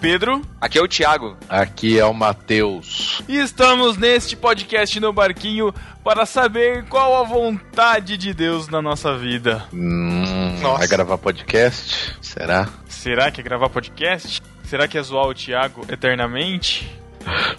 Pedro. 0.00 0.40
Aqui 0.58 0.78
é 0.78 0.82
o 0.82 0.88
Thiago. 0.88 1.36
Aqui 1.46 1.98
é 1.98 2.04
o 2.04 2.14
Matheus. 2.14 3.22
E 3.28 3.36
estamos 3.38 3.98
neste 3.98 4.34
podcast 4.34 4.98
no 4.98 5.12
Barquinho 5.12 5.74
para 6.02 6.24
saber 6.24 6.86
qual 6.86 7.16
a 7.16 7.22
vontade 7.22 8.16
de 8.16 8.32
Deus 8.32 8.66
na 8.68 8.80
nossa 8.80 9.18
vida. 9.18 9.62
Hum, 9.72 10.56
vai 10.62 10.88
gravar 10.88 11.18
podcast? 11.18 12.16
Será? 12.22 12.66
Será 12.88 13.30
que 13.30 13.42
é 13.42 13.44
gravar 13.44 13.68
podcast? 13.68 14.42
Será 14.64 14.88
que 14.88 14.96
é 14.96 15.02
zoar 15.02 15.26
o 15.26 15.34
Thiago 15.34 15.84
eternamente? 15.90 16.90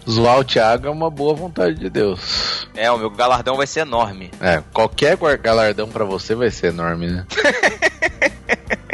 Zoar 0.09 0.39
o 0.39 0.43
Thiago 0.43 0.87
é 0.87 0.89
uma 0.89 1.11
boa 1.11 1.35
vontade 1.35 1.75
de 1.75 1.89
Deus. 1.91 2.67
É, 2.73 2.89
o 2.89 2.97
meu 2.97 3.11
galardão 3.11 3.55
vai 3.55 3.67
ser 3.67 3.81
enorme. 3.81 4.31
É, 4.41 4.63
qualquer 4.73 5.15
galardão 5.37 5.87
para 5.87 6.05
você 6.05 6.33
vai 6.33 6.49
ser 6.49 6.67
enorme, 6.67 7.05
né? 7.07 7.25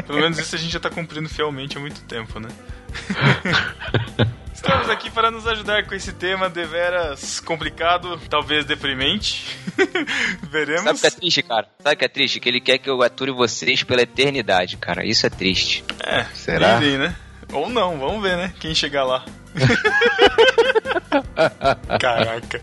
Pelo 0.05 0.19
menos 0.19 0.37
isso 0.37 0.55
a 0.55 0.59
gente 0.59 0.71
já 0.71 0.79
tá 0.79 0.89
cumprindo 0.89 1.29
fielmente 1.29 1.77
há 1.77 1.79
muito 1.79 2.01
tempo, 2.01 2.39
né? 2.39 2.49
Estamos 4.53 4.89
aqui 4.89 5.09
para 5.09 5.31
nos 5.31 5.47
ajudar 5.47 5.85
com 5.85 5.95
esse 5.95 6.11
tema 6.11 6.49
deveras 6.49 7.39
complicado, 7.39 8.19
talvez 8.29 8.65
deprimente. 8.65 9.57
Veremos. 10.49 10.83
Sabe 10.83 10.97
o 10.97 11.01
que 11.01 11.07
é 11.07 11.11
triste, 11.11 11.43
cara? 11.43 11.67
Sabe 11.79 11.95
o 11.95 11.99
que 11.99 12.05
é 12.05 12.07
triste? 12.07 12.39
Que 12.39 12.49
ele 12.49 12.59
quer 12.59 12.77
que 12.77 12.89
eu 12.89 13.01
ature 13.01 13.31
vocês 13.31 13.83
pela 13.83 14.01
eternidade, 14.01 14.77
cara. 14.77 15.05
Isso 15.05 15.25
é 15.25 15.29
triste. 15.29 15.83
É, 16.03 16.25
Será? 16.33 16.79
Né? 16.79 17.15
Ou 17.53 17.69
não, 17.69 17.97
vamos 17.97 18.21
ver, 18.21 18.35
né? 18.35 18.53
Quem 18.59 18.75
chegar 18.75 19.03
lá. 19.03 19.23
Caraca. 21.99 22.61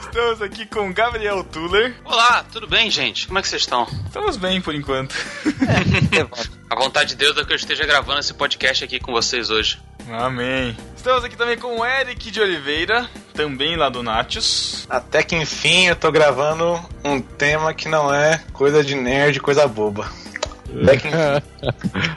Estamos 0.00 0.42
aqui 0.42 0.66
com 0.66 0.92
Gabriel 0.92 1.44
Tuller. 1.44 1.94
Olá, 2.04 2.44
tudo 2.52 2.66
bem, 2.66 2.90
gente? 2.90 3.26
Como 3.28 3.38
é 3.38 3.42
que 3.42 3.48
vocês 3.48 3.62
estão? 3.62 3.86
Estamos 4.06 4.36
bem 4.36 4.60
por 4.60 4.74
enquanto. 4.74 5.14
A 6.68 6.74
vontade 6.74 7.10
de 7.10 7.16
Deus 7.16 7.36
é 7.36 7.44
que 7.44 7.52
eu 7.52 7.56
esteja 7.56 7.86
gravando 7.86 8.18
esse 8.18 8.34
podcast 8.34 8.82
aqui 8.84 8.98
com 8.98 9.12
vocês 9.12 9.50
hoje. 9.50 9.78
Amém. 10.10 10.76
Estamos 10.96 11.22
aqui 11.24 11.36
também 11.36 11.56
com 11.56 11.78
o 11.78 11.86
Eric 11.86 12.30
de 12.30 12.40
Oliveira, 12.40 13.08
também 13.34 13.76
lá 13.76 13.88
do 13.88 14.02
Natius. 14.02 14.84
Até 14.90 15.22
que 15.22 15.36
enfim 15.36 15.86
eu 15.86 15.94
tô 15.96 16.10
gravando 16.10 16.80
um 17.04 17.20
tema 17.20 17.72
que 17.72 17.88
não 17.88 18.12
é 18.12 18.42
coisa 18.52 18.82
de 18.82 18.96
nerd, 18.96 19.38
coisa 19.38 19.68
boba. 19.68 20.10
Até 20.82 20.96
que 20.96 21.06
enfim. 21.08 21.16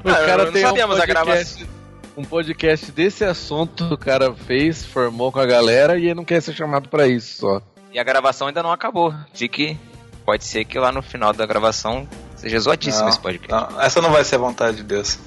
o 0.03 0.09
Ah, 0.09 0.25
cara 0.25 0.45
não 0.45 0.51
tem 0.51 0.65
um 0.65 0.69
sabemos 0.69 0.99
a 0.99 1.05
podcast, 1.07 1.67
um 2.15 2.23
podcast 2.23 2.91
desse 2.91 3.23
assunto, 3.23 3.85
o 3.93 3.97
cara 3.97 4.33
fez, 4.33 4.83
formou 4.85 5.31
com 5.31 5.39
a 5.39 5.45
galera 5.45 5.97
e 5.97 6.05
ele 6.05 6.13
não 6.15 6.25
quer 6.25 6.41
ser 6.41 6.53
chamado 6.53 6.89
pra 6.89 7.07
isso 7.07 7.37
só. 7.39 7.61
E 7.93 7.99
a 7.99 8.03
gravação 8.03 8.47
ainda 8.47 8.63
não 8.63 8.71
acabou. 8.71 9.13
Fique. 9.33 9.77
Pode 10.25 10.43
ser 10.45 10.65
que 10.65 10.77
lá 10.77 10.91
no 10.91 11.01
final 11.01 11.33
da 11.33 11.45
gravação 11.47 12.07
seja 12.35 12.59
zoadíssimo 12.59 13.03
Não, 13.03 13.09
esse 13.09 13.19
podcast. 13.19 13.51
não, 13.73 13.81
essa 13.81 14.01
não 14.01 14.11
vai 14.11 14.23
ser 14.23 14.35
a 14.35 14.39
vontade 14.39 14.77
de 14.77 14.83
Deus. 14.83 15.17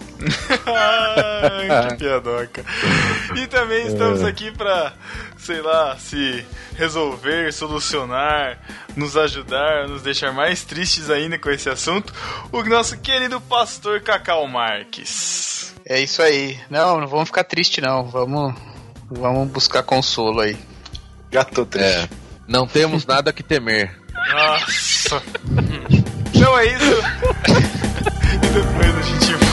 Ai, 0.66 1.88
que 1.88 1.96
piadoca. 2.04 2.64
E 3.36 3.46
também 3.48 3.88
estamos 3.88 4.22
aqui 4.22 4.52
pra, 4.52 4.92
sei 5.36 5.60
lá, 5.60 5.96
se 5.98 6.46
resolver, 6.76 7.52
solucionar, 7.52 8.58
nos 8.96 9.16
ajudar, 9.16 9.88
nos 9.88 10.02
deixar 10.02 10.32
mais 10.32 10.62
tristes 10.62 11.10
ainda 11.10 11.38
com 11.38 11.50
esse 11.50 11.68
assunto, 11.68 12.12
o 12.52 12.62
nosso 12.62 12.96
querido 12.98 13.40
pastor 13.40 14.00
Cacau 14.00 14.46
Marques. 14.46 15.73
É 15.86 16.00
isso 16.00 16.22
aí. 16.22 16.58
Não, 16.70 17.00
não 17.00 17.06
vamos 17.06 17.28
ficar 17.28 17.44
triste 17.44 17.80
não. 17.80 18.04
Vamos, 18.04 18.54
vamos 19.10 19.50
buscar 19.50 19.82
consolo 19.82 20.40
aí. 20.40 20.56
Já 21.30 21.44
tô 21.44 21.66
triste. 21.66 21.88
É. 21.88 22.08
Não 22.48 22.66
temos 22.66 23.04
nada 23.04 23.32
que 23.32 23.42
temer. 23.42 23.94
Nossa. 24.32 25.22
Então 26.34 26.58
é 26.58 26.66
isso. 26.66 26.84
e 28.34 28.46
depois 28.48 28.96
a 28.96 29.02
gente 29.02 29.43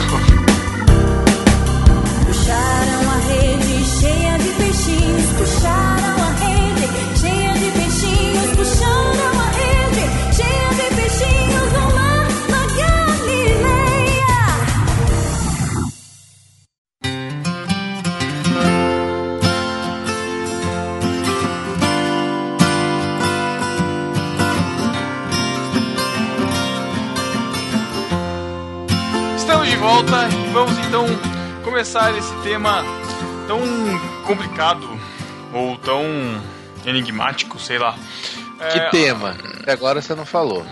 volta 29.91 30.25
e 30.29 30.53
vamos 30.53 30.77
então 30.87 31.05
começar 31.65 32.17
esse 32.17 32.33
tema 32.43 32.81
tão 33.45 33.59
complicado 34.25 34.87
ou 35.53 35.77
tão 35.79 36.01
enigmático, 36.85 37.59
sei 37.59 37.77
lá. 37.77 37.97
Que 38.71 38.79
É, 38.79 38.89
tema? 38.89 39.35
Até 39.59 39.73
agora 39.73 40.01
você 40.01 40.15
não 40.15 40.25
falou. 40.25 40.65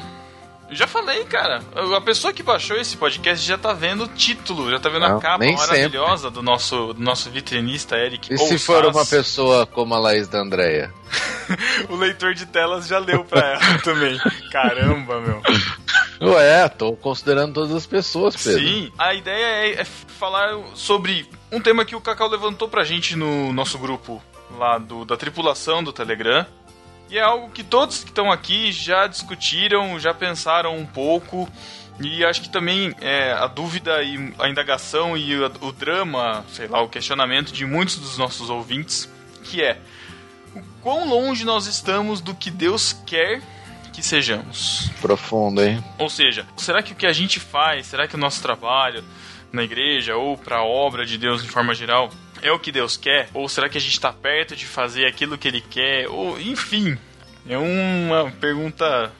Já 0.71 0.87
falei, 0.87 1.25
cara. 1.25 1.61
A 1.97 1.99
pessoa 1.99 2.31
que 2.31 2.41
baixou 2.41 2.77
esse 2.77 2.95
podcast 2.95 3.45
já 3.45 3.57
tá 3.57 3.73
vendo 3.73 4.05
o 4.05 4.07
título, 4.07 4.71
já 4.71 4.79
tá 4.79 4.87
vendo 4.87 5.01
Não, 5.09 5.17
a 5.17 5.21
capa 5.21 5.43
maravilhosa 5.43 6.31
do 6.31 6.41
nosso, 6.41 6.93
do 6.93 7.01
nosso 7.01 7.29
vitrinista 7.29 7.97
Eric. 7.97 8.33
E 8.33 8.37
se 8.37 8.43
Ouças. 8.43 8.63
for 8.63 8.85
uma 8.85 9.05
pessoa 9.05 9.65
como 9.65 9.95
a 9.95 9.99
Laís 9.99 10.29
da 10.29 10.39
Andréia? 10.39 10.93
o 11.89 11.95
leitor 11.97 12.33
de 12.33 12.45
telas 12.45 12.87
já 12.87 12.99
leu 12.99 13.25
pra 13.25 13.41
ela 13.41 13.79
também. 13.83 14.17
Caramba, 14.49 15.19
meu. 15.19 15.41
Ué, 16.21 16.67
tô 16.69 16.93
considerando 16.93 17.53
todas 17.53 17.73
as 17.73 17.85
pessoas, 17.85 18.35
Pedro. 18.35 18.59
Sim, 18.59 18.91
a 18.97 19.13
ideia 19.13 19.45
é, 19.45 19.81
é 19.81 19.85
falar 19.85 20.57
sobre 20.75 21.25
um 21.51 21.61
tema 21.61 21.85
que 21.85 21.95
o 21.95 22.01
Cacau 22.01 22.27
levantou 22.27 22.67
pra 22.67 22.83
gente 22.83 23.15
no 23.15 23.53
nosso 23.53 23.77
grupo 23.77 24.21
lá 24.57 24.77
do, 24.77 25.05
da 25.05 25.15
tripulação 25.15 25.81
do 25.81 25.93
Telegram. 25.93 26.45
E 27.09 27.17
é 27.17 27.21
algo 27.21 27.49
que 27.49 27.63
todos 27.63 28.03
que 28.03 28.09
estão 28.09 28.31
aqui 28.31 28.71
já 28.71 29.07
discutiram, 29.07 29.97
já 29.99 30.13
pensaram 30.13 30.77
um 30.77 30.85
pouco. 30.85 31.49
E 32.01 32.23
acho 32.23 32.41
que 32.41 32.49
também 32.49 32.93
é, 33.01 33.31
a 33.31 33.47
dúvida 33.47 34.01
e 34.03 34.33
a 34.39 34.49
indagação 34.49 35.17
e 35.17 35.35
o, 35.35 35.45
o 35.61 35.71
drama, 35.71 36.45
sei 36.53 36.67
lá, 36.67 36.81
o 36.81 36.89
questionamento 36.89 37.51
de 37.51 37.65
muitos 37.65 37.97
dos 37.97 38.17
nossos 38.17 38.49
ouvintes, 38.49 39.09
que 39.43 39.61
é 39.61 39.79
o 40.55 40.61
quão 40.81 41.07
longe 41.07 41.45
nós 41.45 41.65
estamos 41.65 42.21
do 42.21 42.35
que 42.35 42.51
Deus 42.51 42.93
quer 43.05 43.41
que 43.89 44.03
sejamos. 44.03 44.89
Profundo, 45.01 45.61
hein? 45.61 45.83
Ou 45.97 46.09
seja, 46.09 46.45
será 46.57 46.81
que 46.81 46.93
o 46.93 46.95
que 46.95 47.05
a 47.05 47.13
gente 47.13 47.39
faz, 47.39 47.87
será 47.87 48.07
que 48.07 48.15
o 48.15 48.19
nosso 48.19 48.41
trabalho 48.41 49.03
na 49.51 49.63
igreja 49.63 50.15
ou 50.15 50.37
para 50.37 50.57
a 50.57 50.63
obra 50.63 51.05
de 51.05 51.17
Deus 51.17 51.41
de 51.43 51.49
forma 51.49 51.73
geral 51.73 52.09
é 52.41 52.51
o 52.51 52.59
que 52.59 52.71
Deus 52.71 52.95
quer? 52.95 53.29
Ou 53.33 53.49
será 53.49 53.67
que 53.67 53.77
a 53.77 53.81
gente 53.81 53.93
está 53.93 54.13
perto 54.13 54.55
de 54.55 54.65
fazer 54.65 55.05
aquilo 55.05 55.37
que 55.37 55.47
Ele 55.47 55.61
quer? 55.61 56.07
Ou, 56.07 56.39
enfim, 56.39 56.97
é 57.47 57.57
uma 57.57 58.31
pergunta 58.39 59.11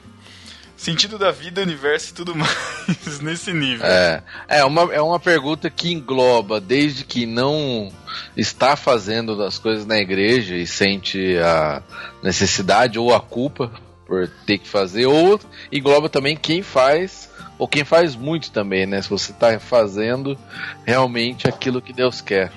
sentido 0.76 1.18
da 1.18 1.30
vida, 1.30 1.60
universo 1.60 2.10
e 2.10 2.14
tudo 2.14 2.34
mais 2.34 3.20
nesse 3.20 3.52
nível. 3.52 3.84
É, 3.86 4.22
é, 4.48 4.64
uma, 4.64 4.94
é 4.94 5.00
uma 5.00 5.20
pergunta 5.20 5.68
que 5.68 5.92
engloba 5.92 6.58
desde 6.60 7.04
que 7.04 7.26
não 7.26 7.92
está 8.34 8.76
fazendo 8.76 9.42
as 9.42 9.58
coisas 9.58 9.84
na 9.84 9.98
igreja 9.98 10.56
e 10.56 10.66
sente 10.66 11.36
a 11.38 11.82
necessidade 12.22 12.98
ou 12.98 13.14
a 13.14 13.20
culpa 13.20 13.70
por 14.10 14.26
ter 14.44 14.58
que 14.58 14.68
fazer, 14.68 15.06
ou 15.06 15.40
engloba 15.70 16.08
também 16.08 16.36
quem 16.36 16.62
faz, 16.62 17.30
ou 17.56 17.68
quem 17.68 17.84
faz 17.84 18.16
muito 18.16 18.50
também, 18.50 18.84
né? 18.84 19.00
Se 19.00 19.08
você 19.08 19.30
está 19.30 19.56
fazendo 19.60 20.36
realmente 20.84 21.46
aquilo 21.46 21.80
que 21.80 21.92
Deus 21.92 22.20
quer. 22.20 22.50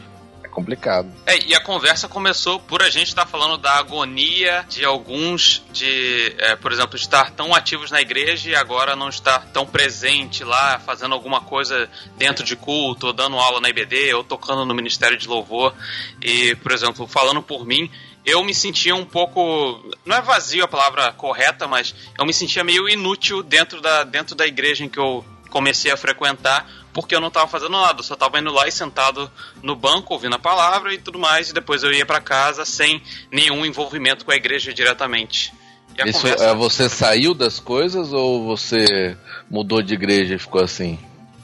É 0.44 0.48
complicado. 0.48 1.14
É, 1.28 1.38
e 1.46 1.54
a 1.54 1.62
conversa 1.62 2.10
começou 2.10 2.60
por 2.60 2.82
a 2.82 2.90
gente 2.90 3.10
estar 3.10 3.28
falando 3.28 3.60
da 3.60 3.76
agonia 3.76 4.66
de 4.68 4.84
alguns, 4.84 5.64
de, 5.72 6.34
é, 6.40 6.56
por 6.56 6.72
exemplo, 6.72 6.96
estar 6.96 7.30
tão 7.30 7.54
ativos 7.54 7.92
na 7.92 8.02
igreja 8.02 8.50
e 8.50 8.56
agora 8.56 8.96
não 8.96 9.10
estar 9.10 9.46
tão 9.54 9.64
presente 9.64 10.44
lá, 10.44 10.80
fazendo 10.80 11.14
alguma 11.14 11.42
coisa 11.42 11.88
dentro 12.18 12.44
de 12.44 12.56
culto, 12.56 13.08
ou 13.08 13.14
dando 13.14 13.38
aula 13.38 13.62
na 13.62 13.70
IBD, 13.70 14.12
ou 14.16 14.24
tocando 14.24 14.66
no 14.66 14.74
Ministério 14.74 15.18
de 15.20 15.28
Louvor. 15.28 15.72
E, 16.20 16.56
por 16.56 16.72
exemplo, 16.72 17.06
falando 17.06 17.44
por 17.44 17.64
mim, 17.64 17.92
eu 18.26 18.44
me 18.44 18.54
sentia 18.54 18.96
um 18.96 19.06
pouco. 19.06 19.84
Não 20.06 20.16
é 20.16 20.22
vazio 20.22 20.64
a 20.64 20.68
palavra 20.68 21.12
correta, 21.14 21.68
mas 21.68 21.94
eu 22.18 22.26
me 22.26 22.34
sentia 22.34 22.64
meio 22.64 22.88
inútil 22.90 23.44
dentro 23.44 23.82
da, 23.82 24.04
dentro 24.04 24.36
da 24.36 24.46
igreja 24.48 24.84
em 24.84 24.90
que 24.90 25.00
eu 25.00 25.24
comecei 25.50 25.92
a 25.92 25.98
frequentar, 25.98 26.68
porque 26.92 27.16
eu 27.16 27.22
não 27.22 27.28
estava 27.28 27.48
fazendo 27.48 27.72
nada, 27.74 28.00
eu 28.00 28.04
só 28.04 28.16
estava 28.16 28.40
indo 28.40 28.52
lá 28.52 28.68
e 28.68 28.72
sentado 28.72 29.30
no 29.62 29.76
banco, 29.76 30.14
ouvindo 30.14 30.36
a 30.36 30.40
palavra 30.40 30.92
e 30.94 30.98
tudo 30.98 31.20
mais, 31.20 31.50
e 31.50 31.54
depois 31.54 31.84
eu 31.84 31.92
ia 31.92 32.06
para 32.08 32.20
casa 32.20 32.66
sem 32.66 33.02
nenhum 33.32 33.64
envolvimento 33.64 34.26
com 34.26 34.32
a 34.32 34.36
igreja 34.36 34.74
diretamente. 34.74 35.54
A 36.00 36.08
Isso, 36.10 36.22
conversa- 36.22 36.46
é, 36.46 36.56
você 36.56 36.90
saiu 36.90 37.36
das 37.36 37.60
coisas 37.60 38.12
ou 38.14 38.44
você 38.46 39.16
mudou 39.48 39.80
de 39.84 39.94
igreja 39.94 40.34
e 40.34 40.40
ficou 40.40 40.62
assim? 40.64 40.98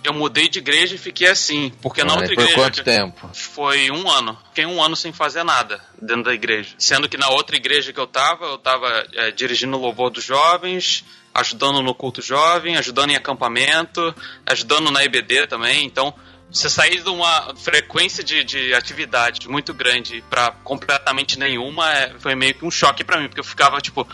Eu 0.04 0.14
mudei 0.14 0.48
de 0.48 0.60
igreja 0.60 0.96
e 0.96 0.98
fiquei 0.98 1.28
assim, 1.28 1.72
porque 1.82 2.04
na 2.04 2.14
Ah, 2.14 2.16
outra 2.18 2.32
e 2.32 2.36
por 2.36 2.42
igreja. 2.44 2.56
quanto 2.62 2.84
tempo? 2.84 3.30
Foi 3.34 3.92
um 3.92 4.10
ano. 4.10 4.38
Fiquei 4.50 4.66
um 4.66 4.82
ano 4.82 4.96
sem 4.96 5.12
fazer 5.12 5.44
nada 5.44 5.82
dentro 6.02 6.24
da 6.24 6.34
igreja. 6.34 6.74
Sendo 6.78 7.10
que 7.10 7.18
na 7.18 7.30
outra 7.30 7.56
igreja 7.58 7.92
que 7.92 8.00
eu 8.00 8.08
tava, 8.08 8.46
eu 8.46 8.58
tava 8.58 8.88
é, 9.14 9.32
dirigindo 9.32 9.76
o 9.78 9.80
louvor 9.82 10.10
dos 10.10 10.24
jovens, 10.24 11.04
ajudando 11.34 11.82
no 11.82 11.94
culto 11.94 12.22
jovem, 12.22 12.78
ajudando 12.78 13.12
em 13.12 13.16
acampamento, 13.16 14.16
ajudando 14.46 14.90
na 14.90 15.04
IBD 15.04 15.48
também. 15.48 15.86
Então, 15.86 16.14
você 16.50 16.70
sair 16.70 17.04
de 17.04 17.10
uma 17.10 17.54
frequência 17.56 18.24
de, 18.24 18.44
de 18.44 18.74
atividade 18.74 19.48
muito 19.50 19.74
grande 19.74 20.24
pra 20.30 20.52
completamente 20.64 21.38
nenhuma 21.38 21.92
é- 21.94 22.14
foi 22.20 22.36
meio 22.36 22.54
que 22.56 22.66
um 22.66 22.72
choque 22.72 23.04
pra 23.04 23.20
mim, 23.20 23.28
porque 23.28 23.42
eu 23.42 23.44
ficava, 23.44 23.80
tipo, 23.82 24.08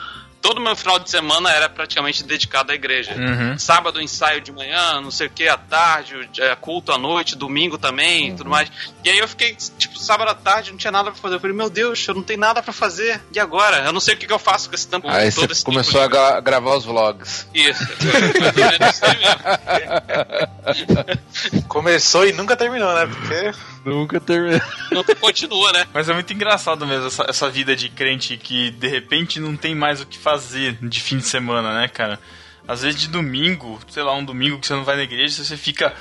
todo 0.45 0.61
meu 0.61 0.75
final 0.75 0.99
de 0.99 1.09
semana 1.09 1.49
era 1.49 1.67
praticamente 1.67 2.23
dedicado 2.23 2.71
à 2.71 2.75
igreja. 2.75 3.15
Uhum. 3.15 3.57
Sábado 3.57 3.99
ensaio 3.99 4.39
de 4.41 4.51
manhã, 4.51 5.01
não 5.01 5.09
sei 5.09 5.25
o 5.25 5.29
que, 5.31 5.47
à 5.47 5.57
tarde, 5.57 6.29
é, 6.39 6.55
culto 6.55 6.91
à 6.91 6.99
noite, 6.99 7.35
domingo 7.35 7.79
também, 7.79 8.29
Uhum. 8.29 8.37
tudo 8.37 8.49
mais. 8.51 8.71
E 9.03 9.09
aí 9.09 9.17
eu 9.17 9.27
fiquei, 9.27 9.55
tipo, 9.55 9.97
sábado 9.97 10.29
à 10.29 10.35
tarde, 10.35 10.69
não 10.69 10.77
tinha 10.77 10.91
nada 10.91 11.09
pra 11.11 11.19
fazer. 11.19 11.35
Eu 11.35 11.39
falei, 11.39 11.55
meu 11.55 11.67
Deus, 11.67 12.07
eu 12.07 12.13
não 12.13 12.21
tenho 12.21 12.39
nada 12.39 12.61
pra 12.61 12.71
fazer. 12.71 13.19
E 13.33 13.39
agora? 13.39 13.77
Eu 13.85 13.91
não 13.91 13.99
sei 13.99 14.13
o 14.13 14.17
que, 14.17 14.27
que 14.27 14.33
eu 14.33 14.37
faço 14.37 14.69
com 14.69 14.75
esse 14.75 14.87
tempo 14.87 15.07
Aí 15.09 15.31
todo 15.31 15.47
você 15.47 15.53
esse 15.53 15.65
começou 15.65 15.99
a 15.99 16.03
tempo 16.03 16.15
gra- 16.15 16.39
gravar 16.41 16.75
os 16.75 16.85
vlogs. 16.85 17.47
Isso. 17.51 17.83
É 17.83 18.89
isso 18.89 19.05
aí 19.05 19.17
mesmo. 19.17 19.41
Começou 21.67 22.25
e 22.27 22.31
nunca 22.33 22.55
terminou, 22.55 22.93
né? 22.93 23.05
Porque 23.07 23.51
Nunca 23.85 24.19
terminou. 24.19 24.61
Não 24.91 25.03
continua, 25.03 25.71
né? 25.71 25.85
Mas 25.93 26.09
é 26.09 26.13
muito 26.13 26.33
engraçado 26.33 26.85
mesmo 26.87 27.07
essa, 27.07 27.25
essa 27.29 27.49
vida 27.49 27.75
de 27.75 27.87
crente 27.89 28.35
que 28.37 28.71
de 28.71 28.87
repente 28.87 29.39
não 29.39 29.55
tem 29.55 29.75
mais 29.75 30.01
o 30.01 30.05
que 30.07 30.17
fazer 30.17 30.34
de 30.37 31.01
fim 31.01 31.17
de 31.17 31.27
semana, 31.27 31.73
né, 31.73 31.87
cara? 31.87 32.19
Às 32.67 32.81
vezes 32.81 32.99
de 32.99 33.07
domingo, 33.07 33.79
sei 33.87 34.01
lá, 34.01 34.13
um 34.15 34.25
domingo 34.25 34.59
que 34.59 34.65
você 34.65 34.73
não 34.73 34.83
vai 34.83 34.95
na 34.95 35.03
igreja, 35.03 35.43
você 35.43 35.55
fica. 35.55 35.93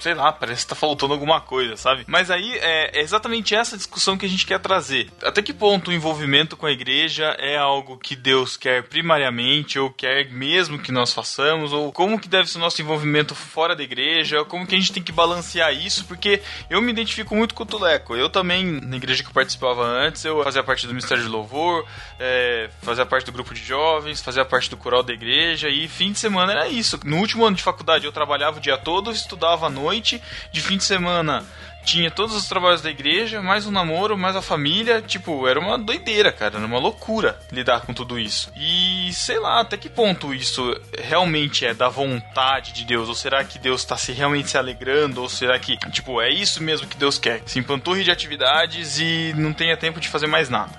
Sei 0.00 0.14
lá, 0.14 0.32
parece 0.32 0.62
que 0.62 0.70
tá 0.70 0.74
faltando 0.74 1.12
alguma 1.12 1.40
coisa, 1.40 1.76
sabe? 1.76 2.04
Mas 2.06 2.30
aí 2.30 2.58
é, 2.58 2.98
é 2.98 3.02
exatamente 3.02 3.54
essa 3.54 3.76
discussão 3.76 4.16
que 4.16 4.26
a 4.26 4.28
gente 4.28 4.46
quer 4.46 4.58
trazer. 4.58 5.10
Até 5.22 5.42
que 5.42 5.52
ponto 5.52 5.90
o 5.90 5.94
envolvimento 5.94 6.56
com 6.56 6.66
a 6.66 6.72
igreja 6.72 7.36
é 7.38 7.56
algo 7.56 7.98
que 7.98 8.16
Deus 8.16 8.56
quer 8.56 8.82
primariamente, 8.84 9.78
ou 9.78 9.90
quer 9.90 10.30
mesmo 10.30 10.78
que 10.78 10.90
nós 10.90 11.12
façamos, 11.12 11.72
ou 11.72 11.92
como 11.92 12.18
que 12.18 12.28
deve 12.28 12.48
ser 12.48 12.58
o 12.58 12.60
nosso 12.60 12.80
envolvimento 12.80 13.34
fora 13.34 13.76
da 13.76 13.82
igreja, 13.82 14.44
como 14.44 14.66
que 14.66 14.74
a 14.74 14.78
gente 14.78 14.92
tem 14.92 15.02
que 15.02 15.12
balancear 15.12 15.72
isso, 15.72 16.04
porque 16.06 16.40
eu 16.68 16.80
me 16.80 16.90
identifico 16.90 17.34
muito 17.36 17.54
com 17.54 17.62
o 17.62 17.66
Tuleco. 17.66 18.16
Eu 18.16 18.30
também, 18.30 18.64
na 18.64 18.96
igreja 18.96 19.22
que 19.22 19.28
eu 19.28 19.34
participava 19.34 19.84
antes, 19.84 20.24
eu 20.24 20.42
fazia 20.42 20.62
parte 20.62 20.86
do 20.86 20.92
Ministério 20.92 21.22
de 21.22 21.28
Louvor, 21.28 21.86
é, 22.18 22.70
fazia 22.82 23.04
parte 23.04 23.26
do 23.26 23.32
grupo 23.32 23.52
de 23.52 23.62
jovens, 23.62 24.22
fazia 24.22 24.44
parte 24.44 24.70
do 24.70 24.76
coral 24.76 25.02
da 25.02 25.12
igreja, 25.12 25.68
e 25.68 25.86
fim 25.88 26.12
de 26.12 26.18
semana 26.18 26.52
era 26.52 26.68
isso. 26.68 26.98
No 27.04 27.18
último 27.18 27.44
ano 27.44 27.56
de 27.56 27.62
faculdade 27.62 28.06
eu 28.06 28.12
trabalhava 28.12 28.58
o 28.58 28.60
dia 28.60 28.78
todo, 28.78 29.10
estudava 29.10 29.66
à 29.66 29.70
noite, 29.70 29.89
de 29.98 30.60
fim 30.60 30.76
de 30.76 30.84
semana 30.84 31.44
tinha 31.84 32.10
todos 32.10 32.36
os 32.36 32.46
trabalhos 32.46 32.82
da 32.82 32.90
igreja, 32.90 33.42
mais 33.42 33.66
o 33.66 33.70
namoro, 33.70 34.16
mais 34.16 34.36
a 34.36 34.42
família, 34.42 35.02
tipo, 35.02 35.46
era 35.48 35.58
uma 35.58 35.78
doideira, 35.78 36.30
cara, 36.30 36.56
era 36.56 36.66
uma 36.66 36.78
loucura 36.78 37.38
lidar 37.50 37.80
com 37.82 37.94
tudo 37.94 38.18
isso. 38.18 38.52
E 38.56 39.10
sei 39.12 39.38
lá, 39.38 39.60
até 39.60 39.76
que 39.76 39.88
ponto 39.88 40.34
isso 40.34 40.78
realmente 40.98 41.64
é 41.64 41.74
da 41.74 41.88
vontade 41.88 42.72
de 42.72 42.84
Deus, 42.84 43.08
ou 43.08 43.14
será 43.14 43.42
que 43.44 43.58
Deus 43.58 43.84
tá 43.84 43.96
se 43.96 44.12
realmente 44.12 44.50
se 44.50 44.58
alegrando, 44.58 45.22
ou 45.22 45.28
será 45.28 45.58
que, 45.58 45.76
tipo, 45.90 46.20
é 46.20 46.30
isso 46.30 46.62
mesmo 46.62 46.86
que 46.86 46.96
Deus 46.96 47.18
quer? 47.18 47.42
Se 47.46 47.58
empanturre 47.58 48.04
de 48.04 48.10
atividades 48.10 48.98
e 48.98 49.32
não 49.36 49.52
tenha 49.52 49.76
tempo 49.76 50.00
de 50.00 50.08
fazer 50.08 50.26
mais 50.26 50.48
nada. 50.48 50.70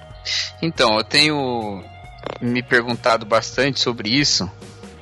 Então, 0.62 0.98
eu 0.98 1.04
tenho 1.04 1.84
me 2.40 2.62
perguntado 2.62 3.26
bastante 3.26 3.80
sobre 3.80 4.10
isso 4.10 4.50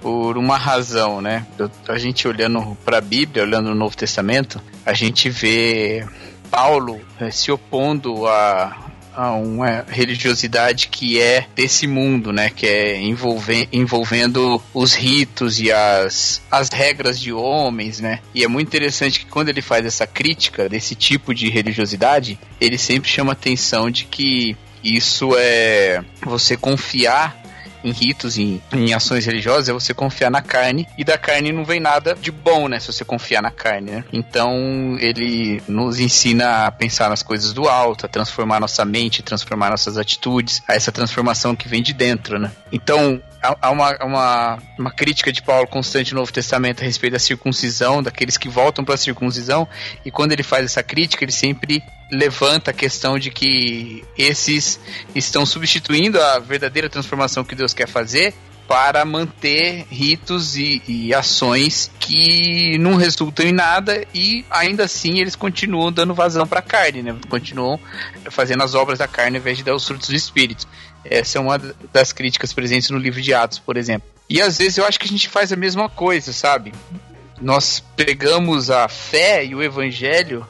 por 0.01 0.37
uma 0.37 0.57
razão, 0.57 1.21
né? 1.21 1.45
A 1.87 1.97
gente 1.97 2.27
olhando 2.27 2.77
para 2.83 2.97
a 2.97 3.01
Bíblia, 3.01 3.43
olhando 3.43 3.69
no 3.69 3.75
Novo 3.75 3.95
Testamento, 3.95 4.61
a 4.85 4.93
gente 4.93 5.29
vê 5.29 6.05
Paulo 6.49 6.99
eh, 7.19 7.31
se 7.31 7.51
opondo 7.51 8.27
a, 8.27 8.91
a 9.15 9.31
uma 9.33 9.85
religiosidade 9.87 10.87
que 10.87 11.19
é 11.21 11.45
desse 11.55 11.87
mundo, 11.87 12.31
né? 12.31 12.49
Que 12.49 12.65
é 12.65 13.01
envolve, 13.01 13.67
envolvendo 13.71 14.61
os 14.73 14.93
ritos 14.93 15.59
e 15.59 15.71
as, 15.71 16.41
as 16.49 16.69
regras 16.69 17.19
de 17.19 17.31
homens, 17.31 17.99
né? 17.99 18.19
E 18.33 18.43
é 18.43 18.47
muito 18.47 18.67
interessante 18.67 19.19
que 19.19 19.25
quando 19.25 19.49
ele 19.49 19.61
faz 19.61 19.85
essa 19.85 20.07
crítica 20.07 20.69
desse 20.69 20.95
tipo 20.95 21.33
de 21.33 21.49
religiosidade, 21.49 22.39
ele 22.59 22.77
sempre 22.77 23.09
chama 23.09 23.33
atenção 23.33 23.89
de 23.91 24.05
que 24.05 24.55
isso 24.83 25.31
é 25.37 26.01
você 26.25 26.55
confiar 26.55 27.38
em 27.83 27.91
ritos, 27.91 28.37
em, 28.37 28.61
em 28.73 28.93
ações 28.93 29.25
religiosas, 29.25 29.69
é 29.69 29.73
você 29.73 29.93
confiar 29.93 30.29
na 30.29 30.41
carne, 30.41 30.87
e 30.97 31.03
da 31.03 31.17
carne 31.17 31.51
não 31.51 31.65
vem 31.65 31.79
nada 31.79 32.15
de 32.15 32.31
bom, 32.31 32.67
né? 32.67 32.79
Se 32.79 32.87
você 32.91 33.05
confiar 33.05 33.41
na 33.41 33.51
carne, 33.51 33.91
né? 33.91 34.03
Então, 34.11 34.97
ele 34.99 35.61
nos 35.67 35.99
ensina 35.99 36.65
a 36.65 36.71
pensar 36.71 37.09
nas 37.09 37.23
coisas 37.23 37.53
do 37.53 37.67
alto, 37.67 38.05
a 38.05 38.09
transformar 38.09 38.59
nossa 38.59 38.83
mente, 38.85 39.23
transformar 39.23 39.69
nossas 39.69 39.97
atitudes, 39.97 40.61
a 40.67 40.75
essa 40.75 40.91
transformação 40.91 41.55
que 41.55 41.67
vem 41.67 41.81
de 41.81 41.93
dentro, 41.93 42.39
né? 42.39 42.51
Então, 42.71 43.21
há 43.41 43.71
uma, 43.71 43.97
uma, 44.03 44.59
uma 44.77 44.91
crítica 44.91 45.31
de 45.31 45.41
Paulo 45.41 45.68
constante 45.68 46.13
no 46.13 46.19
Novo 46.19 46.31
Testamento 46.31 46.81
a 46.81 46.86
respeito 46.86 47.13
da 47.13 47.19
circuncisão, 47.19 48.03
daqueles 48.03 48.38
que 48.38 48.50
voltam 48.50 48.83
para 48.83 48.95
a 48.95 48.97
circuncisão, 48.97 49.68
e 50.06 50.12
quando 50.12 50.31
ele 50.31 50.44
faz 50.44 50.65
essa 50.65 50.83
crítica, 50.83 51.24
ele 51.24 51.31
sempre 51.31 51.83
levanta 52.12 52.71
a 52.71 52.74
questão 52.74 53.19
de 53.19 53.30
que 53.30 54.03
esses 54.18 54.80
estão 55.13 55.45
substituindo 55.45 56.21
a 56.21 56.39
verdadeira 56.39 56.89
transformação 56.89 57.44
que 57.44 57.56
Deus 57.56 57.74
quer 57.74 57.88
fazer 57.88 58.33
para 58.69 59.03
manter 59.03 59.88
ritos 59.89 60.56
e, 60.56 60.80
e 60.88 61.12
ações 61.12 61.89
que 62.00 62.77
não 62.77 62.97
resultam 62.97 63.47
em 63.47 63.51
nada 63.51 64.06
e 64.13 64.45
ainda 64.47 64.83
assim 64.83 65.19
eles 65.19 65.35
continuam 65.35 65.92
dando 65.92 66.13
vazão 66.13 66.45
para 66.45 66.59
a 66.59 66.62
carne, 66.62 67.01
né? 67.01 67.15
Continuam 67.27 67.80
fazendo 68.30 68.62
as 68.62 68.75
obras 68.75 69.00
da 69.00 69.07
carne 69.07 69.38
ao 69.38 69.42
invés 69.42 69.57
de 69.57 69.63
dar 69.63 69.74
os 69.74 69.88
frutos 69.88 70.09
do 70.09 70.15
espírito. 70.15 70.68
Essa 71.03 71.37
é 71.37 71.41
uma 71.41 71.57
das 71.91 72.11
críticas 72.11 72.53
presentes 72.53 72.89
no 72.89 72.97
livro 72.97 73.21
de 73.21 73.33
Atos, 73.33 73.59
por 73.59 73.77
exemplo. 73.77 74.07
E 74.29 74.41
às 74.41 74.57
vezes 74.57 74.77
eu 74.77 74.85
acho 74.85 74.99
que 74.99 75.06
a 75.06 75.09
gente 75.09 75.27
faz 75.27 75.51
a 75.51 75.56
mesma 75.56 75.89
coisa, 75.89 76.31
sabe? 76.31 76.73
Nós 77.41 77.83
pegamos 77.95 78.69
a 78.69 78.87
fé 78.87 79.44
e 79.45 79.56
o 79.56 79.63
evangelho 79.63 80.45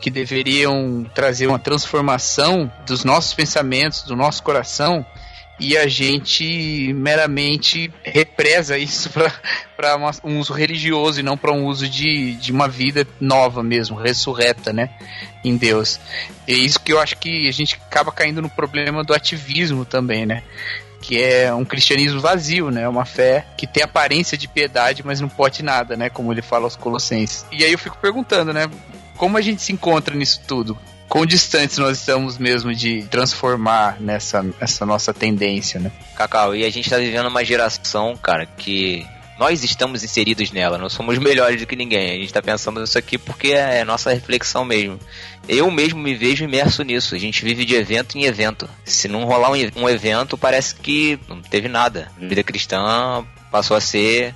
que 0.00 0.10
deveriam 0.10 1.04
trazer 1.14 1.46
uma 1.46 1.58
transformação 1.58 2.72
dos 2.86 3.04
nossos 3.04 3.34
pensamentos, 3.34 4.02
do 4.02 4.14
nosso 4.14 4.42
coração, 4.42 5.04
e 5.58 5.76
a 5.76 5.88
gente 5.88 6.92
meramente 6.94 7.92
represa 8.02 8.78
isso 8.78 9.10
para 9.76 9.96
um 10.24 10.38
uso 10.38 10.52
religioso 10.52 11.20
e 11.20 11.22
não 11.22 11.36
para 11.36 11.52
um 11.52 11.66
uso 11.66 11.88
de, 11.88 12.34
de 12.34 12.52
uma 12.52 12.68
vida 12.68 13.06
nova 13.20 13.62
mesmo, 13.62 13.96
ressurreta, 13.96 14.72
né? 14.72 14.90
Em 15.44 15.56
Deus. 15.56 15.98
É 16.46 16.52
isso 16.52 16.80
que 16.80 16.92
eu 16.92 17.00
acho 17.00 17.16
que 17.16 17.48
a 17.48 17.52
gente 17.52 17.74
acaba 17.74 18.12
caindo 18.12 18.42
no 18.42 18.50
problema 18.50 19.02
do 19.02 19.14
ativismo 19.14 19.84
também, 19.84 20.26
né? 20.26 20.42
que 21.00 21.22
é 21.22 21.52
um 21.54 21.64
cristianismo 21.64 22.20
vazio, 22.20 22.70
né? 22.70 22.88
Uma 22.88 23.04
fé 23.04 23.46
que 23.56 23.66
tem 23.66 23.82
aparência 23.82 24.36
de 24.36 24.48
piedade, 24.48 25.02
mas 25.04 25.20
não 25.20 25.28
pode 25.28 25.62
nada, 25.62 25.96
né? 25.96 26.10
Como 26.10 26.32
ele 26.32 26.42
fala 26.42 26.64
aos 26.64 26.76
Colossenses. 26.76 27.46
E 27.52 27.64
aí 27.64 27.72
eu 27.72 27.78
fico 27.78 27.96
perguntando, 27.98 28.52
né? 28.52 28.68
Como 29.16 29.36
a 29.36 29.40
gente 29.40 29.62
se 29.62 29.72
encontra 29.72 30.14
nisso 30.14 30.40
tudo? 30.46 30.76
Quão 31.08 31.24
distantes 31.24 31.78
nós 31.78 31.98
estamos 31.98 32.36
mesmo 32.36 32.74
de 32.74 33.02
transformar 33.04 34.00
nessa, 34.00 34.42
nessa 34.42 34.84
nossa 34.84 35.14
tendência, 35.14 35.80
né? 35.80 35.90
Cacau, 36.14 36.54
e 36.54 36.64
a 36.64 36.70
gente 36.70 36.90
tá 36.90 36.98
vivendo 36.98 37.28
uma 37.28 37.44
geração, 37.44 38.14
cara, 38.16 38.44
que 38.44 39.06
nós 39.38 39.62
estamos 39.62 40.02
inseridos 40.02 40.50
nela, 40.50 40.76
nós 40.76 40.92
somos 40.92 41.16
melhores 41.16 41.60
do 41.60 41.66
que 41.66 41.76
ninguém. 41.76 42.10
A 42.10 42.14
gente 42.14 42.32
tá 42.32 42.42
pensando 42.42 42.80
nisso 42.80 42.98
aqui 42.98 43.16
porque 43.16 43.52
é 43.52 43.84
nossa 43.84 44.12
reflexão 44.12 44.64
mesmo. 44.64 44.98
Eu 45.48 45.70
mesmo 45.70 46.00
me 46.00 46.14
vejo 46.14 46.44
imerso 46.44 46.82
nisso. 46.82 47.14
A 47.14 47.18
gente 47.18 47.44
vive 47.44 47.64
de 47.64 47.74
evento 47.74 48.18
em 48.18 48.24
evento. 48.24 48.68
Se 48.84 49.06
não 49.06 49.24
rolar 49.24 49.50
um, 49.50 49.88
evento, 49.88 50.36
parece 50.36 50.74
que 50.74 51.18
não 51.28 51.40
teve 51.40 51.68
nada. 51.68 52.10
A 52.20 52.26
vida 52.26 52.42
cristã 52.42 53.24
passou 53.50 53.76
a 53.76 53.80
ser 53.80 54.34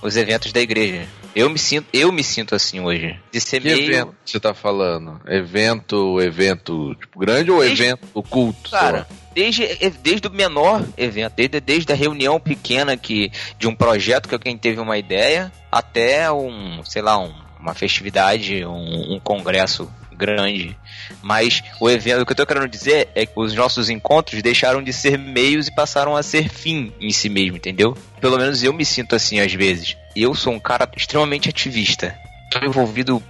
os 0.00 0.16
eventos 0.16 0.52
da 0.52 0.60
igreja. 0.60 1.06
Eu 1.36 1.50
me 1.50 1.58
sinto, 1.58 1.86
eu 1.92 2.10
me 2.10 2.24
sinto 2.24 2.54
assim 2.54 2.80
hoje. 2.80 3.14
De 3.30 3.38
ser 3.40 3.60
Que 3.60 3.68
meio. 3.68 3.82
evento 3.92 4.14
você 4.24 4.40
tá 4.40 4.54
falando? 4.54 5.20
Evento, 5.28 6.18
evento 6.20 6.94
tipo, 6.94 7.18
grande 7.18 7.50
ou 7.50 7.60
Desde- 7.60 7.82
evento 7.84 8.22
culto? 8.22 8.70
Cara, 8.70 9.06
desde, 9.34 9.66
desde 10.02 10.26
o 10.26 10.30
menor 10.30 10.82
evento, 10.96 11.34
desde, 11.36 11.60
desde 11.60 11.92
a 11.92 11.94
reunião 11.94 12.40
pequena 12.40 12.96
que, 12.96 13.30
de 13.58 13.68
um 13.68 13.74
projeto 13.74 14.28
que 14.30 14.34
alguém 14.34 14.56
teve 14.56 14.80
uma 14.80 14.96
ideia, 14.96 15.52
até 15.70 16.32
um, 16.32 16.82
sei 16.84 17.02
lá, 17.02 17.18
um- 17.18 17.34
uma 17.60 17.74
festividade, 17.74 18.64
um, 18.64 19.14
um 19.16 19.20
congresso 19.22 19.92
grande. 20.16 20.76
Mas 21.22 21.62
o 21.80 21.88
evento, 21.88 22.22
o 22.22 22.26
que 22.26 22.32
eu 22.32 22.36
tô 22.36 22.46
querendo 22.46 22.68
dizer 22.68 23.08
é 23.14 23.26
que 23.26 23.32
os 23.36 23.54
nossos 23.54 23.90
encontros 23.90 24.42
deixaram 24.42 24.82
de 24.82 24.92
ser 24.92 25.18
meios 25.18 25.68
e 25.68 25.74
passaram 25.74 26.16
a 26.16 26.22
ser 26.22 26.48
fim 26.48 26.92
em 27.00 27.10
si 27.10 27.28
mesmo, 27.28 27.56
entendeu? 27.56 27.96
Pelo 28.20 28.38
menos 28.38 28.62
eu 28.62 28.72
me 28.72 28.84
sinto 28.84 29.14
assim 29.14 29.40
às 29.40 29.52
vezes. 29.52 29.96
Eu 30.14 30.34
sou 30.34 30.52
um 30.52 30.60
cara 30.60 30.88
extremamente 30.96 31.48
ativista. 31.48 32.16
Tô 32.50 32.64
envolvido 32.64 33.22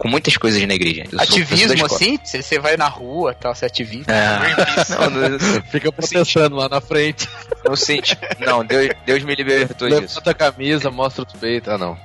com 0.00 0.08
muitas 0.08 0.34
coisas 0.38 0.66
na 0.66 0.74
igreja. 0.74 1.04
Eu 1.12 1.20
Ativismo 1.20 1.84
assim? 1.84 2.18
Você 2.24 2.58
vai 2.58 2.76
na 2.76 2.88
rua 2.88 3.34
tal, 3.34 3.54
você 3.54 3.66
é 3.66 3.68
ativista. 3.68 4.12
É. 4.12 4.98
Não, 4.98 5.10
não, 5.10 5.38
Fica 5.70 5.92
protestando 5.92 6.56
lá 6.56 6.70
na 6.70 6.80
frente. 6.80 7.28
Não 7.62 7.76
sente. 7.76 8.16
Não, 8.38 8.64
Deus, 8.64 8.88
Deus 9.04 9.22
me 9.22 9.34
libertou 9.34 9.88
disso. 9.88 10.00
Levanta 10.00 10.30
a 10.30 10.34
camisa, 10.34 10.90
mostra 10.90 11.22
os 11.22 11.32
peitos. 11.34 11.68
Ah, 11.70 11.76
não. 11.76 11.98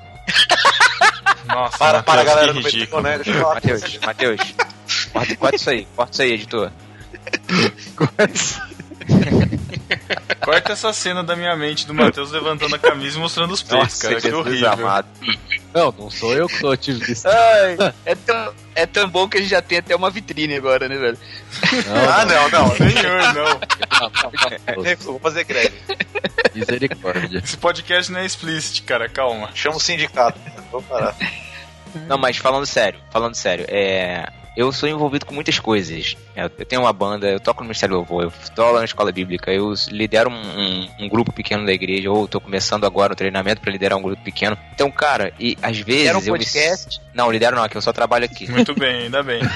Nossa, 1.47 1.77
Para, 1.77 2.03
para, 2.03 2.23
Matheus, 2.23 2.35
galera 2.35 2.53
que 2.53 2.59
do 3.23 3.39
falar 3.39 3.61
com 3.61 3.67
Matheus. 3.67 3.99
Matheus. 3.99 4.41
Corta, 5.11 5.35
corta 5.35 5.55
isso 5.55 5.69
aí, 5.69 5.87
corta 5.95 6.11
isso 6.13 6.21
aí, 6.21 6.31
editor. 6.33 6.71
Corta 7.95 8.27
essa 10.75 10.91
cena 10.91 11.23
da 11.23 11.35
minha 11.35 11.55
mente 11.55 11.87
do 11.87 11.93
Matheus 11.93 12.31
levantando 12.31 12.75
a 12.75 12.79
camisa 12.79 13.17
e 13.17 13.21
mostrando 13.21 13.51
os 13.53 13.63
peitos, 13.63 13.97
cara. 13.97 14.19
Que 14.19 14.31
horrível. 14.31 14.71
amado. 14.71 15.07
Não, 15.73 15.91
não 15.97 16.09
sou 16.09 16.33
eu 16.33 16.47
que 16.47 16.59
sou 16.59 16.71
ativista. 16.71 17.29
Ai, 17.31 17.93
é, 18.05 18.15
tão, 18.15 18.53
é 18.75 18.85
tão 18.85 19.09
bom 19.09 19.27
que 19.27 19.37
a 19.37 19.41
gente 19.41 19.49
já 19.49 19.61
tem 19.61 19.77
até 19.77 19.95
uma 19.95 20.09
vitrine 20.09 20.55
agora, 20.55 20.87
né, 20.87 20.97
velho? 20.97 21.17
Ah, 21.87 22.25
não, 22.25 22.49
não. 22.49 22.75
Senhor, 22.75 23.33
não. 23.33 23.59
Eu 24.83 24.97
Vou 24.97 25.19
fazer 25.19 25.45
greve. 25.45 25.73
Misericórdia. 26.53 27.39
Esse 27.43 27.57
podcast 27.57 28.11
não 28.11 28.19
é 28.19 28.25
explicit, 28.25 28.83
cara. 28.83 29.07
Calma. 29.09 29.49
Chama 29.53 29.77
o 29.77 29.79
sindicato. 29.79 30.39
Vou 30.71 30.81
parar. 30.81 31.15
Não, 32.07 32.17
mas 32.17 32.37
falando 32.37 32.65
sério, 32.65 32.99
falando 33.09 33.35
sério, 33.35 33.65
é. 33.69 34.27
Eu 34.55 34.71
sou 34.71 34.87
envolvido 34.87 35.25
com 35.25 35.33
muitas 35.33 35.59
coisas. 35.59 36.15
É, 36.35 36.43
Eu 36.45 36.49
tenho 36.49 36.81
uma 36.83 36.93
banda, 36.93 37.27
eu 37.27 37.39
toco 37.39 37.61
no 37.61 37.67
Ministério 37.67 37.95
do 37.95 37.99
Louvor, 37.99 38.23
eu 38.23 38.33
dou 38.55 38.65
aula 38.65 38.79
na 38.79 38.85
escola 38.85 39.11
bíblica, 39.11 39.51
eu 39.51 39.73
lidero 39.89 40.29
um, 40.29 40.33
um- 40.33 40.87
um 41.01 41.09
grupo 41.09 41.31
pequeno 41.31 41.65
da 41.65 41.73
igreja, 41.73 42.09
ou 42.09 42.27
tô 42.27 42.39
começando 42.39 42.85
agora 42.85 43.13
o 43.13 43.15
treinamento 43.15 43.61
pra 43.61 43.71
liderar 43.71 43.97
um 43.97 44.01
grupo 44.01 44.23
pequeno. 44.23 44.57
Então, 44.73 44.89
cara, 44.91 45.33
e 45.39 45.57
às 45.61 45.77
vezes. 45.79 46.07
Era 46.07 46.17
um 46.17 46.21
eu 46.21 46.33
me- 46.33 46.39
podcast? 46.39 47.01
Não, 47.13 47.31
lidero 47.31 47.55
não, 47.55 47.67
que 47.67 47.75
eu 47.77 47.81
só 47.81 47.91
trabalho 47.93 48.25
aqui. 48.25 48.49
Muito 48.49 48.73
bem, 48.73 49.03
ainda 49.03 49.21
bem. 49.23 49.41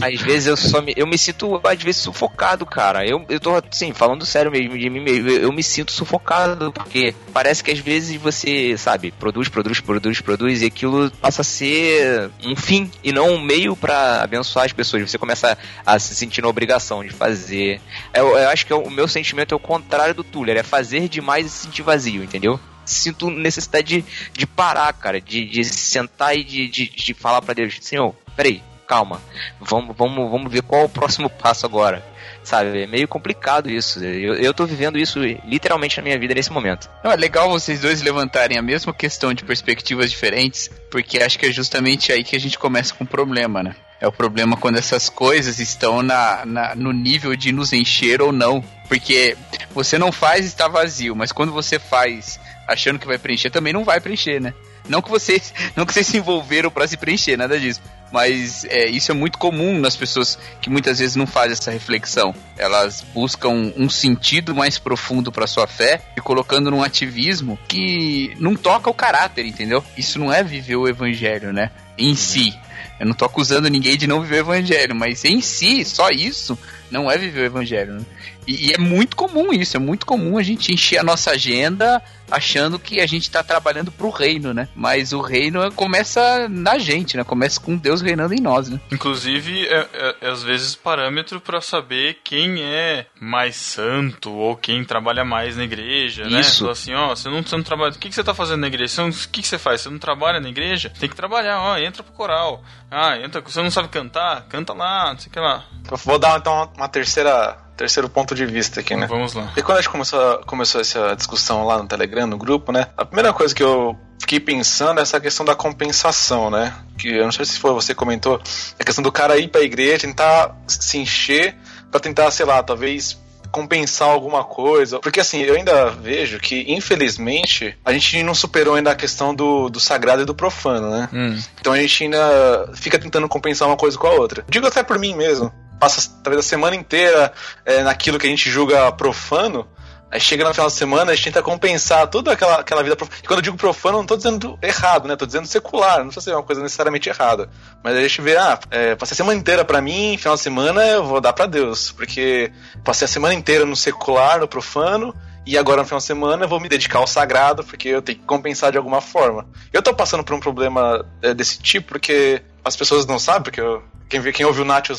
Às 0.00 0.20
vezes 0.20 0.46
eu 0.46 0.56
só 0.56 0.80
me, 0.80 0.92
eu 0.96 1.06
me 1.06 1.18
sinto, 1.18 1.60
às 1.62 1.80
vezes, 1.82 2.00
sufocado, 2.00 2.64
cara. 2.64 3.06
Eu, 3.06 3.24
eu 3.28 3.38
tô, 3.38 3.54
assim, 3.70 3.92
falando 3.92 4.24
sério 4.24 4.50
mesmo 4.50 4.76
de 4.76 4.88
mim 4.88 5.00
mesmo. 5.00 5.28
Eu, 5.28 5.42
eu 5.42 5.52
me 5.52 5.62
sinto 5.62 5.92
sufocado, 5.92 6.72
porque 6.72 7.14
parece 7.32 7.62
que 7.62 7.70
às 7.70 7.78
vezes 7.78 8.20
você, 8.20 8.76
sabe, 8.78 9.12
produz, 9.12 9.48
produz, 9.48 9.80
produz, 9.80 10.20
produz, 10.20 10.62
e 10.62 10.66
aquilo 10.66 11.10
passa 11.20 11.42
a 11.42 11.44
ser 11.44 12.30
um 12.44 12.56
fim 12.56 12.90
e 13.04 13.12
não 13.12 13.32
um 13.34 13.40
meio 13.40 13.71
pra 13.76 14.22
abençoar 14.22 14.66
as 14.66 14.72
pessoas. 14.72 15.10
Você 15.10 15.18
começa 15.18 15.56
a 15.84 15.98
se 15.98 16.14
sentir 16.14 16.42
na 16.42 16.48
obrigação 16.48 17.04
de 17.04 17.10
fazer. 17.10 17.80
Eu, 18.14 18.36
eu 18.36 18.48
acho 18.48 18.66
que 18.66 18.72
é 18.72 18.76
o 18.76 18.90
meu 18.90 19.08
sentimento 19.08 19.52
é 19.52 19.56
o 19.56 19.60
contrário 19.60 20.14
do 20.14 20.24
Tuller, 20.24 20.56
é 20.56 20.62
fazer 20.62 21.08
demais 21.08 21.46
e 21.46 21.50
se 21.50 21.64
sentir 21.64 21.82
vazio, 21.82 22.22
entendeu? 22.22 22.58
Sinto 22.84 23.30
necessidade 23.30 24.02
de, 24.02 24.04
de 24.32 24.46
parar, 24.46 24.92
cara, 24.92 25.20
de, 25.20 25.44
de 25.44 25.64
sentar 25.64 26.36
e 26.36 26.42
de, 26.42 26.68
de, 26.68 26.88
de 26.88 27.14
falar 27.14 27.40
pra 27.40 27.54
Deus, 27.54 27.78
Senhor, 27.80 28.14
peraí, 28.36 28.60
calma, 28.92 29.22
vamos, 29.58 29.96
vamos, 29.96 30.30
vamos 30.30 30.52
ver 30.52 30.62
qual 30.62 30.82
é 30.82 30.84
o 30.84 30.88
próximo 30.88 31.30
passo 31.42 31.64
agora. 31.64 32.04
Sabe, 32.44 32.82
é 32.82 32.86
meio 32.86 33.06
complicado 33.08 33.70
isso. 33.70 34.04
Eu, 34.04 34.34
eu 34.34 34.52
tô 34.52 34.66
vivendo 34.66 34.98
isso 34.98 35.20
literalmente 35.46 35.96
na 35.96 36.02
minha 36.02 36.18
vida 36.18 36.34
nesse 36.34 36.50
momento. 36.52 36.90
Não, 37.02 37.10
é 37.12 37.16
legal 37.16 37.48
vocês 37.48 37.80
dois 37.80 38.02
levantarem 38.02 38.58
a 38.58 38.62
mesma 38.62 38.92
questão 38.92 39.32
de 39.32 39.44
perspectivas 39.44 40.10
diferentes, 40.10 40.68
porque 40.90 41.22
acho 41.22 41.38
que 41.38 41.46
é 41.46 41.52
justamente 41.52 42.12
aí 42.12 42.22
que 42.24 42.34
a 42.36 42.40
gente 42.40 42.58
começa 42.58 42.92
com 42.94 43.04
o 43.04 43.06
problema, 43.06 43.62
né? 43.62 43.76
É 44.00 44.08
o 44.08 44.12
problema 44.12 44.56
quando 44.56 44.76
essas 44.76 45.08
coisas 45.08 45.60
estão 45.60 46.02
na, 46.02 46.44
na- 46.44 46.74
no 46.74 46.92
nível 46.92 47.36
de 47.36 47.52
nos 47.52 47.72
encher 47.72 48.20
ou 48.20 48.32
não. 48.32 48.62
Porque 48.88 49.36
você 49.70 49.96
não 49.96 50.10
faz 50.10 50.44
está 50.44 50.66
vazio, 50.66 51.14
mas 51.14 51.30
quando 51.32 51.52
você 51.52 51.78
faz 51.78 52.40
achando 52.66 52.98
que 52.98 53.06
vai 53.06 53.18
preencher, 53.18 53.50
também 53.50 53.72
não 53.72 53.84
vai 53.84 54.00
preencher, 54.00 54.40
né? 54.40 54.52
Não 54.88 55.00
que 55.00 55.08
vocês, 55.08 55.54
não 55.76 55.86
que 55.86 55.92
vocês 55.94 56.08
se 56.08 56.16
envolveram 56.18 56.70
para 56.72 56.88
se 56.88 56.96
preencher, 56.96 57.36
nada 57.38 57.58
disso. 57.58 57.80
Mas 58.12 58.64
é, 58.66 58.86
isso 58.88 59.10
é 59.10 59.14
muito 59.14 59.38
comum 59.38 59.78
nas 59.78 59.96
pessoas 59.96 60.38
que 60.60 60.68
muitas 60.68 60.98
vezes 60.98 61.16
não 61.16 61.26
fazem 61.26 61.52
essa 61.52 61.70
reflexão. 61.70 62.34
Elas 62.58 63.04
buscam 63.14 63.72
um 63.76 63.88
sentido 63.88 64.54
mais 64.54 64.78
profundo 64.78 65.32
para 65.32 65.46
sua 65.46 65.66
fé 65.66 66.02
e 66.16 66.20
colocando 66.20 66.70
num 66.70 66.82
ativismo 66.82 67.58
que 67.66 68.34
não 68.38 68.54
toca 68.54 68.90
o 68.90 68.94
caráter, 68.94 69.46
entendeu? 69.46 69.82
Isso 69.96 70.18
não 70.18 70.32
é 70.32 70.44
viver 70.44 70.76
o 70.76 70.86
evangelho, 70.86 71.52
né? 71.52 71.70
Em 71.96 72.14
si. 72.14 72.54
Eu 73.00 73.06
não 73.06 73.14
tô 73.14 73.24
acusando 73.24 73.68
ninguém 73.68 73.96
de 73.96 74.06
não 74.06 74.20
viver 74.20 74.36
o 74.36 74.54
evangelho, 74.54 74.94
mas 74.94 75.24
em 75.24 75.40
si, 75.40 75.84
só 75.84 76.10
isso, 76.10 76.56
não 76.90 77.10
é 77.10 77.16
viver 77.18 77.40
o 77.40 77.46
evangelho. 77.46 77.94
Né? 77.94 78.02
E, 78.46 78.68
e 78.68 78.72
é 78.72 78.78
muito 78.78 79.16
comum 79.16 79.52
isso, 79.52 79.76
é 79.76 79.80
muito 79.80 80.06
comum 80.06 80.38
a 80.38 80.42
gente 80.42 80.72
encher 80.72 80.98
a 80.98 81.02
nossa 81.02 81.32
agenda 81.32 82.00
achando 82.32 82.78
que 82.78 83.00
a 83.00 83.06
gente 83.06 83.30
tá 83.30 83.42
trabalhando 83.42 83.90
pro 83.92 84.10
reino, 84.10 84.52
né? 84.54 84.68
Mas 84.74 85.12
o 85.12 85.20
reino 85.20 85.70
começa 85.72 86.48
na 86.48 86.78
gente, 86.78 87.16
né? 87.16 87.24
Começa 87.24 87.60
com 87.60 87.76
Deus 87.76 88.00
reinando 88.00 88.34
em 88.34 88.40
nós, 88.40 88.68
né? 88.68 88.80
Inclusive, 88.90 89.66
é, 89.66 89.88
é- 89.92 90.16
é 90.22 90.28
às 90.30 90.42
vezes 90.42 90.74
parâmetro 90.74 91.40
pra 91.40 91.60
saber 91.60 92.18
quem 92.24 92.62
é 92.62 93.06
mais 93.20 93.56
santo 93.56 94.32
ou 94.32 94.56
quem 94.56 94.84
trabalha 94.84 95.24
mais 95.24 95.56
na 95.56 95.64
igreja, 95.64 96.28
né? 96.28 96.40
Isso. 96.40 96.60
Fala 96.60 96.72
assim, 96.72 96.94
ó, 96.94 97.08
você 97.14 97.28
não, 97.28 97.42
você 97.42 97.56
não 97.56 97.62
trabalha. 97.62 97.92
O 97.92 97.98
que, 97.98 98.08
que 98.08 98.14
você 98.14 98.24
tá 98.24 98.34
fazendo 98.34 98.60
na 98.60 98.66
igreja? 98.66 98.88
Você 98.94 99.00
não- 99.02 99.08
o 99.10 99.12
que, 99.12 99.42
que 99.42 99.48
você 99.48 99.58
faz? 99.58 99.80
Você 99.82 99.90
não 99.90 99.98
trabalha 99.98 100.40
na 100.40 100.48
igreja? 100.48 100.90
Tem 100.98 101.08
que 101.08 101.16
trabalhar, 101.16 101.60
ó, 101.60 101.76
entra 101.78 102.02
pro 102.02 102.12
coral. 102.12 102.62
Ah, 102.90 103.18
entra. 103.18 103.40
Você 103.40 103.60
não 103.62 103.70
sabe 103.70 103.88
cantar? 103.88 104.46
Canta 104.48 104.72
lá, 104.72 105.12
não 105.12 105.18
sei 105.18 105.28
o 105.28 105.32
que 105.32 105.40
lá. 105.40 105.64
Eu 105.90 105.96
vou 105.98 106.18
dar 106.18 106.38
então 106.38 106.70
uma 106.76 106.88
terceira, 106.88 107.56
terceiro 107.76 108.08
ponto 108.08 108.34
de 108.34 108.44
vista 108.46 108.80
aqui, 108.80 108.94
né? 108.94 109.06
Vamos 109.06 109.34
lá. 109.34 109.52
E 109.56 109.62
quando 109.62 109.78
a 109.78 109.80
gente 109.80 109.90
começou, 109.90 110.38
começou 110.46 110.80
essa 110.80 111.14
discussão 111.14 111.64
lá 111.64 111.82
no 111.82 111.88
Telegram, 111.88 112.26
no 112.26 112.36
grupo, 112.36 112.72
né? 112.72 112.86
A 112.96 113.04
primeira 113.04 113.32
coisa 113.32 113.54
que 113.54 113.62
eu 113.62 113.96
fiquei 114.18 114.38
pensando 114.40 114.98
é 114.98 115.02
essa 115.02 115.20
questão 115.20 115.44
da 115.44 115.54
compensação, 115.54 116.50
né? 116.50 116.74
Que 116.98 117.08
eu 117.08 117.24
não 117.24 117.32
sei 117.32 117.44
se 117.44 117.58
foi 117.58 117.72
você 117.72 117.94
que 117.94 117.98
comentou, 117.98 118.40
a 118.78 118.84
questão 118.84 119.02
do 119.02 119.12
cara 119.12 119.36
ir 119.38 119.48
pra 119.48 119.60
igreja, 119.62 120.00
tentar 120.00 120.56
se 120.66 120.98
encher 120.98 121.56
pra 121.90 122.00
tentar, 122.00 122.30
sei 122.30 122.46
lá, 122.46 122.62
talvez 122.62 123.20
compensar 123.52 124.08
alguma 124.08 124.42
coisa. 124.42 124.98
Porque 124.98 125.20
assim, 125.20 125.42
eu 125.42 125.54
ainda 125.54 125.90
vejo 125.90 126.40
que, 126.40 126.64
infelizmente, 126.66 127.76
a 127.84 127.92
gente 127.92 128.22
não 128.22 128.34
superou 128.34 128.74
ainda 128.74 128.90
a 128.90 128.96
questão 128.96 129.34
do, 129.34 129.68
do 129.68 129.78
sagrado 129.78 130.22
e 130.22 130.24
do 130.24 130.34
profano, 130.34 130.90
né? 130.90 131.08
Hum. 131.12 131.38
Então 131.60 131.72
a 131.72 131.78
gente 131.78 132.04
ainda 132.04 132.70
fica 132.74 132.98
tentando 132.98 133.28
compensar 133.28 133.68
uma 133.68 133.76
coisa 133.76 133.96
com 133.98 134.06
a 134.06 134.12
outra. 134.12 134.44
Digo 134.48 134.66
até 134.66 134.82
por 134.82 134.98
mim 134.98 135.14
mesmo. 135.14 135.52
Passa 135.78 136.10
talvez 136.22 136.44
a 136.44 136.48
semana 136.48 136.74
inteira 136.74 137.32
é, 137.64 137.82
naquilo 137.82 138.18
que 138.18 138.26
a 138.26 138.30
gente 138.30 138.50
julga 138.50 138.90
profano. 138.92 139.68
Aí 140.12 140.20
chega 140.20 140.44
no 140.44 140.52
final 140.52 140.66
de 140.66 140.74
semana, 140.74 141.10
a 141.10 141.14
gente 141.14 141.24
tenta 141.24 141.42
compensar 141.42 142.06
toda 142.06 142.32
aquela, 142.32 142.56
aquela 142.56 142.82
vida 142.82 142.94
profana. 142.94 143.18
E 143.24 143.26
quando 143.26 143.38
eu 143.38 143.42
digo 143.42 143.56
profano, 143.56 143.96
não 143.96 144.04
tô 144.04 144.14
dizendo 144.14 144.58
errado, 144.60 145.08
né? 145.08 145.16
Tô 145.16 145.24
dizendo 145.24 145.46
secular, 145.46 146.00
não 146.00 146.08
precisa 146.08 146.24
ser 146.24 146.34
uma 146.34 146.42
coisa 146.42 146.62
necessariamente 146.62 147.08
errada. 147.08 147.48
Mas 147.82 147.96
a 147.96 148.02
gente 148.02 148.20
vê, 148.20 148.36
ah, 148.36 148.58
é, 148.70 148.94
passei 148.94 149.14
a 149.14 149.16
semana 149.16 149.38
inteira 149.38 149.64
pra 149.64 149.80
mim, 149.80 150.18
final 150.18 150.34
de 150.34 150.42
semana 150.42 150.84
eu 150.86 151.02
vou 151.02 151.18
dar 151.18 151.32
pra 151.32 151.46
Deus. 151.46 151.92
Porque 151.92 152.52
passei 152.84 153.06
a 153.06 153.08
semana 153.08 153.32
inteira 153.32 153.64
no 153.64 153.74
secular, 153.74 154.38
no 154.38 154.46
profano, 154.46 155.16
e 155.46 155.58
agora 155.58 155.80
no 155.82 155.86
final 155.86 155.98
de 155.98 156.04
semana 156.04 156.44
eu 156.44 156.48
vou 156.48 156.60
me 156.60 156.68
dedicar 156.68 156.98
ao 156.98 157.06
sagrado, 157.06 157.64
porque 157.64 157.88
eu 157.88 158.02
tenho 158.02 158.18
que 158.18 158.24
compensar 158.24 158.70
de 158.72 158.78
alguma 158.78 159.00
forma. 159.00 159.46
Eu 159.72 159.82
tô 159.82 159.92
passando 159.94 160.22
por 160.24 160.34
um 160.34 160.40
problema 160.40 161.04
é, 161.22 161.34
desse 161.34 161.58
tipo, 161.58 161.88
porque 161.88 162.42
as 162.64 162.76
pessoas 162.76 163.06
não 163.06 163.18
sabem, 163.18 163.42
porque 163.42 163.60
eu- 163.60 163.82
quem, 164.08 164.20
vê, 164.20 164.30
quem 164.30 164.44
ouve 164.44 164.60
o 164.60 164.64
Nath 164.64 164.90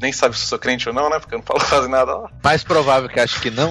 nem 0.00 0.12
sabe 0.12 0.34
se 0.34 0.44
eu 0.44 0.48
sou 0.48 0.58
crente 0.58 0.88
ou 0.88 0.94
não, 0.94 1.10
né? 1.10 1.18
Porque 1.18 1.34
eu 1.34 1.38
não 1.40 1.44
falo 1.44 1.60
quase 1.68 1.88
nada 1.88 2.14
lá. 2.16 2.30
Mais 2.42 2.64
provável 2.64 3.06
que 3.06 3.20
acho 3.20 3.38
que 3.42 3.50
não. 3.50 3.70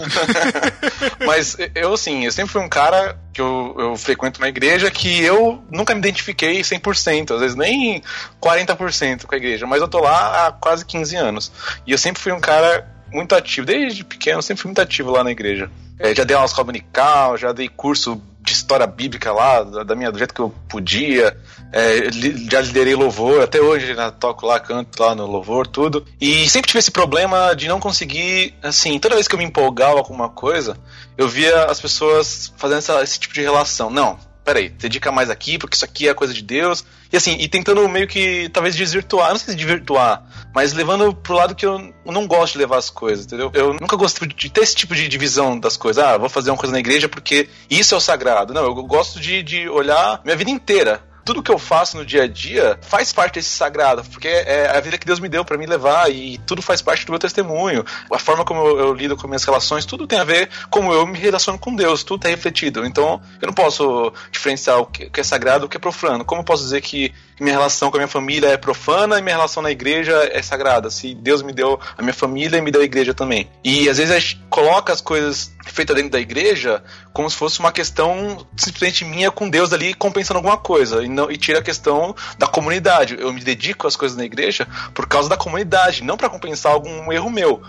Mas 1.25 1.57
eu, 1.73 1.93
assim, 1.93 2.23
eu 2.25 2.31
sempre 2.31 2.51
fui 2.51 2.61
um 2.61 2.69
cara 2.69 3.17
que 3.33 3.41
eu, 3.41 3.75
eu 3.79 3.95
frequento 3.97 4.39
uma 4.39 4.47
igreja 4.47 4.91
que 4.91 5.23
eu 5.23 5.63
nunca 5.71 5.93
me 5.95 6.00
identifiquei 6.00 6.61
100%, 6.61 7.33
às 7.33 7.39
vezes 7.39 7.55
nem 7.55 8.03
40% 8.39 9.25
com 9.25 9.33
a 9.33 9.38
igreja, 9.38 9.65
mas 9.65 9.81
eu 9.81 9.88
tô 9.88 10.00
lá 10.00 10.47
há 10.47 10.51
quase 10.51 10.85
15 10.85 11.15
anos. 11.15 11.51
E 11.88 11.91
eu 11.91 11.97
sempre 11.97 12.21
fui 12.21 12.31
um 12.31 12.39
cara 12.39 12.88
muito 13.12 13.36
ativo, 13.36 13.65
desde 13.68 14.03
pequeno, 14.03 14.41
sempre 14.41 14.62
fui 14.62 14.70
muito 14.70 14.82
ativo 14.82 15.12
lá 15.12 15.24
na 15.24 15.32
igreja. 15.32 15.70
É, 16.00 16.15
já 16.15 16.24
dei 16.24 16.36
aula 16.36 16.48
escola 16.48 17.38
já 17.38 17.51
dei 17.51 17.68
curso 17.70 18.22
de 18.41 18.53
história 18.53 18.88
bíblica 18.88 19.32
lá, 19.32 19.62
da 19.63 19.96
minha, 19.96 20.12
do 20.12 20.18
jeito 20.18 20.34
que 20.34 20.39
eu 20.41 20.51
podia. 20.68 21.38
É, 21.72 22.00
li- 22.10 22.48
já 22.51 22.60
liderei 22.60 22.96
louvor, 22.96 23.41
até 23.41 23.62
hoje 23.62 23.94
né, 23.94 24.12
toco 24.20 24.46
lá, 24.46 24.60
canto 24.60 25.01
lá 25.01 25.13
no 25.13 25.25
louvor, 25.27 25.68
tudo. 25.68 26.06
E 26.20 26.50
sempre 26.50 26.68
tive 26.68 26.80
esse 26.80 26.91
problema 26.91 27.53
de 27.56 27.68
não 27.68 27.80
conseguir, 27.80 28.56
assim, 28.63 28.98
toda 29.00 29.15
vez 29.15 29.27
que 29.27 29.36
eu 29.36 29.39
me 29.39 29.46
empolgava 29.46 30.03
com 30.03 30.13
uma 30.13 30.27
coisa, 30.27 30.75
eu 31.18 31.30
via 31.30 31.65
as 31.65 31.80
pessoas 31.80 32.51
fazendo 32.58 32.80
essa- 32.80 33.03
esse 33.03 33.20
tipo 33.20 33.34
de 33.34 33.41
relação. 33.41 33.89
Não, 33.91 34.18
peraí, 34.51 34.67
dedica 34.67 35.12
mais 35.12 35.29
aqui, 35.29 35.58
porque 35.58 35.75
isso 35.75 35.86
aqui 35.86 36.10
é 36.10 36.13
coisa 36.13 36.34
de 36.34 36.41
Deus. 36.41 36.84
E 37.12 37.15
assim, 37.15 37.38
e 37.39 37.48
tentando 37.48 37.88
meio 37.88 38.08
que 38.08 38.50
talvez 38.50 38.75
desvirtuar, 38.75 39.29
não 39.29 39.38
sei 39.38 39.51
se 39.51 39.55
desvirtuar, 39.55 40.24
mas 40.53 40.74
levando 40.74 41.13
pro 41.13 41.36
lado 41.36 41.55
que 41.55 41.65
eu 41.65 41.93
não 42.05 42.27
gosto 42.27 42.53
de 42.53 42.60
levar 42.60 42.77
as 42.77 42.89
coisas, 42.89 43.25
entendeu? 43.25 43.50
Eu 43.53 43.74
nunca 43.74 43.96
gostei 43.96 44.27
de 44.27 44.50
ter 44.50 44.62
esse 44.62 44.75
tipo 44.75 44.93
de 44.93 45.08
divisão 45.08 45.58
das 45.58 45.77
coisas. 45.77 46.03
Ah, 46.03 46.17
vou 46.17 46.29
fazer 46.29 46.51
uma 46.51 46.58
coisa 46.58 46.74
na 46.74 46.79
igreja 46.79 47.08
porque 47.08 47.48
isso 47.70 47.93
é 47.96 47.98
o 47.98 48.01
sagrado. 48.01 48.53
Não, 48.53 48.63
eu 48.63 48.75
gosto 48.84 49.20
de, 49.20 49.41
de 49.41 49.70
olhar 49.70 50.22
minha 50.25 50.36
vida 50.36 50.51
inteira 50.51 51.11
tudo 51.24 51.44
que 51.44 51.51
eu 51.51 51.60
faço 51.60 51.98
no 51.98 52.06
dia 52.06 52.24
a 52.24 52.28
dia 52.28 52.78
faz 52.82 53.13
parte 53.13 53.36
desse 53.36 53.50
sagrado, 53.50 54.04
porque 54.06 54.28
é 54.28 54.70
a 54.70 54.80
vida 54.80 54.98
que 54.98 55.06
Deus 55.06 55.20
me 55.20 55.30
deu 55.30 55.44
para 55.46 55.58
me 55.58 55.66
levar 55.66 56.12
e 56.12 56.38
tudo 56.40 56.62
faz 56.62 56.82
parte 56.82 57.06
do 57.06 57.12
meu 57.12 57.20
testemunho. 57.20 57.86
A 58.12 58.20
forma 58.20 58.44
como 58.44 58.62
eu, 58.62 58.80
eu 58.80 58.94
lido 58.94 59.16
com 59.16 59.28
minhas 59.28 59.44
relações, 59.44 59.86
tudo 59.86 60.08
tem 60.08 60.20
a 60.20 60.24
ver 60.24 60.50
como 60.70 60.94
eu 60.94 61.06
me 61.06 61.18
relaciono 61.18 61.60
com 61.60 61.75
Deus, 61.75 62.04
tudo 62.04 62.22
tá 62.22 62.30
refletido. 62.30 62.86
Então, 62.86 63.22
eu 63.42 63.48
não 63.48 63.54
posso 63.54 64.13
diferenciar 64.32 64.80
o 64.80 64.86
que, 64.86 65.06
o 65.06 65.12
que 65.12 65.20
é 65.20 65.24
sagrado 65.24 65.66
e 65.66 65.68
o 65.68 65.70
que 65.70 65.78
é 65.78 65.80
profano. 65.80 66.25
Como 66.25 66.42
eu 66.42 66.46
posso 66.46 66.63
dizer 66.63 66.82
que 66.82 67.13
minha 67.41 67.55
relação 67.55 67.89
com 67.89 67.98
a 67.98 68.00
minha 68.00 68.07
família 68.07 68.50
é 68.50 68.57
profana 68.57 69.17
e 69.17 69.21
minha 69.21 69.36
relação 69.36 69.63
na 69.63 69.71
igreja 69.71 70.29
é 70.31 70.41
sagrada? 70.41 70.89
Se 70.89 71.15
Deus 71.15 71.41
me 71.41 71.51
deu 71.51 71.79
a 71.98 72.01
minha 72.01 72.13
família 72.13 72.57
e 72.57 72.62
me 72.62 72.71
deu 72.71 72.81
a 72.81 72.86
igreja 72.86 73.13
também. 73.13 73.50
E 73.63 73.89
às 73.89 73.98
vezes 73.98 74.13
a 74.13 74.19
gente 74.19 74.41
coloca 74.50 74.93
as 74.93 75.01
coisas 75.01 75.51
feitas 75.65 75.95
dentro 75.95 76.12
da 76.12 76.19
igreja 76.19 76.83
como 77.13 77.29
se 77.29 77.36
fosse 77.36 77.60
uma 77.60 77.71
questão 77.71 78.45
simplesmente 78.55 79.03
minha 79.05 79.31
com 79.31 79.50
Deus 79.50 79.74
ali 79.74 79.93
compensando 79.93 80.38
alguma 80.38 80.57
coisa 80.57 81.03
e, 81.03 81.07
não, 81.07 81.31
e 81.31 81.38
tira 81.38 81.60
a 81.60 81.63
questão 81.63 82.15
da 82.38 82.48
comunidade. 82.48 83.17
Eu 83.19 83.33
me 83.33 83.41
dedico 83.41 83.88
às 83.88 83.95
coisas 83.95 84.17
na 84.17 84.24
igreja 84.24 84.67
por 84.93 85.07
causa 85.07 85.27
da 85.27 85.38
comunidade, 85.38 86.03
não 86.03 86.17
para 86.17 86.29
compensar 86.29 86.71
algum 86.71 87.12
erro 87.12 87.29
meu. 87.29 87.62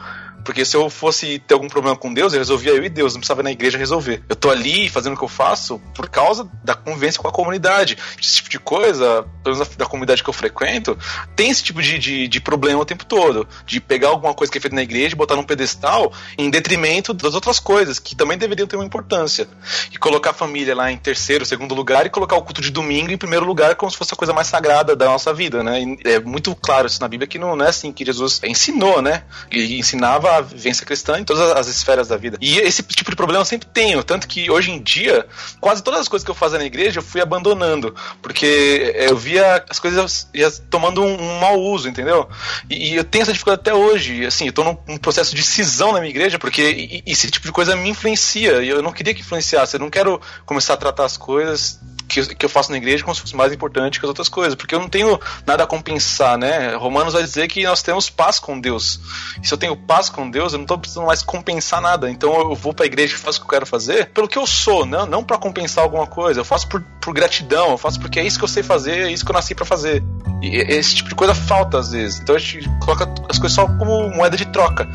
Porque 0.44 0.64
se 0.64 0.76
eu 0.76 0.88
fosse 0.90 1.38
ter 1.38 1.54
algum 1.54 1.68
problema 1.68 1.96
com 1.96 2.12
Deus, 2.12 2.32
eu 2.32 2.38
resolvia 2.38 2.72
eu 2.72 2.84
e 2.84 2.88
Deus, 2.88 3.14
não 3.14 3.20
precisava 3.20 3.42
ir 3.42 3.44
na 3.44 3.52
igreja 3.52 3.78
resolver. 3.78 4.22
Eu 4.28 4.36
tô 4.36 4.50
ali 4.50 4.88
fazendo 4.88 5.14
o 5.14 5.16
que 5.16 5.24
eu 5.24 5.28
faço 5.28 5.80
por 5.94 6.08
causa 6.08 6.48
da 6.64 6.74
convivência 6.74 7.20
com 7.20 7.28
a 7.28 7.32
comunidade. 7.32 7.96
Esse 8.20 8.36
tipo 8.36 8.48
de 8.48 8.58
coisa, 8.58 9.24
pelo 9.42 9.56
menos 9.56 9.76
da 9.76 9.86
comunidade 9.86 10.22
que 10.22 10.28
eu 10.28 10.34
frequento, 10.34 10.98
tem 11.36 11.50
esse 11.50 11.62
tipo 11.62 11.80
de, 11.80 11.98
de, 11.98 12.28
de 12.28 12.40
problema 12.40 12.80
o 12.80 12.84
tempo 12.84 13.04
todo. 13.04 13.46
De 13.64 13.80
pegar 13.80 14.08
alguma 14.08 14.34
coisa 14.34 14.50
que 14.50 14.58
é 14.58 14.60
feita 14.60 14.74
na 14.74 14.82
igreja 14.82 15.14
e 15.14 15.18
botar 15.18 15.36
num 15.36 15.44
pedestal 15.44 16.12
em 16.36 16.50
detrimento 16.50 17.14
das 17.14 17.34
outras 17.34 17.58
coisas, 17.58 17.98
que 17.98 18.14
também 18.16 18.36
deveriam 18.36 18.66
ter 18.66 18.76
uma 18.76 18.84
importância. 18.84 19.48
E 19.92 19.96
colocar 19.96 20.30
a 20.30 20.34
família 20.34 20.74
lá 20.74 20.90
em 20.90 20.96
terceiro, 20.96 21.44
segundo 21.46 21.74
lugar, 21.74 22.06
e 22.06 22.10
colocar 22.10 22.36
o 22.36 22.42
culto 22.42 22.60
de 22.60 22.70
domingo 22.70 23.10
em 23.10 23.18
primeiro 23.18 23.44
lugar, 23.44 23.74
como 23.76 23.90
se 23.90 23.96
fosse 23.96 24.14
a 24.14 24.16
coisa 24.16 24.32
mais 24.32 24.46
sagrada 24.46 24.96
da 24.96 25.06
nossa 25.06 25.32
vida, 25.32 25.62
né? 25.62 25.80
E 25.82 25.98
é 26.04 26.20
muito 26.20 26.54
claro 26.54 26.86
isso 26.86 27.00
na 27.00 27.08
Bíblia 27.08 27.26
que 27.26 27.38
não, 27.38 27.54
não 27.56 27.64
é 27.64 27.68
assim 27.68 27.92
que 27.92 28.04
Jesus 28.04 28.40
ensinou, 28.44 29.00
né? 29.00 29.22
E 29.50 29.78
ensinava 29.78 30.31
a 30.32 30.40
vivência 30.40 30.84
cristã 30.84 31.18
em 31.18 31.24
todas 31.24 31.50
as 31.52 31.68
esferas 31.68 32.08
da 32.08 32.16
vida. 32.16 32.38
E 32.40 32.58
esse 32.58 32.82
tipo 32.82 33.10
de 33.10 33.16
problema 33.16 33.40
eu 33.40 33.44
sempre 33.44 33.68
tenho, 33.68 34.02
tanto 34.02 34.26
que 34.26 34.50
hoje 34.50 34.70
em 34.70 34.82
dia, 34.82 35.26
quase 35.60 35.82
todas 35.82 36.00
as 36.00 36.08
coisas 36.08 36.24
que 36.24 36.30
eu 36.30 36.34
fazia 36.34 36.58
na 36.58 36.64
igreja 36.64 36.98
eu 36.98 37.02
fui 37.02 37.20
abandonando, 37.20 37.94
porque 38.20 38.94
eu 38.96 39.16
via 39.16 39.64
as 39.68 39.78
coisas 39.78 40.28
ia 40.34 40.50
tomando 40.70 41.02
um, 41.02 41.20
um 41.20 41.40
mau 41.40 41.60
uso, 41.60 41.88
entendeu? 41.88 42.28
E, 42.68 42.92
e 42.92 42.96
eu 42.96 43.04
tenho 43.04 43.22
essa 43.22 43.32
dificuldade 43.32 43.60
até 43.60 43.74
hoje, 43.74 44.24
assim, 44.26 44.46
eu 44.46 44.52
tô 44.52 44.64
num, 44.64 44.76
num 44.86 44.98
processo 44.98 45.34
de 45.34 45.42
cisão 45.42 45.92
na 45.92 46.00
minha 46.00 46.10
igreja, 46.10 46.38
porque 46.38 47.02
esse 47.06 47.30
tipo 47.30 47.46
de 47.46 47.52
coisa 47.52 47.76
me 47.76 47.90
influencia, 47.90 48.62
e 48.62 48.68
eu 48.68 48.82
não 48.82 48.92
queria 48.92 49.14
que 49.14 49.20
influenciasse, 49.20 49.76
eu 49.76 49.80
não 49.80 49.90
quero 49.90 50.20
começar 50.44 50.74
a 50.74 50.76
tratar 50.76 51.04
as 51.04 51.16
coisas 51.16 51.80
que, 52.12 52.34
que 52.34 52.44
eu 52.44 52.50
faço 52.50 52.70
na 52.70 52.76
igreja 52.76 53.02
como 53.02 53.14
se 53.14 53.20
fosse 53.20 53.34
mais 53.34 53.52
importante 53.52 53.98
que 53.98 54.04
as 54.04 54.08
outras 54.08 54.28
coisas, 54.28 54.54
porque 54.54 54.74
eu 54.74 54.80
não 54.80 54.88
tenho 54.88 55.18
nada 55.46 55.64
a 55.64 55.66
compensar, 55.66 56.36
né? 56.36 56.74
Romanos 56.74 57.14
vai 57.14 57.22
dizer 57.22 57.48
que 57.48 57.62
nós 57.64 57.82
temos 57.82 58.10
paz 58.10 58.38
com 58.38 58.60
Deus. 58.60 59.00
E 59.42 59.46
se 59.46 59.54
eu 59.54 59.58
tenho 59.58 59.76
paz 59.76 60.08
com 60.08 60.30
Deus, 60.30 60.52
eu 60.52 60.58
não 60.58 60.66
tô 60.66 60.78
precisando 60.78 61.06
mais 61.06 61.22
compensar 61.22 61.80
nada. 61.80 62.10
Então 62.10 62.34
eu 62.34 62.54
vou 62.54 62.74
pra 62.74 62.86
igreja 62.86 63.14
e 63.14 63.18
faço 63.18 63.38
o 63.38 63.40
que 63.42 63.46
eu 63.46 63.50
quero 63.50 63.66
fazer 63.66 64.06
pelo 64.10 64.28
que 64.28 64.38
eu 64.38 64.46
sou, 64.46 64.84
não, 64.84 65.06
não 65.06 65.24
para 65.24 65.38
compensar 65.38 65.84
alguma 65.84 66.06
coisa. 66.06 66.40
Eu 66.40 66.44
faço 66.44 66.68
por, 66.68 66.82
por 67.00 67.14
gratidão, 67.14 67.70
eu 67.70 67.78
faço 67.78 67.98
porque 67.98 68.20
é 68.20 68.24
isso 68.24 68.38
que 68.38 68.44
eu 68.44 68.48
sei 68.48 68.62
fazer, 68.62 69.06
é 69.06 69.12
isso 69.12 69.24
que 69.24 69.30
eu 69.30 69.34
nasci 69.34 69.54
pra 69.54 69.64
fazer. 69.64 70.02
E 70.42 70.56
esse 70.56 70.96
tipo 70.96 71.08
de 71.08 71.14
coisa 71.14 71.34
falta 71.34 71.78
às 71.78 71.92
vezes. 71.92 72.20
Então 72.20 72.34
a 72.34 72.38
gente 72.38 72.68
coloca 72.80 73.08
as 73.28 73.38
coisas 73.38 73.54
só 73.54 73.66
como 73.66 74.10
moeda 74.10 74.36
de 74.36 74.46
troca. 74.46 74.88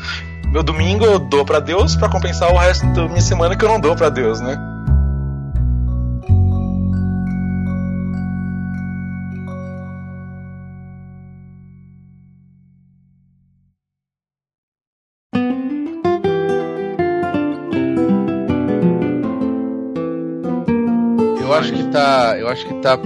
Meu 0.46 0.62
domingo 0.62 1.04
eu 1.04 1.18
dou 1.18 1.44
pra 1.44 1.60
Deus 1.60 1.94
pra 1.94 2.08
compensar 2.08 2.50
o 2.52 2.56
resto 2.56 2.86
da 2.92 3.06
minha 3.06 3.20
semana 3.20 3.54
que 3.56 3.64
eu 3.64 3.68
não 3.68 3.78
dou 3.78 3.94
pra 3.94 4.08
Deus, 4.08 4.40
né? 4.40 4.77
Eu 22.36 22.48
acho 22.48 22.66
que 22.66 22.74
tá 22.74 22.98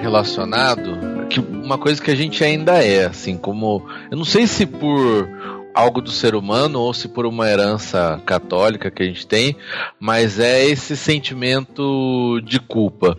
relacionado 0.00 1.10
que 1.28 1.40
uma 1.40 1.78
coisa 1.78 2.02
que 2.02 2.10
a 2.10 2.14
gente 2.14 2.42
ainda 2.42 2.82
é, 2.82 3.06
assim, 3.06 3.36
como 3.36 3.86
eu 4.10 4.16
não 4.16 4.24
sei 4.24 4.46
se 4.46 4.66
por 4.66 5.28
algo 5.72 6.00
do 6.00 6.10
ser 6.10 6.34
humano 6.34 6.80
ou 6.80 6.92
se 6.92 7.08
por 7.08 7.24
uma 7.24 7.48
herança 7.48 8.20
católica 8.26 8.90
que 8.90 9.02
a 9.02 9.06
gente 9.06 9.26
tem, 9.26 9.56
mas 9.98 10.38
é 10.38 10.64
esse 10.64 10.96
sentimento 10.96 12.40
de 12.44 12.58
culpa. 12.58 13.16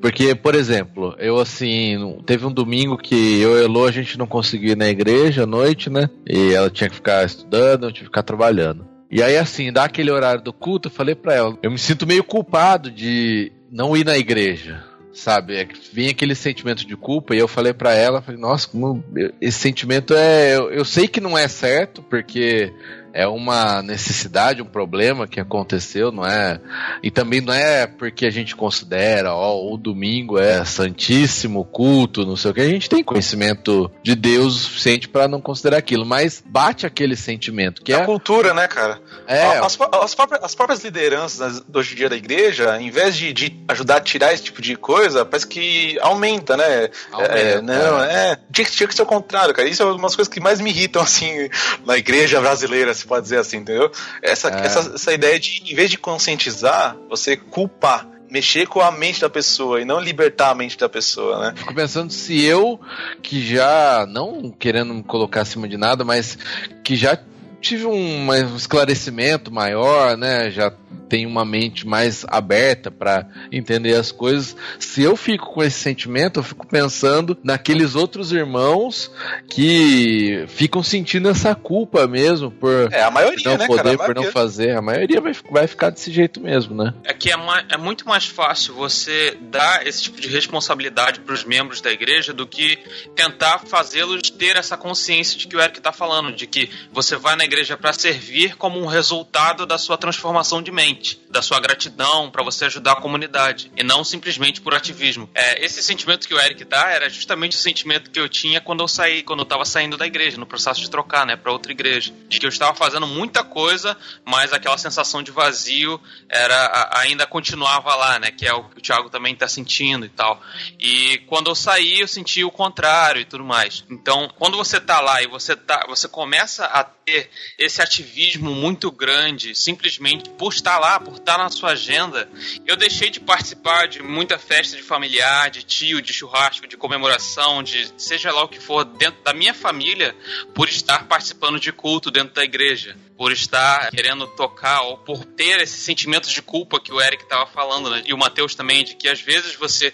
Porque, 0.00 0.34
por 0.34 0.56
exemplo, 0.56 1.14
eu 1.18 1.38
assim, 1.38 2.18
teve 2.26 2.44
um 2.44 2.52
domingo 2.52 2.98
que 2.98 3.40
eu 3.40 3.56
e 3.56 3.64
Elo, 3.64 3.84
a 3.84 3.92
gente 3.92 4.18
não 4.18 4.26
conseguiu 4.26 4.72
ir 4.72 4.76
na 4.76 4.88
igreja 4.88 5.44
à 5.44 5.46
noite, 5.46 5.88
né? 5.88 6.10
E 6.28 6.52
ela 6.52 6.68
tinha 6.68 6.90
que 6.90 6.96
ficar 6.96 7.24
estudando, 7.24 7.84
eu 7.84 7.92
tinha 7.92 8.00
que 8.00 8.06
ficar 8.06 8.24
trabalhando. 8.24 8.84
E 9.08 9.22
aí, 9.22 9.36
assim, 9.36 9.72
dá 9.72 9.84
aquele 9.84 10.10
horário 10.10 10.42
do 10.42 10.52
culto, 10.52 10.88
eu 10.88 10.92
falei 10.92 11.14
pra 11.14 11.34
ela, 11.34 11.56
eu 11.62 11.70
me 11.70 11.78
sinto 11.78 12.06
meio 12.06 12.24
culpado 12.24 12.90
de 12.90 13.52
não 13.70 13.96
ir 13.96 14.04
na 14.04 14.16
igreja, 14.18 14.82
sabe? 15.12 15.56
É 15.56 15.68
Vinha 15.92 16.10
aquele 16.10 16.34
sentimento 16.34 16.86
de 16.86 16.96
culpa 16.96 17.34
e 17.34 17.38
eu 17.38 17.48
falei 17.48 17.72
pra 17.72 17.94
ela, 17.94 18.22
falei, 18.22 18.40
nossa, 18.40 18.68
como 18.68 19.04
esse 19.40 19.58
sentimento 19.58 20.14
é, 20.14 20.56
eu, 20.56 20.70
eu 20.70 20.84
sei 20.84 21.06
que 21.06 21.20
não 21.20 21.36
é 21.36 21.48
certo, 21.48 22.02
porque 22.02 22.72
é 23.12 23.26
uma 23.26 23.82
necessidade, 23.82 24.62
um 24.62 24.66
problema 24.66 25.26
que 25.26 25.38
aconteceu, 25.40 26.10
não 26.10 26.24
é? 26.26 26.60
E 27.02 27.10
também 27.10 27.40
não 27.40 27.52
é 27.52 27.86
porque 27.86 28.26
a 28.26 28.30
gente 28.30 28.56
considera, 28.56 29.34
ó, 29.34 29.60
o 29.72 29.76
domingo 29.76 30.38
é 30.38 30.64
santíssimo 30.64 31.64
culto, 31.64 32.24
não 32.24 32.36
sei 32.36 32.50
o 32.50 32.54
que. 32.54 32.60
A 32.60 32.68
gente 32.68 32.88
tem 32.88 33.02
conhecimento 33.04 33.90
de 34.02 34.14
Deus 34.14 34.56
o 34.56 34.58
suficiente 34.60 35.08
pra 35.08 35.28
não 35.28 35.40
considerar 35.40 35.78
aquilo, 35.78 36.04
mas 36.06 36.42
bate 36.44 36.86
aquele 36.86 37.16
sentimento 37.16 37.82
que 37.82 37.92
É 37.92 37.96
a 37.96 38.00
é, 38.00 38.04
cultura, 38.06 38.54
né, 38.54 38.66
cara? 38.68 39.00
é 39.26 39.58
As, 39.58 39.64
as 39.66 40.14
próprias, 40.16 40.44
as 40.44 40.54
próprias 40.54 40.84
lideranças 40.84 41.60
do 41.60 41.78
hoje 41.78 41.94
em 41.94 41.96
dia 41.96 42.08
da 42.08 42.16
igreja, 42.16 42.80
em 42.80 42.90
vez 42.90 43.16
de, 43.16 43.32
de 43.32 43.56
ajudar 43.68 43.96
a 43.96 44.00
tirar 44.00 44.32
esse 44.32 44.44
tipo 44.44 44.62
de 44.62 44.76
coisa, 44.76 45.24
parece 45.24 45.46
que 45.46 45.98
aumenta, 46.00 46.56
né? 46.56 46.88
Aumenta, 47.10 47.34
É, 47.38 47.60
não, 47.60 48.02
é. 48.02 48.38
Tinha, 48.52 48.64
que- 48.64 48.72
tinha 48.72 48.86
que 48.88 48.94
ser 48.94 49.02
o 49.02 49.06
contrário, 49.06 49.52
cara. 49.54 49.68
Isso 49.68 49.82
é 49.82 49.86
uma 49.86 50.02
das 50.02 50.16
coisas 50.16 50.32
que 50.32 50.40
mais 50.40 50.60
me 50.60 50.70
irritam, 50.70 51.02
assim, 51.02 51.48
na 51.84 51.96
igreja 51.98 52.40
brasileira, 52.40 52.94
se 53.02 53.06
pode 53.06 53.24
dizer 53.24 53.38
assim, 53.38 53.58
entendeu? 53.58 53.90
Essa, 54.22 54.48
É. 54.48 54.66
essa, 54.66 54.92
essa 54.94 55.12
ideia 55.12 55.38
de, 55.38 55.62
em 55.70 55.74
vez 55.74 55.90
de 55.90 55.98
conscientizar, 55.98 56.96
você 57.08 57.36
culpar. 57.36 58.08
Mexer 58.30 58.66
com 58.66 58.80
a 58.80 58.90
mente 58.90 59.20
da 59.20 59.28
pessoa 59.28 59.78
e 59.78 59.84
não 59.84 60.00
libertar 60.00 60.52
a 60.52 60.54
mente 60.54 60.78
da 60.78 60.88
pessoa, 60.88 61.38
né? 61.38 61.54
Fico 61.54 61.74
pensando 61.74 62.10
se 62.10 62.42
eu, 62.42 62.80
que 63.22 63.46
já, 63.46 64.06
não 64.08 64.50
querendo 64.50 64.94
me 64.94 65.02
colocar 65.02 65.42
acima 65.42 65.68
de 65.68 65.76
nada, 65.76 66.02
mas 66.02 66.38
que 66.82 66.96
já 66.96 67.18
tive 67.62 67.86
um, 67.86 68.28
um 68.28 68.56
esclarecimento 68.56 69.50
maior, 69.50 70.16
né? 70.16 70.50
Já 70.50 70.70
tenho 71.08 71.28
uma 71.28 71.44
mente 71.44 71.86
mais 71.86 72.24
aberta 72.26 72.90
para 72.90 73.28
entender 73.50 73.94
as 73.94 74.10
coisas. 74.10 74.56
Se 74.78 75.02
eu 75.02 75.14
fico 75.14 75.52
com 75.52 75.62
esse 75.62 75.78
sentimento, 75.78 76.40
eu 76.40 76.42
fico 76.42 76.66
pensando 76.66 77.36
naqueles 77.44 77.94
outros 77.94 78.32
irmãos 78.32 79.10
que 79.46 80.46
ficam 80.48 80.82
sentindo 80.82 81.28
essa 81.28 81.54
culpa 81.54 82.06
mesmo 82.06 82.50
por 82.50 82.90
É, 82.90 83.02
a 83.02 83.10
maioria, 83.10 83.44
não 83.44 83.58
né, 83.58 83.66
poder, 83.66 83.82
cara? 83.82 84.02
A 84.02 84.06
por 84.06 84.14
não 84.14 84.32
fazer. 84.32 84.74
A 84.74 84.80
maioria 84.80 85.20
vai, 85.20 85.34
vai 85.50 85.66
ficar 85.66 85.90
desse 85.90 86.10
jeito 86.10 86.40
mesmo, 86.40 86.74
né? 86.74 86.94
É 87.04 87.12
que 87.12 87.30
é, 87.30 87.36
é 87.68 87.76
muito 87.76 88.08
mais 88.08 88.26
fácil 88.26 88.74
você 88.74 89.36
dar 89.38 89.86
esse 89.86 90.04
tipo 90.04 90.18
de 90.18 90.28
responsabilidade 90.28 91.20
para 91.20 91.34
os 91.34 91.44
membros 91.44 91.82
da 91.82 91.92
igreja 91.92 92.32
do 92.32 92.46
que 92.46 92.78
tentar 93.14 93.60
fazê-los 93.66 94.30
ter 94.30 94.56
essa 94.56 94.78
consciência 94.78 95.38
de 95.38 95.46
que 95.46 95.54
o 95.54 95.60
Eric 95.60 95.76
está 95.76 95.92
falando, 95.92 96.32
de 96.32 96.46
que 96.46 96.70
você 96.90 97.16
vai 97.16 97.36
na 97.36 97.44
igreja 97.44 97.51
para 97.80 97.92
servir 97.92 98.56
como 98.56 98.80
um 98.80 98.86
resultado 98.86 99.66
da 99.66 99.78
sua 99.78 99.98
transformação 99.98 100.62
de 100.62 100.70
mente, 100.70 101.20
da 101.30 101.42
sua 101.42 101.60
gratidão 101.60 102.30
para 102.30 102.42
você 102.42 102.64
ajudar 102.64 102.92
a 102.92 103.00
comunidade 103.00 103.70
e 103.76 103.82
não 103.82 104.02
simplesmente 104.04 104.60
por 104.60 104.74
ativismo. 104.74 105.28
É, 105.34 105.64
esse 105.64 105.82
sentimento 105.82 106.26
que 106.26 106.34
o 106.34 106.40
Eric 106.40 106.64
dá 106.64 106.90
era 106.90 107.08
justamente 107.08 107.56
o 107.56 107.60
sentimento 107.60 108.10
que 108.10 108.18
eu 108.18 108.28
tinha 108.28 108.60
quando 108.60 108.82
eu 108.82 108.88
saí, 108.88 109.22
quando 109.22 109.40
eu 109.40 109.44
estava 109.44 109.64
saindo 109.64 109.96
da 109.96 110.06
igreja, 110.06 110.38
no 110.38 110.46
processo 110.46 110.80
de 110.80 110.90
trocar, 110.90 111.26
né, 111.26 111.36
para 111.36 111.52
outra 111.52 111.72
igreja, 111.72 112.12
de 112.28 112.40
que 112.40 112.46
eu 112.46 112.50
estava 112.50 112.74
fazendo 112.74 113.06
muita 113.06 113.44
coisa, 113.44 113.96
mas 114.24 114.52
aquela 114.52 114.78
sensação 114.78 115.22
de 115.22 115.30
vazio 115.30 116.00
era 116.28 116.90
ainda 116.92 117.26
continuava 117.26 117.94
lá, 117.94 118.18
né? 118.18 118.30
Que 118.30 118.46
é 118.46 118.52
o 118.52 118.64
que 118.64 118.78
o 118.78 118.80
Thiago 118.80 119.10
também 119.10 119.34
tá 119.34 119.48
sentindo 119.48 120.06
e 120.06 120.08
tal. 120.08 120.40
E 120.78 121.18
quando 121.26 121.50
eu 121.50 121.54
saí, 121.54 122.00
eu 122.00 122.08
senti 122.08 122.44
o 122.44 122.50
contrário 122.50 123.20
e 123.20 123.24
tudo 123.24 123.44
mais. 123.44 123.84
Então, 123.90 124.28
quando 124.38 124.56
você 124.56 124.80
tá 124.80 125.00
lá 125.00 125.22
e 125.22 125.26
você 125.26 125.54
tá, 125.56 125.84
você 125.88 126.08
começa 126.08 126.64
a 126.66 126.84
ter 126.84 127.30
esse 127.58 127.80
ativismo 127.80 128.54
muito 128.54 128.90
grande, 128.90 129.54
simplesmente 129.54 130.28
por 130.30 130.52
estar 130.52 130.78
lá, 130.78 130.98
por 130.98 131.16
estar 131.16 131.38
na 131.38 131.48
sua 131.48 131.70
agenda, 131.70 132.28
eu 132.66 132.76
deixei 132.76 133.10
de 133.10 133.20
participar 133.20 133.88
de 133.88 134.02
muita 134.02 134.38
festa 134.38 134.76
de 134.76 134.82
familiar, 134.82 135.50
de 135.50 135.62
tio, 135.62 136.02
de 136.02 136.12
churrasco, 136.12 136.66
de 136.66 136.76
comemoração, 136.76 137.62
de 137.62 137.92
seja 137.96 138.32
lá 138.32 138.42
o 138.42 138.48
que 138.48 138.60
for 138.60 138.84
dentro 138.84 139.22
da 139.22 139.32
minha 139.32 139.54
família, 139.54 140.14
por 140.54 140.68
estar 140.68 141.06
participando 141.06 141.58
de 141.58 141.72
culto 141.72 142.10
dentro 142.10 142.34
da 142.34 142.44
igreja, 142.44 142.96
por 143.16 143.32
estar 143.32 143.90
querendo 143.90 144.26
tocar 144.26 144.82
ou 144.82 144.98
por 144.98 145.24
ter 145.24 145.60
esse 145.60 145.78
sentimento 145.78 146.28
de 146.28 146.42
culpa 146.42 146.80
que 146.80 146.92
o 146.92 147.00
Eric 147.00 147.28
tava 147.28 147.46
falando, 147.46 147.90
né? 147.90 148.02
E 148.06 148.12
o 148.12 148.18
Matheus 148.18 148.54
também, 148.54 148.84
de 148.84 148.96
que 148.96 149.08
às 149.08 149.20
vezes 149.20 149.54
você 149.54 149.92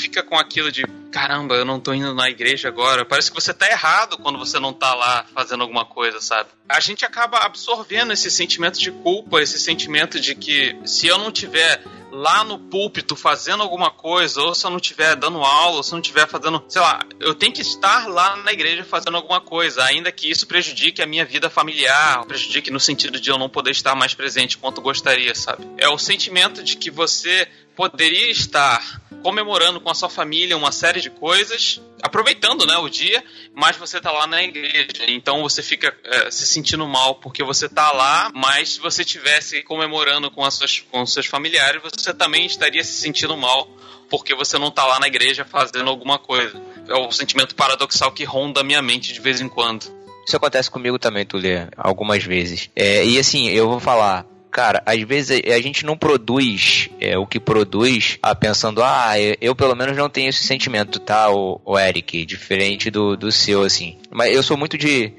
fica 0.00 0.22
com 0.22 0.36
aquilo 0.36 0.72
de 0.72 0.84
caramba, 1.10 1.54
eu 1.54 1.64
não 1.64 1.78
tô 1.78 1.92
indo 1.92 2.14
na 2.14 2.30
igreja 2.30 2.68
agora. 2.68 3.04
Parece 3.04 3.30
que 3.30 3.40
você 3.40 3.52
tá 3.52 3.68
errado 3.68 4.16
quando 4.18 4.38
você 4.38 4.58
não 4.58 4.72
tá 4.72 4.94
lá 4.94 5.26
fazendo 5.34 5.62
alguma 5.62 5.84
coisa, 5.84 6.20
sabe? 6.20 6.48
A 6.68 6.80
gente 6.80 7.04
acaba 7.04 7.38
absorvendo 7.38 8.12
esse 8.12 8.30
sentimento 8.30 8.78
de 8.78 8.90
culpa, 8.90 9.42
esse 9.42 9.58
sentimento 9.58 10.18
de 10.18 10.34
que 10.34 10.76
se 10.84 11.06
eu 11.06 11.18
não 11.18 11.30
tiver 11.30 11.82
lá 12.12 12.42
no 12.44 12.58
púlpito 12.58 13.14
fazendo 13.14 13.62
alguma 13.62 13.90
coisa, 13.90 14.40
ou 14.42 14.54
se 14.54 14.66
eu 14.66 14.70
não 14.70 14.78
estiver 14.78 15.14
dando 15.16 15.38
aula, 15.38 15.76
ou 15.76 15.82
se 15.82 15.92
eu 15.92 15.96
não 15.96 16.02
estiver 16.02 16.26
fazendo, 16.26 16.62
sei 16.68 16.80
lá, 16.80 17.00
eu 17.20 17.34
tenho 17.34 17.52
que 17.52 17.62
estar 17.62 18.08
lá 18.08 18.36
na 18.36 18.52
igreja 18.52 18.84
fazendo 18.84 19.16
alguma 19.16 19.40
coisa, 19.40 19.84
ainda 19.84 20.10
que 20.10 20.30
isso 20.30 20.46
prejudique 20.46 21.00
a 21.00 21.06
minha 21.06 21.24
vida 21.24 21.48
familiar, 21.48 22.24
prejudique 22.26 22.70
no 22.70 22.80
sentido 22.80 23.20
de 23.20 23.30
eu 23.30 23.38
não 23.38 23.48
poder 23.48 23.70
estar 23.70 23.94
mais 23.94 24.14
presente 24.14 24.58
quanto 24.58 24.80
gostaria, 24.80 25.34
sabe? 25.34 25.66
É 25.78 25.88
o 25.88 25.98
sentimento 25.98 26.62
de 26.62 26.76
que 26.76 26.90
você 26.90 27.46
poderia 27.80 28.30
estar 28.30 29.00
comemorando 29.22 29.80
com 29.80 29.88
a 29.88 29.94
sua 29.94 30.10
família 30.10 30.54
uma 30.54 30.70
série 30.70 31.00
de 31.00 31.08
coisas, 31.08 31.80
aproveitando, 32.02 32.66
né, 32.66 32.76
o 32.76 32.90
dia, 32.90 33.24
mas 33.54 33.74
você 33.78 33.98
tá 33.98 34.12
lá 34.12 34.26
na 34.26 34.42
igreja. 34.42 35.06
Então 35.08 35.40
você 35.40 35.62
fica 35.62 35.96
é, 36.04 36.30
se 36.30 36.46
sentindo 36.46 36.86
mal 36.86 37.14
porque 37.14 37.42
você 37.42 37.70
tá 37.70 37.90
lá, 37.90 38.30
mas 38.34 38.74
se 38.74 38.80
você 38.80 39.02
tivesse 39.02 39.62
comemorando 39.62 40.30
com, 40.30 40.44
as 40.44 40.52
suas, 40.52 40.80
com 40.90 41.00
os 41.00 41.10
seus 41.10 41.24
familiares, 41.24 41.80
você 41.82 42.12
também 42.12 42.44
estaria 42.44 42.84
se 42.84 43.00
sentindo 43.00 43.34
mal 43.34 43.66
porque 44.10 44.34
você 44.34 44.58
não 44.58 44.70
tá 44.70 44.84
lá 44.84 45.00
na 45.00 45.06
igreja 45.06 45.46
fazendo 45.46 45.88
alguma 45.88 46.18
coisa. 46.18 46.60
É 46.86 46.94
o 46.94 47.10
sentimento 47.10 47.54
paradoxal 47.54 48.12
que 48.12 48.24
ronda 48.24 48.60
a 48.60 48.64
minha 48.64 48.82
mente 48.82 49.10
de 49.10 49.20
vez 49.20 49.40
em 49.40 49.48
quando. 49.48 49.90
Isso 50.26 50.36
acontece 50.36 50.70
comigo 50.70 50.98
também, 50.98 51.24
Tulê, 51.24 51.66
algumas 51.78 52.22
vezes. 52.22 52.68
É, 52.76 53.06
e 53.06 53.18
assim, 53.18 53.48
eu 53.48 53.70
vou 53.70 53.80
falar. 53.80 54.26
Cara, 54.50 54.82
às 54.84 55.00
vezes 55.02 55.40
a 55.46 55.60
gente 55.60 55.84
não 55.86 55.96
produz 55.96 56.90
é, 57.00 57.16
o 57.16 57.26
que 57.26 57.38
produz 57.38 58.18
ah, 58.20 58.34
pensando, 58.34 58.82
ah, 58.82 59.18
eu, 59.18 59.36
eu 59.40 59.54
pelo 59.54 59.76
menos 59.76 59.96
não 59.96 60.10
tenho 60.10 60.28
esse 60.28 60.42
sentimento, 60.42 60.98
tá, 60.98 61.30
o, 61.30 61.60
o 61.64 61.78
Eric, 61.78 62.26
diferente 62.26 62.90
do, 62.90 63.16
do 63.16 63.30
seu, 63.30 63.62
assim. 63.62 63.96
Mas 64.10 64.34
eu 64.34 64.42
sou 64.42 64.56
muito 64.56 64.76
de. 64.76 65.12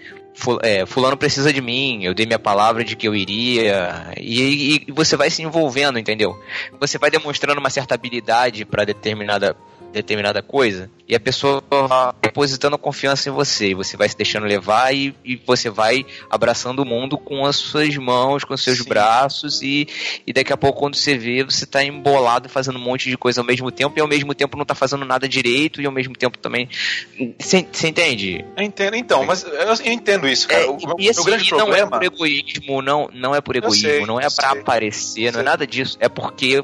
é, 0.62 0.86
fulano 0.86 1.15
precisa 1.15 1.54
de 1.54 1.62
mim, 1.62 2.04
eu 2.04 2.13
dei 2.13 2.26
minha 2.26 2.39
palavra 2.39 2.84
de 2.84 2.96
que 2.96 3.08
eu 3.08 3.15
iria. 3.15 4.13
E, 4.20 4.84
e 4.88 4.91
você 4.91 5.15
vai 5.15 5.30
se 5.30 5.41
envolvendo, 5.41 5.98
entendeu? 5.98 6.38
Você 6.80 6.98
vai 6.98 7.10
demonstrando 7.10 7.60
uma 7.60 7.70
certa 7.70 7.96
habilidade 7.96 8.65
para 8.65 8.84
determinada 8.84 9.56
determinada 9.92 10.42
coisa 10.42 10.90
e 11.08 11.16
a 11.16 11.20
pessoa 11.20 11.62
depositando 12.22 12.78
confiança 12.78 13.28
em 13.28 13.32
você 13.32 13.70
e 13.70 13.74
você 13.74 13.98
vai 13.98 14.08
se 14.08 14.16
deixando 14.16 14.46
levar 14.46 14.96
e, 14.96 15.14
e 15.26 15.36
você 15.36 15.70
vai 15.70 16.06
abraçando 16.30 16.80
o 16.80 16.86
mundo 16.86 17.18
com 17.18 17.46
as 17.46 17.58
suas 17.58 17.96
mãos, 17.98 18.46
com 18.46 18.54
os 18.54 18.64
seus 18.64 18.78
Sim. 18.78 18.88
braços 18.88 19.62
e, 19.62 19.88
e 20.26 20.32
daqui 20.32 20.54
a 20.54 20.58
pouco 20.58 20.80
quando 20.80 20.96
você 20.96 21.18
vê 21.18 21.44
você 21.44 21.66
tá 21.66 21.84
embolado 21.84 22.48
fazendo 22.48 22.78
um 22.78 22.82
monte 22.82 23.10
de 23.10 23.18
coisa 23.18 23.42
ao 23.42 23.46
mesmo 23.46 23.70
tempo 23.72 23.98
e 23.98 24.02
ao 24.02 24.08
mesmo 24.08 24.34
tempo 24.34 24.58
não 24.58 24.64
tá 24.64 24.74
fazendo 24.74 25.04
nada 25.04 25.28
direito 25.28 25.82
e 25.82 25.86
ao 25.86 25.92
mesmo 25.92 26.16
tempo 26.16 26.38
também 26.38 26.70
você 27.38 27.58
entende? 27.58 28.46
Eu 28.56 28.64
entendo, 28.64 28.96
então, 28.96 29.26
mas 29.26 29.44
eu, 29.44 29.92
entendo 29.92 30.28
isso, 30.28 30.48
cara. 30.48 30.64
É, 30.64 30.70
o, 30.70 30.78
e 30.98 31.10
assim, 31.10 31.24
grande 31.24 31.48
e 31.48 31.52
não 31.52 31.74
é 31.74 31.86
problema. 31.86 31.92
por 31.92 32.04
egoísmo, 32.04 32.82
não, 32.82 33.10
não 33.14 33.36
é 33.36 33.42
por 33.42 33.56
egoísmo, 33.56 33.90
sei, 33.90 34.06
não 34.06 34.20
é 34.20 34.30
sei, 34.30 34.46
aparecer, 34.46 35.26
não 35.26 35.34
sei. 35.34 35.42
é 35.42 35.44
nada 35.44 35.68
disso. 35.68 35.98
É 36.00 36.08
porque 36.08 36.64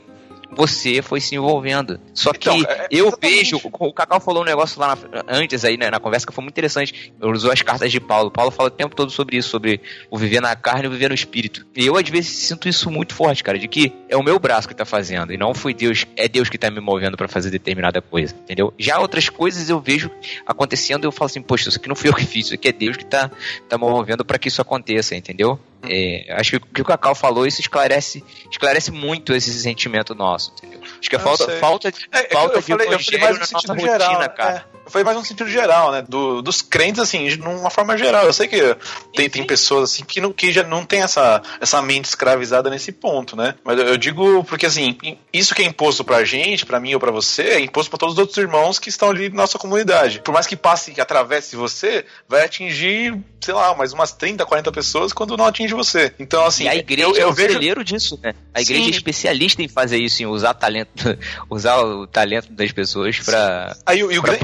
você 0.51 1.01
foi 1.01 1.19
se 1.21 1.36
envolvendo. 1.36 1.99
Só 2.13 2.31
que 2.33 2.49
Então, 2.49 2.71
é- 2.71 2.88
eu 2.89 3.15
vejo, 3.21 3.60
o 3.63 3.93
Cacau 3.93 4.19
falou 4.19 4.41
um 4.41 4.45
negócio 4.45 4.79
lá 4.79 4.95
na- 4.95 5.23
antes 5.27 5.63
aí, 5.65 5.77
né, 5.77 5.89
na 5.89 5.99
conversa 5.99 6.25
que 6.25 6.33
foi 6.33 6.43
muito 6.43 6.53
interessante. 6.53 7.13
Ele 7.21 7.31
usou 7.31 7.51
as 7.51 7.62
cartas 7.62 7.91
de 7.91 7.99
Paulo. 7.99 8.31
Paulo 8.31 8.51
fala 8.51 8.67
o 8.67 8.71
tempo 8.71 8.95
todo 8.95 9.12
sobre 9.12 9.38
isso, 9.38 9.49
sobre 9.49 9.81
o 10.10 10.17
viver 10.17 10.41
na 10.41 10.55
carne 10.55 10.86
e 10.86 10.88
o 10.88 10.91
viver 10.91 11.10
no 11.10 11.15
espírito. 11.15 11.65
E 11.75 11.86
eu 11.86 11.97
às 11.97 12.07
vezes 12.10 12.29
sinto 12.29 12.67
isso 12.67 12.89
muito 12.89 13.13
forte, 13.13 13.43
cara, 13.43 13.60
de 13.60 13.67
que 13.67 13.91
é 14.10 14.15
o 14.15 14.23
meu 14.23 14.39
braço 14.39 14.67
que 14.67 14.73
tá 14.75 14.86
fazendo 14.86 15.33
e 15.33 15.38
não 15.38 15.53
foi 15.53 15.73
Deus, 15.73 16.05
é 16.15 16.27
Deus 16.27 16.49
que 16.49 16.57
tá 16.57 16.71
me 16.71 16.79
movendo 16.79 17.17
pra 17.17 17.27
fazer 17.27 17.49
determinada 17.49 18.01
coisa, 18.01 18.33
entendeu? 18.36 18.73
Já 18.77 18.99
outras 18.99 19.29
coisas 19.29 19.69
eu 19.69 19.79
vejo 19.79 20.10
acontecendo 20.45 21.03
e 21.03 21.07
eu 21.07 21.12
falo 21.12 21.27
assim, 21.27 21.41
poxa, 21.41 21.69
isso 21.69 21.77
aqui 21.77 21.88
não 21.89 21.95
fui 21.95 22.10
eu 22.10 22.13
que 22.13 22.25
fiz, 22.25 22.45
isso 22.45 22.53
aqui 22.55 22.67
é 22.69 22.71
Deus 22.71 22.97
que 22.97 23.05
tá, 23.05 23.29
tá 23.67 23.77
movendo 23.77 24.23
pra 24.25 24.38
que 24.39 24.47
isso 24.47 24.62
aconteça, 24.62 25.15
entendeu? 25.15 25.60
É, 25.84 26.26
acho 26.38 26.52
que 26.52 26.58
o 26.58 26.60
que 26.60 26.82
o 26.82 26.86
Cacau 26.86 27.13
falou, 27.13 27.46
isso 27.46 27.62
esclarece, 27.62 28.24
esclarece 28.52 28.92
muito 28.92 29.34
esse 29.34 29.54
sentimento 29.62 30.16
nosso, 30.16 30.52
entendeu? 30.58 30.82
Acho 30.82 31.10
que 31.10 31.16
é 31.16 31.20
Eu 31.20 31.24
falta, 31.24 31.58
falta, 31.60 31.92
de- 31.92 32.08
É, 32.12 32.20
é 32.26 32.30
falta 32.30 32.56
eu, 32.56 32.62
de 32.62 32.68
falei, 32.68 32.88
eu 32.94 33.00
falei 33.00 33.20
mais 33.22 33.40
no 33.40 33.46
sentido 33.46 33.80
geral. 33.80 34.10
rotina, 34.10 34.30
cara. 34.30 34.66
É, 34.88 34.89
falei 34.89 35.06
mais 35.06 35.17
no 35.17 35.26
sentido 35.26 35.50
geral, 35.50 35.91
né? 35.91 36.04
Do, 36.08 36.41
dos 36.41 36.62
crentes, 36.62 37.02
assim, 37.02 37.28
de 37.28 37.39
uma 37.41 37.69
forma 37.69 37.97
geral. 37.97 38.26
Eu 38.26 38.34
sei 38.34 38.47
que 38.47 38.76
tem, 39.13 39.30
tem 39.30 39.43
pessoas 39.43 39.91
assim 39.91 40.04
que, 40.04 40.21
não, 40.21 40.32
que 40.32 40.52
já 40.52 40.63
não 40.63 40.86
tem 40.86 41.02
essa, 41.02 41.41
essa 41.60 41.82
mente 41.82 42.06
escravizada 42.06 42.69
nesse 42.69 42.91
ponto, 42.91 43.36
né? 43.36 43.56
Mas 43.63 43.80
eu, 43.80 43.86
eu 43.88 43.97
digo 43.97 44.43
porque, 44.45 44.65
assim, 44.65 44.97
isso 45.32 45.54
que 45.54 45.62
é 45.62 45.65
imposto 45.65 46.04
pra 46.04 46.23
gente, 46.23 46.65
pra 46.65 46.80
mim 46.80 46.93
ou 46.93 47.00
pra 47.00 47.12
você, 47.12 47.43
é 47.43 47.60
imposto 47.60 47.89
pra 47.89 48.00
todos 48.00 48.13
os 48.13 48.19
outros 48.19 48.38
irmãos 48.38 48.80
que 48.80 48.89
estão 48.89 49.10
ali 49.10 49.30
na 49.30 49.36
nossa 49.38 49.58
comunidade. 49.58 50.21
Por 50.21 50.34
mais 50.34 50.47
que 50.47 50.56
passe, 50.56 50.91
que 50.91 51.02
atravesse 51.02 51.56
você, 51.56 52.06
vai 52.28 52.45
atingir, 52.45 53.17
sei 53.41 53.54
lá, 53.54 53.76
mais 53.76 53.93
umas 53.93 54.12
30, 54.12 54.45
40 54.45 54.71
pessoas 54.71 55.13
quando 55.13 55.38
não 55.38 55.45
atinge 55.45 55.73
você. 55.73 56.13
Então, 56.19 56.45
assim, 56.45 56.65
e 56.65 56.69
a 56.69 56.76
igreja 56.76 57.04
eu, 57.04 57.15
eu 57.15 57.28
é 57.28 57.32
um 57.32 57.34
vejo. 57.34 57.84
disso, 57.84 58.19
né? 58.21 58.34
A 58.54 58.62
igreja 58.62 58.84
Sim. 58.84 58.88
é 58.88 58.91
especialista 58.91 59.62
em 59.62 59.67
fazer 59.67 59.97
isso, 59.97 60.21
em 60.21 60.26
usar 60.26 60.54
talento, 60.54 61.17
usar 61.50 61.78
o 61.80 62.08
talento 62.08 62.52
das 62.52 62.71
pessoas 62.71 63.19
pra, 63.19 63.76
Aí, 63.86 64.00
e 64.00 64.19
o 64.19 64.21
pra 64.21 64.38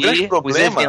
grande, 0.00 0.20
meu, 0.20 0.28
grande, 0.28 0.28
problema. 0.28 0.80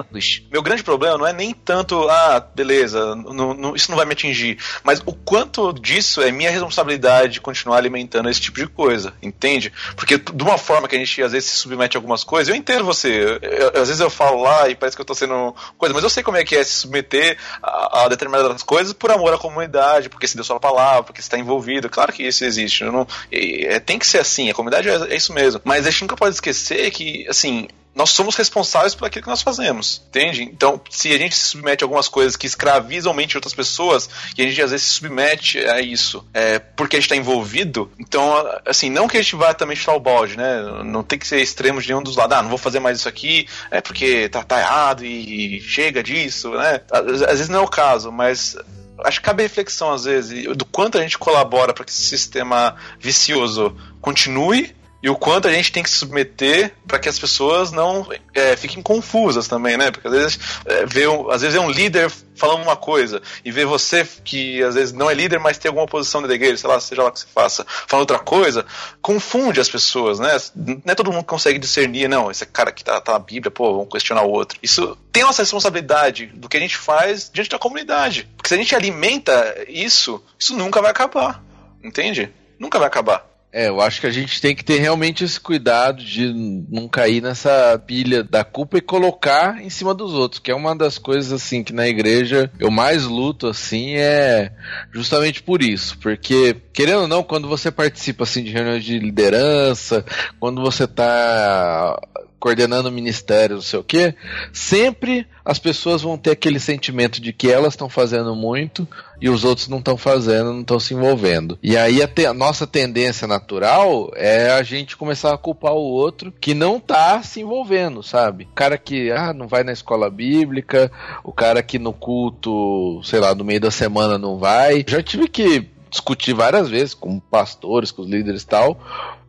Meu 0.52 0.62
grande 0.62 0.84
problema 0.84 1.18
não 1.18 1.28
é 1.28 1.34
nem 1.34 1.54
tanto, 1.54 2.08
ah, 2.10 2.40
beleza, 2.56 3.16
não- 3.16 3.54
não- 3.54 3.76
isso 3.76 3.90
não 3.92 3.98
vai 3.98 4.06
me 4.06 4.14
atingir, 4.14 4.58
mas 4.84 5.02
o 5.06 5.14
quanto 5.14 5.74
disso 5.74 6.22
é 6.22 6.32
minha 6.32 6.50
responsabilidade 6.52 7.42
continuar 7.42 7.78
alimentando 7.78 8.30
esse 8.30 8.42
tipo 8.42 8.58
de 8.60 8.68
coisa, 8.68 9.14
entende? 9.22 9.72
Porque 9.96 10.18
de 10.18 10.44
uma 10.44 10.58
forma 10.58 10.88
que 10.88 10.96
a 10.96 11.00
gente 11.00 11.22
às 11.22 11.32
vezes 11.32 11.50
se 11.50 11.58
submete 11.58 11.98
a 11.98 12.00
algumas 12.00 12.24
coisas, 12.24 12.50
eu 12.50 12.56
entendo 12.56 12.84
você, 12.86 13.40
eu- 13.42 13.82
às 13.82 13.88
vezes 13.88 14.00
eu 14.00 14.10
falo 14.10 14.42
lá 14.42 14.70
e 14.70 14.76
parece 14.76 14.96
que 14.96 15.02
eu 15.02 15.06
tô 15.06 15.14
sendo 15.16 15.56
coisa, 15.78 15.94
mas 15.94 16.04
eu 16.04 16.10
sei 16.10 16.24
como 16.24 16.38
é 16.38 16.44
que 16.44 16.56
é 16.56 16.64
se 16.64 16.72
submeter 16.80 17.38
a, 17.62 18.04
a 18.04 18.08
determinadas 18.08 18.64
coisas 18.64 18.94
por 18.94 19.12
amor 19.12 19.34
à 19.34 19.38
comunidade, 19.38 20.10
porque 20.10 20.28
se 20.28 20.36
deu 20.36 20.44
sua 20.44 20.60
palavra, 20.60 21.04
porque 21.04 21.22
você 21.22 21.26
está 21.28 21.38
envolvido, 21.38 21.90
claro 21.90 22.14
que 22.14 22.24
isso 22.24 22.44
existe, 22.46 22.84
não, 22.84 23.08
é, 23.32 23.80
tem 23.80 23.98
que 24.00 24.08
ser 24.08 24.20
assim, 24.20 24.50
a 24.50 24.54
comunidade 24.54 24.90
é, 24.90 25.14
é 25.14 25.16
isso 25.16 25.34
mesmo, 25.34 25.62
mas 25.64 25.86
a 25.86 25.90
gente 25.90 26.02
nunca 26.04 26.16
pode 26.16 26.36
esquecer 26.36 26.92
que, 26.92 27.26
assim, 27.28 27.68
nós 27.98 28.12
somos 28.12 28.36
responsáveis 28.36 28.94
por 28.94 29.08
aquilo 29.08 29.24
que 29.24 29.30
nós 29.30 29.42
fazemos, 29.42 30.04
entende? 30.08 30.44
Então, 30.44 30.80
se 30.88 31.12
a 31.12 31.18
gente 31.18 31.36
se 31.36 31.46
submete 31.46 31.84
a 31.84 31.86
algumas 31.86 32.08
coisas 32.08 32.36
que 32.36 32.46
escravizam 32.46 33.12
mente 33.12 33.32
de 33.32 33.38
outras 33.38 33.56
pessoas, 33.56 34.08
e 34.38 34.42
a 34.44 34.46
gente 34.46 34.62
às 34.62 34.70
vezes 34.70 34.86
se 34.86 34.94
submete 34.94 35.58
a 35.66 35.82
isso 35.82 36.24
é, 36.32 36.60
porque 36.60 36.96
a 36.96 37.00
gente 37.00 37.08
está 37.08 37.16
envolvido, 37.16 37.92
então, 38.00 38.32
assim, 38.68 38.92
não 38.92 39.08
que 39.08 39.18
a 39.18 39.22
gente 39.22 39.36
vá 39.36 39.52
também 39.52 39.76
chutar 39.76 39.96
o 39.96 40.00
balde, 40.00 40.38
né? 40.38 40.84
Não 40.86 41.04
tem 41.04 41.18
que 41.18 41.26
ser 41.26 41.42
extremo 41.42 41.82
de 41.82 41.88
nenhum 41.88 42.04
dos 42.04 42.16
lados, 42.16 42.38
ah, 42.38 42.44
não 42.44 42.50
vou 42.50 42.60
fazer 42.60 42.80
mais 42.80 43.00
isso 43.00 43.10
aqui, 43.10 43.48
é 43.72 43.82
porque 43.82 44.30
tá, 44.30 44.44
tá 44.44 44.60
errado 44.60 45.04
e 45.04 45.60
chega 45.62 46.04
disso, 46.04 46.52
né? 46.52 46.82
Às, 46.92 47.24
às 47.24 47.32
vezes 47.32 47.50
não 47.50 47.62
é 47.62 47.64
o 47.64 47.68
caso, 47.68 48.12
mas 48.12 48.56
acho 49.00 49.20
que 49.20 49.26
cabe 49.26 49.42
reflexão 49.42 49.92
às 49.92 50.04
vezes 50.04 50.56
do 50.56 50.66
quanto 50.66 50.98
a 50.98 51.02
gente 51.02 51.18
colabora 51.18 51.74
para 51.74 51.84
que 51.84 51.92
esse 51.92 52.04
sistema 52.04 52.76
vicioso 53.00 53.76
continue 54.02 54.77
e 55.02 55.10
o 55.10 55.16
quanto 55.16 55.48
a 55.48 55.52
gente 55.52 55.72
tem 55.72 55.84
que 55.84 55.90
se 55.90 55.98
submeter 55.98 56.74
para 56.88 56.98
que 56.98 57.08
as 57.08 57.20
pessoas 57.20 57.72
não 57.72 58.08
é, 58.34 58.56
fiquem 58.56 58.82
confusas 58.82 59.48
também, 59.48 59.78
né? 59.78 59.92
Porque 59.92 60.08
às 60.08 60.14
vezes, 60.14 60.40
é, 60.66 60.86
vê 60.86 61.08
um, 61.08 61.30
às 61.30 61.42
vezes 61.42 61.56
é 61.56 61.60
um 61.60 61.70
líder 61.70 62.12
falando 62.36 62.64
uma 62.64 62.76
coisa 62.76 63.22
e 63.44 63.52
vê 63.52 63.66
você 63.66 64.08
que 64.24 64.62
às 64.64 64.76
vezes 64.76 64.94
não 64.94 65.10
é 65.10 65.14
líder, 65.14 65.40
mas 65.40 65.58
tem 65.58 65.70
alguma 65.70 65.88
posição 65.88 66.22
da 66.22 66.34
igreja, 66.34 66.58
sei 66.58 66.70
lá, 66.70 66.80
seja 66.80 67.04
lá 67.04 67.12
que 67.12 67.20
você 67.20 67.28
faça, 67.34 67.66
falando 67.88 68.10
outra 68.10 68.20
coisa, 68.20 68.66
confunde 69.02 69.60
as 69.60 69.70
pessoas, 69.70 70.20
né? 70.20 70.36
Não 70.56 70.82
é 70.86 70.96
todo 70.96 71.12
mundo 71.12 71.24
que 71.24 71.30
consegue 71.30 71.60
discernir, 71.60 72.08
não, 72.08 72.32
esse 72.32 72.46
cara 72.46 72.72
que 72.72 72.84
tá, 72.84 73.00
tá 73.00 73.14
na 73.14 73.20
Bíblia, 73.20 73.52
pô, 73.52 73.74
vamos 73.74 73.90
questionar 73.92 74.24
o 74.24 74.32
outro. 74.32 74.58
Isso 74.62 74.98
tem 75.12 75.24
nossa 75.24 75.42
responsabilidade 75.42 76.28
do 76.28 76.50
que 76.50 76.58
a 76.58 76.60
gente 76.60 76.78
faz 76.78 77.30
diante 77.32 77.50
da 77.50 77.60
comunidade. 77.60 78.30
Porque 78.36 78.50
se 78.50 78.56
a 78.56 78.58
gente 78.58 78.76
alimenta 78.76 79.66
isso, 79.68 80.24
isso 80.38 80.56
nunca 80.56 80.82
vai 80.82 80.92
acabar. 80.92 81.44
Entende? 81.84 82.32
Nunca 82.60 82.80
vai 82.80 82.88
acabar. 82.88 83.37
É, 83.58 83.70
eu 83.70 83.82
acho 83.82 84.00
que 84.00 84.06
a 84.06 84.12
gente 84.12 84.40
tem 84.40 84.56
que 84.56 84.64
ter 84.64 84.78
realmente 84.78 85.24
esse 85.24 85.40
cuidado 85.40 86.04
de 86.04 86.32
não 86.70 86.88
cair 86.88 87.24
nessa 87.24 87.82
pilha 87.88 88.24
da 88.24 88.44
culpa 88.44 88.78
e 88.78 88.82
colocar 88.82 89.60
em 89.60 89.68
cima 89.68 89.96
dos 89.96 90.14
outros, 90.14 90.40
que 90.40 90.52
é 90.52 90.56
uma 90.56 90.76
das 90.76 91.00
coisas 91.00 91.34
assim 91.34 91.64
que 91.64 91.74
na 91.74 91.88
igreja 91.88 92.52
eu 92.60 92.70
mais 92.70 93.06
luto 93.06 93.48
assim 93.48 93.96
é 93.96 94.52
justamente 94.94 95.42
por 95.42 95.64
isso, 95.64 95.98
porque 95.98 96.56
querendo 96.72 97.02
ou 97.02 97.08
não, 97.08 97.24
quando 97.24 97.48
você 97.48 97.72
participa 97.72 98.26
assim 98.26 98.44
de 98.44 98.52
reuniões 98.52 98.84
de 98.84 99.00
liderança, 99.00 100.06
quando 100.40 100.62
você 100.62 100.86
tá 100.86 102.00
coordenando 102.40 102.92
ministério, 102.92 103.56
não 103.56 103.62
sei 103.64 103.80
o 103.80 103.84
que, 103.84 104.14
sempre 104.54 105.26
as 105.44 105.58
pessoas 105.60 106.02
vão 106.02 106.18
ter 106.18 106.32
aquele 106.32 106.60
sentimento 106.60 107.22
de 107.22 107.32
que 107.34 107.50
elas 107.50 107.74
estão 107.74 107.90
fazendo 107.90 108.36
muito 108.36 108.88
e 109.20 109.30
os 109.30 109.44
outros 109.44 109.68
não 109.68 109.80
estão 109.80 109.98
fazendo, 109.98 110.54
não 110.54 110.62
estão 110.62 110.80
se 110.80 110.94
envolvendo. 110.94 111.58
E 111.64 111.76
aí 111.78 112.02
a, 112.02 112.08
te- 112.08 112.26
a 112.26 112.34
nossa 112.34 112.68
tendência 112.68 113.28
natural 113.28 114.12
é 114.16 114.52
a 114.52 114.62
gente 114.62 114.96
começar 114.98 115.34
a 115.34 115.38
culpar 115.38 115.74
o 115.74 115.82
outro 115.82 116.32
que 116.40 116.54
não 116.54 116.80
tá 116.80 117.24
se 117.24 117.42
envolvendo, 117.42 118.04
sabe? 118.04 118.44
O 118.44 118.56
cara 118.56 118.78
que 118.78 119.12
ah, 119.12 119.34
não 119.34 119.48
vai 119.48 119.64
na 119.64 119.72
escola 119.72 120.10
bíblica, 120.10 120.92
o 121.24 121.32
cara 121.32 121.64
que 121.64 121.80
no 121.80 121.94
culto, 121.94 123.02
sei 123.04 123.20
lá, 123.20 123.34
no 123.34 123.44
meio 123.44 123.62
da 123.62 123.72
semana 123.72 124.18
não 124.18 124.38
vai. 124.38 124.86
Já 124.88 125.02
tive 125.02 125.28
que 125.28 125.68
discutir 125.90 126.34
várias 126.34 126.70
vezes 126.70 126.94
com 126.94 127.20
pastores, 127.20 127.92
com 127.92 128.02
os 128.02 128.10
líderes 128.10 128.44
e 128.44 128.48
tal, 128.48 128.80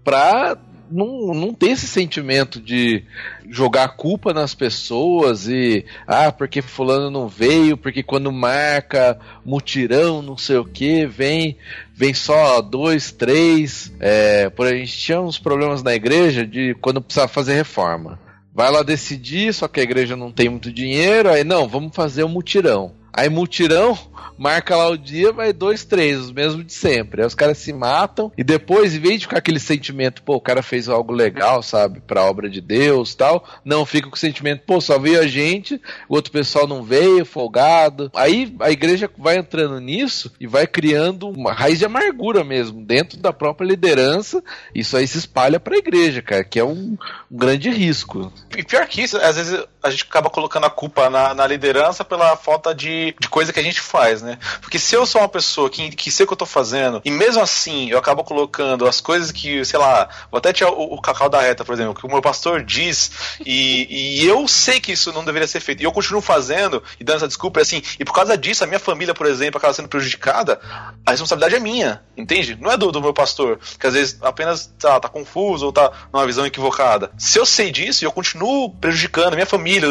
pra 0.05 0.59
não, 0.91 1.35
não 1.35 1.55
ter 1.55 1.71
esse 1.71 1.87
sentimento 1.87 2.61
de 2.61 3.03
jogar 3.49 3.89
culpa 3.97 4.33
nas 4.33 4.55
pessoas 4.55 5.49
e 5.49 5.85
ah, 6.07 6.31
porque 6.33 6.63
fulano 6.63 7.11
não 7.11 7.29
veio, 7.29 7.77
porque 7.77 8.03
quando 8.03 8.33
marca 8.33 9.19
mutirão, 9.45 10.23
não 10.23 10.37
sei 10.37 10.57
o 10.57 10.65
que, 10.65 11.07
vem 11.07 11.57
vem 11.99 12.15
só 12.15 12.63
dois, 12.63 13.11
três. 13.11 13.93
É, 13.99 14.49
por 14.51 14.67
a 14.67 14.75
gente 14.75 14.97
tinha 14.97 15.21
uns 15.21 15.39
problemas 15.39 15.83
na 15.83 15.95
igreja 15.95 16.47
de 16.47 16.75
quando 16.81 17.03
precisava 17.03 17.29
fazer 17.29 17.55
reforma. 17.55 18.21
Vai 18.55 18.71
lá 18.71 18.83
decidir, 18.83 19.53
só 19.53 19.67
que 19.69 19.81
a 19.81 19.83
igreja 19.83 20.17
não 20.17 20.33
tem 20.33 20.49
muito 20.49 20.73
dinheiro, 20.73 21.29
aí 21.29 21.45
não, 21.45 21.69
vamos 21.69 21.95
fazer 21.95 22.25
um 22.25 22.29
mutirão. 22.29 22.93
Aí 23.19 23.29
mutirão, 23.29 23.99
marca 24.39 24.77
lá 24.77 24.89
o 24.89 24.97
dia, 24.97 25.33
vai 25.33 25.53
dois, 25.53 25.85
três, 25.85 26.21
os 26.21 26.31
mesmos 26.31 26.65
de 26.65 26.73
sempre. 26.73 27.21
Aí 27.21 27.27
os 27.27 27.35
caras 27.35 27.59
se 27.59 27.73
matam 27.73 28.31
e 28.39 28.45
depois, 28.45 28.95
em 28.95 29.01
vez 29.01 29.15
de 29.15 29.27
ficar 29.27 29.39
aquele 29.39 29.59
sentimento, 29.59 30.23
pô, 30.23 30.37
o 30.37 30.41
cara 30.41 30.63
fez 30.63 30.89
algo 30.89 31.13
legal, 31.13 31.61
sabe, 31.61 32.01
pra 32.01 32.23
obra 32.23 32.49
de 32.49 32.61
Deus 32.61 33.17
tal, 33.17 33.45
não, 33.65 33.85
fica 33.85 34.09
com 34.09 34.15
o 34.15 34.19
sentimento, 34.19 34.63
pô, 34.65 34.81
só 34.81 35.01
veio 35.01 35.21
a 35.21 35.27
gente, 35.27 35.81
o 36.09 36.15
outro 36.15 36.31
pessoal 36.31 36.69
não 36.69 36.85
veio, 36.85 37.25
folgado. 37.25 38.09
Aí 38.15 38.55
a 38.61 38.71
igreja 38.71 39.11
vai 39.19 39.37
entrando 39.37 39.81
nisso 39.81 40.33
e 40.39 40.47
vai 40.47 40.69
criando 40.69 41.29
uma 41.29 41.53
raiz 41.53 41.81
de 41.81 41.87
amargura 41.87 42.45
mesmo, 42.45 42.85
dentro 42.85 43.19
da 43.19 43.33
própria 43.33 43.67
liderança. 43.67 44.45
Isso 44.73 44.97
aí 44.97 45.09
se 45.09 45.19
espalha 45.19 45.59
pra 45.59 45.77
igreja, 45.77 46.23
cara, 46.23 46.45
que 46.45 46.61
é 46.61 46.65
um, 46.65 46.97
um 47.29 47.37
grande 47.37 47.69
risco. 47.69 48.33
E 48.57 48.63
pior 48.63 48.87
que 48.87 49.03
isso, 49.03 49.17
às 49.17 49.35
vezes 49.35 49.61
a 49.83 49.91
gente 49.91 50.05
acaba 50.05 50.31
colocando 50.31 50.67
a 50.67 50.71
culpa 50.71 51.09
na, 51.11 51.35
na 51.35 51.47
liderança 51.47 52.05
pela 52.05 52.37
falta 52.37 52.75
de, 52.75 53.08
de 53.19 53.29
coisa 53.29 53.53
que 53.53 53.61
a 53.61 53.63
gente 53.63 53.81
faz, 53.81 54.23
né? 54.23 54.39
Porque 54.61 54.79
se 54.79 54.95
eu 54.95 55.07
sou 55.07 55.21
uma 55.21 55.29
pessoa 55.29 55.71
que, 55.71 55.91
que 55.91 56.11
sei 56.11 56.25
o 56.25 56.27
que 56.27 56.33
eu 56.33 56.39
tô 56.39 56.47
fazendo, 56.47 57.01
e 57.05 57.11
mesmo 57.11 57.43
assim 57.43 57.91
eu 57.91 57.99
acabo 57.99 58.25
colocando 58.25 58.87
as 58.87 59.01
coisas 59.01 59.33
que, 59.33 59.65
sei 59.65 59.79
lá, 59.79 60.09
vou 60.31 60.39
até 60.39 60.53
tirar 60.53 60.71
o, 60.71 60.95
o 60.95 61.01
cacau 61.01 61.29
da 61.29 61.41
reta, 61.41 61.65
por 61.65 61.75
exemplo, 61.75 61.95
que 61.95 62.07
o 62.07 62.09
meu 62.09 62.23
pastor 62.23 62.63
diz, 62.63 63.11
e, 63.45 64.21
e 64.21 64.27
eu 64.27 64.47
sei 64.49 64.81
que 64.81 64.93
isso 64.93 65.13
não 65.13 65.25
deveria 65.25 65.49
ser 65.49 65.61
feito, 65.61 65.83
e 65.83 65.85
eu 65.85 65.93
continuo 65.93 66.21
fazendo 66.21 66.83
e 66.99 67.05
dando 67.05 67.17
essa 67.17 67.29
desculpa, 67.29 67.61
assim, 67.61 67.83
e 67.99 68.05
por 68.05 68.13
causa 68.13 68.37
disso, 68.37 68.65
a 68.65 68.67
minha 68.67 68.81
família, 68.81 69.15
por 69.15 69.27
exemplo, 69.27 69.59
acaba 69.59 69.75
sendo 69.75 69.89
prejudicada, 69.89 70.61
a 71.05 71.11
responsabilidade 71.11 71.57
é 71.57 71.61
minha, 71.61 72.03
entende? 72.17 72.57
Não 72.61 72.71
é 72.71 72.77
do, 72.77 72.91
do 72.93 73.01
meu 73.01 73.13
pastor, 73.13 73.59
que 73.79 73.87
às 73.87 73.95
vezes 73.95 74.19
apenas 74.23 74.73
tá, 74.79 75.01
tá 75.01 75.09
confuso 75.09 75.67
ou 75.67 75.73
tá 75.73 75.91
numa 76.13 76.27
visão 76.27 76.47
equivocada. 76.47 77.11
Se 77.17 77.39
eu 77.39 77.47
sei 77.47 77.71
disso 77.71 78.05
e 78.05 78.07
eu 78.07 78.13
continuo 78.13 78.71
prejudicando 78.71 79.33
a 79.33 79.37
minha 79.37 79.47
família, 79.47 79.89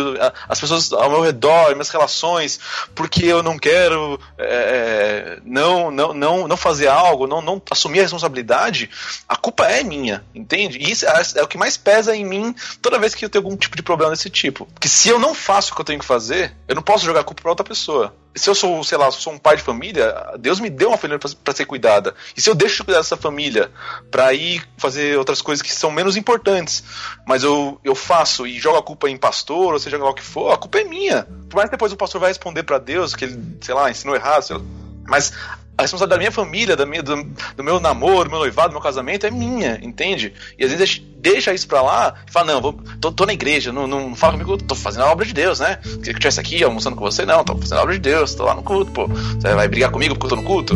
as 0.48 0.60
pessoas 0.60 0.92
ao 0.94 1.10
meu 1.10 1.22
redor, 1.22 1.72
minhas 1.72 1.90
relações, 1.90 2.60
porque 2.98 3.26
eu 3.26 3.44
não 3.44 3.60
quero 3.60 4.20
é, 4.40 5.40
não, 5.46 5.92
não, 5.92 6.14
não, 6.16 6.48
não 6.48 6.58
fazer 6.58 6.88
algo, 6.88 7.28
não, 7.28 7.44
não 7.44 7.62
assumir 7.70 8.00
a 8.00 8.02
responsabilidade, 8.02 8.90
a 9.30 9.36
culpa 9.36 9.68
é 9.68 9.84
minha, 9.84 10.26
entende? 10.34 10.80
E 10.80 10.92
isso 10.92 11.06
é, 11.06 11.22
é 11.36 11.44
o 11.44 11.48
que 11.48 11.60
mais 11.60 11.78
pesa 11.78 12.16
em 12.16 12.26
mim 12.26 12.56
toda 12.82 12.98
vez 12.98 13.14
que 13.14 13.24
eu 13.24 13.30
tenho 13.30 13.46
algum 13.46 13.56
tipo 13.56 13.78
de 13.78 13.84
problema 13.84 14.12
desse 14.12 14.32
tipo. 14.32 14.66
Porque 14.74 14.90
se 14.90 15.10
eu 15.10 15.20
não 15.20 15.36
faço 15.36 15.72
o 15.72 15.76
que 15.76 15.82
eu 15.82 15.86
tenho 15.86 16.00
que 16.00 16.06
fazer, 16.06 16.56
eu 16.68 16.74
não 16.74 16.82
posso 16.82 17.06
jogar 17.06 17.20
a 17.20 17.24
culpa 17.24 17.44
pra 17.44 17.52
outra 17.52 17.64
pessoa. 17.64 18.16
Se 18.38 18.50
eu 18.50 18.56
sou, 18.56 18.84
sei 18.84 18.98
lá, 18.98 19.12
sou 19.12 19.34
um 19.34 19.38
pai 19.38 19.58
de 19.58 19.64
família, 19.64 20.14
Deus 20.40 20.60
me 20.60 20.70
deu 20.70 20.90
uma 20.90 20.98
família 20.98 21.20
pra 21.44 21.54
ser 21.54 21.66
cuidada. 21.66 22.14
E 22.36 22.42
se 22.42 22.50
eu 22.50 22.56
deixo 22.56 22.78
de 22.78 22.84
cuidar 22.84 23.00
dessa 23.00 23.18
família 23.18 23.72
pra 24.12 24.34
ir 24.34 24.64
fazer 24.78 25.18
outras 25.18 25.42
coisas 25.42 25.62
que 25.62 25.74
são 25.74 25.92
menos 25.92 26.16
importantes, 26.16 26.84
mas 27.26 27.44
eu, 27.44 27.80
eu 27.84 27.96
faço 27.96 28.46
e 28.46 28.60
jogo 28.60 28.78
a 28.78 28.84
culpa 28.84 29.10
em 29.10 29.18
pastor, 29.18 29.74
ou 29.74 29.80
seja 29.80 29.98
lá 29.98 30.10
o 30.10 30.14
que 30.14 30.24
for, 30.24 30.52
a 30.52 30.58
culpa 30.58 30.80
é 30.80 30.84
minha. 30.84 31.28
Por 31.50 31.56
mais 31.56 31.70
que 31.70 31.76
depois 31.76 31.92
o 31.92 31.98
pastor 31.98 32.22
vai 32.22 32.30
responder 32.30 32.64
pra 32.64 32.78
Deus 32.78 33.16
que 33.16 33.26
ele, 33.26 33.58
sei 33.62 33.74
lá, 33.74 33.90
ensinou 33.90 34.16
errado, 34.16 34.44
sei 34.44 34.56
lá, 34.58 34.64
mas 35.08 35.34
a 35.78 35.84
responsabilidade 35.84 36.10
da 36.10 36.18
minha 36.18 36.32
família, 36.32 36.76
da 36.76 36.86
minha, 36.86 37.04
do, 37.04 37.24
do 37.56 37.64
meu 37.64 37.80
namoro, 37.80 38.26
do 38.26 38.32
meu 38.32 38.40
noivado, 38.40 38.70
do 38.70 38.74
meu 38.74 38.82
casamento 38.82 39.28
é 39.28 39.32
minha, 39.32 39.80
entende? 39.82 40.34
E 40.58 40.64
às 40.64 40.72
vezes 40.72 40.82
a 40.82 40.86
gente 40.86 41.02
deixa 41.20 41.54
isso 41.54 41.68
pra 41.68 41.82
lá 41.82 42.16
e 42.28 42.32
fala, 42.32 42.54
não, 42.54 42.62
vou, 42.62 42.74
tô, 43.00 43.12
tô 43.12 43.26
na 43.26 43.34
igreja, 43.34 43.72
não, 43.72 43.86
não, 43.86 44.16
fala 44.16 44.34
comigo, 44.34 44.58
tô 44.58 44.74
fazendo 44.74 45.04
a 45.04 45.12
obra 45.12 45.26
de 45.26 45.34
Deus, 45.34 45.60
né? 45.60 45.78
Queria 45.84 46.02
que 46.02 46.10
eu 46.10 46.14
estivesse 46.14 46.40
aqui 46.40 46.64
almoçando 46.64 46.96
com 46.96 47.04
você, 47.04 47.26
não, 47.26 47.44
tô 47.44 47.56
fazendo 47.56 47.78
a 47.78 47.84
obra 47.84 47.94
de 47.94 48.00
Deus, 48.00 48.34
tô 48.34 48.46
lá 48.46 48.56
no 48.56 48.64
culto, 48.64 48.92
pô. 48.92 49.08
Você 49.08 49.54
vai 49.54 49.68
brigar 49.68 49.92
comigo 49.92 50.16
porque 50.16 50.26
eu 50.26 50.30
tô 50.30 50.36
no 50.36 50.44
culto? 50.44 50.76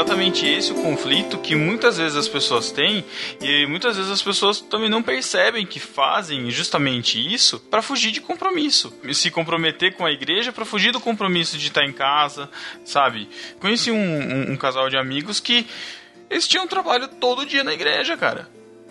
Exatamente 0.00 0.46
esse 0.46 0.72
o 0.72 0.76
conflito 0.76 1.36
que 1.38 1.54
muitas 1.54 1.98
vezes 1.98 2.16
as 2.16 2.26
pessoas 2.26 2.70
têm 2.70 3.04
e 3.40 3.66
muitas 3.66 3.96
vezes 3.96 4.10
as 4.10 4.22
pessoas 4.22 4.58
também 4.60 4.88
não 4.88 5.02
percebem 5.02 5.66
que 5.66 5.78
fazem 5.78 6.50
justamente 6.50 7.18
isso 7.20 7.60
para 7.70 7.82
fugir 7.82 8.10
de 8.10 8.20
compromisso. 8.20 8.92
Se 9.12 9.30
comprometer 9.30 9.94
com 9.94 10.06
a 10.06 10.10
igreja 10.10 10.52
para 10.52 10.64
fugir 10.64 10.90
do 10.90 11.00
compromisso 11.00 11.58
de 11.58 11.66
estar 11.66 11.84
em 11.84 11.92
casa, 11.92 12.50
sabe? 12.84 13.28
Conheci 13.60 13.90
um, 13.90 13.96
um- 13.96 14.52
um 14.52 14.56
casal 14.56 14.88
de 14.88 14.96
amigos 14.96 15.38
que 15.38 15.66
eles 16.30 16.48
tinham 16.48 16.66
trabalho 16.66 17.06
todo 17.06 17.44
dia 17.44 17.62
na 17.62 17.74
igreja, 17.74 18.16
cara. 18.16 18.48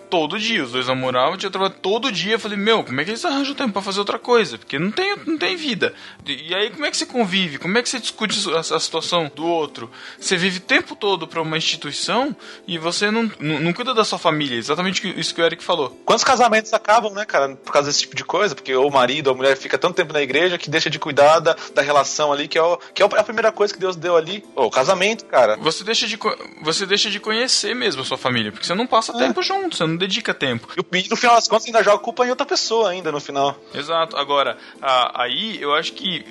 Todo 0.09 0.39
dia, 0.39 0.63
os 0.63 0.71
dois 0.71 0.87
namoravam, 0.87 1.37
tinha 1.37 1.51
trabalho 1.51 1.75
todo 1.81 2.11
dia. 2.11 2.33
Eu 2.33 2.39
falei, 2.39 2.57
meu, 2.57 2.83
como 2.83 2.99
é 2.99 3.03
que 3.03 3.11
eles 3.11 3.23
arranjam 3.23 3.53
tempo 3.53 3.73
pra 3.73 3.81
fazer 3.81 3.99
outra 3.99 4.17
coisa? 4.17 4.57
Porque 4.57 4.79
não 4.79 4.91
tem, 4.91 5.15
não 5.25 5.37
tem 5.37 5.55
vida. 5.55 5.93
E 6.25 6.53
aí, 6.55 6.69
como 6.71 6.85
é 6.85 6.91
que 6.91 6.97
você 6.97 7.05
convive? 7.05 7.57
Como 7.57 7.77
é 7.77 7.83
que 7.83 7.89
você 7.89 7.99
discute 7.99 8.37
a, 8.51 8.59
a 8.59 8.79
situação 8.79 9.31
do 9.35 9.45
outro? 9.45 9.91
Você 10.19 10.35
vive 10.35 10.57
o 10.57 10.61
tempo 10.61 10.95
todo 10.95 11.27
pra 11.27 11.41
uma 11.41 11.57
instituição 11.57 12.35
e 12.67 12.77
você 12.77 13.11
não, 13.11 13.31
não, 13.39 13.59
não 13.59 13.73
cuida 13.73 13.93
da 13.93 14.03
sua 14.03 14.17
família. 14.17 14.57
Exatamente 14.57 15.07
isso 15.19 15.33
que 15.33 15.41
o 15.41 15.45
Eric 15.45 15.63
falou. 15.63 15.89
Quantos 16.05 16.23
casamentos 16.23 16.73
acabam, 16.73 17.13
né, 17.13 17.25
cara, 17.25 17.55
por 17.55 17.71
causa 17.71 17.89
desse 17.89 18.01
tipo 18.01 18.15
de 18.15 18.23
coisa? 18.23 18.55
Porque 18.55 18.75
o 18.75 18.89
marido 18.89 19.27
ou 19.27 19.33
a 19.33 19.37
mulher 19.37 19.55
fica 19.57 19.77
tanto 19.77 19.95
tempo 19.95 20.13
na 20.13 20.21
igreja 20.21 20.57
que 20.57 20.69
deixa 20.69 20.89
de 20.89 20.97
cuidar 20.97 21.39
da, 21.39 21.55
da 21.73 21.81
relação 21.81 22.31
ali, 22.31 22.47
que 22.47 22.57
é, 22.57 22.61
o, 22.61 22.77
que 22.77 23.03
é 23.03 23.05
a 23.05 23.23
primeira 23.23 23.51
coisa 23.51 23.73
que 23.73 23.79
Deus 23.79 23.95
deu 23.95 24.15
ali. 24.15 24.43
O 24.55 24.69
casamento, 24.69 25.25
cara. 25.25 25.55
Você 25.57 25.83
deixa, 25.83 26.07
de, 26.07 26.17
você 26.61 26.85
deixa 26.85 27.09
de 27.09 27.19
conhecer 27.19 27.75
mesmo 27.75 28.01
a 28.01 28.05
sua 28.05 28.17
família, 28.17 28.51
porque 28.51 28.65
você 28.65 28.73
não 28.73 28.87
passa 28.87 29.13
tempo 29.13 29.41
junto, 29.43 29.75
você 29.75 29.85
não 29.85 29.98
dedica 29.99 30.33
tempo. 30.33 30.67
E 30.75 30.79
o- 30.79 30.85
e 30.97 31.07
no 31.09 31.15
final 31.15 31.35
das 31.35 31.47
contas 31.47 31.65
ainda 31.67 31.83
joga 31.83 31.99
culpa 31.99 32.25
em 32.25 32.29
outra 32.31 32.45
pessoa 32.45 32.89
ainda 32.89 33.11
no 33.11 33.19
final. 33.19 33.55
Exato. 33.73 34.15
Agora, 34.17 34.57
a- 34.81 35.23
aí 35.23 35.61
eu 35.61 35.73
acho 35.75 35.93
que 35.93 36.25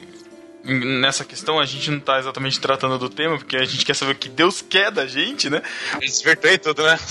nessa 0.64 1.24
questão 1.24 1.58
a 1.58 1.64
gente 1.64 1.90
não 1.90 2.00
tá 2.00 2.18
exatamente 2.18 2.60
tratando 2.60 2.98
do 2.98 3.08
tema, 3.08 3.38
porque 3.38 3.56
a 3.56 3.64
gente 3.64 3.84
quer 3.84 3.94
saber 3.94 4.12
o 4.12 4.14
que 4.14 4.28
Deus 4.28 4.62
quer 4.62 4.90
da 4.90 5.06
gente, 5.06 5.48
né? 5.48 5.62
Desvirtuei 6.00 6.58
tudo, 6.58 6.82
né? 6.82 6.98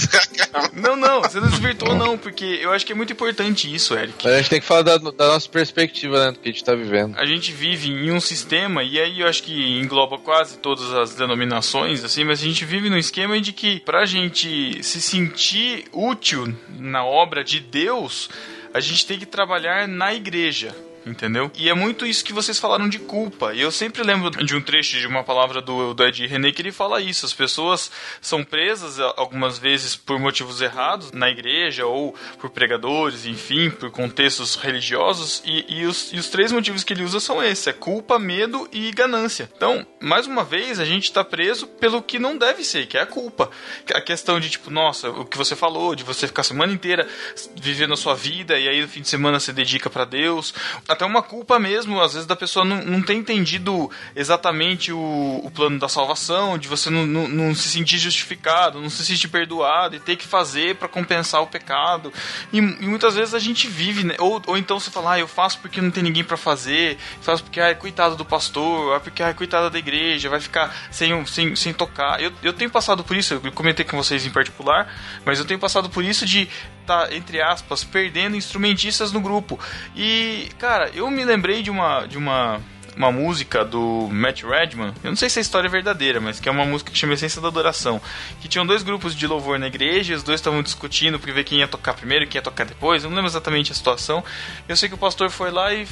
Não, 0.74 0.96
não, 0.96 1.22
você 1.22 1.40
não 1.40 1.50
desvirtuou 1.50 1.96
não, 1.96 2.18
porque 2.18 2.60
eu 2.62 2.72
acho 2.72 2.86
que 2.86 2.92
é 2.92 2.96
muito 2.96 3.12
importante 3.12 3.74
isso, 3.74 3.96
Eric. 3.96 4.24
Mas 4.24 4.34
a 4.34 4.38
gente 4.38 4.50
tem 4.50 4.60
que 4.60 4.66
falar 4.66 4.84
da, 4.84 4.98
da 4.98 5.28
nossa 5.28 5.50
perspectiva, 5.50 6.26
né, 6.26 6.32
do 6.32 6.40
que 6.40 6.50
a 6.50 6.52
gente 6.52 6.64
tá 6.64 6.76
vivendo. 6.76 7.18
A 7.18 7.26
gente 7.26 7.52
vive 7.52 7.90
em 7.90 8.12
um 8.12 8.20
sistema, 8.20 8.84
e 8.84 9.00
aí 9.00 9.22
eu 9.22 9.28
acho 9.28 9.44
que 9.44 9.80
engloba 9.80 10.18
quase 10.20 10.58
todas 10.58 10.94
as 10.94 11.16
denominações, 11.16 12.04
assim, 12.04 12.24
mas 12.24 12.42
a 12.42 12.44
gente 12.44 12.64
vive 12.64 12.90
num 12.90 12.98
esquema 12.98 13.40
de 13.42 13.52
que 13.54 13.80
pra 13.80 14.06
gente 14.06 14.84
se 14.84 15.02
sentir 15.02 15.86
útil 15.92 16.56
na 16.78 17.04
obra 17.04 17.44
de 17.44 17.60
Deus, 17.60 18.30
a 18.74 18.80
gente 18.80 19.06
tem 19.06 19.18
que 19.18 19.26
trabalhar 19.26 19.88
na 19.88 20.14
igreja. 20.14 20.76
Entendeu? 21.08 21.50
E 21.56 21.70
é 21.70 21.74
muito 21.74 22.06
isso 22.06 22.24
que 22.24 22.34
vocês 22.34 22.60
falaram 22.60 22.90
de 22.90 23.00
culpa. 23.00 23.54
E 23.54 23.62
eu 23.62 23.72
sempre 23.72 24.04
lembro 24.04 24.30
de 24.30 24.56
um 24.56 24.62
trecho 24.62 25.00
de 25.00 25.08
uma 25.08 25.24
palavra 25.24 25.62
do, 25.62 25.94
do 25.94 26.04
Ed 26.06 26.26
René 26.28 26.52
que 26.52 26.62
ele 26.62 26.72
fala 26.72 27.02
isso. 27.02 27.26
As 27.26 27.34
pessoas 27.34 27.90
são 28.22 28.44
presas 28.44 29.00
a- 29.00 29.14
algumas 29.18 29.58
vezes 29.58 29.96
por 29.96 30.20
motivos 30.20 30.62
errados 30.62 31.12
na 31.12 31.30
igreja 31.30 31.86
ou 31.86 32.14
por 32.40 32.50
pregadores, 32.50 33.26
enfim, 33.26 33.70
por 33.70 33.90
contextos 33.92 34.56
religiosos. 34.56 35.42
E, 35.46 35.66
e 35.80 35.86
os, 35.86 36.12
e 36.14 36.18
os 36.18 36.28
três 36.30 36.52
motivos 36.52 36.84
que 36.84 36.94
ele 36.94 37.04
usa 37.04 37.20
são 37.20 37.42
esses: 37.44 37.68
é 37.68 37.74
culpa, 37.74 38.20
medo 38.20 38.68
e 38.72 38.92
ganância. 38.92 39.50
Então, 39.56 39.86
mais 40.00 40.28
uma 40.28 40.44
vez, 40.44 40.80
a 40.80 40.86
gente 40.86 41.06
está 41.06 41.24
preso 41.24 41.68
pelo 41.68 42.02
que 42.02 42.20
não 42.20 42.38
deve 42.38 42.64
ser, 42.64 42.86
que 42.88 42.98
é 42.98 43.02
a 43.02 43.06
culpa. 43.06 43.50
A 43.94 44.02
questão 44.02 44.40
de 44.40 44.50
tipo, 44.50 44.70
nossa, 44.70 45.10
o 45.10 45.26
que 45.26 45.38
você 45.38 45.56
falou, 45.56 45.96
de 45.96 46.04
você 46.04 46.28
ficar 46.28 46.42
a 46.42 46.46
semana 46.46 46.74
inteira 46.74 47.08
vivendo 47.56 47.94
a 47.94 47.98
sua 47.98 48.14
vida 48.14 48.58
e 48.60 48.68
aí 48.68 48.82
no 48.82 48.88
fim 48.88 49.02
de 49.02 49.08
semana 49.08 49.40
você 49.40 49.54
dedica 49.54 49.90
para 49.90 50.06
Deus. 50.06 50.54
Até 50.98 51.06
uma 51.06 51.22
culpa 51.22 51.60
mesmo, 51.60 52.02
às 52.02 52.14
vezes, 52.14 52.26
da 52.26 52.36
pessoa 52.36 52.66
não, 52.66 52.84
não 52.84 53.04
ter 53.04 53.14
entendido 53.14 53.88
exatamente 54.16 54.92
o, 54.92 55.42
o 55.44 55.52
plano 55.52 55.78
da 55.78 55.88
salvação, 55.88 56.58
de 56.58 56.68
você 56.68 56.90
não, 56.90 57.06
não, 57.06 57.28
não 57.28 57.54
se 57.54 57.70
sentir 57.70 58.00
justificado, 58.00 58.82
não 58.82 58.90
se 58.90 59.06
sentir 59.06 59.28
perdoado 59.28 59.96
e 59.96 60.00
ter 60.00 60.16
que 60.16 60.26
fazer 60.26 60.76
para 60.78 60.88
compensar 60.88 61.40
o 61.44 61.46
pecado. 61.46 62.12
E, 62.52 62.58
e 62.58 62.88
muitas 62.88 63.14
vezes 63.14 63.36
a 63.36 63.40
gente 63.40 63.68
vive, 63.68 64.04
né? 64.04 64.16
Ou, 64.18 64.42
ou 64.48 64.58
então 64.58 64.80
você 64.80 64.90
fala, 64.90 65.14
ah, 65.14 65.20
eu 65.20 65.28
faço 65.28 65.60
porque 65.60 65.80
não 65.80 65.92
tem 65.92 66.02
ninguém 66.02 66.24
para 66.24 66.36
fazer, 66.36 66.98
faço 67.22 67.44
porque, 67.44 67.62
ah, 67.62 67.76
coitado 67.76 68.16
do 68.16 68.26
pastor, 68.26 68.96
ah, 68.96 69.00
porque, 69.00 69.22
ah, 69.22 69.36
coitado 69.36 69.70
da 69.70 69.78
igreja, 69.78 70.30
vai 70.30 70.40
ficar 70.40 70.76
sem, 70.90 71.24
sem, 71.28 71.56
sem 71.56 71.74
tocar. 71.74 72.20
Eu, 72.20 72.34
eu 72.42 72.54
tenho 72.54 72.72
passado 72.72 73.04
por 73.04 73.16
isso, 73.16 73.36
eu 73.36 73.52
comentei 73.52 73.86
com 73.86 73.96
vocês 73.98 74.26
em 74.26 74.32
particular, 74.32 74.92
mas 75.24 75.38
eu 75.38 75.46
tenho 75.46 75.60
passado 75.60 75.92
por 75.92 76.04
isso 76.04 76.26
de 76.26 76.50
tá, 76.88 77.14
entre 77.14 77.42
aspas, 77.42 77.84
perdendo 77.84 78.38
instrumentistas 78.38 79.12
no 79.12 79.20
grupo. 79.20 79.60
E, 79.96 80.50
cara, 80.58 80.90
eu 80.94 81.12
me 81.12 81.24
lembrei 81.26 81.62
de 81.62 81.70
uma 81.70 82.06
de 82.08 82.18
uma 82.18 82.60
uma 82.96 83.12
música 83.12 83.64
do 83.64 84.10
Matt 84.12 84.42
Redman, 84.42 84.92
eu 85.04 85.12
não 85.12 85.16
sei 85.16 85.30
se 85.30 85.38
a 85.38 85.42
história 85.44 85.68
é 85.68 85.70
verdadeira, 85.70 86.20
mas 86.20 86.40
que 86.40 86.50
é 86.50 86.52
uma 86.52 86.66
música 86.66 86.92
que 86.92 86.98
chama 86.98 87.14
Essência 87.14 87.40
da 87.40 87.48
Adoração, 87.48 88.02
que 88.42 88.48
tinham 88.48 88.66
dois 88.66 88.82
grupos 88.82 89.16
de 89.16 89.28
louvor 89.28 89.60
na 89.60 89.68
igreja, 89.68 90.16
os 90.16 90.24
dois 90.24 90.40
estavam 90.40 90.64
discutindo 90.64 91.20
para 91.20 91.32
ver 91.32 91.44
quem 91.44 91.60
ia 91.60 91.68
tocar 91.68 91.94
primeiro 91.94 92.26
e 92.26 92.28
quem 92.28 92.40
ia 92.40 92.42
tocar 92.42 92.66
depois, 92.66 93.04
eu 93.04 93.12
não 93.12 93.16
lembro 93.16 93.30
exatamente 93.30 93.72
a 93.72 93.76
situação. 93.76 94.24
Eu 94.68 94.76
sei 94.76 94.90
que 94.90 94.96
o 94.96 94.98
pastor 94.98 95.30
foi 95.30 95.52
lá 95.52 95.72
e 95.72 95.88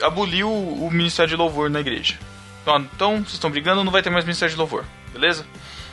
aboliu 0.00 0.50
o 0.50 0.90
ministério 0.90 1.30
de 1.30 1.36
louvor 1.36 1.70
na 1.70 1.78
igreja. 1.78 2.18
Ó, 2.66 2.76
Então, 2.76 3.18
vocês 3.18 3.34
estão 3.34 3.48
brigando, 3.48 3.84
não 3.84 3.92
vai 3.92 4.02
ter 4.02 4.10
mais 4.10 4.24
ministério 4.24 4.52
de 4.52 4.58
louvor, 4.58 4.84
beleza? 5.12 5.46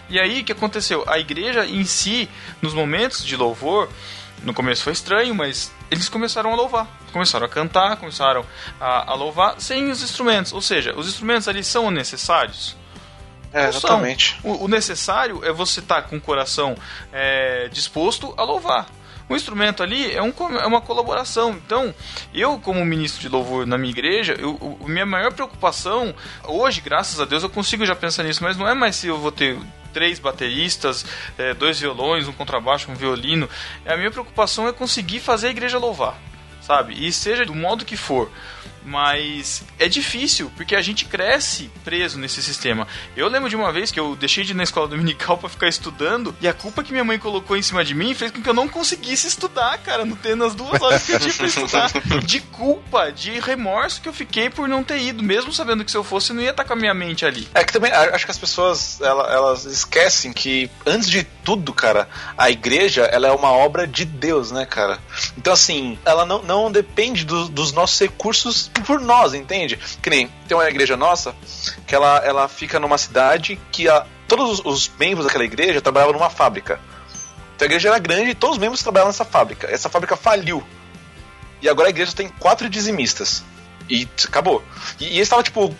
E 0.10 0.20
aí, 0.20 0.42
o 0.42 0.44
que 0.44 0.52
aconteceu? 0.52 1.04
A 1.08 1.20
igreja 1.20 1.64
em 1.68 1.84
si, 1.86 2.28
nos 2.60 2.74
momentos 2.74 3.24
de 3.24 3.36
louvor, 3.36 3.88
No 4.44 4.54
começo 4.54 4.84
foi 4.84 4.94
estranho, 4.94 5.36
mas 5.36 5.72
eles 5.92 6.08
começaram 6.08 6.52
a 6.52 6.56
louvar. 6.56 6.88
Começaram 7.12 7.46
a 7.46 7.50
cantar, 7.50 7.98
começaram 7.98 8.46
a, 8.80 9.12
a 9.12 9.16
louvar 9.16 9.56
sem 9.60 9.90
os 9.90 10.02
instrumentos. 10.02 10.54
Ou 10.54 10.62
seja, 10.62 10.96
os 10.96 11.08
instrumentos 11.08 11.48
ali 11.48 11.64
são 11.64 11.92
necessários? 11.92 12.78
É, 13.52 13.68
exatamente. 13.68 14.40
O, 14.44 14.66
o 14.66 14.68
necessário 14.68 15.44
é 15.44 15.52
você 15.52 15.80
estar 15.80 16.04
com 16.04 16.18
o 16.18 16.22
coração 16.22 16.76
é, 17.12 17.68
disposto 17.72 18.34
a 18.38 18.44
louvar. 18.44 18.88
O 19.30 19.36
instrumento 19.36 19.84
ali 19.84 20.12
é, 20.12 20.22
um 20.24 20.34
é 20.60 20.66
uma 20.66 20.82
colaboração. 20.82 21.52
Então, 21.52 21.94
eu, 22.34 22.58
como 22.60 22.84
ministro 22.84 23.22
de 23.22 23.30
louvor 23.30 23.66
na 23.68 23.78
minha 23.78 23.92
igreja, 23.92 24.36
eu, 24.40 24.56
o- 24.56 24.90
minha 24.90 25.06
maior 25.06 25.32
preocupação, 25.32 26.14
hoje, 26.46 26.82
graças 26.82 27.20
a 27.20 27.26
Deus, 27.26 27.44
eu 27.44 27.50
consigo 27.50 27.86
já 27.86 27.96
pensar 27.96 28.24
nisso, 28.24 28.44
mas 28.44 28.58
não 28.58 28.68
é 28.68 28.74
mais 28.74 28.96
se 28.96 29.06
eu 29.08 29.20
vou 29.20 29.32
ter 29.32 29.56
três 29.94 30.18
bateristas, 30.20 31.06
é, 31.38 31.54
dois 31.54 31.80
violões, 31.80 32.28
um 32.28 32.34
contrabaixo, 32.34 32.92
um 32.92 32.96
violino. 32.96 33.48
A 33.86 33.96
minha 33.96 34.10
preocupação 34.12 34.68
é 34.68 34.74
conseguir 34.74 35.20
fazer 35.20 35.48
a 35.48 35.52
igreja 35.52 35.78
louvar, 35.78 36.16
sabe? 36.62 36.94
E 37.06 37.12
seja 37.12 37.46
do 37.46 37.54
modo 37.56 37.86
que 37.86 37.96
for. 37.98 38.32
Mas 38.90 39.64
é 39.78 39.88
difícil, 39.88 40.52
porque 40.58 40.76
a 40.76 40.82
gente 40.82 41.06
cresce 41.06 41.70
preso 41.84 42.18
nesse 42.18 42.42
sistema. 42.42 42.88
Eu 43.16 43.28
lembro 43.28 43.48
de 43.50 43.56
uma 43.56 43.72
vez 43.72 43.92
que 43.92 44.00
eu 44.00 44.16
deixei 44.16 44.44
de 44.44 44.52
ir 44.52 44.56
na 44.56 44.64
escola 44.64 44.88
dominical 44.88 45.38
pra 45.40 45.48
ficar 45.48 45.68
estudando, 45.68 46.36
e 46.42 46.48
a 46.48 46.54
culpa 46.54 46.84
que 46.84 46.92
minha 46.92 47.04
mãe 47.04 47.20
colocou 47.20 47.56
em 47.56 47.62
cima 47.62 47.86
de 47.86 47.94
mim 47.94 48.14
fez 48.14 48.32
com 48.32 48.42
que 48.42 48.50
eu 48.50 48.54
não 48.54 48.68
conseguisse 48.68 49.28
estudar, 49.28 49.78
cara, 49.80 50.04
no 50.06 50.16
ter 50.16 50.36
nas 50.36 50.56
duas 50.56 50.82
horas 50.82 51.04
que 51.06 51.12
eu 51.14 51.20
tinha 51.20 51.34
pra 51.34 51.46
estudar. 51.46 51.92
De 52.26 52.40
culpa, 52.42 53.12
de 53.12 53.40
remorso 53.40 54.02
que 54.02 54.10
eu 54.10 54.14
fiquei 54.14 54.50
por 54.50 54.68
não 54.68 54.84
ter 54.84 55.00
ido, 55.02 55.24
mesmo 55.24 55.54
sabendo 55.54 55.86
que 55.86 55.92
se 55.92 55.98
eu 55.98 56.04
fosse, 56.04 56.34
não 56.34 56.42
ia 56.42 56.50
estar 56.52 56.64
com 56.64 56.74
a 56.74 56.76
minha 56.76 56.94
mente 56.94 57.26
ali. 57.26 57.48
É 57.54 57.64
que 57.64 57.72
também 57.72 57.92
acho 57.92 58.26
que 58.26 58.32
as 58.32 58.38
pessoas 58.38 59.00
ela- 59.02 59.32
elas 59.32 59.66
esquecem 59.66 60.34
que 60.34 60.70
antes 60.86 61.10
de 61.10 61.24
tudo, 61.24 61.74
cara, 61.74 62.10
a 62.38 62.50
igreja 62.50 63.04
ela 63.04 63.28
é 63.28 63.32
uma 63.32 63.52
obra 63.52 63.86
de 63.88 64.06
Deus, 64.06 64.52
né, 64.52 64.66
cara? 64.66 65.00
Então 65.38 65.54
assim, 65.54 65.98
ela 66.06 66.26
não, 66.26 66.42
não 66.44 66.72
depende 66.72 67.24
do- 67.26 67.48
dos 67.50 67.72
nossos 67.72 68.00
recursos 68.00 68.70
por 68.82 69.00
nós, 69.00 69.34
entende? 69.34 69.78
Que 70.02 70.10
nem 70.10 70.28
tem 70.48 70.58
uma 70.58 70.68
igreja 70.68 70.96
nossa 70.98 71.36
que 71.86 71.96
ela, 71.96 72.18
ela 72.20 72.48
fica 72.48 72.80
numa 72.80 72.98
cidade 72.98 73.60
que 73.72 73.88
a, 73.88 74.06
todos 74.28 74.60
os, 74.60 74.66
os 74.66 74.92
membros 75.00 75.26
daquela 75.26 75.44
igreja 75.44 75.82
trabalhavam 75.82 76.14
numa 76.14 76.30
fábrica. 76.30 76.80
Então 77.56 77.66
a 77.66 77.70
igreja 77.70 77.90
era 77.90 78.00
grande 78.00 78.32
e 78.32 78.36
todos 78.36 78.56
os 78.56 78.62
membros 78.62 78.82
trabalhavam 78.82 79.10
nessa 79.10 79.26
fábrica. 79.26 79.68
Essa 79.70 79.90
fábrica 79.90 80.16
faliu. 80.16 80.64
E 81.62 81.68
agora 81.68 81.88
a 81.88 81.92
igreja 81.92 82.14
tem 82.14 82.30
quatro 82.30 82.70
dizimistas. 82.70 83.44
E 83.90 84.08
acabou. 84.26 84.64
E, 85.00 85.06
e 85.06 85.08
eles 85.08 85.24
estavam, 85.24 85.44
tipo, 85.44 85.76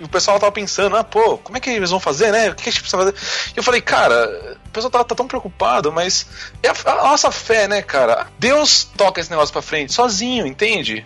o 0.00 0.08
pessoal 0.08 0.38
tava 0.38 0.52
pensando, 0.52 0.96
ah, 0.96 1.04
pô, 1.04 1.38
como 1.38 1.56
é 1.56 1.60
que 1.60 1.70
eles 1.70 1.90
vão 1.90 2.00
fazer, 2.00 2.32
né? 2.32 2.50
O 2.50 2.54
que 2.54 2.68
a 2.68 2.72
gente 2.72 2.80
precisa 2.80 2.96
fazer? 3.02 3.14
E 3.54 3.58
eu 3.58 3.62
falei, 3.62 3.80
cara, 3.80 4.56
o 4.66 4.70
pessoal 4.70 4.90
tá, 4.90 5.04
tá 5.04 5.14
tão 5.14 5.26
preocupado, 5.26 5.92
mas 5.92 6.26
é 6.62 6.68
a, 6.68 6.92
a 6.92 7.08
nossa 7.08 7.30
fé, 7.30 7.66
né, 7.66 7.82
cara? 7.82 8.28
Deus 8.38 8.84
toca 8.96 9.20
esse 9.20 9.30
negócio 9.30 9.52
pra 9.52 9.62
frente 9.62 9.92
sozinho, 9.92 10.46
entende? 10.46 11.04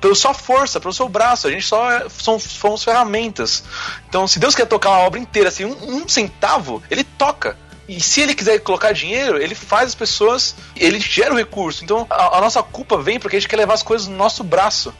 Pela 0.00 0.14
sua 0.14 0.32
força, 0.32 0.80
pelo 0.80 0.94
seu 0.94 1.08
braço, 1.08 1.46
a 1.46 1.50
gente 1.50 1.66
só 1.66 1.90
é, 1.90 2.06
são, 2.08 2.38
somos 2.38 2.82
ferramentas. 2.82 3.62
Então, 4.08 4.26
se 4.26 4.38
Deus 4.38 4.54
quer 4.54 4.66
tocar 4.66 4.90
uma 4.90 5.00
obra 5.00 5.18
inteira, 5.20 5.48
assim, 5.48 5.64
um, 5.64 5.96
um 5.96 6.08
centavo, 6.08 6.82
ele 6.90 7.04
toca. 7.04 7.56
E 7.88 8.00
se 8.00 8.20
ele 8.20 8.34
quiser 8.34 8.58
colocar 8.60 8.92
dinheiro, 8.92 9.36
ele 9.42 9.54
faz 9.54 9.88
as 9.88 9.94
pessoas, 9.94 10.54
ele 10.76 11.00
gera 11.00 11.34
o 11.34 11.36
recurso. 11.36 11.82
Então, 11.84 12.06
a, 12.08 12.38
a 12.38 12.40
nossa 12.40 12.62
culpa 12.62 12.96
vem 12.96 13.18
porque 13.18 13.36
a 13.36 13.40
gente 13.40 13.48
quer 13.48 13.56
levar 13.56 13.74
as 13.74 13.82
coisas 13.82 14.06
no 14.08 14.16
nosso 14.16 14.42
braço 14.44 14.94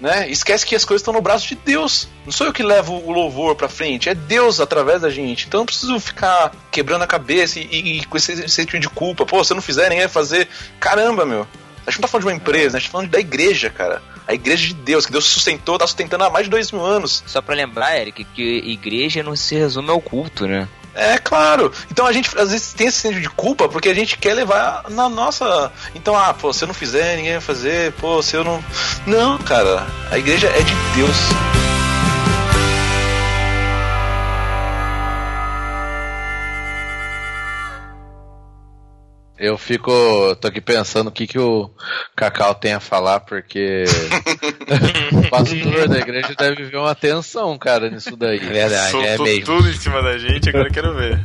né? 0.00 0.28
Esquece 0.28 0.66
que 0.66 0.74
as 0.74 0.84
coisas 0.84 1.00
estão 1.00 1.14
no 1.14 1.20
braço 1.22 1.46
de 1.48 1.54
Deus. 1.54 2.08
Não 2.26 2.32
sou 2.32 2.48
eu 2.48 2.52
que 2.52 2.62
levo 2.64 2.92
o 2.94 3.10
louvor 3.12 3.54
pra 3.54 3.68
frente, 3.70 4.08
é 4.08 4.14
Deus 4.14 4.60
através 4.60 5.00
da 5.00 5.08
gente. 5.08 5.46
Então 5.46 5.60
não 5.60 5.64
preciso 5.66 5.98
ficar 6.00 6.52
quebrando 6.70 7.02
a 7.02 7.06
cabeça 7.06 7.58
e, 7.60 7.62
e- 7.70 7.98
e 8.00 8.04
com 8.04 8.16
esse 8.16 8.46
sentimento 8.48 8.82
de 8.82 8.88
culpa. 8.90 9.24
Pô, 9.24 9.42
se 9.42 9.52
eu 9.52 9.54
não 9.54 9.62
fizer, 9.62 9.84
ninguém 9.88 10.00
vai 10.04 10.08
fazer. 10.12 10.48
Caramba, 10.78 11.24
meu. 11.24 11.46
A 11.86 11.90
gente 11.90 12.00
não 12.00 12.02
tá 12.02 12.08
falando 12.08 12.26
de 12.26 12.28
uma 12.32 12.36
empresa, 12.36 12.76
a 12.76 12.80
gente 12.80 12.88
tá 12.88 12.92
falando 12.92 13.10
da 13.10 13.20
igreja, 13.20 13.70
cara. 13.70 14.02
A 14.26 14.32
igreja 14.32 14.68
de 14.68 14.74
Deus, 14.74 15.04
que 15.04 15.12
Deus 15.12 15.24
sustentou, 15.24 15.78
tá 15.78 15.86
sustentando 15.86 16.24
há 16.24 16.30
mais 16.30 16.46
de 16.46 16.50
dois 16.50 16.72
mil 16.72 16.84
anos. 16.84 17.22
Só 17.26 17.42
pra 17.42 17.54
lembrar, 17.54 17.98
Eric, 17.98 18.24
que 18.24 18.58
igreja 18.64 19.22
não 19.22 19.36
se 19.36 19.54
resume 19.54 19.90
ao 19.90 20.00
culto, 20.00 20.46
né? 20.46 20.66
É, 20.94 21.18
claro. 21.18 21.72
Então 21.90 22.06
a 22.06 22.12
gente 22.12 22.30
às 22.38 22.50
vezes 22.50 22.72
tem 22.72 22.86
esse 22.86 22.98
sentimento 22.98 23.28
de 23.28 23.34
culpa 23.34 23.68
porque 23.68 23.88
a 23.88 23.94
gente 23.94 24.16
quer 24.16 24.34
levar 24.34 24.84
na 24.90 25.08
nossa. 25.08 25.72
Então, 25.94 26.16
ah, 26.16 26.32
pô, 26.32 26.52
se 26.52 26.62
eu 26.62 26.68
não 26.68 26.74
fizer, 26.74 27.16
ninguém 27.16 27.32
vai 27.32 27.40
fazer, 27.40 27.92
pô, 27.94 28.22
se 28.22 28.36
eu 28.36 28.44
não. 28.44 28.64
Não, 29.06 29.38
cara. 29.38 29.86
A 30.10 30.18
igreja 30.18 30.46
é 30.46 30.62
de 30.62 30.74
Deus. 30.94 31.16
Eu 39.38 39.58
fico. 39.58 39.90
tô 40.40 40.48
aqui 40.48 40.60
pensando 40.60 41.08
o 41.08 41.10
que, 41.10 41.26
que 41.26 41.38
o 41.38 41.68
Cacau 42.14 42.54
tem 42.54 42.72
a 42.72 42.80
falar, 42.80 43.20
porque 43.20 43.84
o 45.12 45.28
pastor 45.28 45.88
da 45.88 45.98
igreja 45.98 46.34
deve 46.38 46.64
ver 46.64 46.76
uma 46.76 46.92
atenção, 46.92 47.58
cara, 47.58 47.90
nisso 47.90 48.16
daí. 48.16 48.38
É 48.38 48.40
verdade, 48.40 48.96
é 48.96 49.16
Soltou 49.16 49.26
mesmo. 49.26 49.44
tudo 49.44 49.68
em 49.68 49.76
cima 49.76 50.02
da 50.02 50.16
gente, 50.18 50.48
agora 50.48 50.68
eu 50.68 50.72
quero 50.72 50.94
ver. 50.94 51.20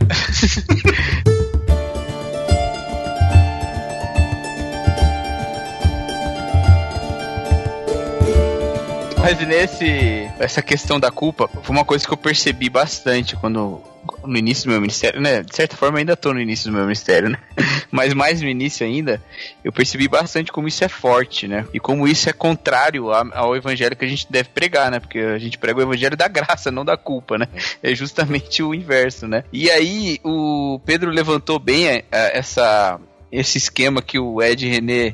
Mas 9.20 9.48
nesse. 9.48 10.28
Essa 10.40 10.62
questão 10.62 11.00
da 11.00 11.12
culpa 11.12 11.48
foi 11.62 11.76
uma 11.76 11.86
coisa 11.86 12.08
que 12.08 12.12
eu 12.12 12.18
percebi 12.18 12.70
bastante 12.70 13.36
quando. 13.36 13.82
No 14.26 14.38
início 14.38 14.66
do 14.66 14.72
meu 14.72 14.82
ministério, 14.82 15.22
né? 15.22 15.44
De 15.44 15.56
certa 15.56 15.76
forma, 15.76 16.00
ainda 16.00 16.16
tô 16.16 16.34
no 16.34 16.40
início 16.40 16.70
do 16.70 16.74
meu 16.74 16.84
ministério, 16.84 17.30
né? 17.30 17.38
Mas 17.92 18.14
mais 18.14 18.42
no 18.42 18.48
início 18.48 18.86
ainda, 18.86 19.22
eu 19.64 19.72
percebi 19.72 20.08
bastante 20.08 20.52
como 20.52 20.68
isso 20.68 20.84
é 20.84 20.88
forte, 20.88 21.48
né? 21.48 21.66
E 21.74 21.80
como 21.80 22.08
isso 22.08 22.30
é 22.30 22.34
contrário 22.34 23.12
ao 23.12 23.56
evangelho 23.56 23.96
que 23.96 24.06
a 24.06 24.08
gente 24.08 24.28
deve 24.30 24.50
pregar, 24.50 24.92
né? 24.92 25.00
Porque 25.00 25.20
a 25.20 25.38
gente 25.38 25.58
prega 25.58 25.80
o 25.80 25.84
evangelho 25.84 26.16
da 26.16 26.28
graça, 26.28 26.72
não 26.72 26.86
da 26.86 26.98
culpa, 26.98 27.38
né? 27.38 27.48
É 27.82 27.94
justamente 27.96 28.62
o 28.62 28.74
inverso, 28.74 29.28
né? 29.28 29.44
E 29.52 29.70
aí, 29.70 30.20
o 30.24 30.80
Pedro 30.86 31.12
levantou 31.12 31.60
bem 31.60 31.88
eh, 31.88 32.04
essa. 32.12 33.00
Esse 33.32 33.60
esquema 33.60 34.02
que 34.02 34.18
o 34.18 34.42
Ed 34.42 34.68
René 34.68 35.14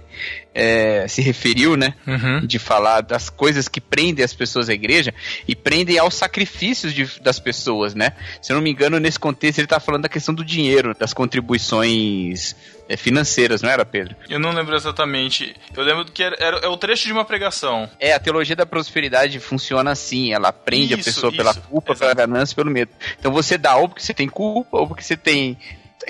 eh, 0.58 1.06
se 1.10 1.22
referiu, 1.22 1.76
né? 1.76 1.94
Uhum. 2.08 2.48
de 2.48 2.58
falar 2.58 3.02
das 3.02 3.30
coisas 3.30 3.68
que 3.68 3.82
prendem 3.82 4.24
as 4.24 4.34
pessoas 4.34 4.70
à 4.70 4.74
igreja 4.74 5.14
e 5.46 5.54
prendem 5.56 5.98
aos 6.00 6.16
sacrifícios 6.16 6.94
de- 6.94 7.20
das 7.20 7.40
pessoas, 7.40 7.94
né? 7.94 8.14
Se 8.42 8.52
eu 8.54 8.56
não 8.56 8.64
me 8.64 8.72
engano, 8.72 8.98
nesse 9.00 9.20
contexto 9.20 9.60
ele 9.60 9.68
tá 9.68 9.80
falando 9.82 10.04
da 10.04 10.10
questão 10.10 10.34
do 10.34 10.46
dinheiro, 10.46 10.96
das 10.98 11.14
contribuições 11.14 12.56
eh, 12.88 12.96
financeiras, 12.96 13.62
não 13.62 13.70
era, 13.70 13.84
Pedro? 13.84 14.16
Eu 14.30 14.40
não 14.40 14.52
lembro 14.52 14.76
exatamente. 14.76 15.56
Eu 15.76 15.84
lembro 15.84 16.06
que 16.06 16.22
era, 16.24 16.36
era- 16.40 16.58
é 16.60 16.68
o 16.68 16.78
trecho 16.78 17.06
de 17.08 17.12
uma 17.12 17.26
pregação. 17.26 17.90
É, 18.00 18.14
a 18.14 18.20
teologia 18.20 18.56
da 18.56 18.66
prosperidade 18.66 19.40
funciona 19.40 19.92
assim, 19.92 20.32
ela 20.34 20.52
prende 20.54 20.94
a 20.94 20.98
Isso, 20.98 21.06
pessoa 21.14 21.32
pela 21.34 21.52
isso, 21.52 21.62
culpa, 21.62 21.96
pela 21.96 22.14
ganância, 22.14 22.56
pelo 22.56 22.70
medo. 22.72 22.92
Então 23.20 23.32
você 23.32 23.58
dá 23.58 23.76
ou 23.76 23.90
porque 23.90 24.04
você 24.04 24.14
tem 24.14 24.30
culpa, 24.30 24.78
ou 24.78 24.88
porque 24.88 25.04
você 25.04 25.18
tem 25.18 25.58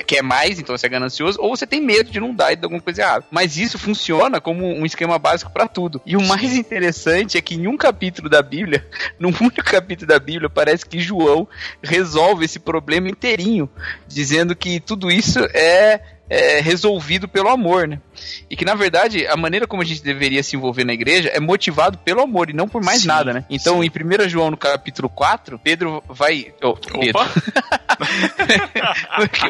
quer 0.03 0.21
mais, 0.21 0.59
então 0.59 0.77
você 0.77 0.85
é 0.85 0.89
ganancioso, 0.89 1.39
ou 1.41 1.55
você 1.55 1.65
tem 1.65 1.81
medo 1.81 2.09
de 2.09 2.19
não 2.19 2.33
dar 2.33 2.53
e 2.53 2.55
de 2.55 2.63
alguma 2.63 2.81
coisa 2.81 3.01
errada. 3.01 3.25
Mas 3.31 3.57
isso 3.57 3.77
funciona 3.77 4.41
como 4.41 4.65
um 4.65 4.85
esquema 4.85 5.17
básico 5.17 5.51
pra 5.51 5.67
tudo. 5.67 6.01
E 6.05 6.15
o 6.15 6.21
mais 6.21 6.55
interessante 6.55 7.37
é 7.37 7.41
que 7.41 7.55
em 7.55 7.67
um 7.67 7.77
capítulo 7.77 8.29
da 8.29 8.41
Bíblia, 8.41 8.85
num 9.19 9.29
único 9.29 9.63
capítulo 9.63 10.07
da 10.07 10.19
Bíblia, 10.19 10.49
parece 10.49 10.85
que 10.85 10.99
João 10.99 11.47
resolve 11.83 12.45
esse 12.45 12.59
problema 12.59 13.09
inteirinho, 13.09 13.69
dizendo 14.07 14.55
que 14.55 14.79
tudo 14.79 15.11
isso 15.11 15.39
é 15.53 16.14
é, 16.29 16.59
resolvido 16.59 17.27
pelo 17.27 17.49
amor, 17.49 17.87
né? 17.87 17.99
E 18.49 18.55
que 18.55 18.65
na 18.65 18.73
verdade 18.75 19.27
a 19.27 19.35
maneira 19.35 19.67
como 19.67 19.81
a 19.81 19.85
gente 19.85 20.01
deveria 20.01 20.41
se 20.41 20.55
envolver 20.55 20.83
na 20.83 20.93
igreja 20.93 21.29
é 21.29 21.39
motivado 21.39 21.97
pelo 21.99 22.21
amor 22.21 22.49
e 22.49 22.53
não 22.53 22.67
por 22.67 22.83
mais 22.83 23.01
Sim, 23.01 23.07
nada, 23.07 23.33
né? 23.33 23.45
Então 23.49 23.83
em 23.83 23.89
1 23.89 24.29
João 24.29 24.49
no 24.51 24.57
capítulo 24.57 25.09
4, 25.09 25.59
Pedro 25.59 26.03
vai. 26.07 26.53
Oh, 26.63 26.73
Pedro. 26.73 27.19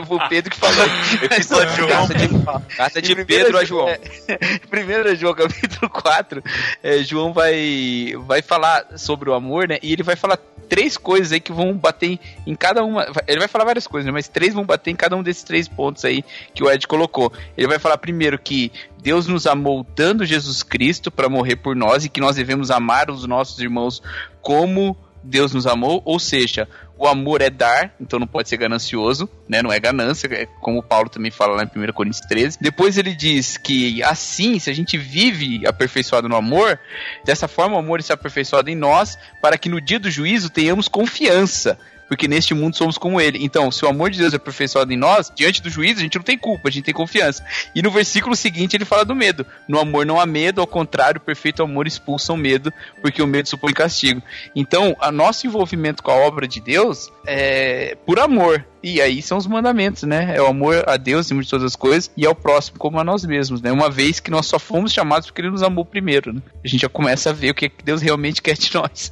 O 0.10 0.30
Pedro 0.30 0.52
que 0.52 0.58
falou. 0.58 0.86
Episódio 1.24 1.88
Carta 1.88 2.14
de, 2.16 2.76
Carta 2.76 3.02
de 3.02 3.26
Pedro 3.26 3.58
a 3.58 3.64
Jo- 3.64 3.68
João. 3.68 3.90
é, 3.90 4.00
1 5.12 5.16
João, 5.16 5.34
capítulo 5.34 5.90
4, 5.90 6.44
é, 6.84 6.98
João 7.00 7.34
vai, 7.34 8.14
vai 8.26 8.42
falar 8.42 8.86
sobre 8.98 9.30
o 9.30 9.34
amor, 9.34 9.68
né? 9.68 9.78
E 9.82 9.92
ele 9.92 10.04
vai 10.04 10.16
falar 10.16 10.38
três 10.70 10.98
coisas 10.98 11.32
aí 11.32 11.40
que 11.40 11.52
vão 11.52 11.74
bater 11.74 12.12
em, 12.12 12.20
em 12.48 12.56
cada 12.56 12.84
uma. 12.84 13.06
Ele 13.28 13.40
vai 13.40 13.48
falar 13.48 13.66
várias 13.66 13.88
coisas, 13.88 14.06
né? 14.06 14.12
Mas 14.12 14.28
três 14.28 14.54
vão 14.54 14.66
bater 14.66 14.92
em 14.92 14.96
cada 14.96 15.16
um 15.16 15.24
desses 15.24 15.44
três 15.44 15.68
pontos 15.68 16.04
aí 16.06 16.24
que 16.54 16.64
o 16.66 16.72
Ed 16.72 16.88
colocou. 16.88 17.32
Ele 17.58 17.68
vai 17.68 17.80
falar 17.80 17.98
primeiro 17.98 18.38
que 18.38 18.72
Deus 19.02 19.28
nos 19.28 19.46
amou 19.46 19.86
dando 19.96 20.26
Jesus 20.26 20.64
Cristo 20.64 21.12
para 21.12 21.30
morrer 21.30 21.58
por 21.58 21.76
nós 21.76 22.06
e 22.06 22.10
que 22.10 22.20
nós 22.20 22.36
devemos 22.36 22.72
amar 22.72 23.10
os 23.10 23.26
nossos 23.26 23.60
irmãos 23.60 24.02
como 24.42 24.98
Deus 25.24 25.54
nos 25.54 25.66
amou, 25.66 26.02
ou 26.06 26.20
seja, 26.20 26.68
o 26.98 27.08
amor 27.08 27.42
é 27.42 27.50
dar, 27.50 27.94
então 28.00 28.20
não 28.20 28.28
pode 28.28 28.48
ser 28.48 28.58
ganancioso, 28.58 29.30
né? 29.50 29.62
Não 29.62 29.72
é 29.72 29.80
ganância, 29.80 30.28
é 30.32 30.46
como 30.62 30.82
Paulo 30.82 31.10
também 31.10 31.32
fala 31.32 31.56
lá 31.56 31.64
em 31.64 31.90
1 31.90 31.92
Coríntios 31.94 32.26
13. 32.28 32.58
Depois 32.62 32.98
ele 32.98 33.14
diz 33.14 33.58
que 33.58 34.02
assim, 34.04 34.60
se 34.60 34.70
a 34.70 34.74
gente 34.74 34.98
vive 34.98 35.66
aperfeiçoado 35.68 36.30
no 36.30 36.36
amor, 36.36 36.80
dessa 37.26 37.48
forma 37.48 37.76
o 37.76 37.80
amor 37.80 38.00
está 38.00 38.14
aperfeiçoado 38.14 38.70
em 38.70 38.76
nós, 38.76 39.18
para 39.42 39.58
que 39.58 39.68
no 39.68 39.82
dia 39.82 40.00
do 40.00 40.10
juízo 40.10 40.50
tenhamos 40.50 40.88
confiança. 40.88 41.78
Porque 42.08 42.28
neste 42.28 42.54
mundo 42.54 42.76
somos 42.76 42.98
como 42.98 43.20
ele. 43.20 43.44
Então, 43.44 43.72
se 43.72 43.84
o 43.86 43.88
amor 43.88 44.10
de 44.10 44.20
Deus 44.20 44.34
é 44.34 44.38
aperfeiçoado 44.38 44.92
em 44.92 44.98
nós, 44.98 45.32
diante 45.36 45.62
do 45.62 45.70
juízo, 45.70 46.00
a 46.00 46.04
gente 46.04 46.18
não 46.18 46.24
tem 46.24 46.38
culpa, 46.38 46.70
a 46.70 46.72
gente 46.72 46.86
tem 46.86 46.94
confiança. 46.94 47.44
E 47.74 47.82
no 47.82 47.92
versículo 47.92 48.36
seguinte 48.36 48.76
ele 48.76 48.86
fala 48.86 49.06
do 49.06 49.16
medo. 49.16 49.46
No 49.68 49.80
amor 49.80 50.06
não 50.06 50.20
há 50.20 50.26
medo, 50.26 50.62
ao 50.62 50.68
contrário, 50.68 51.20
o 51.20 51.24
perfeito 51.24 51.64
amor 51.64 51.88
expulsa 51.88 52.34
o 52.34 52.38
medo, 52.38 52.72
porque 53.02 53.22
o 53.22 53.28
medo 53.28 53.50
supõe 53.50 53.74
castigo. 53.74 54.22
Então, 54.56 54.96
o 55.02 55.12
nosso 55.12 55.48
envolvimento 55.48 56.04
com 56.04 56.12
a 56.12 56.16
obra 56.16 56.48
de 56.48 56.62
Deus 56.62 57.12
é 57.26 57.98
por 58.06 58.20
amor. 58.20 58.66
E 58.86 59.02
aí 59.02 59.20
são 59.20 59.36
os 59.40 59.48
mandamentos, 59.48 60.04
né? 60.04 60.36
É 60.36 60.40
o 60.40 60.46
amor 60.46 60.84
a 60.88 60.96
Deus 60.96 61.26
acima 61.26 61.42
de 61.42 61.50
todas 61.50 61.66
as 61.66 61.76
coisas 61.76 62.12
e 62.16 62.24
ao 62.24 62.36
próximo 62.36 62.78
como 62.78 63.00
a 63.00 63.04
nós 63.04 63.26
mesmos, 63.26 63.60
né? 63.60 63.72
Uma 63.72 63.90
vez 63.90 64.20
que 64.20 64.30
nós 64.30 64.46
só 64.46 64.60
fomos 64.60 64.94
chamados 64.94 65.26
porque 65.26 65.42
ele 65.42 65.50
nos 65.50 65.64
amou 65.64 65.84
primeiro, 65.84 66.32
né? 66.32 66.40
A 66.64 66.68
gente 66.68 66.82
já 66.82 66.88
começa 66.88 67.32
a 67.32 67.34
ver 67.34 67.50
o 67.50 67.56
que 67.56 67.72
Deus 67.84 68.00
realmente 68.00 68.44
quer 68.44 68.54
de 68.54 68.72
nós. 68.76 69.10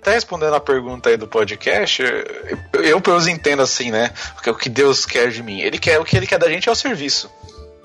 Até 0.00 0.12
respondendo 0.16 0.54
a 0.54 0.60
pergunta 0.60 1.10
aí 1.10 1.18
do 1.18 1.28
podcast, 1.28 2.02
eu, 2.02 2.82
eu 2.82 2.98
pelo 2.98 3.16
menos 3.16 3.28
entendo 3.28 3.60
assim, 3.60 3.90
né? 3.90 4.10
Porque 4.36 4.48
o 4.48 4.54
que 4.54 4.70
Deus 4.70 5.04
quer 5.04 5.30
de 5.30 5.42
mim? 5.42 5.60
Ele 5.60 5.76
quer 5.76 6.00
o 6.00 6.04
que 6.04 6.16
ele 6.16 6.26
quer 6.26 6.38
da 6.38 6.48
gente 6.48 6.66
é 6.66 6.72
o 6.72 6.74
serviço. 6.74 7.30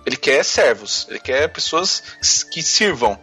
Ele 0.06 0.16
quer 0.16 0.42
servos, 0.46 1.06
ele 1.10 1.20
quer 1.20 1.50
pessoas 1.50 2.02
que 2.50 2.64
sirvam. 2.64 3.20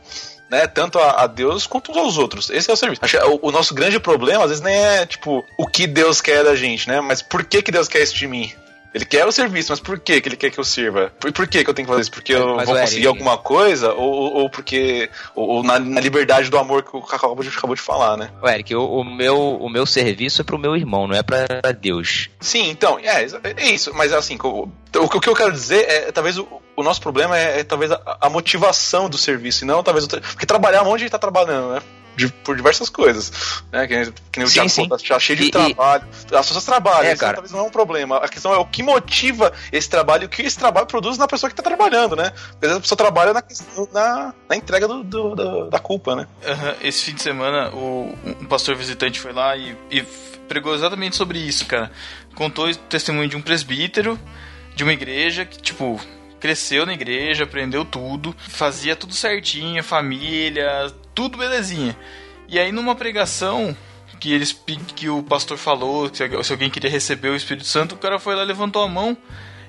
Né, 0.48 0.66
tanto 0.68 0.98
a, 1.00 1.24
a 1.24 1.26
Deus 1.26 1.66
quanto 1.66 1.90
aos 1.98 2.18
outros. 2.18 2.50
Esse 2.50 2.70
é 2.70 2.72
o 2.72 2.76
serviço. 2.76 3.04
Acho 3.04 3.18
o, 3.26 3.48
o 3.48 3.50
nosso 3.50 3.74
grande 3.74 3.98
problema, 3.98 4.44
às 4.44 4.50
vezes, 4.50 4.62
nem 4.62 4.76
é 4.76 5.04
tipo 5.04 5.44
o 5.58 5.66
que 5.66 5.88
Deus 5.88 6.20
quer 6.20 6.44
da 6.44 6.54
gente, 6.54 6.88
né? 6.88 7.00
Mas 7.00 7.20
por 7.20 7.44
que, 7.44 7.62
que 7.62 7.72
Deus 7.72 7.88
quer 7.88 8.02
isso 8.02 8.14
de 8.14 8.28
mim? 8.28 8.52
Ele 8.96 9.04
quer 9.04 9.26
o 9.26 9.30
serviço, 9.32 9.70
mas 9.72 9.78
por 9.78 9.98
que, 10.00 10.22
que 10.22 10.28
ele 10.30 10.36
quer 10.36 10.50
que 10.50 10.58
eu 10.58 10.64
sirva? 10.64 11.12
Por, 11.20 11.30
por 11.30 11.46
que, 11.46 11.62
que 11.62 11.68
eu 11.68 11.74
tenho 11.74 11.84
que 11.86 11.92
fazer 11.92 12.00
isso? 12.00 12.10
Porque 12.10 12.32
eu 12.32 12.56
Mas, 12.56 12.66
vou 12.66 12.78
conseguir 12.78 13.02
Eric- 13.06 13.08
alguma 13.08 13.36
coisa? 13.36 13.92
Ou, 13.92 14.10
ou- 14.34 14.50
porque. 14.50 15.10
Ou, 15.34 15.48
ou 15.48 15.62
na, 15.62 15.78
na 15.78 16.00
liberdade 16.00 16.48
do 16.48 16.56
amor 16.56 16.82
que 16.82 16.96
o 16.96 17.02
Cacau 17.02 17.36
acabou 17.36 17.74
de, 17.76 17.82
falar, 17.82 18.16
né? 18.16 18.30
Ô, 18.42 18.48
Eric, 18.48 18.74
o, 18.74 18.82
o 19.00 19.04
meu, 19.04 19.38
o 19.38 19.68
meu 19.68 19.84
serviço 19.84 20.40
é 20.40 20.44
pro 20.44 20.58
meu 20.58 20.74
irmão, 20.74 21.06
não 21.06 21.14
é 21.14 21.22
pra 21.22 21.46
Deus. 21.78 22.30
Sim, 22.40 22.70
então, 22.70 22.98
é, 22.98 23.26
é 23.58 23.68
isso, 23.68 23.92
mas 23.94 24.14
assim, 24.14 24.38
o, 24.42 24.66
o 24.98 25.20
que 25.20 25.28
eu 25.28 25.34
quero 25.34 25.52
dizer 25.52 25.84
é, 25.86 26.10
talvez 26.10 26.38
o, 26.38 26.48
o 26.74 26.82
nosso 26.82 27.02
problema 27.02 27.38
é, 27.38 27.60
é 27.60 27.64
talvez 27.64 27.92
a, 27.92 28.00
a 28.22 28.30
motivação 28.30 29.10
do 29.10 29.18
serviço, 29.18 29.64
e 29.64 29.66
não 29.66 29.82
talvez 29.82 30.06
porque 30.06 30.46
trabalhar 30.46 30.82
onde 30.84 30.94
a 30.94 30.98
gente 30.98 31.10
tá 31.10 31.18
trabalhando, 31.18 31.74
né? 31.74 31.82
De- 32.16 32.28
por 32.28 32.56
diversas 32.56 32.88
coisas, 32.88 33.62
né? 33.70 33.86
Que, 33.86 33.94
nem- 33.94 34.12
que 34.32 34.38
nem 34.38 34.44
o 34.46 34.48
Sim, 34.48 34.54
Thiago 34.54 34.70
falou, 34.70 34.98
tá 34.98 35.18
cheio 35.20 35.38
de 35.38 35.44
E- 35.44 35.48
e- 35.48 35.50
trabalho. 35.50 36.04
As 36.32 36.46
pessoas 36.46 36.64
trabalham, 36.64 37.04
É, 37.10 37.12
isso 37.12 37.20
cara. 37.20 37.34
talvez 37.34 37.52
não 37.52 37.60
é 37.60 37.62
um 37.62 37.70
problema. 37.70 38.16
A 38.18 38.28
questão 38.28 38.52
é 38.54 38.56
o 38.56 38.64
que 38.64 38.82
motiva 38.82 39.52
esse 39.70 39.88
trabalho 39.88 40.22
e 40.22 40.26
o 40.26 40.28
que 40.28 40.42
esse 40.42 40.58
trabalho 40.58 40.86
produz 40.86 41.18
na 41.18 41.28
pessoa 41.28 41.50
que 41.50 41.56
tá 41.56 41.62
trabalhando, 41.62 42.16
né? 42.16 42.32
Às 42.34 42.60
vezes 42.60 42.76
a 42.76 42.80
pessoa 42.80 42.96
trabalha 42.96 43.32
na, 43.32 43.42
questão- 43.42 43.88
na, 43.92 44.34
na 44.48 44.56
entrega 44.56 44.88
do, 44.88 45.04
do- 45.04 45.34
do- 45.34 45.70
da 45.70 45.78
culpa, 45.78 46.16
né? 46.16 46.26
Aham, 46.46 46.74
Esse 46.82 47.04
fim 47.04 47.14
de 47.14 47.22
semana, 47.22 47.70
o, 47.74 48.16
um 48.40 48.46
pastor 48.46 48.74
visitante 48.76 49.20
foi 49.20 49.32
lá 49.32 49.56
e, 49.56 49.76
e 49.90 50.02
pregou 50.48 50.74
exatamente 50.74 51.16
sobre 51.16 51.38
isso, 51.38 51.66
cara. 51.66 51.90
Contou 52.34 52.68
o 52.68 52.74
testemunho 52.76 53.28
de 53.28 53.36
um 53.36 53.42
presbítero, 53.42 54.18
de 54.74 54.82
uma 54.84 54.92
igreja 54.92 55.44
que, 55.44 55.60
tipo, 55.60 56.00
cresceu 56.38 56.84
na 56.86 56.92
igreja, 56.92 57.44
aprendeu 57.44 57.84
tudo, 57.84 58.34
fazia 58.48 58.94
tudo 58.94 59.14
certinho, 59.14 59.82
família, 59.82 60.92
tudo 61.16 61.38
belezinha. 61.38 61.96
E 62.46 62.60
aí, 62.60 62.70
numa 62.70 62.94
pregação 62.94 63.76
que 64.20 64.32
eles 64.32 64.52
que 64.94 65.08
o 65.08 65.22
pastor 65.22 65.58
falou, 65.58 66.10
se 66.12 66.52
alguém 66.52 66.70
queria 66.70 66.90
receber 66.90 67.30
o 67.30 67.36
Espírito 67.36 67.66
Santo, 67.66 67.94
o 67.94 67.98
cara 67.98 68.18
foi 68.18 68.34
lá, 68.36 68.44
levantou 68.44 68.82
a 68.82 68.88
mão 68.88 69.16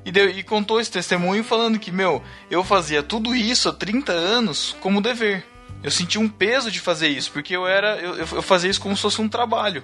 e, 0.06 0.12
deu, 0.12 0.30
e 0.30 0.44
contou 0.44 0.80
esse 0.80 0.92
testemunho 0.92 1.44
falando 1.44 1.80
que, 1.80 1.92
meu, 1.92 2.22
eu 2.52 2.64
fazia 2.64 3.02
tudo 3.02 3.36
isso 3.36 3.68
há 3.68 3.74
30 3.74 4.12
anos 4.12 4.76
como 4.80 5.02
dever. 5.02 5.46
Eu 5.84 5.92
senti 5.92 6.18
um 6.18 6.28
peso 6.28 6.72
de 6.72 6.80
fazer 6.80 7.08
isso, 7.08 7.32
porque 7.32 7.56
eu 7.56 7.68
era. 7.68 7.98
Eu 7.98 8.18
eu 8.18 8.42
fazia 8.42 8.70
isso 8.70 8.82
como 8.82 8.96
se 8.96 9.02
fosse 9.02 9.22
um 9.22 9.30
trabalho. 9.30 9.84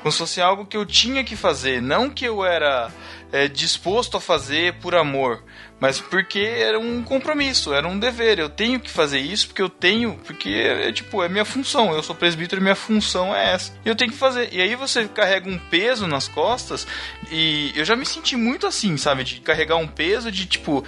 Como 0.00 0.12
se 0.12 0.18
fosse 0.18 0.40
algo 0.40 0.64
que 0.64 0.76
eu 0.76 0.86
tinha 0.86 1.24
que 1.24 1.34
fazer. 1.34 1.82
Não 1.82 2.08
que 2.08 2.24
eu 2.24 2.44
era 2.44 2.90
é, 3.32 3.48
disposto 3.48 4.16
a 4.16 4.20
fazer 4.20 4.74
por 4.74 4.94
amor. 4.94 5.42
Mas 5.80 5.98
porque 6.00 6.38
era 6.38 6.78
um 6.78 7.02
compromisso, 7.02 7.72
era 7.72 7.88
um 7.88 7.98
dever. 7.98 8.38
Eu 8.38 8.48
tenho 8.48 8.78
que 8.78 8.90
fazer 8.90 9.18
isso 9.18 9.48
porque 9.48 9.62
eu 9.62 9.68
tenho. 9.68 10.16
Porque 10.24 10.50
é 10.50 10.92
tipo, 10.92 11.22
é 11.24 11.28
minha 11.28 11.44
função. 11.44 11.92
Eu 11.92 12.02
sou 12.02 12.14
presbítero 12.14 12.60
e 12.60 12.62
minha 12.62 12.76
função 12.76 13.34
é 13.34 13.54
essa. 13.54 13.72
E 13.84 13.88
eu 13.88 13.96
tenho 13.96 14.12
que 14.12 14.16
fazer. 14.16 14.50
E 14.52 14.60
aí 14.60 14.76
você 14.76 15.08
carrega 15.08 15.48
um 15.48 15.58
peso 15.58 16.06
nas 16.06 16.28
costas. 16.28 16.86
E 17.30 17.72
eu 17.74 17.84
já 17.84 17.96
me 17.96 18.06
senti 18.06 18.36
muito 18.36 18.66
assim, 18.66 18.96
sabe? 18.96 19.24
De 19.24 19.40
carregar 19.40 19.76
um 19.76 19.88
peso 19.88 20.30
de 20.30 20.46
tipo, 20.46 20.84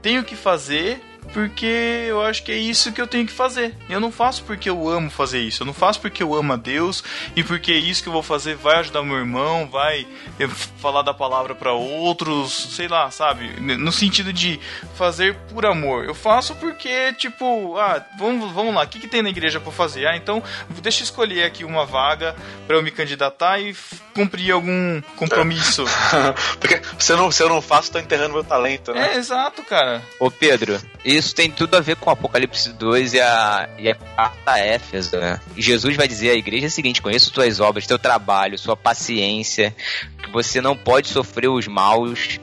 tenho 0.00 0.24
que 0.24 0.36
fazer 0.36 1.02
porque 1.32 2.06
eu 2.08 2.22
acho 2.22 2.42
que 2.42 2.52
é 2.52 2.56
isso 2.56 2.92
que 2.92 3.00
eu 3.00 3.06
tenho 3.06 3.26
que 3.26 3.32
fazer. 3.32 3.74
Eu 3.88 4.00
não 4.00 4.10
faço 4.10 4.42
porque 4.44 4.68
eu 4.68 4.88
amo 4.88 5.10
fazer 5.10 5.40
isso. 5.40 5.62
Eu 5.62 5.66
não 5.66 5.74
faço 5.74 6.00
porque 6.00 6.22
eu 6.22 6.34
amo 6.34 6.52
a 6.52 6.56
Deus 6.56 7.02
e 7.36 7.42
porque 7.42 7.72
isso 7.72 8.02
que 8.02 8.08
eu 8.08 8.12
vou 8.12 8.22
fazer 8.22 8.56
vai 8.56 8.76
ajudar 8.78 9.02
meu 9.02 9.16
irmão, 9.16 9.68
vai 9.68 10.06
eh, 10.38 10.48
falar 10.80 11.02
da 11.02 11.14
palavra 11.14 11.54
para 11.54 11.72
outros, 11.72 12.74
sei 12.76 12.88
lá, 12.88 13.10
sabe? 13.10 13.60
No 13.60 13.90
sentido 13.90 14.32
de 14.32 14.60
fazer 14.94 15.34
por 15.52 15.66
amor. 15.66 16.04
Eu 16.04 16.14
faço 16.14 16.54
porque, 16.56 17.12
tipo, 17.14 17.76
ah, 17.78 18.04
vamos, 18.18 18.52
vamos 18.52 18.74
lá, 18.74 18.84
o 18.84 18.88
que, 18.88 19.00
que 19.00 19.08
tem 19.08 19.22
na 19.22 19.30
igreja 19.30 19.58
pra 19.58 19.72
fazer? 19.72 20.06
Ah, 20.06 20.16
então 20.16 20.42
deixa 20.82 21.00
eu 21.00 21.04
escolher 21.04 21.44
aqui 21.44 21.64
uma 21.64 21.84
vaga 21.84 22.36
para 22.66 22.76
eu 22.76 22.82
me 22.82 22.90
candidatar 22.90 23.58
e 23.60 23.74
cumprir 24.14 24.52
algum 24.52 25.00
compromisso. 25.16 25.84
porque 26.60 26.80
se 26.98 27.12
eu 27.12 27.16
não, 27.16 27.30
se 27.30 27.42
eu 27.42 27.48
não 27.48 27.62
faço, 27.62 27.92
tô 27.92 27.98
enterrando 27.98 28.34
meu 28.34 28.44
talento, 28.44 28.92
né? 28.92 29.14
é, 29.14 29.16
exato, 29.16 29.62
cara. 29.62 30.02
Ô 30.18 30.30
Pedro, 30.30 30.80
isso 31.18 31.34
tem 31.34 31.50
tudo 31.50 31.76
a 31.76 31.80
ver 31.80 31.96
com 31.96 32.10
Apocalipse 32.10 32.72
2 32.72 33.14
e 33.14 33.20
a, 33.20 33.68
e 33.78 33.90
a 33.90 33.94
carta 33.94 34.58
Éfeso, 34.58 35.16
né? 35.16 35.40
Jesus 35.56 35.96
vai 35.96 36.08
dizer 36.08 36.30
à 36.30 36.34
igreja 36.34 36.66
o 36.66 36.70
seguinte: 36.70 37.02
conheço 37.02 37.32
tuas 37.32 37.60
obras, 37.60 37.86
teu 37.86 37.98
trabalho, 37.98 38.58
sua 38.58 38.76
paciência, 38.76 39.74
que 40.22 40.30
você 40.30 40.60
não 40.60 40.76
pode 40.76 41.08
sofrer 41.08 41.48
os 41.48 41.66
maus, 41.66 42.38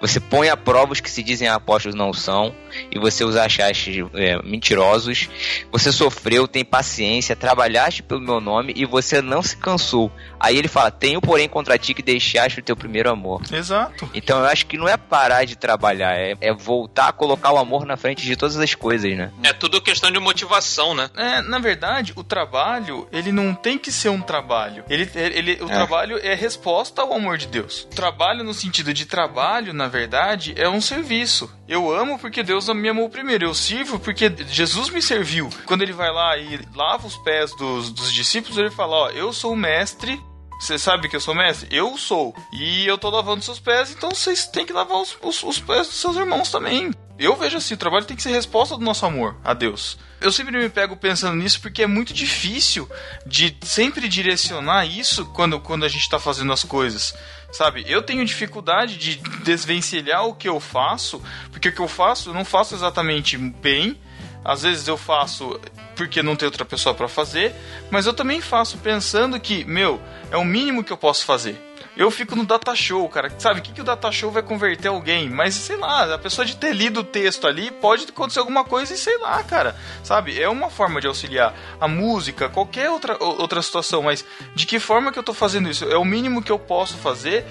você 0.00 0.20
põe 0.20 0.48
a 0.48 0.56
prova 0.56 0.92
os 0.92 1.00
que 1.00 1.10
se 1.10 1.22
dizem 1.22 1.48
apóstolos 1.48 1.94
não 1.94 2.12
são, 2.12 2.54
e 2.90 2.98
você 2.98 3.24
os 3.24 3.36
achaste 3.36 4.04
é, 4.14 4.40
mentirosos, 4.42 5.28
você 5.70 5.92
sofreu, 5.92 6.46
tem 6.46 6.64
paciência, 6.64 7.36
trabalhaste 7.36 8.02
pelo 8.02 8.20
meu 8.20 8.40
nome 8.40 8.72
e 8.76 8.84
você 8.84 9.20
não 9.20 9.42
se 9.42 9.56
cansou. 9.56 10.10
Aí 10.38 10.56
ele 10.56 10.68
fala: 10.68 10.90
tenho 10.90 11.20
porém 11.20 11.48
contra 11.48 11.78
ti 11.78 11.94
que 11.94 12.02
deixaste 12.02 12.60
o 12.60 12.62
teu 12.62 12.76
primeiro 12.76 13.10
amor. 13.10 13.42
Exato. 13.52 14.08
Então 14.14 14.38
eu 14.38 14.46
acho 14.46 14.66
que 14.66 14.78
não 14.78 14.88
é 14.88 14.96
parar 14.96 15.44
de 15.44 15.56
trabalhar, 15.56 16.14
é, 16.16 16.36
é 16.40 16.52
voltar 16.52 17.08
a 17.08 17.12
colocar 17.12 17.52
o 17.52 17.58
amor 17.58 17.84
na 17.84 17.96
frente 17.96 18.24
de 18.24 18.36
todas 18.36 18.56
as 18.56 18.74
coisas, 18.74 19.16
né? 19.16 19.30
É 19.42 19.52
tudo 19.52 19.80
questão 19.80 20.10
de 20.10 20.18
motivação, 20.18 20.94
né? 20.94 21.10
É, 21.16 21.42
na 21.42 21.58
verdade, 21.58 22.12
o 22.16 22.24
trabalho, 22.24 23.08
ele 23.12 23.32
não 23.32 23.54
tem 23.54 23.78
que 23.78 23.92
ser 23.92 24.08
um 24.08 24.20
trabalho. 24.20 24.84
Ele, 24.88 25.08
ele, 25.14 25.52
o 25.62 25.66
trabalho 25.66 26.18
é 26.22 26.34
resposta 26.34 27.02
ao 27.02 27.12
amor 27.12 27.38
de 27.38 27.46
Deus. 27.46 27.82
O 27.84 27.94
trabalho, 27.94 28.44
no 28.44 28.54
sentido 28.54 28.94
de 28.94 29.06
trabalho, 29.06 29.69
na 29.72 29.88
verdade, 29.88 30.54
é 30.56 30.68
um 30.68 30.80
serviço. 30.80 31.50
Eu 31.68 31.92
amo 31.92 32.18
porque 32.18 32.42
Deus 32.42 32.68
me 32.68 32.88
amou 32.88 33.08
primeiro. 33.08 33.44
Eu 33.44 33.54
sirvo 33.54 33.98
porque 33.98 34.32
Jesus 34.48 34.90
me 34.90 35.02
serviu. 35.02 35.48
Quando 35.66 35.82
ele 35.82 35.92
vai 35.92 36.12
lá 36.12 36.36
e 36.36 36.60
lava 36.74 37.06
os 37.06 37.16
pés 37.18 37.54
dos, 37.56 37.90
dos 37.90 38.12
discípulos, 38.12 38.58
ele 38.58 38.70
fala: 38.70 38.96
Ó, 38.96 39.10
eu 39.10 39.32
sou 39.32 39.52
o 39.52 39.56
mestre. 39.56 40.20
Você 40.60 40.78
sabe 40.78 41.08
que 41.08 41.16
eu 41.16 41.20
sou 41.20 41.34
mestre? 41.34 41.74
Eu 41.74 41.96
sou. 41.96 42.34
E 42.52 42.86
eu 42.86 42.98
tô 42.98 43.08
lavando 43.08 43.42
seus 43.42 43.58
pés, 43.58 43.92
então 43.92 44.10
vocês 44.10 44.46
têm 44.46 44.66
que 44.66 44.74
lavar 44.74 44.98
os, 44.98 45.16
os, 45.22 45.42
os 45.42 45.58
pés 45.58 45.86
dos 45.86 45.96
seus 45.96 46.16
irmãos 46.16 46.50
também. 46.50 46.90
Eu 47.20 47.36
vejo 47.36 47.58
assim, 47.58 47.74
o 47.74 47.76
trabalho 47.76 48.06
tem 48.06 48.16
que 48.16 48.22
ser 48.22 48.30
resposta 48.30 48.78
do 48.78 48.82
nosso 48.82 49.04
amor 49.04 49.36
a 49.44 49.52
Deus. 49.52 49.98
Eu 50.22 50.32
sempre 50.32 50.56
me 50.56 50.70
pego 50.70 50.96
pensando 50.96 51.36
nisso 51.36 51.60
porque 51.60 51.82
é 51.82 51.86
muito 51.86 52.14
difícil 52.14 52.88
de 53.26 53.54
sempre 53.60 54.08
direcionar 54.08 54.86
isso 54.86 55.26
quando, 55.26 55.60
quando 55.60 55.84
a 55.84 55.88
gente 55.88 56.08
tá 56.08 56.18
fazendo 56.18 56.50
as 56.50 56.64
coisas. 56.64 57.14
Sabe? 57.52 57.84
Eu 57.86 58.00
tenho 58.00 58.24
dificuldade 58.24 58.96
de 58.96 59.16
desvencilhar 59.44 60.24
o 60.24 60.34
que 60.34 60.48
eu 60.48 60.58
faço, 60.58 61.22
porque 61.50 61.68
o 61.68 61.72
que 61.74 61.80
eu 61.80 61.88
faço 61.88 62.30
eu 62.30 62.34
não 62.34 62.44
faço 62.44 62.74
exatamente 62.74 63.36
bem. 63.36 64.00
Às 64.42 64.62
vezes 64.62 64.88
eu 64.88 64.96
faço 64.96 65.60
porque 65.94 66.22
não 66.22 66.36
tem 66.36 66.46
outra 66.46 66.64
pessoa 66.64 66.94
para 66.94 67.06
fazer, 67.06 67.54
mas 67.90 68.06
eu 68.06 68.14
também 68.14 68.40
faço 68.40 68.78
pensando 68.78 69.38
que, 69.38 69.62
meu, 69.66 70.00
é 70.30 70.38
o 70.38 70.44
mínimo 70.44 70.82
que 70.82 70.90
eu 70.90 70.96
posso 70.96 71.26
fazer. 71.26 71.69
Eu 71.96 72.10
fico 72.10 72.36
no 72.36 72.44
data 72.46 72.74
show, 72.74 73.08
cara. 73.08 73.32
Sabe, 73.38 73.60
o 73.60 73.62
que, 73.62 73.72
que 73.72 73.80
o 73.80 73.84
data 73.84 74.10
show 74.10 74.30
vai 74.30 74.42
converter 74.42 74.88
alguém? 74.88 75.28
Mas 75.28 75.54
sei 75.54 75.76
lá, 75.76 76.14
a 76.14 76.18
pessoa 76.18 76.44
de 76.44 76.56
ter 76.56 76.72
lido 76.72 77.00
o 77.00 77.04
texto 77.04 77.46
ali 77.46 77.70
pode 77.70 78.06
acontecer 78.08 78.38
alguma 78.38 78.64
coisa 78.64 78.94
e 78.94 78.98
sei 78.98 79.18
lá, 79.18 79.42
cara. 79.42 79.76
Sabe, 80.02 80.40
é 80.40 80.48
uma 80.48 80.70
forma 80.70 81.00
de 81.00 81.06
auxiliar. 81.06 81.54
A 81.80 81.88
música, 81.88 82.48
qualquer 82.48 82.90
outra, 82.90 83.16
outra 83.22 83.60
situação, 83.60 84.02
mas 84.02 84.24
de 84.54 84.66
que 84.66 84.78
forma 84.78 85.12
que 85.12 85.18
eu 85.18 85.22
tô 85.22 85.34
fazendo 85.34 85.68
isso? 85.68 85.84
É 85.84 85.96
o 85.96 86.04
mínimo 86.04 86.42
que 86.42 86.52
eu 86.52 86.58
posso 86.58 86.96
fazer 86.96 87.44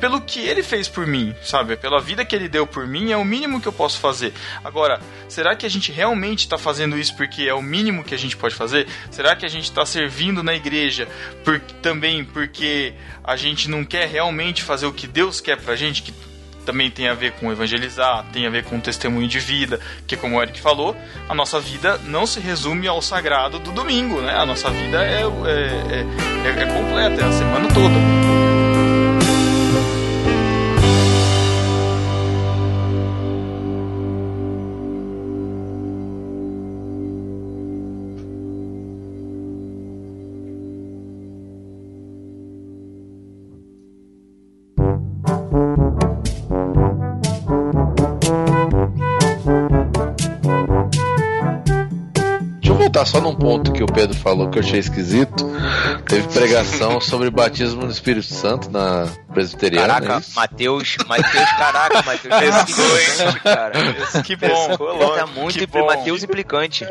pelo 0.00 0.20
que 0.20 0.40
ele 0.40 0.62
fez 0.62 0.88
por 0.88 1.06
mim, 1.06 1.34
sabe? 1.42 1.76
Pela 1.76 2.00
vida 2.00 2.24
que 2.24 2.34
ele 2.36 2.48
deu 2.48 2.66
por 2.66 2.86
mim, 2.86 3.12
é 3.12 3.16
o 3.16 3.24
mínimo 3.24 3.60
que 3.60 3.66
eu 3.66 3.72
posso 3.72 3.98
fazer. 3.98 4.32
Agora, 4.64 5.00
será 5.28 5.56
que 5.56 5.64
a 5.64 5.70
gente 5.70 5.90
realmente 5.90 6.40
está 6.40 6.58
fazendo 6.58 6.98
isso 6.98 7.16
porque 7.16 7.44
é 7.44 7.54
o 7.54 7.62
mínimo 7.62 8.04
que 8.04 8.14
a 8.14 8.18
gente 8.18 8.36
pode 8.36 8.54
fazer? 8.54 8.86
Será 9.10 9.34
que 9.34 9.46
a 9.46 9.48
gente 9.48 9.64
está 9.64 9.86
servindo 9.86 10.42
na 10.42 10.54
igreja 10.54 11.08
por, 11.44 11.58
também 11.80 12.24
porque 12.24 12.92
a 13.24 13.36
gente 13.36 13.70
não 13.70 13.84
quer 13.84 14.08
realmente 14.08 14.62
fazer 14.62 14.86
o 14.86 14.92
que 14.92 15.06
Deus 15.06 15.40
quer 15.40 15.56
pra 15.56 15.74
gente? 15.76 16.02
Que 16.02 16.12
também 16.66 16.90
tem 16.90 17.06
a 17.08 17.14
ver 17.14 17.30
com 17.32 17.50
evangelizar, 17.52 18.24
tem 18.32 18.44
a 18.44 18.50
ver 18.50 18.64
com 18.64 18.80
testemunho 18.80 19.28
de 19.28 19.38
vida, 19.38 19.78
que 20.04 20.16
como 20.16 20.36
o 20.36 20.42
Eric 20.42 20.60
falou, 20.60 20.96
a 21.28 21.34
nossa 21.34 21.60
vida 21.60 21.96
não 22.04 22.26
se 22.26 22.40
resume 22.40 22.88
ao 22.88 23.00
sagrado 23.00 23.60
do 23.60 23.70
domingo, 23.70 24.20
né? 24.20 24.34
A 24.36 24.44
nossa 24.44 24.68
vida 24.68 25.00
é, 25.04 25.22
é, 25.22 25.24
é, 25.24 26.60
é- 26.60 26.62
é 26.62 26.66
completa, 26.66 27.22
é 27.22 27.24
a 27.24 27.32
semana 27.32 27.68
toda. 27.68 28.45
Voltar 52.96 53.04
só 53.04 53.20
num 53.20 53.34
ponto 53.34 53.72
que 53.72 53.82
o 53.82 53.86
Pedro 53.86 54.16
falou 54.16 54.48
que 54.48 54.58
eu 54.58 54.62
achei 54.62 54.78
esquisito. 54.78 55.44
Teve 56.06 56.26
pregação 56.28 57.00
sobre 57.00 57.28
batismo 57.30 57.84
no 57.84 57.90
Espírito 57.90 58.26
Santo 58.26 58.70
na 58.70 59.06
presbiteriana. 59.34 59.84
é 59.84 60.00
Caraca, 60.00 60.20
isso? 60.20 60.34
Matheus, 60.34 60.96
Matheus, 61.06 61.50
caraca. 61.58 62.02
Pescou, 62.02 62.98
hein? 62.98 63.06
implicante, 63.28 63.40
cara. 63.42 63.72
Que 64.24 64.36
bom. 64.36 64.76
Tá 65.14 65.26
muito 65.26 65.58
que 65.58 65.66
bom. 65.66 65.86
Matheus 65.86 66.22
implicante. 66.22 66.86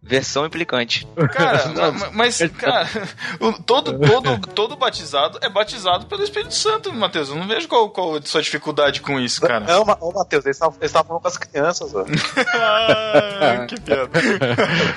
Versão 0.00 0.46
implicante. 0.46 1.06
Cara, 1.32 1.66
ma- 1.92 2.10
mas, 2.12 2.38
cara, 2.56 2.88
todo, 3.66 3.98
todo, 3.98 4.38
todo 4.54 4.76
batizado 4.76 5.38
é 5.42 5.50
batizado 5.50 6.06
pelo 6.06 6.22
Espírito 6.22 6.54
Santo, 6.54 6.92
Matheus. 6.94 7.28
Eu 7.28 7.34
não 7.36 7.46
vejo 7.46 7.68
qual, 7.68 7.90
qual 7.90 8.16
a 8.16 8.22
sua 8.22 8.40
dificuldade 8.40 9.00
com 9.02 9.18
isso, 9.20 9.40
cara. 9.40 9.60
Não, 9.60 9.84
Ma- 9.84 9.98
ô 10.00 10.12
Matheus, 10.12 10.44
eles 10.46 10.56
estavam 10.56 10.78
falando 11.06 11.20
com 11.22 11.28
as 11.28 11.36
crianças, 11.36 11.94
ó. 11.94 12.04
Ah, 12.54 13.66
que 13.66 13.80
piada. 13.80 14.08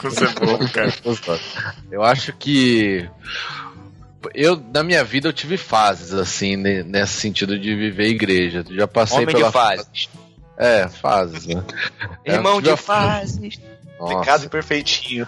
Você 0.04 0.24
é 0.26 0.28
bom, 0.30 0.60
cara. 0.70 0.94
Eu 1.92 2.04
acho 2.04 2.32
que 2.34 3.10
eu 4.36 4.62
na 4.74 4.84
minha 4.84 5.04
vida 5.04 5.28
eu 5.28 5.34
tive 5.34 5.58
fases 5.58 6.14
assim 6.14 6.56
ne- 6.56 6.84
nesse 6.84 7.14
sentido 7.14 7.58
de 7.60 7.76
viver 7.76 8.08
igreja. 8.08 8.64
Já 8.70 8.88
passei 8.88 9.24
Homem 9.24 9.36
pela 9.36 9.48
de 9.48 9.54
fases. 9.54 10.10
É, 10.58 10.88
fases, 10.88 11.48
né? 11.48 11.64
É, 12.24 12.34
Irmão 12.36 12.62
de 12.62 12.76
fases. 12.78 13.60
Nossa, 14.02 14.20
Pecado 14.20 14.50
perfeitinho. 14.50 15.26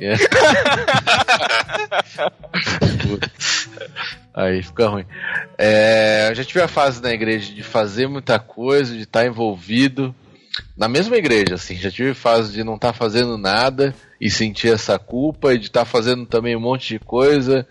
é. 0.00 0.14
Aí 4.32 4.62
fica 4.62 4.88
ruim. 4.88 5.04
É, 5.58 6.28
eu 6.30 6.34
já 6.34 6.42
tive 6.42 6.62
a 6.62 6.68
fase 6.68 7.02
na 7.02 7.12
igreja 7.12 7.52
de 7.52 7.62
fazer 7.62 8.06
muita 8.06 8.38
coisa, 8.38 8.94
de 8.94 9.02
estar 9.02 9.26
envolvido. 9.26 10.14
Na 10.74 10.88
mesma 10.88 11.14
igreja, 11.16 11.56
assim, 11.56 11.76
já 11.76 11.90
tive 11.90 12.14
fase 12.14 12.54
de 12.54 12.64
não 12.64 12.76
estar 12.76 12.94
fazendo 12.94 13.36
nada 13.36 13.94
e 14.18 14.30
sentir 14.30 14.72
essa 14.72 14.98
culpa, 14.98 15.52
e 15.52 15.58
de 15.58 15.66
estar 15.66 15.84
fazendo 15.84 16.24
também 16.24 16.56
um 16.56 16.60
monte 16.60 16.88
de 16.88 16.98
coisa, 16.98 17.66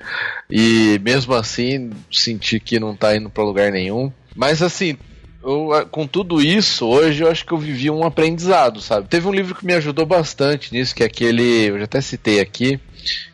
e 0.48 1.00
mesmo 1.02 1.34
assim 1.34 1.90
sentir 2.12 2.60
que 2.60 2.80
não 2.80 2.96
tá 2.96 3.16
indo 3.16 3.32
para 3.32 3.44
lugar 3.44 3.72
nenhum. 3.72 4.12
Mas 4.36 4.62
assim, 4.62 4.96
eu, 5.46 5.88
com 5.92 6.08
tudo 6.08 6.42
isso, 6.42 6.88
hoje 6.88 7.24
eu 7.24 7.30
acho 7.30 7.46
que 7.46 7.52
eu 7.52 7.58
vivi 7.58 7.90
um 7.90 8.04
aprendizado, 8.04 8.82
sabe? 8.82 9.08
Teve 9.08 9.28
um 9.28 9.34
livro 9.34 9.54
que 9.54 9.66
me 9.66 9.74
ajudou 9.74 10.06
bastante 10.06 10.74
nisso, 10.74 10.96
que 10.96 11.04
é 11.04 11.06
aquele, 11.06 11.70
eu 11.70 11.78
já 11.78 11.84
até 11.84 12.02
citei 12.02 12.40
aqui, 12.40 12.80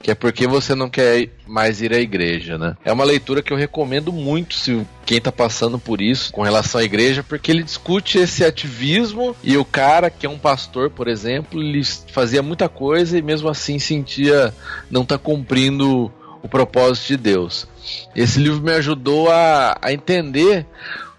que 0.01 0.11
é 0.11 0.15
porque 0.15 0.45
você 0.45 0.75
não 0.75 0.89
quer 0.89 1.29
mais 1.47 1.81
ir 1.81 1.93
à 1.93 1.99
igreja, 1.99 2.57
né? 2.57 2.75
É 2.83 2.91
uma 2.91 3.05
leitura 3.05 3.41
que 3.41 3.53
eu 3.53 3.57
recomendo 3.57 4.11
muito 4.11 4.55
se 4.55 4.85
quem 5.05 5.21
tá 5.21 5.31
passando 5.31 5.79
por 5.79 6.01
isso 6.01 6.33
com 6.33 6.41
relação 6.41 6.81
à 6.81 6.83
igreja, 6.83 7.23
porque 7.23 7.49
ele 7.49 7.63
discute 7.63 8.17
esse 8.17 8.43
ativismo 8.43 9.33
e 9.41 9.55
o 9.55 9.63
cara 9.63 10.09
que 10.09 10.25
é 10.25 10.29
um 10.29 10.37
pastor, 10.37 10.89
por 10.89 11.07
exemplo, 11.07 11.61
ele 11.61 11.81
fazia 12.11 12.43
muita 12.43 12.67
coisa 12.67 13.17
e 13.17 13.21
mesmo 13.21 13.47
assim 13.47 13.79
sentia 13.79 14.53
não 14.89 15.05
tá 15.05 15.17
cumprindo 15.17 16.11
o 16.43 16.49
propósito 16.49 17.07
de 17.07 17.17
Deus. 17.17 17.67
Esse 18.15 18.39
livro 18.39 18.61
me 18.61 18.71
ajudou 18.73 19.29
a, 19.31 19.77
a 19.81 19.93
entender 19.93 20.65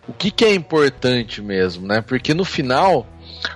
o 0.06 0.12
que, 0.12 0.30
que 0.30 0.44
é 0.44 0.54
importante 0.54 1.40
mesmo, 1.40 1.86
né? 1.86 2.00
Porque 2.00 2.34
no 2.34 2.44
final 2.44 3.06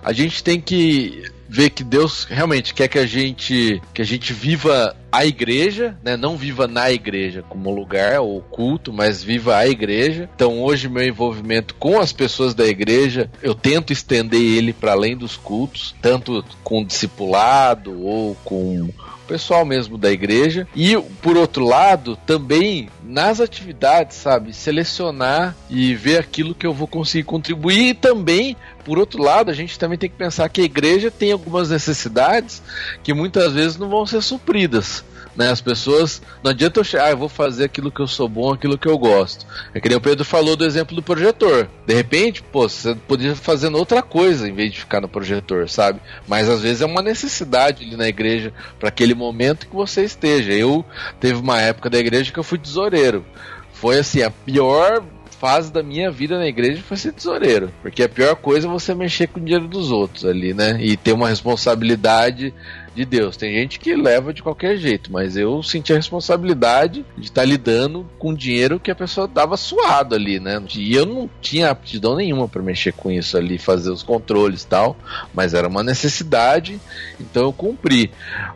a 0.02 0.12
gente 0.12 0.42
tem 0.42 0.60
que 0.60 1.24
ver 1.48 1.70
que 1.70 1.84
Deus 1.84 2.24
realmente 2.24 2.74
quer 2.74 2.88
que 2.88 2.98
a 2.98 3.06
gente 3.06 3.80
que 3.94 4.02
a 4.02 4.04
gente 4.04 4.32
viva 4.32 4.96
a 5.10 5.24
igreja, 5.24 5.96
né? 6.02 6.16
Não 6.16 6.36
viva 6.36 6.66
na 6.66 6.90
igreja 6.90 7.42
como 7.48 7.74
lugar 7.74 8.20
ou 8.20 8.40
culto, 8.40 8.92
mas 8.92 9.22
viva 9.22 9.56
a 9.56 9.66
igreja. 9.66 10.28
Então 10.34 10.60
hoje 10.62 10.88
meu 10.88 11.06
envolvimento 11.06 11.74
com 11.74 12.00
as 12.00 12.12
pessoas 12.12 12.54
da 12.54 12.66
igreja, 12.66 13.30
eu 13.42 13.54
tento 13.54 13.92
estender 13.92 14.40
ele 14.40 14.72
para 14.72 14.92
além 14.92 15.16
dos 15.16 15.36
cultos, 15.36 15.94
tanto 16.02 16.44
com 16.62 16.84
discipulado 16.84 18.02
ou 18.02 18.34
com 18.44 18.88
pessoal 19.26 19.64
mesmo 19.64 19.98
da 19.98 20.10
igreja. 20.10 20.66
E 20.74 20.96
por 21.22 21.36
outro 21.36 21.64
lado, 21.64 22.16
também 22.26 22.88
nas 23.02 23.40
atividades, 23.40 24.16
sabe, 24.16 24.52
selecionar 24.52 25.54
e 25.68 25.94
ver 25.94 26.18
aquilo 26.18 26.54
que 26.54 26.66
eu 26.66 26.72
vou 26.72 26.86
conseguir 26.86 27.24
contribuir 27.24 27.90
e 27.90 27.94
também 27.94 28.56
por 28.86 29.00
outro 29.00 29.20
lado, 29.20 29.50
a 29.50 29.54
gente 29.54 29.76
também 29.76 29.98
tem 29.98 30.08
que 30.08 30.14
pensar 30.14 30.48
que 30.48 30.60
a 30.60 30.64
igreja 30.64 31.10
tem 31.10 31.32
algumas 31.32 31.70
necessidades 31.70 32.62
que 33.02 33.12
muitas 33.12 33.52
vezes 33.52 33.76
não 33.76 33.88
vão 33.88 34.06
ser 34.06 34.22
supridas. 34.22 35.04
Né? 35.36 35.50
As 35.50 35.60
pessoas. 35.60 36.22
Não 36.42 36.50
adianta 36.50 36.80
eu 36.80 36.84
chegar, 36.84 37.06
ah, 37.06 37.10
eu 37.10 37.16
vou 37.16 37.28
fazer 37.28 37.64
aquilo 37.64 37.90
que 37.90 38.00
eu 38.00 38.06
sou 38.06 38.28
bom, 38.28 38.52
aquilo 38.52 38.78
que 38.78 38.88
eu 38.88 38.96
gosto. 38.96 39.46
É 39.74 39.80
que 39.80 39.88
nem 39.88 39.98
o 39.98 40.00
Pedro 40.00 40.24
falou 40.24 40.56
do 40.56 40.64
exemplo 40.64 40.96
do 40.96 41.02
projetor. 41.02 41.68
De 41.86 41.94
repente, 41.94 42.42
pô, 42.42 42.68
você 42.68 42.94
podia 42.94 43.34
fazer 43.34 43.72
outra 43.74 44.02
coisa 44.02 44.48
em 44.48 44.54
vez 44.54 44.72
de 44.72 44.80
ficar 44.80 45.00
no 45.00 45.08
projetor, 45.08 45.68
sabe? 45.68 46.00
Mas 46.26 46.48
às 46.48 46.62
vezes 46.62 46.80
é 46.80 46.86
uma 46.86 47.02
necessidade 47.02 47.84
ali 47.84 47.96
na 47.96 48.08
igreja 48.08 48.52
para 48.78 48.88
aquele 48.88 49.14
momento 49.14 49.66
que 49.66 49.74
você 49.74 50.04
esteja. 50.04 50.52
Eu 50.52 50.84
teve 51.20 51.38
uma 51.38 51.60
época 51.60 51.90
da 51.90 51.98
igreja 51.98 52.32
que 52.32 52.38
eu 52.38 52.44
fui 52.44 52.58
tesoureiro. 52.58 53.24
Foi 53.72 53.98
assim, 53.98 54.22
a 54.22 54.30
pior 54.30 55.04
fase 55.38 55.70
da 55.70 55.82
minha 55.82 56.10
vida 56.10 56.38
na 56.38 56.46
igreja 56.46 56.82
foi 56.82 56.96
ser 56.96 57.12
tesoureiro. 57.12 57.70
Porque 57.82 58.02
a 58.02 58.08
pior 58.08 58.34
coisa 58.36 58.66
é 58.66 58.70
você 58.70 58.94
mexer 58.94 59.28
com 59.28 59.38
o 59.38 59.42
dinheiro 59.42 59.68
dos 59.68 59.90
outros 59.90 60.24
ali, 60.24 60.54
né? 60.54 60.78
E 60.80 60.96
ter 60.96 61.12
uma 61.12 61.28
responsabilidade 61.28 62.54
de 62.96 63.04
Deus. 63.04 63.36
Tem 63.36 63.52
gente 63.54 63.78
que 63.78 63.94
leva 63.94 64.32
de 64.32 64.42
qualquer 64.42 64.76
jeito, 64.78 65.12
mas 65.12 65.36
eu 65.36 65.62
senti 65.62 65.92
a 65.92 65.96
responsabilidade 65.96 67.04
de 67.16 67.26
estar 67.26 67.44
lidando 67.44 68.06
com 68.18 68.34
dinheiro 68.34 68.80
que 68.80 68.90
a 68.90 68.94
pessoa 68.94 69.28
dava 69.28 69.56
suado 69.56 70.14
ali, 70.14 70.40
né? 70.40 70.60
E 70.74 70.94
eu 70.94 71.04
não 71.04 71.30
tinha 71.40 71.70
aptidão 71.70 72.16
nenhuma 72.16 72.48
para 72.48 72.62
mexer 72.62 72.92
com 72.92 73.10
isso 73.10 73.36
ali, 73.36 73.58
fazer 73.58 73.90
os 73.90 74.02
controles 74.02 74.62
e 74.62 74.66
tal, 74.66 74.96
mas 75.34 75.52
era 75.52 75.68
uma 75.68 75.82
necessidade, 75.82 76.80
então 77.20 77.44
eu 77.44 77.52
cumpri. 77.52 78.10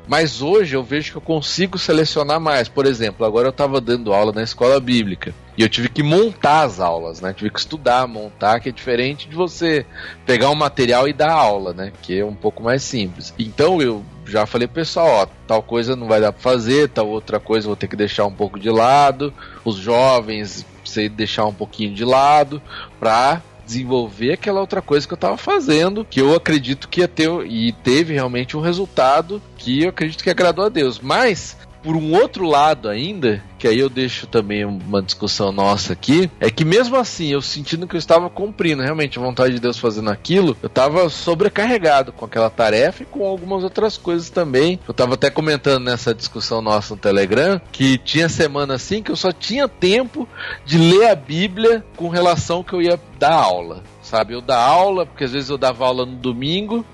Mas 0.08 0.40
hoje 0.40 0.74
eu 0.74 0.82
vejo 0.82 1.12
que 1.12 1.18
eu 1.18 1.22
consigo 1.22 1.78
selecionar 1.78 2.40
mais. 2.40 2.68
Por 2.68 2.86
exemplo, 2.86 3.26
agora 3.26 3.48
eu 3.48 3.52
estava 3.52 3.80
dando 3.80 4.12
aula 4.12 4.32
na 4.32 4.42
escola 4.42 4.80
bíblica. 4.80 5.34
E 5.56 5.62
eu 5.62 5.68
tive 5.68 5.90
que 5.90 6.02
montar 6.02 6.62
as 6.62 6.80
aulas, 6.80 7.20
né? 7.20 7.34
Tive 7.34 7.50
que 7.50 7.58
estudar, 7.58 8.06
montar, 8.06 8.60
que 8.60 8.70
é 8.70 8.72
diferente 8.72 9.28
de 9.28 9.36
você 9.36 9.84
pegar 10.24 10.48
um 10.48 10.54
material 10.54 11.06
e 11.06 11.12
dar 11.12 11.32
aula, 11.32 11.74
né? 11.74 11.92
Que 12.00 12.18
é 12.18 12.24
um 12.24 12.34
pouco 12.34 12.62
mais 12.62 12.82
simples. 12.82 13.34
Então 13.38 13.82
eu 13.82 14.02
já 14.30 14.46
falei 14.46 14.66
pro 14.66 14.76
pessoal, 14.76 15.06
ó, 15.06 15.26
tal 15.46 15.62
coisa 15.62 15.96
não 15.96 16.06
vai 16.06 16.20
dar 16.20 16.32
pra 16.32 16.40
fazer, 16.40 16.88
tal 16.88 17.08
outra 17.08 17.40
coisa 17.40 17.66
vou 17.66 17.76
ter 17.76 17.88
que 17.88 17.96
deixar 17.96 18.24
um 18.26 18.32
pouco 18.32 18.58
de 18.58 18.70
lado. 18.70 19.32
Os 19.64 19.76
jovens, 19.76 20.64
você 20.84 21.08
deixar 21.08 21.46
um 21.46 21.54
pouquinho 21.54 21.94
de 21.94 22.04
lado 22.04 22.62
pra 22.98 23.42
desenvolver 23.66 24.32
aquela 24.32 24.60
outra 24.60 24.82
coisa 24.82 25.06
que 25.06 25.14
eu 25.14 25.18
tava 25.18 25.36
fazendo, 25.36 26.04
que 26.04 26.20
eu 26.20 26.34
acredito 26.34 26.88
que 26.88 27.00
ia 27.00 27.08
ter 27.08 27.28
e 27.46 27.72
teve 27.72 28.14
realmente 28.14 28.56
um 28.56 28.60
resultado 28.60 29.40
que 29.56 29.84
eu 29.84 29.90
acredito 29.90 30.24
que 30.24 30.30
agradou 30.30 30.64
a 30.64 30.68
Deus. 30.68 30.98
Mas 30.98 31.56
por 31.82 31.96
um 31.96 32.12
outro 32.14 32.46
lado 32.46 32.88
ainda, 32.88 33.42
que 33.58 33.66
aí 33.66 33.78
eu 33.78 33.88
deixo 33.88 34.26
também 34.26 34.64
uma 34.64 35.02
discussão 35.02 35.52
nossa 35.52 35.92
aqui, 35.92 36.30
é 36.38 36.50
que 36.50 36.64
mesmo 36.64 36.96
assim, 36.96 37.28
eu 37.28 37.42
sentindo 37.42 37.86
que 37.86 37.96
eu 37.96 37.98
estava 37.98 38.28
cumprindo 38.28 38.82
realmente 38.82 39.18
a 39.18 39.22
vontade 39.22 39.54
de 39.54 39.60
Deus 39.60 39.78
fazendo 39.78 40.10
aquilo, 40.10 40.56
eu 40.62 40.66
estava 40.66 41.08
sobrecarregado 41.08 42.12
com 42.12 42.24
aquela 42.24 42.50
tarefa 42.50 43.02
e 43.02 43.06
com 43.06 43.26
algumas 43.26 43.64
outras 43.64 43.96
coisas 43.96 44.30
também. 44.30 44.78
Eu 44.86 44.92
estava 44.92 45.14
até 45.14 45.30
comentando 45.30 45.84
nessa 45.84 46.14
discussão 46.14 46.60
nossa 46.60 46.94
no 46.94 47.00
Telegram 47.00 47.60
que 47.72 47.98
tinha 47.98 48.28
semana 48.28 48.74
assim 48.74 49.02
que 49.02 49.10
eu 49.10 49.16
só 49.16 49.32
tinha 49.32 49.68
tempo 49.68 50.28
de 50.64 50.78
ler 50.78 51.10
a 51.10 51.14
Bíblia 51.14 51.84
com 51.96 52.08
relação 52.08 52.62
que 52.62 52.72
eu 52.72 52.82
ia 52.82 52.98
dar 53.18 53.34
aula. 53.34 53.82
Sabe, 54.02 54.34
eu 54.34 54.40
dar 54.40 54.58
aula, 54.58 55.06
porque 55.06 55.24
às 55.24 55.32
vezes 55.32 55.50
eu 55.50 55.58
dava 55.58 55.84
aula 55.86 56.04
no 56.04 56.16
domingo, 56.16 56.84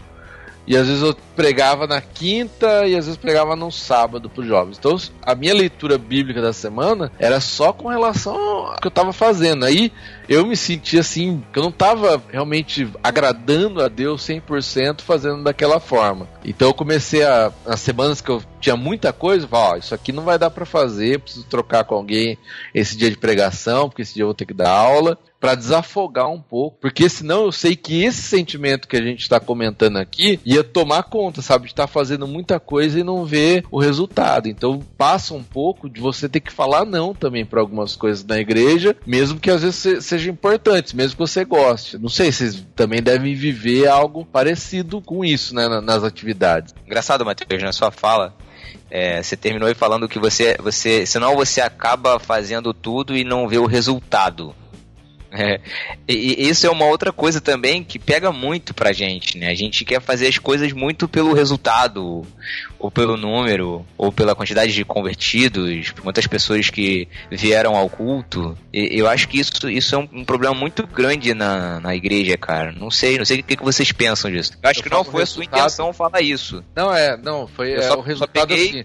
e 0.67 0.77
às 0.77 0.87
vezes 0.87 1.03
eu 1.03 1.17
pregava 1.37 1.87
na 1.87 2.01
quinta 2.01 2.87
e 2.87 2.97
às 2.97 3.05
vezes 3.05 3.17
pregava 3.17 3.55
no 3.55 3.71
sábado 3.71 4.31
para 4.31 4.41
os 4.41 4.49
jovens. 4.49 4.79
Então 4.79 4.97
a 5.23 5.35
minha 5.35 5.55
leitura 5.55 5.99
bíblica 5.99 6.41
da 6.41 6.53
semana 6.53 7.13
era 7.19 7.39
só 7.41 7.73
com 7.73 7.89
relação 7.89 8.35
ao 8.35 8.77
que 8.77 8.87
eu 8.87 8.89
estava 8.89 9.13
fazendo. 9.13 9.65
Aí 9.65 9.93
eu 10.29 10.47
me 10.47 10.57
senti 10.57 10.99
assim, 10.99 11.45
que 11.53 11.59
eu 11.59 11.63
não 11.63 11.71
estava 11.71 12.21
realmente 12.33 12.89
agradando 13.03 13.83
a 13.83 13.89
Deus 13.89 14.27
100% 14.27 15.03
fazendo 15.03 15.45
daquela 15.45 15.79
forma. 15.79 16.27
Então 16.45 16.69
eu 16.69 16.75
comecei 16.75 17.23
a, 17.23 17.53
nas 17.67 17.81
semanas 17.81 18.21
que 18.21 18.31
eu 18.31 18.43
tinha 18.61 18.77
muita 18.77 19.13
coisa, 19.13 19.47
ó, 19.51 19.77
isso 19.77 19.95
aqui 19.95 20.11
não 20.11 20.25
vai 20.25 20.39
dar 20.39 20.51
para 20.51 20.65
fazer, 20.65 21.21
preciso 21.21 21.45
trocar 21.47 21.85
com 21.85 21.95
alguém 21.95 22.39
esse 22.75 22.97
dia 22.97 23.11
de 23.11 23.17
pregação, 23.17 23.89
porque 23.89 24.03
esse 24.03 24.15
dia 24.15 24.23
eu 24.23 24.29
vou 24.29 24.35
ter 24.35 24.47
que 24.47 24.55
dar 24.55 24.71
aula 24.71 25.19
para 25.39 25.55
desafogar 25.55 26.29
um 26.29 26.41
pouco, 26.41 26.79
porque 26.81 27.09
senão 27.09 27.45
eu 27.45 27.53
sei 27.53 27.77
que 27.77 28.03
esse 28.03 28.23
sentimento 28.23 28.89
que 28.89 28.97
a 28.97 29.03
gente 29.03 29.21
está 29.21 29.39
comentando 29.39 29.99
aqui 29.99 30.41
ia 30.45 30.65
tomar 30.65 31.05
conta, 31.05 31.26
sabe, 31.35 31.67
de 31.67 31.73
estar 31.73 31.87
tá 31.87 31.93
fazendo 31.93 32.27
muita 32.27 32.59
coisa 32.59 32.99
e 32.99 33.05
não 33.05 33.25
ver 33.25 33.65
o 33.71 33.81
resultado. 33.81 34.49
Então 34.49 34.81
passa 34.97 35.35
um 35.35 35.43
pouco 35.43 35.89
de 35.89 36.01
você 36.01 36.29
ter 36.29 36.41
que 36.41 36.53
falar 36.53 36.85
não 36.85 37.15
também 37.15 37.45
para 37.45 37.61
algumas 37.61 37.97
coisas 37.97 38.25
na 38.25 38.39
igreja, 38.39 38.97
mesmo 39.07 39.39
que 39.39 39.51
às 39.51 39.63
vezes 39.63 39.77
se, 39.77 40.01
sejam 40.01 40.33
importantes, 40.33 40.93
mesmo 40.93 41.13
que 41.13 41.21
você 41.21 41.45
goste. 41.45 41.99
Não 41.99 42.09
sei, 42.09 42.33
vocês 42.33 42.65
também 42.75 43.03
devem 43.03 43.35
viver 43.35 43.89
algo 43.89 44.25
parecido 44.25 45.01
com 45.01 45.25
isso, 45.25 45.55
né, 45.55 45.69
nas 45.81 46.05
atividades. 46.05 46.75
Engraçado, 46.87 47.25
Matheus, 47.25 47.63
na 47.63 47.73
sua 47.73 47.91
fala, 47.91 48.35
é, 48.91 49.23
você 49.23 49.37
terminou 49.37 49.73
falando 49.75 50.09
que 50.09 50.19
você, 50.19 50.57
você, 50.61 51.05
senão 51.05 51.35
você 51.35 51.61
acaba 51.61 52.19
fazendo 52.19 52.73
tudo 52.73 53.17
e 53.17 53.25
não 53.25 53.49
vê 53.49 53.59
o 53.59 53.67
resultado. 53.67 54.55
É, 55.39 55.61
e, 56.09 56.45
e 56.45 56.49
isso 56.49 56.67
é 56.67 56.71
uma 56.71 56.87
outra 56.87 57.13
coisa 57.13 57.41
também 57.41 57.85
que 57.85 57.99
pega 57.99 58.33
muito 58.33 58.73
pra 58.73 58.93
gente, 58.93 59.37
né? 59.39 59.51
A 59.51 59.55
gente 59.55 59.85
quer 59.85 60.01
fazer 60.01 60.27
as 60.29 60.39
coisas 60.39 60.73
muito 60.73 61.07
pelo 61.07 61.35
resultado, 61.35 62.25
ou 62.79 62.91
pelo 62.91 63.17
número, 63.17 63.85
ou 63.99 64.11
pela 64.11 64.35
quantidade 64.35 64.73
de 64.73 64.85
convertidos, 64.85 65.91
quantas 66.03 66.27
pessoas 66.27 66.71
que 66.71 67.09
vieram 67.31 67.77
ao 67.77 67.89
culto. 67.91 68.57
E, 68.73 68.99
eu 68.99 69.09
acho 69.09 69.29
que 69.29 69.39
isso, 69.39 69.69
isso 69.69 69.95
é 69.95 69.99
um, 69.99 70.09
um 70.13 70.25
problema 70.25 70.55
muito 70.55 70.87
grande 70.87 71.35
na, 71.35 71.81
na 71.81 71.95
igreja, 71.95 72.37
cara. 72.37 72.73
Não 72.73 72.91
sei, 72.91 73.19
não 73.19 73.25
sei 73.25 73.41
o 73.41 73.43
que, 73.43 73.57
que 73.57 73.63
vocês 73.65 73.93
pensam 73.93 74.31
disso. 74.31 74.53
Eu 74.63 74.71
acho 74.71 74.81
Eu 74.81 74.85
que 74.85 74.91
não 74.91 75.05
foi 75.05 75.23
a 75.23 75.27
sua 75.27 75.45
intenção 75.45 75.93
falar 75.93 76.21
isso. 76.23 76.65
Não, 76.75 76.95
é, 76.95 77.17
não, 77.17 77.47
foi 77.47 77.73
Eu 77.75 77.81
é, 77.81 77.83
só- 77.83 77.93
o 77.95 77.97
só 77.97 78.01
resultado 78.03 78.49
peguei- 78.49 78.69
assim. 78.71 78.85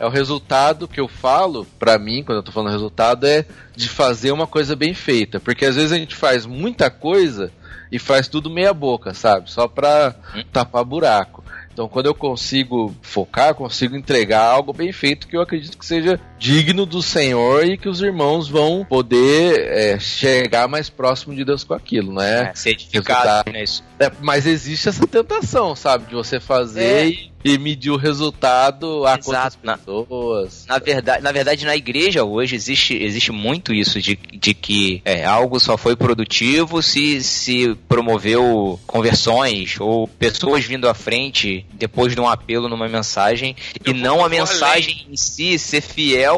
É 0.00 0.06
o 0.06 0.08
resultado 0.08 0.88
que 0.88 0.98
eu 0.98 1.06
falo, 1.06 1.66
pra 1.78 1.98
mim, 1.98 2.22
quando 2.24 2.38
eu 2.38 2.42
tô 2.42 2.50
falando 2.50 2.72
resultado, 2.72 3.26
é 3.26 3.44
de 3.76 3.86
fazer 3.86 4.32
uma 4.32 4.46
coisa 4.46 4.74
bem 4.74 4.94
feita. 4.94 5.38
Porque 5.38 5.66
às 5.66 5.76
vezes 5.76 5.92
a 5.92 5.96
gente 5.98 6.14
faz 6.16 6.46
muita 6.46 6.90
coisa 6.90 7.52
e 7.92 7.98
faz 7.98 8.26
tudo 8.26 8.48
meia 8.48 8.72
boca, 8.72 9.12
sabe? 9.12 9.50
Só 9.50 9.68
pra 9.68 10.14
Hum. 10.34 10.42
tapar 10.50 10.84
buraco. 10.84 11.44
Então 11.70 11.86
quando 11.86 12.06
eu 12.06 12.14
consigo 12.14 12.94
focar, 13.02 13.54
consigo 13.54 13.94
entregar 13.94 14.42
algo 14.42 14.72
bem 14.72 14.90
feito 14.90 15.28
que 15.28 15.36
eu 15.36 15.42
acredito 15.42 15.76
que 15.76 15.84
seja 15.84 16.18
digno 16.40 16.86
do 16.86 17.02
Senhor 17.02 17.66
e 17.66 17.76
que 17.76 17.88
os 17.88 18.00
irmãos 18.00 18.48
vão 18.48 18.84
poder 18.88 19.60
é, 19.70 19.98
chegar 20.00 20.66
mais 20.66 20.88
próximo 20.88 21.34
de 21.34 21.44
Deus 21.44 21.62
com 21.62 21.74
aquilo, 21.74 22.12
não 22.14 22.22
é? 22.22 22.50
Ser 22.54 22.70
edificado, 22.70 23.50
resultado. 23.50 23.52
né? 23.52 23.64
É, 24.06 24.10
mas 24.22 24.46
existe 24.46 24.88
essa 24.88 25.06
tentação, 25.06 25.76
sabe? 25.76 26.06
De 26.06 26.14
você 26.14 26.40
fazer 26.40 26.80
É. 26.82 27.06
e, 27.08 27.30
e 27.44 27.58
medir 27.58 27.90
o 27.90 27.96
resultado 27.96 29.04
a 29.06 29.18
Exato, 29.18 29.58
na- 29.62 29.76
quantas 29.76 29.84
pessoas. 30.06 30.64
Na 30.66 30.78
verdade, 30.78 31.22
na 31.22 31.32
verdade, 31.32 31.64
na 31.66 31.76
igreja 31.76 32.24
hoje 32.24 32.56
existe, 32.56 32.94
existe 32.96 33.30
muito 33.32 33.74
isso 33.74 34.00
de, 34.00 34.16
de 34.16 34.54
que 34.54 35.02
é, 35.04 35.24
algo 35.26 35.60
só 35.60 35.76
foi 35.76 35.94
produtivo 35.94 36.82
se, 36.82 37.22
se 37.22 37.74
promoveu 37.88 38.80
conversões 38.86 39.76
ou 39.78 40.08
pessoas 40.08 40.64
vindo 40.64 40.88
à 40.88 40.94
frente 40.94 41.66
depois 41.74 42.14
de 42.14 42.20
um 42.20 42.28
apelo 42.28 42.68
numa 42.68 42.88
mensagem 42.88 43.54
Eu 43.84 43.92
e 43.94 43.96
não 43.98 44.24
a 44.24 44.28
mensagem 44.28 45.06
em 45.10 45.16
si 45.16 45.58
ser 45.58 45.82
fiel 45.82 46.29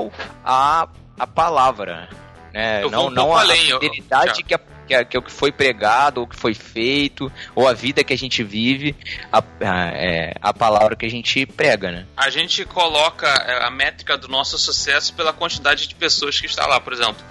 à, 0.45 0.89
à 1.19 1.27
palavra. 1.27 2.09
Né? 2.53 2.83
Eu 2.83 2.91
não 2.91 3.11
não 3.11 3.35
a 3.35 3.41
além, 3.41 3.69
eu- 3.69 3.81
fidelidade 3.81 4.43
Thiago. 4.45 4.49
que, 4.49 4.55
a, 4.55 4.59
que, 4.87 4.95
a- 4.95 5.05
que 5.05 5.19
o 5.19 5.23
que 5.23 5.33
foi 5.33 5.51
pregado, 5.51 6.21
ou 6.21 6.27
que 6.27 6.37
foi 6.37 6.53
feito, 6.55 7.33
ou 7.55 7.67
a 7.67 7.73
vida 7.73 8.05
que 8.05 8.13
a 8.13 8.19
gente 8.19 8.43
vive, 8.43 8.95
a, 9.33 9.39
a, 9.39 9.87
é, 9.95 10.35
a 10.41 10.53
palavra 10.53 10.95
que 10.95 11.07
a 11.07 11.11
gente 11.11 11.47
prega, 11.47 11.91
né? 11.91 12.07
A 12.17 12.29
gente 12.29 12.65
coloca 12.67 13.27
é, 13.27 13.65
a 13.65 13.71
métrica 13.71 14.19
do 14.19 14.29
nosso 14.29 14.59
sucesso 14.59 15.15
pela 15.15 15.33
quantidade 15.33 15.87
de 15.87 15.95
pessoas 15.95 16.39
que 16.39 16.47
está 16.47 16.67
lá, 16.67 16.79
por 16.79 16.93
exemplo. 16.93 17.25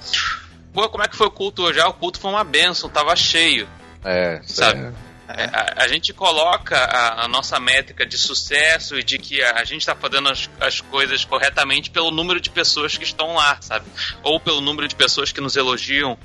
Pô, 0.73 0.87
como 0.89 1.03
é 1.03 1.07
que 1.07 1.15
foi 1.15 1.27
o 1.27 1.31
culto 1.31 1.63
hoje? 1.63 1.79
Ah, 1.79 1.89
o 1.89 1.93
culto 1.93 2.19
foi 2.19 2.31
uma 2.31 2.43
benção, 2.43 2.89
tava 2.89 3.15
cheio. 3.15 3.67
É, 4.03 4.39
Sabe? 4.43 4.79
é- 4.79 4.91
É, 5.37 5.45
A, 5.45 5.83
a 5.83 5.87
gente 5.87 6.13
coloca 6.13 6.77
a, 6.77 7.25
a 7.25 7.27
nossa 7.27 7.59
métrica 7.59 8.05
de 8.05 8.17
sucesso 8.17 8.97
e 8.97 9.03
de 9.03 9.17
que 9.17 9.41
a, 9.41 9.59
a 9.59 9.63
gente 9.63 9.81
está 9.81 9.95
fazendo 9.95 10.29
as, 10.29 10.49
as 10.59 10.81
coisas 10.81 11.25
corretamente 11.25 11.89
pelo 11.89 12.11
número 12.11 12.39
de 12.39 12.49
pessoas 12.49 12.97
que 12.97 13.03
estão 13.03 13.35
lá, 13.35 13.57
sabe? 13.61 13.85
Ou 14.23 14.39
pelo 14.39 14.61
número 14.61 14.87
de 14.87 14.95
pessoas 14.95 15.31
que 15.31 15.41
nos 15.41 15.55
elogiam. 15.55 16.17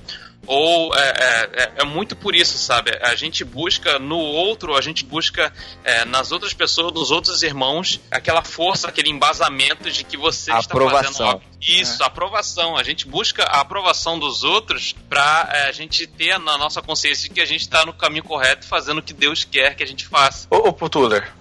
Ou 0.47 0.94
é, 0.94 1.01
é, 1.01 1.62
é- 1.62 1.72
é 1.78 1.84
muito 1.84 2.14
por 2.14 2.34
isso, 2.34 2.57
sabe? 2.59 2.97
A 3.03 3.14
gente 3.14 3.44
busca 3.44 3.99
no 3.99 4.18
outro, 4.18 4.76
a 4.76 4.80
gente 4.80 5.05
busca 5.05 5.53
é, 5.84 6.05
nas 6.05 6.30
outras 6.32 6.53
pessoas, 6.55 6.92
nos 6.92 7.11
outros 7.11 7.42
irmãos, 7.42 8.01
aquela 8.11 8.42
força, 8.42 8.88
aquele 8.88 9.11
embasamento 9.11 9.90
de 9.90 10.05
que 10.05 10.16
você 10.16 10.51
está 10.51 10.62
fazendo 10.62 10.86
Aprovação. 10.86 11.26
algo. 11.28 11.42
Isso, 11.61 12.03
aprovação. 12.05 12.76
A 12.76 12.82
gente 12.82 13.07
busca 13.07 13.42
a 13.44 13.61
aprovação 13.61 14.18
dos 14.18 14.44
outros 14.44 14.94
pra 15.09 15.49
é, 15.53 15.68
a 15.68 15.72
gente 15.72 16.07
ter 16.07 16.38
na 16.38 16.57
nossa 16.57 16.80
consciência 16.80 17.28
de 17.28 17.34
que 17.34 17.40
a 17.40 17.47
gente 17.47 17.68
tá 17.68 17.84
no 17.84 17.92
caminho 17.92 18.22
correto, 18.24 18.66
fazendo 18.66 18.99
o 18.99 19.03
que 19.03 19.12
Deus 19.12 19.42
quer 19.44 19.74
que 19.74 19.82
a 19.82 19.86
gente 19.86 20.07
faça. 20.07 20.47
Ô, 20.51 20.68
ô 20.68 20.72
Putuler, 20.72 21.32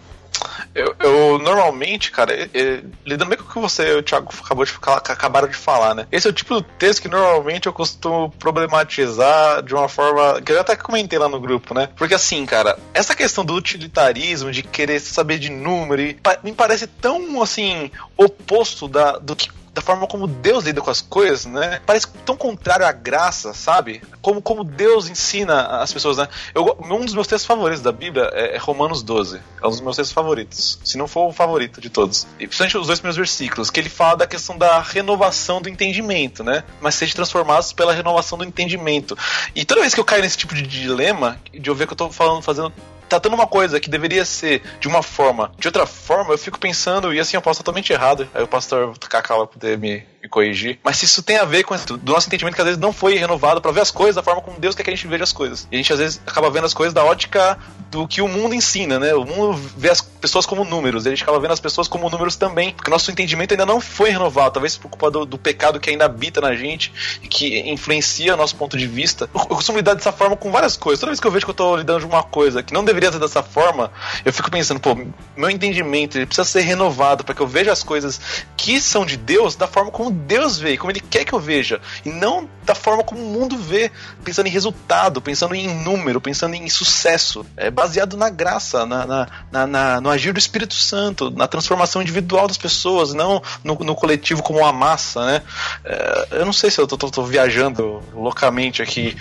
eu, 0.74 0.96
eu 1.00 1.40
normalmente, 1.40 2.12
cara, 2.12 2.34
é- 2.34 2.50
é, 2.54 2.84
lidando 3.06 3.30
bem 3.30 3.38
com 3.38 3.46
o 3.46 3.54
que 3.54 3.60
você 3.60 3.94
e 3.94 3.96
o 3.96 4.04
Thiago 4.04 4.30
acabou 4.44 4.66
de, 4.66 4.74
acabaram 4.82 5.48
de 5.48 5.56
falar, 5.56 5.94
né? 5.96 6.08
Esse 6.12 6.28
é 6.28 6.30
o 6.30 6.34
tipo 6.34 6.56
de 6.62 6.68
texto 6.78 7.02
que 7.02 7.08
normalmente 7.08 7.68
eu 7.68 7.74
costumo 7.74 8.32
problematizar 8.40 9.64
de 9.64 9.74
uma 9.74 9.88
forma 9.88 10.42
que 10.42 10.52
eu 10.52 10.60
até 10.60 10.76
comentei 10.76 11.18
lá 11.18 11.30
no 11.30 11.40
grupo, 11.40 11.74
né? 11.74 11.90
Porque 11.96 12.14
assim, 12.14 12.46
cara, 12.46 12.78
essa 12.94 13.16
questão 13.16 13.46
do 13.46 13.54
utilitarismo, 13.56 14.52
de 14.52 14.64
querer 14.64 15.00
saber 15.00 15.40
de 15.40 15.50
número, 15.50 16.02
me 16.44 16.54
parece 16.54 16.88
tão 16.88 17.42
assim 17.42 17.92
oposto 18.18 18.88
da, 18.88 19.18
do 19.18 19.36
que 19.36 19.50
da 19.76 19.82
forma 19.82 20.08
como 20.08 20.26
Deus 20.26 20.64
lida 20.64 20.82
com 20.82 20.90
as 20.90 21.02
coisas, 21.02 21.46
né? 21.46 21.82
Parece 21.86 22.08
tão 22.26 22.38
contrário 22.38 22.86
à 22.86 22.94
graça, 22.94 23.54
sabe? 23.54 24.02
Como, 24.22 24.42
como 24.42 24.64
Deus 24.64 25.10
ensina 25.10 25.82
as 25.82 25.92
pessoas, 25.92 26.16
né? 26.16 26.30
Eu, 26.54 26.78
um 26.80 27.04
dos 27.04 27.14
meus 27.14 27.28
textos 27.28 27.46
favoritos 27.46 27.84
da 27.84 27.92
Bíblia 27.92 28.30
é, 28.34 28.56
é 28.56 28.58
Romanos 28.58 29.04
12. 29.04 29.42
É 29.62 29.68
um 29.68 29.70
dos 29.70 29.82
meus 29.82 29.98
textos 29.98 30.14
favoritos. 30.14 30.80
Se 30.82 30.98
não 30.98 31.10
for 31.10 31.28
o 31.28 31.34
favorito 31.34 31.82
de 31.82 31.90
todos. 31.90 32.26
E 32.40 32.48
principalmente 32.48 32.78
os 32.78 32.88
dois 32.88 33.00
primeiros 33.00 33.18
versículos, 33.18 33.70
que 33.70 33.78
ele 33.78 33.90
fala 33.90 34.16
da 34.16 34.28
questão 34.28 34.58
da 34.58 34.80
renovação 34.80 35.62
do 35.62 35.68
entendimento, 35.68 36.42
né? 36.42 36.64
Mas 36.80 36.96
sejam 36.96 37.16
transformados 37.16 37.74
pela 37.74 37.94
renovação 37.94 38.38
do 38.38 38.46
entendimento. 38.46 39.18
E 39.54 39.66
toda 39.66 39.82
vez 39.82 39.94
que 39.94 40.00
eu 40.00 40.06
caio 40.06 40.22
nesse 40.22 40.38
tipo 40.38 40.56
de 40.56 40.62
dilema, 40.62 41.38
de 41.54 41.70
eu 41.70 41.76
ver 41.76 41.86
que 41.86 41.92
eu 41.92 41.98
tô 41.98 42.10
falando, 42.10 42.42
fazendo 42.42 42.72
tratando 43.08 43.34
uma 43.34 43.48
coisa 43.48 43.80
que 43.80 43.90
deveria 43.90 44.26
ser 44.26 44.62
de 44.80 44.88
uma 44.88 45.02
forma, 45.02 45.52
de 45.58 45.68
outra 45.68 45.86
forma, 45.86 46.34
eu 46.34 46.38
fico 46.38 46.60
pensando, 46.60 47.14
e 47.14 47.20
assim 47.20 47.38
eu 47.38 47.42
posso 47.42 47.60
totalmente 47.60 47.92
errado, 47.92 48.28
aí 48.34 48.44
o 48.44 48.48
pastor 48.48 48.98
Cacau 49.00 49.40
vai 49.40 49.48
poder 49.48 49.78
me, 49.78 50.04
me 50.22 50.30
corrigir. 50.30 50.80
Mas 50.84 50.98
se 50.98 51.06
isso 51.06 51.24
tem 51.24 51.38
a 51.38 51.46
ver 51.46 51.64
com 51.64 51.76
isso, 51.76 51.98
do 51.98 52.12
nosso 52.12 52.28
entendimento 52.28 52.56
que 52.56 52.62
às 52.62 52.66
vezes 52.66 52.82
não 52.82 52.92
foi 52.92 53.16
renovado 53.16 53.62
pra 53.62 53.72
ver 53.72 53.82
as 53.82 53.92
coisas 53.92 54.16
da 54.16 54.24
forma 54.24 54.42
como 54.42 54.60
Deus 54.60 54.76
quer 54.76 54.84
que 54.84 54.90
a 54.90 54.96
gente 54.96 55.08
veja 55.08 55.24
as 55.24 55.32
coisas. 55.32 55.68
E 55.72 55.76
a 55.76 55.78
gente 55.78 55.94
às 55.94 56.00
vezes 56.00 56.22
acaba 56.26 56.50
vendo 56.50 56.66
as 56.66 56.74
coisas 56.74 56.94
da 56.94 57.04
ótica 57.04 57.58
do 57.92 58.08
que 58.08 58.22
o 58.22 58.28
mundo 58.28 58.54
ensina, 58.54 59.00
né? 59.00 59.14
O 59.14 59.26
mundo 59.26 59.54
vê 59.78 59.90
as 59.90 60.02
pessoas 60.02 60.46
como 60.46 60.66
números, 60.66 61.06
a 61.06 61.10
gente 61.10 61.24
acaba 61.24 61.40
vendo 61.40 61.52
as 61.52 61.60
pessoas 61.60 61.88
como 61.88 62.10
números 62.10 62.36
também, 62.36 62.74
porque 62.74 62.92
nosso 62.92 63.12
entendimento 63.12 63.52
ainda 63.52 63.66
não 63.66 63.80
foi 63.80 64.10
renovado, 64.10 64.54
talvez 64.54 64.78
por 64.78 64.90
culpa 64.90 65.12
do, 65.12 65.26
do 65.26 65.38
pecado 65.38 65.80
que 65.80 65.90
ainda 65.90 66.06
habita 66.06 66.42
na 66.42 66.56
gente 66.56 66.92
e 67.22 67.28
que 67.28 67.60
influencia 67.70 68.34
o 68.34 68.38
nosso 68.38 68.56
ponto 68.56 68.78
de 68.78 68.88
vista. 68.88 69.30
Eu, 69.34 69.42
eu 69.42 69.56
costumo 69.56 69.78
lidar 69.78 69.94
dessa 69.94 70.12
forma 70.12 70.36
com 70.36 70.52
várias 70.52 70.76
coisas. 70.76 71.00
Toda 71.00 71.12
vez 71.12 71.20
que 71.20 71.28
eu 71.28 71.32
vejo 71.32 71.46
que 71.46 71.52
eu 71.52 71.56
tô 71.56 71.78
lidando 71.78 72.00
de 72.00 72.06
uma 72.06 72.24
coisa 72.24 72.64
que 72.64 72.74
não 72.74 72.84
deveria 72.96 73.12
ser 73.12 73.20
dessa 73.20 73.44
forma, 73.44 73.92
eu 74.24 74.32
fico 74.32 74.50
pensando, 74.50 74.80
pô, 74.80 74.98
meu 75.36 75.50
entendimento 75.50 76.18
ele 76.18 76.26
precisa 76.26 76.46
ser 76.46 76.62
renovado 76.62 77.24
para 77.24 77.36
que 77.36 77.42
eu 77.42 77.48
veja 77.48 77.72
as 77.72 77.84
coisas 77.84 78.20
que 78.58 78.80
são 78.80 79.06
de 79.06 79.18
Deus 79.18 79.56
da 79.56 79.68
forma 79.68 79.92
como 79.92 80.10
Deus 80.10 80.58
vê, 80.58 80.78
como 80.78 80.92
Ele 80.92 81.00
quer 81.02 81.26
que 81.26 81.34
eu 81.34 81.40
veja, 81.40 81.80
e 82.06 82.10
não 82.10 82.50
da 82.64 82.74
forma 82.74 83.04
como 83.04 83.22
o 83.22 83.26
mundo 83.26 83.58
vê, 83.58 83.92
pensando 84.24 84.48
em 84.48 84.50
resultado, 84.50 85.22
pensando 85.22 85.54
em 85.54 85.68
número, 85.84 86.20
pensando 86.20 86.56
em 86.56 86.68
sucesso, 86.68 87.46
é 87.56 87.70
baseado 87.70 88.18
na 88.18 88.30
graça, 88.30 88.86
na, 88.86 89.06
na, 89.06 89.28
na- 89.52 89.68
na- 89.68 90.02
no 90.02 90.10
agir 90.10 90.34
do 90.34 90.40
Espírito 90.40 90.74
Santo, 90.74 91.30
na 91.30 91.48
transformação 91.48 92.02
individual 92.02 92.48
das 92.48 92.58
pessoas, 92.58 93.14
não 93.14 93.42
no, 93.64 93.76
no 93.76 93.96
coletivo 93.96 94.42
como 94.42 94.60
uma 94.60 94.72
massa, 94.74 95.26
né? 95.26 95.42
É, 95.84 96.28
eu 96.32 96.46
não 96.46 96.54
sei 96.54 96.72
se 96.72 96.80
eu 96.80 96.88
tô, 96.88 96.98
tô- 96.98 97.12
tô 97.12 97.24
viajando 97.24 98.02
loucamente 98.14 98.82
aqui. 98.82 99.16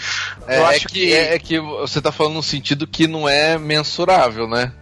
É, 0.47 0.59
eu 0.59 0.67
é 0.67 0.77
acho 0.77 0.89
que, 0.89 1.13
é, 1.13 1.35
é 1.35 1.39
que 1.39 1.59
você 1.61 2.01
tá 2.01 2.11
falando 2.11 2.35
num 2.35 2.43
sentido 2.43 2.87
que 2.87 3.07
não 3.07 3.29
é 3.29 3.59
mensurável, 3.65 4.47
né? 4.47 4.73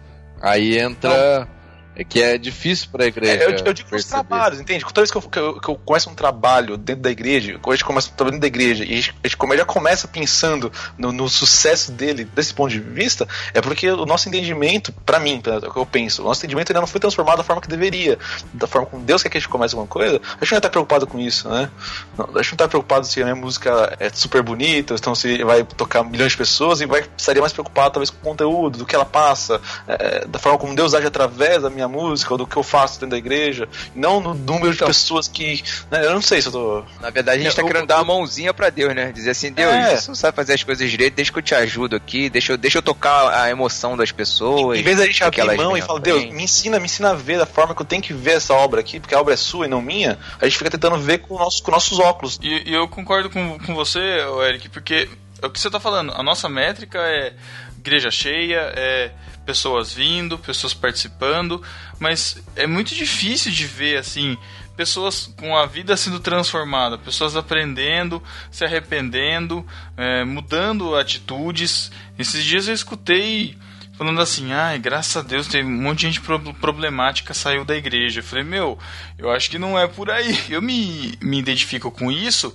Aí 0.41 0.77
entra. 0.77 1.47
É 1.95 2.03
que 2.03 2.21
é 2.21 2.37
difícil 2.37 2.87
pra 2.91 3.05
igreja. 3.05 3.43
É, 3.43 3.45
eu, 3.45 3.51
eu 3.51 3.73
digo 3.73 3.89
perceber. 3.89 4.09
trabalhos, 4.09 4.59
entende? 4.59 4.83
Toda 4.83 5.01
vez 5.01 5.11
que 5.11 5.17
eu, 5.17 5.21
que, 5.21 5.39
eu, 5.39 5.59
que 5.59 5.69
eu 5.69 5.75
começo 5.75 6.09
um 6.09 6.15
trabalho 6.15 6.75
dentro 6.75 7.03
da 7.03 7.11
igreja, 7.11 7.59
quando 7.61 7.73
a 7.73 7.75
gente 7.75 7.85
começa 7.85 8.09
um 8.09 8.15
trabalho 8.15 8.39
dentro 8.39 8.41
da 8.41 8.47
igreja, 8.47 8.83
e 8.83 8.93
a 8.93 8.95
gente, 8.95 9.15
a 9.23 9.27
gente 9.27 9.57
já 9.57 9.65
começa 9.65 10.07
pensando 10.07 10.71
no, 10.97 11.11
no 11.11 11.29
sucesso 11.29 11.91
dele 11.91 12.23
desse 12.23 12.53
ponto 12.53 12.71
de 12.71 12.79
vista, 12.79 13.27
é 13.53 13.61
porque 13.61 13.89
o 13.89 14.05
nosso 14.05 14.27
entendimento, 14.27 14.91
pra 15.05 15.19
mim, 15.19 15.41
é 15.45 15.67
o 15.67 15.71
que 15.71 15.77
eu 15.77 15.85
penso, 15.85 16.23
o 16.23 16.25
nosso 16.25 16.39
entendimento 16.39 16.71
ainda 16.71 16.81
não 16.81 16.87
foi 16.87 16.99
transformado 16.99 17.37
da 17.37 17.43
forma 17.43 17.61
que 17.61 17.67
deveria, 17.67 18.17
da 18.53 18.65
forma 18.65 18.87
como 18.87 19.03
Deus 19.03 19.21
quer 19.21 19.29
que 19.29 19.37
a 19.37 19.39
gente 19.39 19.49
comece 19.49 19.75
alguma 19.75 19.87
coisa, 19.87 20.19
a 20.39 20.43
gente 20.43 20.53
não 20.53 20.61
tá 20.61 20.69
preocupado 20.69 21.05
com 21.05 21.19
isso, 21.19 21.47
né? 21.47 21.69
Não, 22.17 22.29
a 22.33 22.41
gente 22.41 22.53
não 22.53 22.57
tá 22.57 22.67
preocupado 22.67 23.05
se 23.05 23.21
a 23.21 23.25
minha 23.25 23.35
música 23.35 23.95
é 23.99 24.09
super 24.09 24.41
bonita, 24.41 24.95
então 24.95 25.13
se 25.13 25.43
vai 25.43 25.63
tocar 25.63 26.03
milhões 26.03 26.31
de 26.31 26.37
pessoas, 26.37 26.81
e 26.81 26.87
vai 26.87 27.03
estaria 27.15 27.41
mais 27.41 27.53
preocupado 27.53 27.93
talvez 27.93 28.09
com 28.09 28.17
o 28.17 28.31
conteúdo, 28.31 28.79
do 28.79 28.85
que 28.85 28.95
ela 28.95 29.05
passa, 29.05 29.61
é, 29.87 30.25
da 30.25 30.39
forma 30.39 30.57
como 30.57 30.75
Deus 30.75 30.95
age 30.95 31.05
através 31.05 31.61
da 31.61 31.69
minha 31.69 31.82
música, 31.87 32.33
ou 32.33 32.37
do 32.37 32.47
que 32.47 32.55
eu 32.57 32.63
faço 32.63 32.95
dentro 32.95 33.09
da 33.11 33.17
igreja, 33.17 33.67
não 33.95 34.19
no 34.21 34.33
número 34.33 34.69
de 34.71 34.75
Então. 34.77 34.87
pessoas 34.87 35.27
que. 35.27 35.63
né, 35.91 36.05
eu 36.05 36.13
não 36.13 36.21
sei 36.21 36.41
se 36.41 36.47
eu 36.47 36.51
tô. 36.51 36.83
Na 37.01 37.09
verdade, 37.09 37.41
a 37.41 37.43
gente 37.43 37.55
tá 37.55 37.61
Eu- 37.61 37.67
querendo 37.67 37.87
dar 37.87 37.97
uma 37.97 38.13
mãozinha 38.13 38.53
pra 38.53 38.69
Deus, 38.69 38.93
né? 38.95 39.11
Dizer 39.11 39.31
assim, 39.31 39.51
Deus, 39.51 39.71
É. 39.73 39.95
você 39.97 40.07
não 40.09 40.15
sabe 40.15 40.35
fazer 40.35 40.53
as 40.53 40.63
coisas 40.63 40.89
direito, 40.89 41.13
deixa 41.15 41.31
que 41.31 41.39
eu 41.39 41.43
te 41.43 41.55
ajudo 41.55 41.95
aqui, 41.95 42.29
deixa 42.29 42.53
eu, 42.53 42.57
deixa 42.57 42.77
eu 42.77 42.81
tocar 42.81 43.33
a 43.43 43.49
emoção 43.49 43.95
das 43.97 44.11
pessoas. 44.11 44.77
Em 44.79 44.83
vez 44.83 44.97
da 44.97 45.05
gente 45.05 45.23
abrir 45.23 45.55
mão 45.57 45.77
e 45.77 45.81
falar, 45.81 45.99
Deus, 45.99 46.21
frente." 46.21 46.35
me 46.35 46.43
ensina, 46.43 46.79
me 46.79 46.85
ensina 46.85 47.11
a 47.11 47.13
ver 47.15 47.37
da 47.37 47.45
forma 47.45 47.73
que 47.75 47.81
eu 47.81 47.85
tenho 47.85 48.01
que 48.01 48.13
ver 48.13 48.37
essa 48.37 48.53
obra 48.53 48.79
aqui, 48.79 48.99
porque 48.99 49.13
a 49.15 49.19
obra 49.19 49.33
é 49.33 49.37
sua 49.37 49.65
e 49.65 49.69
não 49.69 49.81
minha, 49.81 50.17
a 50.39 50.45
gente 50.45 50.57
fica 50.57 50.69
tentando 50.69 50.97
ver 50.97 51.19
com, 51.19 51.37
nosso, 51.37 51.61
com 51.63 51.71
nossos 51.71 51.99
óculos. 51.99 52.39
E, 52.41 52.69
e 52.69 52.73
eu 52.73 52.87
concordo 52.87 53.29
com, 53.29 53.57
com 53.59 53.73
você, 53.75 53.99
Eric, 54.47 54.69
porque 54.69 55.09
é 55.41 55.45
o 55.45 55.49
que 55.49 55.59
você 55.59 55.69
tá 55.69 55.79
falando. 55.79 56.13
A 56.15 56.23
nossa 56.23 56.47
métrica 56.49 56.99
é 56.99 57.33
igreja 57.77 58.09
cheia, 58.11 58.71
é 58.75 59.11
pessoas 59.45 59.93
vindo, 59.93 60.37
pessoas 60.37 60.73
participando, 60.73 61.61
mas 61.99 62.41
é 62.55 62.65
muito 62.65 62.95
difícil 62.95 63.51
de 63.51 63.65
ver, 63.65 63.97
assim, 63.97 64.37
pessoas 64.75 65.31
com 65.37 65.55
a 65.55 65.65
vida 65.65 65.95
sendo 65.95 66.19
transformada, 66.19 66.97
pessoas 66.97 67.35
aprendendo, 67.35 68.21
se 68.49 68.63
arrependendo, 68.65 69.65
é, 69.97 70.23
mudando 70.23 70.95
atitudes. 70.95 71.91
Esses 72.17 72.43
dias 72.43 72.67
eu 72.67 72.73
escutei 72.73 73.57
falando 73.95 74.19
assim, 74.19 74.51
ai, 74.51 74.79
graças 74.79 75.15
a 75.15 75.21
Deus, 75.21 75.47
tem 75.47 75.63
um 75.63 75.81
monte 75.83 75.99
de 75.99 76.07
gente 76.07 76.21
pro- 76.21 76.53
problemática 76.55 77.33
saiu 77.33 77.63
da 77.63 77.75
igreja. 77.75 78.19
Eu 78.19 78.23
falei, 78.23 78.43
meu, 78.43 78.79
eu 79.19 79.29
acho 79.29 79.49
que 79.51 79.59
não 79.59 79.77
é 79.77 79.87
por 79.87 80.09
aí. 80.09 80.37
Eu 80.49 80.61
me, 80.61 81.13
me 81.21 81.37
identifico 81.37 81.91
com 81.91 82.11
isso 82.11 82.53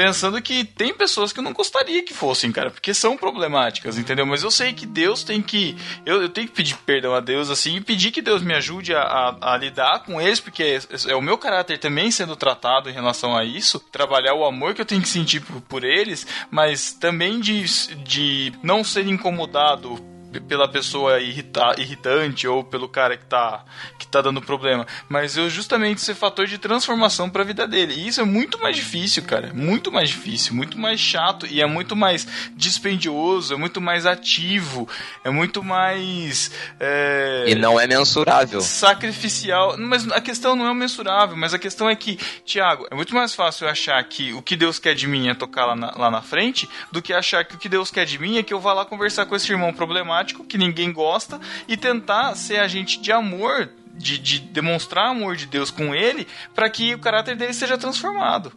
pensando 0.00 0.40
que 0.40 0.64
tem 0.64 0.94
pessoas 0.94 1.30
que 1.30 1.40
eu 1.40 1.42
não 1.44 1.52
gostaria 1.52 2.02
que 2.02 2.14
fossem, 2.14 2.50
cara, 2.50 2.70
porque 2.70 2.94
são 2.94 3.18
problemáticas, 3.18 3.98
entendeu? 3.98 4.24
Mas 4.24 4.42
eu 4.42 4.50
sei 4.50 4.72
que 4.72 4.86
Deus 4.86 5.22
tem 5.22 5.42
que. 5.42 5.76
Eu, 6.06 6.22
eu 6.22 6.28
tenho 6.30 6.48
que 6.48 6.54
pedir 6.54 6.74
perdão 6.86 7.14
a 7.14 7.20
Deus, 7.20 7.50
assim, 7.50 7.76
e 7.76 7.80
pedir 7.82 8.10
que 8.10 8.22
Deus 8.22 8.40
me 8.42 8.54
ajude 8.54 8.94
a, 8.94 9.02
a- 9.02 9.52
a 9.52 9.56
lidar 9.58 10.02
com 10.04 10.18
eles, 10.18 10.40
porque 10.40 10.62
é, 10.62 10.80
é 11.10 11.14
o 11.14 11.20
meu 11.20 11.36
caráter 11.36 11.78
também 11.78 12.10
sendo 12.10 12.34
tratado 12.34 12.88
em 12.88 12.94
relação 12.94 13.36
a 13.36 13.44
isso, 13.44 13.78
trabalhar 13.92 14.32
o 14.32 14.44
amor 14.46 14.72
que 14.72 14.80
eu 14.80 14.86
tenho 14.86 15.02
que 15.02 15.08
sentir 15.08 15.40
por, 15.40 15.60
por 15.60 15.84
eles, 15.84 16.26
mas 16.50 16.94
também 16.94 17.38
de, 17.38 17.62
de 18.02 18.52
não 18.62 18.82
ser 18.82 19.06
incomodado 19.06 19.98
pela 20.38 20.68
pessoa 20.68 21.18
irrita, 21.20 21.74
irritante 21.78 22.46
ou 22.46 22.62
pelo 22.62 22.88
cara 22.88 23.16
que 23.16 23.24
tá, 23.24 23.64
que 23.98 24.06
tá 24.06 24.20
dando 24.20 24.40
problema, 24.40 24.86
mas 25.08 25.36
eu 25.36 25.48
justamente 25.50 26.00
ser 26.00 26.14
fator 26.14 26.46
de 26.46 26.58
transformação 26.58 27.28
pra 27.28 27.42
vida 27.42 27.66
dele. 27.66 27.94
E 27.94 28.06
isso 28.08 28.20
é 28.20 28.24
muito 28.24 28.60
mais 28.60 28.76
difícil, 28.76 29.22
cara. 29.24 29.52
Muito 29.52 29.90
mais 29.90 30.08
difícil, 30.10 30.54
muito 30.54 30.78
mais 30.78 31.00
chato 31.00 31.46
e 31.46 31.60
é 31.60 31.66
muito 31.66 31.96
mais 31.96 32.26
dispendioso, 32.54 33.54
é 33.54 33.56
muito 33.56 33.80
mais 33.80 34.06
ativo, 34.06 34.88
é 35.24 35.30
muito 35.30 35.62
mais. 35.62 36.50
é, 36.78 37.44
E 37.48 37.54
não 37.54 37.80
é 37.80 37.86
mensurável. 37.86 38.60
sacrificial. 38.60 39.76
Mas 39.78 40.10
a 40.12 40.20
questão 40.20 40.54
não 40.54 40.68
é 40.68 40.74
mensurável, 40.74 41.36
mas 41.36 41.54
a 41.54 41.58
questão 41.58 41.88
é 41.88 41.96
que, 41.96 42.16
Tiago, 42.44 42.86
é 42.90 42.94
muito 42.94 43.14
mais 43.14 43.34
fácil 43.34 43.66
eu 43.66 43.70
achar 43.70 44.02
que 44.04 44.32
o 44.32 44.42
que 44.42 44.54
Deus 44.56 44.78
quer 44.78 44.94
de 44.94 45.06
mim 45.06 45.28
é 45.28 45.34
tocar 45.34 45.66
lá 45.66 45.76
na, 45.76 45.90
lá 45.96 46.10
na 46.10 46.22
frente 46.22 46.68
do 46.92 47.00
que 47.02 47.12
achar 47.12 47.44
que 47.44 47.54
o 47.54 47.58
que 47.58 47.68
Deus 47.68 47.90
quer 47.90 48.04
de 48.04 48.18
mim 48.18 48.38
é 48.38 48.42
que 48.42 48.52
eu 48.52 48.60
vá 48.60 48.72
lá 48.72 48.84
conversar 48.84 49.26
com 49.26 49.34
esse 49.34 49.50
irmão 49.50 49.72
problemático 49.72 50.19
que 50.24 50.58
ninguém 50.58 50.92
gosta 50.92 51.40
e 51.68 51.76
tentar 51.76 52.34
ser 52.36 52.58
agente 52.58 53.00
de 53.00 53.12
amor. 53.12 53.70
De, 53.92 54.16
de 54.16 54.38
demonstrar 54.38 55.08
amor 55.10 55.36
de 55.36 55.44
Deus 55.44 55.70
com 55.70 55.94
ele 55.94 56.26
para 56.54 56.70
que 56.70 56.94
o 56.94 56.98
caráter 56.98 57.36
dele 57.36 57.52
seja 57.52 57.76
transformado. 57.76 58.50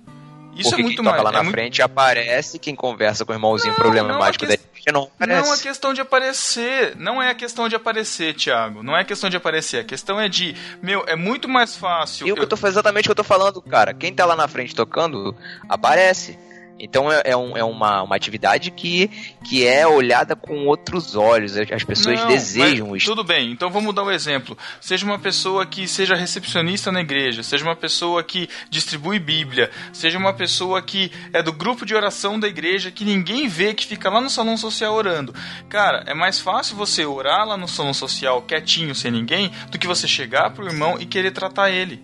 Isso 0.55 0.70
Porque 0.70 0.82
é 0.82 0.86
muito 0.86 1.03
mais. 1.03 1.22
lá 1.22 1.30
é 1.32 1.34
na 1.34 1.43
muito- 1.43 1.55
frente 1.55 1.82
aparece, 1.82 2.59
quem 2.59 2.74
conversa 2.74 3.26
com 3.26 3.34
o 3.34 3.36
irmãozinho 3.36 3.74
Não, 3.74 3.76
problemático 3.80 4.45
não, 4.45 4.49
da 4.49 4.53
igreja 4.53 4.91
não 4.93 5.03
aparece. 5.03 5.47
Não 5.49 5.53
é 5.53 5.57
questão 5.57 5.93
de 5.93 5.99
aparecer. 5.99 6.95
Não 6.95 7.22
é 7.22 7.30
a 7.32 7.36
questão 7.36 7.68
de 7.68 7.76
aparecer, 7.76 8.34
Thiago. 8.36 8.84
Não 8.84 8.95
é 8.95 9.03
questão 9.03 9.30
de 9.30 9.36
aparecer. 9.36 9.80
A 9.80 9.84
questão 9.84 10.18
é 10.18 10.30
de, 10.30 10.55
meu, 10.82 11.03
é 11.07 11.16
muito 11.16 11.49
mais 11.49 11.76
fácil. 11.76 12.26
E 12.26 12.32
o 12.32 12.36
que 12.36 12.41
eu 12.41 12.47
tô 12.47 12.55
exatamente 12.66 13.05
o 13.05 13.07
que 13.07 13.11
eu 13.11 13.16
tô 13.16 13.24
falando, 13.26 13.61
cara. 13.61 13.93
Quem 13.93 14.14
tá 14.14 14.26
lá 14.26 14.38
na 14.38 14.47
frente 14.47 14.74
tocando, 14.74 15.36
aparece. 15.68 16.39
Então 16.80 17.10
é, 17.12 17.22
é 17.26 17.38
um- 17.38 17.56
é 17.56 17.64
uma, 17.64 18.02
uma 18.04 18.16
atividade 18.16 18.70
que, 18.72 19.08
que 19.48 19.66
é 19.66 19.88
olhada 19.88 20.36
com 20.36 20.66
outros 20.66 21.16
olhos. 21.16 21.56
As 21.58 21.84
pessoas 21.84 22.20
Não, 22.20 22.28
desejam 22.28 22.96
isso. 22.96 23.06
Tudo 23.06 23.24
bem, 23.24 23.52
então 23.52 23.70
vamos 23.70 23.94
dar 23.96 24.04
um 24.04 24.12
exemplo. 24.12 24.58
Seja 24.82 25.06
uma 25.06 25.18
pessoa 25.20 25.66
que 25.66 25.88
seja 25.88 26.16
recepcionista 26.16 26.92
na 26.92 27.00
igreja, 27.02 27.44
seja 27.44 27.64
uma 27.64 27.76
pessoa 27.76 28.24
que 28.24 28.50
distribui 28.70 29.20
Bíblia, 29.20 29.70
seja 29.94 30.18
uma 30.18 30.34
pessoa 30.34 30.82
que 30.82 31.12
é 31.32 31.42
do 31.42 31.54
grupo 31.54 31.86
de 31.86 31.96
oração 31.96 32.40
da 32.40 32.48
igreja 32.48 32.92
que 32.92 33.06
ninguém 33.06 33.48
vê, 33.48 33.74
que 33.74 33.86
fica 33.86 34.10
lá 34.10 34.20
no 34.20 34.30
salão 34.30 34.58
social 34.58 34.94
orando. 34.94 35.34
Cara, 35.70 36.04
é 36.08 36.14
mais 36.14 36.40
fácil 36.40 36.76
você 36.76 37.06
orar 37.06 37.48
lá 37.48 37.56
no 37.56 37.68
salão 37.68 37.94
social 37.94 38.42
quietinho, 38.42 38.94
sem 38.96 39.12
ninguém, 39.12 39.52
do 39.70 39.78
que 39.80 39.88
você 39.88 40.08
chegar 40.08 40.50
pro 40.50 40.66
irmão 40.68 40.98
e 41.00 41.06
querer 41.06 41.32
tratar 41.32 41.70
ele. 41.70 42.04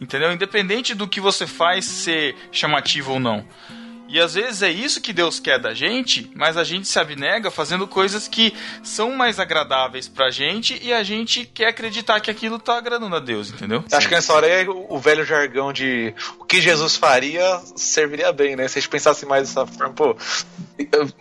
Entendeu? 0.00 0.32
Independente 0.32 0.94
do 0.94 1.06
que 1.08 1.20
você 1.20 1.46
faz 1.46 1.84
ser 1.84 2.34
chamativo 2.50 3.12
ou 3.12 3.20
não. 3.20 3.44
E 4.12 4.20
às 4.20 4.34
vezes 4.34 4.60
é 4.60 4.68
isso 4.68 5.00
que 5.00 5.10
Deus 5.10 5.40
quer 5.40 5.58
da 5.58 5.72
gente, 5.72 6.30
mas 6.34 6.58
a 6.58 6.64
gente 6.64 6.86
se 6.86 6.98
abnega 6.98 7.50
fazendo 7.50 7.88
coisas 7.88 8.28
que 8.28 8.52
são 8.82 9.12
mais 9.12 9.40
agradáveis 9.40 10.06
pra 10.06 10.30
gente 10.30 10.78
e 10.82 10.92
a 10.92 11.02
gente 11.02 11.46
quer 11.46 11.68
acreditar 11.68 12.20
que 12.20 12.30
aquilo 12.30 12.58
tá 12.58 12.76
agradando 12.76 13.16
a 13.16 13.20
Deus, 13.20 13.48
entendeu? 13.48 13.82
Acho 13.90 14.06
que 14.06 14.14
nessa 14.14 14.34
hora 14.34 14.46
é 14.46 14.68
o 14.68 14.98
velho 14.98 15.24
jargão 15.24 15.72
de 15.72 16.14
o 16.38 16.44
que 16.44 16.60
Jesus 16.60 16.94
faria 16.94 17.58
serviria 17.74 18.30
bem, 18.32 18.54
né? 18.54 18.68
Se 18.68 18.78
a 18.78 18.82
gente 18.82 18.90
pensasse 18.90 19.24
mais 19.24 19.48
dessa 19.48 19.66
forma, 19.66 19.94
pô, 19.94 20.14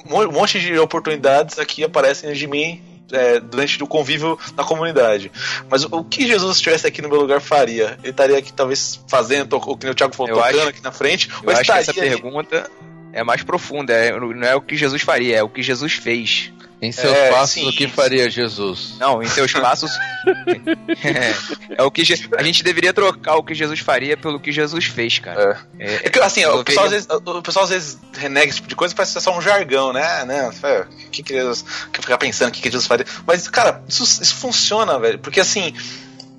um 0.10 0.32
monte 0.34 0.60
de 0.60 0.78
oportunidades 0.78 1.60
aqui 1.60 1.86
aparecem 1.86 2.34
de 2.34 2.46
mim 2.46 2.91
é, 3.12 3.40
durante 3.40 3.82
o 3.84 3.88
convívio 3.88 4.38
na 4.56 4.64
comunidade. 4.64 5.32
Mas 5.70 5.84
o, 5.84 6.04
que 6.04 6.28
Jesus 6.28 6.58
estivesse 6.58 6.86
aqui 6.88 7.02
no 7.02 7.10
meu 7.10 7.20
lugar 7.22 7.42
faria? 7.42 7.98
Ele 8.02 8.10
estaria 8.12 8.38
aqui 8.38 8.52
talvez 8.54 9.00
fazendo, 9.08 9.56
o 9.58 9.78
que 9.78 9.88
o 9.90 9.96
Thiago 9.96 10.16
falou, 10.16 10.30
Eu 10.32 10.36
tocando 10.38 10.60
acho- 10.60 10.70
aqui 10.70 10.84
na 10.84 10.92
frente, 10.92 11.30
Eu 11.30 11.50
ou 11.50 11.52
acho 11.52 11.64
que 11.64 11.72
essa 11.72 11.94
pergunta 11.94 12.70
é 13.14 13.24
mais 13.24 13.44
profunda. 13.44 13.94
é- 13.94 14.12
não 14.20 14.48
é 14.48 14.56
o 14.56 14.62
que 14.62 14.76
Jesus 14.76 15.02
faria, 15.02 15.38
é 15.38 15.44
o 15.44 15.50
que 15.50 15.62
Jesus 15.64 15.94
fez. 15.94 16.52
Em 16.84 16.92
seus 16.92 17.14
É, 17.16 17.30
passos, 17.30 17.52
sim, 17.52 17.70
o 17.70 17.72
que 17.72 17.88
faria 17.88 18.28
Jesus? 18.28 18.96
Não, 19.00 19.22
em 19.22 19.28
seus 19.28 19.54
passos. 19.54 19.92
é, 21.04 21.78
é 21.78 21.84
o 21.84 21.92
que 21.92 22.04
Je- 22.04 22.28
a 22.36 22.42
gente 22.42 22.64
deveria 22.64 22.92
trocar 22.92 23.36
o 23.36 23.44
que 23.44 23.54
Jesus 23.54 23.80
faria 23.80 24.18
pelo 24.18 24.40
que 24.40 24.52
Jesus 24.52 24.86
fez, 24.86 25.20
cara. 25.20 25.60
É, 25.80 26.08
É 26.08 26.10
que, 26.10 26.20
assim, 26.20 26.44
o 26.46 26.64
pessoal, 26.64 26.90
vezes, 26.90 27.08
o 27.10 27.42
pessoal 27.44 27.66
às 27.66 27.70
vezes 27.70 28.00
renega 28.18 28.48
esse 28.48 28.56
tipo 28.56 28.68
de 28.68 28.76
coisa, 28.76 28.96
parece 28.96 29.14
ser 29.14 29.22
só 29.22 29.38
um 29.38 29.42
jargão, 29.42 29.94
né? 29.94 30.26
né? 30.26 30.50
É, 30.64 30.86
que 31.12 31.22
que 31.22 31.34
Jesus, 31.34 31.64
que 31.94 32.02
ficar 32.02 32.18
pensando 32.18 32.50
o 32.50 32.52
que, 32.52 32.62
que 32.62 32.70
Jesus 32.72 32.88
faria. 32.88 33.06
Mas, 33.28 33.48
cara, 33.48 33.84
isso, 33.88 34.04
isso 34.04 34.34
funciona, 34.36 34.98
velho. 35.00 35.20
Porque 35.20 35.40
assim. 35.40 35.74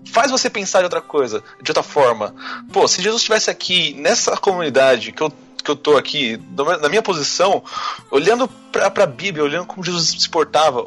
Faz 0.07 0.31
você 0.31 0.51
pensar 0.51 0.81
de 0.81 0.85
outra 0.85 1.01
coisa, 1.01 1.43
de 1.63 1.71
outra 1.71 1.83
forma. 1.83 2.35
Pô, 2.71 2.87
se 2.87 3.01
Jesus 3.01 3.23
estivesse 3.23 3.49
aqui 3.49 3.95
nessa 3.95 4.37
comunidade 4.37 5.11
que 5.11 5.23
eu, 5.23 5.33
que 5.63 5.71
eu 5.71 5.77
tô 5.77 5.97
aqui, 5.97 6.41
na 6.81 6.89
minha 6.89 7.03
posição, 7.03 7.63
olhando 8.11 8.49
pra, 8.71 8.91
pra 8.91 9.07
Bíblia, 9.07 9.45
olhando 9.45 9.67
como 9.67 9.85
Jesus 9.85 10.23
se 10.23 10.29
portava, 10.29 10.87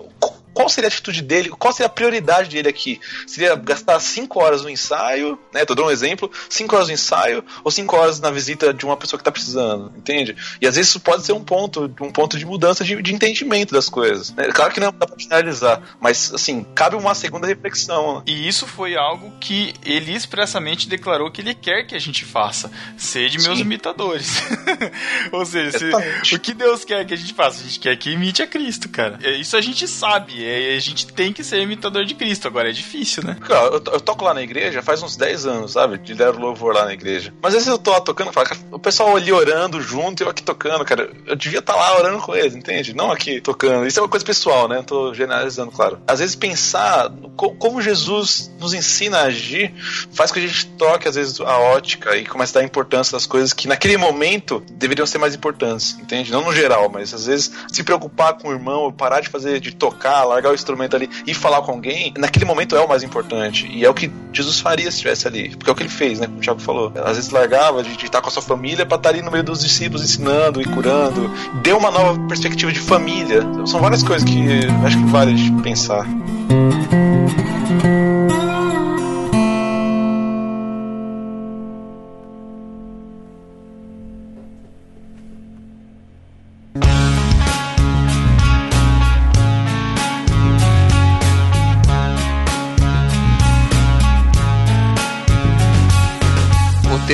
qual 0.56 0.70
seria 0.70 0.88
a 0.88 0.92
atitude 0.92 1.22
dele? 1.22 1.50
Qual 1.50 1.72
seria 1.74 1.86
a 1.88 1.90
prioridade 1.90 2.50
dele 2.50 2.68
aqui? 2.70 3.00
Seria 3.28 3.56
gastar 3.56 4.00
5 4.00 4.40
horas 4.42 4.64
no 4.64 4.70
ensaio, 4.70 5.38
né? 5.54 5.66
Tô 5.66 5.76
dando 5.76 5.88
um 5.88 5.92
exemplo, 5.92 6.32
5 6.50 6.76
horas 6.76 6.88
no 6.88 6.94
ensaio 6.94 7.44
ou 7.64 7.70
5 7.70 7.96
horas 7.96 8.20
na 8.20 8.32
visita 8.32 8.74
de 8.74 8.86
uma 8.86 8.98
pessoa 8.98 9.18
que 9.18 9.24
tá 9.24 9.32
precisando, 9.32 9.92
entende? 9.98 10.36
E 10.62 10.66
às 10.68 10.76
vezes 10.76 10.90
isso 10.90 11.00
pode 11.02 11.26
ser 11.26 11.34
um 11.34 11.44
ponto, 11.44 11.84
um 12.02 12.12
ponto 12.12 12.38
de 12.38 12.46
mudança 12.46 12.84
de, 12.84 13.02
de 13.02 13.14
entendimento 13.14 13.74
das 13.74 13.90
coisas. 13.90 14.32
né? 14.34 14.48
Claro 14.54 14.72
que 14.74 14.80
não 14.80 14.92
dá 14.92 15.06
pra 15.06 15.18
generalizar, 15.20 15.82
mas 16.00 16.34
assim, 16.34 16.66
cabe 16.74 16.96
uma 16.96 17.14
segunda 17.14 17.46
reflexão. 17.46 18.16
né? 18.20 18.24
E 18.28 18.48
isso 18.48 18.66
foi 18.66 18.96
algo 18.96 19.32
que 19.40 19.74
ele 19.84 20.14
expressamente 20.14 20.88
declarou 20.88 21.30
que 21.30 21.42
ele 21.42 21.54
quer 21.54 21.84
que 21.84 21.96
a 21.96 22.00
gente 22.00 22.24
faça. 22.24 22.72
Sede 22.98 23.40
meus 23.42 23.58
Sim. 23.58 23.64
imitadores. 23.66 24.42
Ou 25.32 25.46
seja, 25.46 25.78
se- 26.24 26.36
o 26.36 26.40
que 26.40 26.54
Deus 26.54 26.84
quer 26.86 27.06
que 27.06 27.14
a 27.14 27.18
gente 27.18 27.34
faça? 27.34 27.60
A 27.62 27.64
gente 27.64 27.80
quer 27.80 27.96
que 27.98 28.12
imite 28.12 28.42
a 28.42 28.48
Cristo, 28.48 28.88
cara. 28.90 29.20
É, 29.22 29.32
Isso 29.36 29.58
a 29.58 29.62
gente 29.62 29.88
sabe. 29.88 30.45
É, 30.48 30.76
a 30.76 30.80
gente 30.80 31.08
tem 31.08 31.32
que 31.34 31.44
ser 31.44 31.60
imitador 31.62 32.06
de 32.06 32.14
Cristo. 32.16 32.48
Agora 32.48 32.70
é 32.70 32.72
difícil, 32.74 33.24
né? 33.24 33.38
Eu, 33.50 33.74
eu 33.94 34.00
toco 34.02 34.24
lá 34.24 34.34
na 34.34 34.42
igreja 34.42 34.82
faz 34.82 35.02
uns 35.04 35.16
10 35.16 35.46
anos, 35.46 35.72
sabe? 35.74 36.00
Lidero 36.06 36.40
louvor 36.40 36.74
lá 36.74 36.86
na 36.86 36.94
igreja. 36.94 37.34
Mas 37.42 37.54
às 37.54 37.64
vezes 37.64 37.68
eu 37.68 37.78
tô 37.78 37.92
lá 37.92 38.02
tocando 38.02 38.30
e 38.32 38.34
falo, 38.34 38.48
cara, 38.48 38.62
o 38.72 38.80
pessoal 38.80 39.16
ali 39.16 39.32
orando 39.32 39.82
junto 39.82 40.22
e 40.22 40.26
eu 40.26 40.30
aqui 40.30 40.44
tocando, 40.44 40.84
cara. 40.86 41.10
Eu 41.26 41.36
devia 41.36 41.60
estar 41.60 41.76
lá 41.76 41.98
orando 41.98 42.20
com 42.22 42.36
eles, 42.36 42.56
entende? 42.56 42.94
Não 42.94 43.12
aqui 43.12 43.40
tocando. 43.42 43.86
Isso 43.88 44.00
é 44.00 44.02
uma 44.02 44.10
coisa 44.10 44.26
pessoal, 44.26 44.68
né? 44.68 44.84
Tô 44.86 45.14
generalizando, 45.14 45.72
claro. 45.72 46.00
Às 46.08 46.20
vezes 46.20 46.36
pensar 46.36 47.10
co- 47.36 47.52
como 47.56 47.82
Jesus 47.82 48.52
nos 48.60 48.74
ensina 48.74 49.20
a 49.20 49.24
agir 49.24 49.74
faz 50.14 50.32
com 50.32 50.40
que 50.40 50.46
a 50.46 50.48
gente 50.48 50.66
toque, 50.78 51.08
às 51.08 51.16
vezes, 51.16 51.40
a 51.40 51.58
ótica 51.60 52.16
e 52.18 52.26
comece 52.26 52.58
a 52.58 52.62
dar 52.62 52.66
importância 52.66 53.12
das 53.14 53.26
coisas 53.26 53.54
que 53.54 53.68
naquele 53.68 53.98
momento 53.98 54.64
deveriam 54.72 55.06
ser 55.06 55.18
mais 55.18 55.34
importantes, 55.36 55.98
entende? 56.00 56.32
Não 56.32 56.44
no 56.44 56.54
geral, 56.54 56.90
mas 56.90 57.14
às 57.14 57.26
vezes 57.26 57.52
se 57.72 57.84
preocupar 57.84 58.34
com 58.38 58.50
o 58.50 58.52
irmão, 58.52 58.92
parar 58.92 59.22
de 59.22 59.30
fazer, 59.30 59.60
de 59.60 59.74
tocar, 59.74 60.24
largar 60.36 60.52
o 60.52 60.56
instrumento 60.56 60.96
ali 60.96 61.10
e 61.26 61.34
falar 61.34 61.62
com 61.62 61.72
alguém, 61.72 62.14
naquele 62.18 62.46
momento 62.46 62.76
é 62.76 62.80
o 62.80 62.88
mais 62.88 63.04
importante. 63.04 63.68
E 63.68 63.84
é 63.84 63.90
o 63.90 63.94
que 63.94 64.12
Jesus 64.32 64.60
faria 64.60 64.90
se 64.92 64.98
estivesse 64.98 65.28
ali. 65.28 65.56
Porque 65.56 65.70
é 65.70 65.74
o 65.74 65.76
que 65.76 65.84
ele 65.84 65.90
fez, 65.90 66.20
né? 66.20 66.28
Como 66.28 66.40
o 66.40 66.42
Thiago 66.42 66.60
falou. 66.60 66.92
Às 67.04 67.16
vezes 67.18 67.32
largava 67.32 67.84
de, 67.84 68.06
estar 68.06 68.22
com 68.22 68.30
a 68.30 68.32
sua 68.32 68.42
família 68.42 68.86
pra 68.86 68.98
estar 68.98 69.10
ali 69.10 69.22
no 69.22 69.32
meio 69.32 69.44
dos 69.44 69.62
discípulos 69.62 70.04
ensinando 70.04 70.62
e 70.62 70.66
curando. 70.66 71.32
Deu 71.62 71.78
uma 71.78 71.92
nova 71.92 72.20
perspectiva 72.28 72.72
de 72.72 72.80
família. 72.80 73.42
São 73.66 73.80
várias 73.80 74.04
coisas 74.04 74.28
que 74.30 74.42
acho 74.86 74.98
que 74.98 75.06
vale 75.06 75.34
de 75.34 75.52
pensar. 75.62 76.06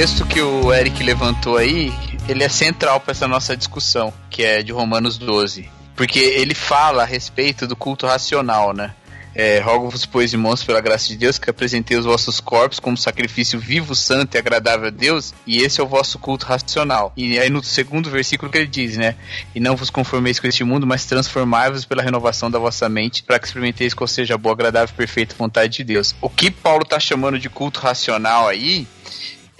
Texto 0.01 0.25
que 0.25 0.41
o 0.41 0.73
Eric 0.73 1.03
levantou 1.03 1.57
aí, 1.57 1.93
ele 2.27 2.43
é 2.43 2.49
central 2.49 2.99
para 2.99 3.11
essa 3.11 3.27
nossa 3.27 3.55
discussão, 3.55 4.11
que 4.31 4.41
é 4.41 4.63
de 4.63 4.71
Romanos 4.71 5.15
12. 5.19 5.69
Porque 5.95 6.17
ele 6.17 6.55
fala 6.55 7.03
a 7.03 7.05
respeito 7.05 7.67
do 7.67 7.75
culto 7.75 8.07
racional, 8.07 8.73
né? 8.73 8.95
É, 9.35 9.59
Rogo-vos, 9.59 10.03
pois, 10.07 10.33
irmãos, 10.33 10.63
pela 10.63 10.81
graça 10.81 11.07
de 11.07 11.15
Deus, 11.15 11.37
que 11.37 11.51
apresentei 11.51 11.95
os 11.95 12.05
vossos 12.05 12.39
corpos 12.39 12.79
como 12.79 12.97
sacrifício 12.97 13.59
vivo, 13.59 13.93
santo 13.93 14.33
e 14.33 14.39
agradável 14.39 14.87
a 14.87 14.89
Deus, 14.89 15.35
e 15.45 15.59
esse 15.59 15.79
é 15.79 15.83
o 15.83 15.87
vosso 15.87 16.17
culto 16.17 16.47
racional. 16.47 17.13
E 17.15 17.37
aí 17.37 17.51
no 17.51 17.63
segundo 17.63 18.09
versículo 18.09 18.51
que 18.51 18.57
ele 18.57 18.65
diz, 18.65 18.97
né? 18.97 19.13
E 19.53 19.59
não 19.59 19.75
vos 19.75 19.91
conformeis 19.91 20.39
com 20.39 20.47
este 20.47 20.63
mundo, 20.63 20.87
mas 20.87 21.05
transformai-vos 21.05 21.85
pela 21.85 22.01
renovação 22.01 22.49
da 22.49 22.57
vossa 22.57 22.89
mente, 22.89 23.21
para 23.21 23.37
que 23.37 23.45
experimenteis 23.45 23.93
qual 23.93 24.07
seja 24.07 24.33
a 24.33 24.37
boa, 24.39 24.53
agradável 24.53 24.91
e 24.91 24.97
perfeita 24.97 25.35
vontade 25.37 25.77
de 25.77 25.83
Deus. 25.83 26.15
O 26.19 26.27
que 26.27 26.49
Paulo 26.49 26.83
tá 26.83 26.99
chamando 26.99 27.37
de 27.37 27.51
culto 27.51 27.79
racional 27.79 28.47
aí 28.47 28.87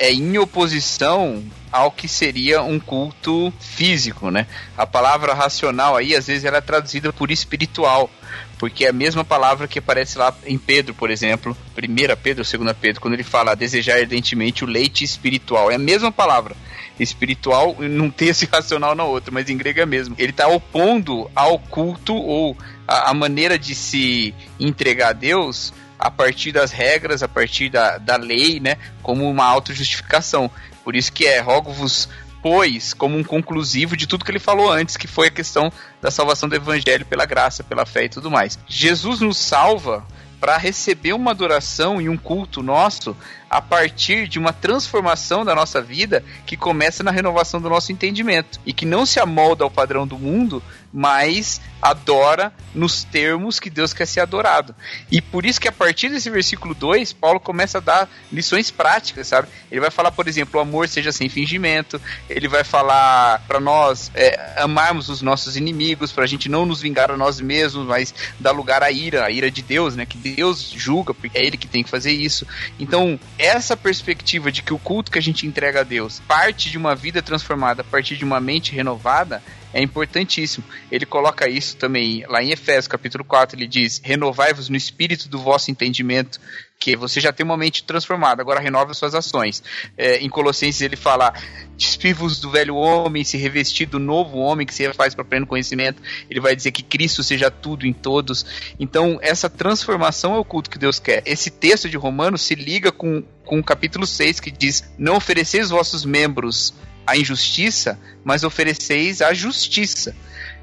é 0.02 0.12
em 0.12 0.36
oposição 0.40 1.44
ao 1.72 1.92
que 1.92 2.08
seria 2.08 2.64
um 2.64 2.80
culto 2.80 3.54
físico, 3.60 4.32
né? 4.32 4.48
A 4.76 4.84
palavra 4.84 5.36
racional 5.36 5.96
aí, 5.96 6.16
às 6.16 6.26
vezes, 6.26 6.44
ela 6.44 6.58
é 6.58 6.62
traduzida 6.62 7.14
por 7.14 7.30
espiritual, 7.30 8.10
porque 8.58 8.84
é 8.84 8.90
a 8.90 8.94
mesma 8.94 9.24
palavra 9.24 9.68
que 9.68 9.78
aparece 9.78 10.18
lá 10.18 10.36
em 10.44 10.58
Pedro, 10.58 10.96
por 10.96 11.12
exemplo, 11.12 11.56
1 11.78 12.16
Pedro, 12.22 12.44
2 12.44 12.76
Pedro, 12.82 13.00
quando 13.00 13.14
ele 13.14 13.24
fala 13.24 13.56
desejar 13.56 14.00
ardentemente 14.00 14.64
o 14.64 14.68
leite 14.68 15.04
espiritual, 15.04 15.70
é 15.70 15.76
a 15.76 15.80
mesma 15.80 16.12
palavra. 16.12 16.56
Espiritual 17.00 17.76
não 17.80 18.10
tem 18.10 18.30
esse 18.30 18.48
racional 18.52 18.96
na 18.96 19.04
outra, 19.04 19.32
mas 19.32 19.50
em 19.50 19.58
grego 19.58 19.82
é 19.82 19.86
mesmo. 19.86 20.16
Ele 20.18 20.32
está 20.32 20.48
opondo 20.48 21.30
ao 21.36 21.60
culto 21.60 22.16
ou 22.16 22.58
a 22.88 23.14
maneira 23.14 23.58
de 23.58 23.76
se 23.76 24.34
entregar 24.60 25.10
a 25.10 25.14
Deus 25.14 25.72
a 26.02 26.10
partir 26.10 26.52
das 26.52 26.72
regras, 26.72 27.22
a 27.22 27.28
partir 27.28 27.70
da, 27.70 28.00
da 28.00 28.18
lei, 28.18 28.60
né, 28.60 28.76
como 29.04 29.30
uma 29.30 29.46
autojustificação. 29.46 30.50
Por 30.84 30.96
isso 30.96 31.14
que 31.14 31.28
é 31.28 31.40
rogo-vos 31.40 32.10
pois 32.42 32.92
como 32.96 33.16
um 33.16 33.24
conclusivo 33.24 33.96
de 33.96 34.08
tudo 34.08 34.26
que 34.26 34.32
ele 34.32 34.40
falou 34.40 34.72
antes, 34.72 34.98
que 34.98 35.06
foi 35.06 35.28
a 35.28 35.32
questão 35.32 35.72
da 36.02 36.10
salvação 36.10 36.50
do 36.50 36.56
evangelho 36.56 37.06
pela 37.06 37.24
graça, 37.24 37.64
pela 37.64 37.86
fé 37.86 38.06
e 38.06 38.10
tudo 38.10 38.32
mais. 38.32 38.58
Jesus 38.68 39.22
nos 39.22 39.38
salva 39.38 40.04
para 40.40 40.58
receber 40.58 41.14
uma 41.14 41.30
adoração 41.30 42.02
e 42.02 42.10
um 42.10 42.18
culto 42.18 42.64
nosso 42.64 43.16
a 43.52 43.62
partir 43.62 44.30
de 44.30 44.40
uma 44.40 44.54
transformação 44.54 45.44
da 45.44 45.54
nossa 45.54 45.82
vida 45.82 46.24
que 46.46 46.56
começa 46.56 47.04
na 47.04 47.12
renovação 47.12 47.60
do 47.60 47.70
nosso 47.70 47.92
entendimento 47.92 48.62
e 48.66 48.72
que 48.72 48.86
não 48.86 49.06
se 49.06 49.20
amolda 49.20 49.66
ao 49.66 49.70
padrão 49.70 50.08
do 50.08 50.18
mundo, 50.18 50.64
mas 50.94 51.60
adora 51.82 52.54
nos 52.76 53.04
termos 53.04 53.60
que 53.60 53.70
Deus 53.70 53.92
quer 53.92 54.06
ser 54.06 54.20
adorado. 54.20 54.76
E 55.12 55.22
por 55.22 55.46
isso 55.46 55.60
que 55.60 55.68
a 55.68 55.72
partir 55.72 56.10
desse 56.10 56.30
versículo 56.30 56.76
2, 56.76 57.12
Paulo 57.14 57.40
começa 57.40 57.80
a 57.80 57.82
dar 57.82 58.10
lições 58.32 58.70
práticas, 58.70 59.28
sabe? 59.28 59.48
Ele 59.72 59.82
vai 59.82 59.90
falar, 59.90 60.12
por 60.12 60.28
exemplo, 60.28 60.60
o 60.60 60.62
amor 60.62 60.88
seja 60.88 61.12
sem 61.12 61.28
fingimento, 61.28 62.00
ele 62.30 62.48
vai 62.48 62.64
falar 62.64 63.44
para 63.48 63.60
nós 63.60 64.12
é, 64.14 64.54
amarmos 64.58 65.10
os 65.10 65.22
nossos 65.22 65.58
inimigos, 65.58 66.12
para 66.12 66.24
a 66.24 66.28
gente 66.28 66.48
não 66.48 66.66
nos 66.66 66.82
vingar 66.82 67.10
a 67.10 67.18
nós 67.18 67.42
mesmos, 67.42 67.86
mas 67.88 68.14
dar 68.40 68.52
lugar 68.52 68.84
à 68.84 68.92
ira, 68.92 69.26
a 69.26 69.32
ira 69.32 69.50
de 69.50 69.62
Deus, 69.62 69.96
né? 69.96 70.06
Que 70.06 70.18
Deus 70.18 70.72
julga, 70.76 71.14
porque 71.14 71.38
é 71.38 71.46
ele 71.46 71.58
que 71.58 71.68
tem 71.68 71.84
que 71.84 71.90
fazer 71.90 72.12
isso. 72.12 72.46
Então, 72.80 73.20
essa 73.42 73.76
perspectiva 73.76 74.52
de 74.52 74.62
que 74.62 74.74
o 74.74 74.78
culto 74.78 75.12
que 75.12 75.18
a 75.18 75.22
gente 75.22 75.48
entrega 75.48 75.82
a 75.82 75.84
Deus 75.84 76.22
parte 76.28 76.70
de 76.70 76.78
uma 76.78 76.96
vida 76.96 77.24
transformada, 77.24 77.82
a 77.82 77.86
partir 77.86 78.16
de 78.16 78.24
uma 78.24 78.40
mente 78.40 78.76
renovada, 78.76 79.42
é 79.74 79.82
importantíssimo. 79.82 80.64
Ele 80.92 81.06
coloca 81.06 81.50
isso 81.50 81.78
também 81.78 82.26
lá 82.28 82.44
em 82.44 82.52
Efésios, 82.52 82.88
capítulo 82.88 83.24
4, 83.24 83.58
ele 83.58 83.68
diz: 83.68 84.02
Renovai-vos 84.04 84.70
no 84.70 84.76
espírito 84.76 85.30
do 85.30 85.40
vosso 85.40 85.72
entendimento, 85.72 86.40
que 86.80 86.96
você 86.96 87.22
já 87.22 87.32
tem 87.32 87.46
uma 87.46 87.56
mente 87.56 87.84
transformada, 87.84 88.42
agora 88.42 88.60
renove 88.60 88.92
as 88.92 88.98
suas 88.98 89.14
ações. 89.14 89.64
É, 89.96 90.18
em 90.18 90.28
Colossenses 90.28 90.82
ele 90.82 90.96
fala: 90.96 91.34
Despivos 91.78 92.40
do 92.40 92.50
velho 92.50 92.76
homem, 92.76 93.24
se 93.24 93.38
revestir 93.38 93.88
do 93.88 94.00
novo 94.00 94.38
homem 94.40 94.66
que 94.66 94.74
se 94.74 94.92
faz 94.94 95.16
para 95.16 95.24
pleno 95.24 95.48
conhecimento. 95.48 96.02
Ele 96.30 96.40
vai 96.40 96.56
dizer 96.56 96.72
que 96.72 96.84
Cristo 96.84 97.24
seja 97.24 97.50
tudo 97.50 97.86
em 97.86 97.94
todos. 97.94 98.46
Então, 98.80 99.20
essa 99.22 99.50
transformação 99.50 100.36
é 100.36 100.40
o 100.40 100.46
culto 100.46 100.70
que 100.70 100.78
Deus 100.80 101.00
quer. 101.00 101.22
Esse 101.26 101.50
texto 101.50 101.90
de 101.90 101.98
Romanos 101.98 102.42
se 102.42 102.56
liga 102.56 102.92
com, 102.92 103.24
com 103.46 103.60
o 103.60 103.64
capítulo 103.64 104.06
6 104.06 104.40
que 104.40 104.52
diz: 104.52 104.92
Não 104.98 105.16
ofereceis 105.16 105.66
os 105.66 105.72
vossos 105.72 106.04
membros 106.04 106.74
a 107.12 107.18
injustiça, 107.18 108.00
mas 108.24 108.44
ofereceis 108.44 109.22
a 109.22 109.34
justiça. 109.34 110.16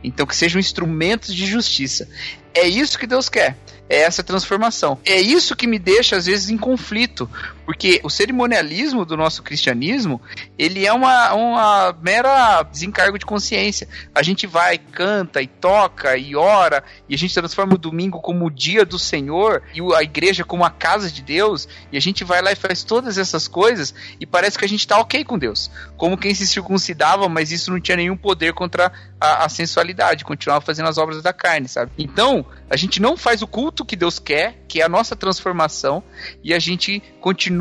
Então 0.03 0.27
que 0.27 0.35
sejam 0.35 0.59
instrumentos 0.59 1.35
de 1.35 1.47
justiça. 1.47 2.09
É 2.55 2.67
isso 2.67 2.99
que 2.99 3.07
Deus 3.07 3.29
quer. 3.29 3.57
É 3.89 4.01
essa 4.01 4.23
transformação. 4.23 4.99
É 5.05 5.21
isso 5.21 5.57
que 5.57 5.67
me 5.67 5.79
deixa 5.79 6.17
às 6.17 6.27
vezes 6.27 6.49
em 6.49 6.57
conflito, 6.57 7.29
porque 7.69 8.01
o 8.03 8.09
cerimonialismo 8.09 9.05
do 9.05 9.15
nosso 9.15 9.43
cristianismo, 9.43 10.23
ele 10.59 10.87
é 10.87 10.93
uma, 10.95 11.35
uma 11.35 11.93
mera 12.01 12.63
desencargo 12.63 13.19
de 13.19 13.27
consciência. 13.27 13.87
A 14.15 14.23
gente 14.23 14.47
vai, 14.47 14.79
canta 14.79 15.43
e 15.43 15.47
toca 15.47 16.17
e 16.17 16.35
ora, 16.35 16.83
e 17.07 17.15
a 17.15 17.19
gente 17.19 17.35
transforma 17.35 17.75
o 17.75 17.79
domingo 17.79 18.23
como 18.23 18.47
o 18.47 18.51
dia 18.51 18.87
do 18.87 18.99
Senhor 18.99 19.63
e 19.75 19.83
a 19.95 20.03
igreja 20.03 20.45
como 20.45 20.65
a 20.65 20.71
casa 20.71 21.11
de 21.11 21.21
Deus, 21.21 21.69
e 21.93 21.99
a 21.99 22.01
gente 22.01 22.25
vai 22.25 22.41
lá 22.41 22.53
e 22.53 22.57
faz 22.57 22.83
todas 22.83 23.19
essas 23.19 23.47
coisas 23.47 23.95
e 24.19 24.25
parece 24.25 24.57
que 24.57 24.65
a 24.65 24.69
gente 24.69 24.89
tá 24.89 24.99
ok 24.99 25.23
com 25.23 25.39
Deus. 25.39 25.71
Como 25.99 26.17
quem 26.17 26.35
se 26.35 26.47
circuncidava, 26.47 27.29
mas 27.29 27.53
isso 27.53 27.71
não 27.71 27.79
tinha 27.79 27.99
nenhum 27.99 28.17
poder 28.17 28.55
contra 28.55 28.91
a, 29.21 29.45
a 29.45 29.49
sensualidade, 29.51 30.25
continuava 30.25 30.65
fazendo 30.65 30.89
as 30.89 30.97
obras 30.97 31.23
da 31.23 31.35
carne, 31.35 31.69
sabe? 31.69 31.93
Então, 31.99 32.47
a 32.71 32.79
gente 32.79 32.99
não 32.99 33.15
faz 33.15 33.43
o 33.43 33.47
culto 33.47 33.85
que 33.85 33.95
Deus 33.95 34.19
quer, 34.19 34.65
que 34.67 34.81
é 34.81 34.85
a 34.85 34.89
nossa 34.89 35.15
transformação, 35.15 36.03
e 36.43 36.55
a 36.55 36.59
gente 36.59 37.03
continua 37.21 37.58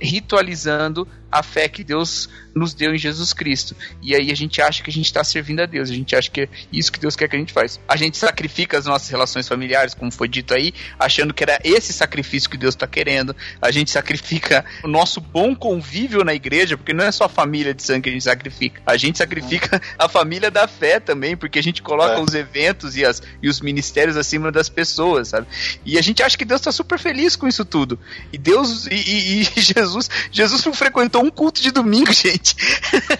ritualizando 0.00 1.06
a 1.30 1.42
fé 1.42 1.68
que 1.68 1.84
Deus 1.84 2.28
nos 2.54 2.74
deu 2.74 2.94
em 2.94 2.98
Jesus 2.98 3.32
Cristo. 3.32 3.76
E 4.02 4.14
aí 4.14 4.32
a 4.32 4.34
gente 4.34 4.60
acha 4.60 4.82
que 4.82 4.90
a 4.90 4.92
gente 4.92 5.06
está 5.06 5.22
servindo 5.22 5.60
a 5.60 5.66
Deus, 5.66 5.90
a 5.90 5.94
gente 5.94 6.16
acha 6.16 6.30
que 6.30 6.42
é 6.42 6.48
isso 6.72 6.90
que 6.90 6.98
Deus 6.98 7.14
quer 7.14 7.28
que 7.28 7.36
a 7.36 7.38
gente 7.38 7.52
faz. 7.52 7.78
A 7.86 7.96
gente 7.96 8.16
sacrifica 8.16 8.76
as 8.78 8.86
nossas 8.86 9.08
relações 9.08 9.46
familiares, 9.46 9.94
como 9.94 10.10
foi 10.10 10.26
dito 10.28 10.54
aí, 10.54 10.72
achando 10.98 11.32
que 11.32 11.42
era 11.42 11.60
esse 11.62 11.92
sacrifício 11.92 12.48
que 12.50 12.56
Deus 12.56 12.74
está 12.74 12.86
querendo. 12.86 13.34
A 13.62 13.70
gente 13.70 13.90
sacrifica 13.90 14.64
o 14.82 14.88
nosso 14.88 15.20
bom 15.20 15.54
convívio 15.54 16.24
na 16.24 16.34
igreja, 16.34 16.76
porque 16.76 16.92
não 16.92 17.04
é 17.04 17.12
só 17.12 17.24
a 17.24 17.28
família 17.28 17.72
de 17.74 17.82
sangue 17.82 18.02
que 18.04 18.08
a 18.08 18.12
gente 18.12 18.24
sacrifica. 18.24 18.82
A 18.86 18.96
gente 18.96 19.18
sacrifica 19.18 19.80
a 19.98 20.08
família 20.08 20.50
da 20.50 20.66
fé 20.66 20.98
também, 20.98 21.36
porque 21.36 21.58
a 21.58 21.62
gente 21.62 21.82
coloca 21.82 22.14
É. 22.14 22.20
os 22.20 22.34
eventos 22.34 22.96
e, 22.96 23.04
as, 23.04 23.22
e 23.42 23.48
os 23.48 23.60
ministérios 23.60 24.16
acima 24.16 24.50
das 24.50 24.68
pessoas, 24.68 25.28
sabe? 25.28 25.46
E 25.84 25.98
a 25.98 26.02
gente 26.02 26.22
acha 26.22 26.36
que 26.36 26.44
Deus 26.44 26.60
está 26.60 26.72
super 26.72 26.98
feliz 26.98 27.36
com 27.36 27.46
isso 27.46 27.64
tudo. 27.64 27.98
E 28.32 28.38
Deus 28.38 28.86
e, 28.86 28.94
e- 28.94 29.42
e 29.42 29.44
Jesus, 29.60 30.08
Jesus 30.32 30.64
não 30.64 30.72
frequentou 30.74 31.17
um 31.18 31.30
culto 31.30 31.60
de 31.60 31.70
domingo, 31.70 32.10
gente. 32.14 32.54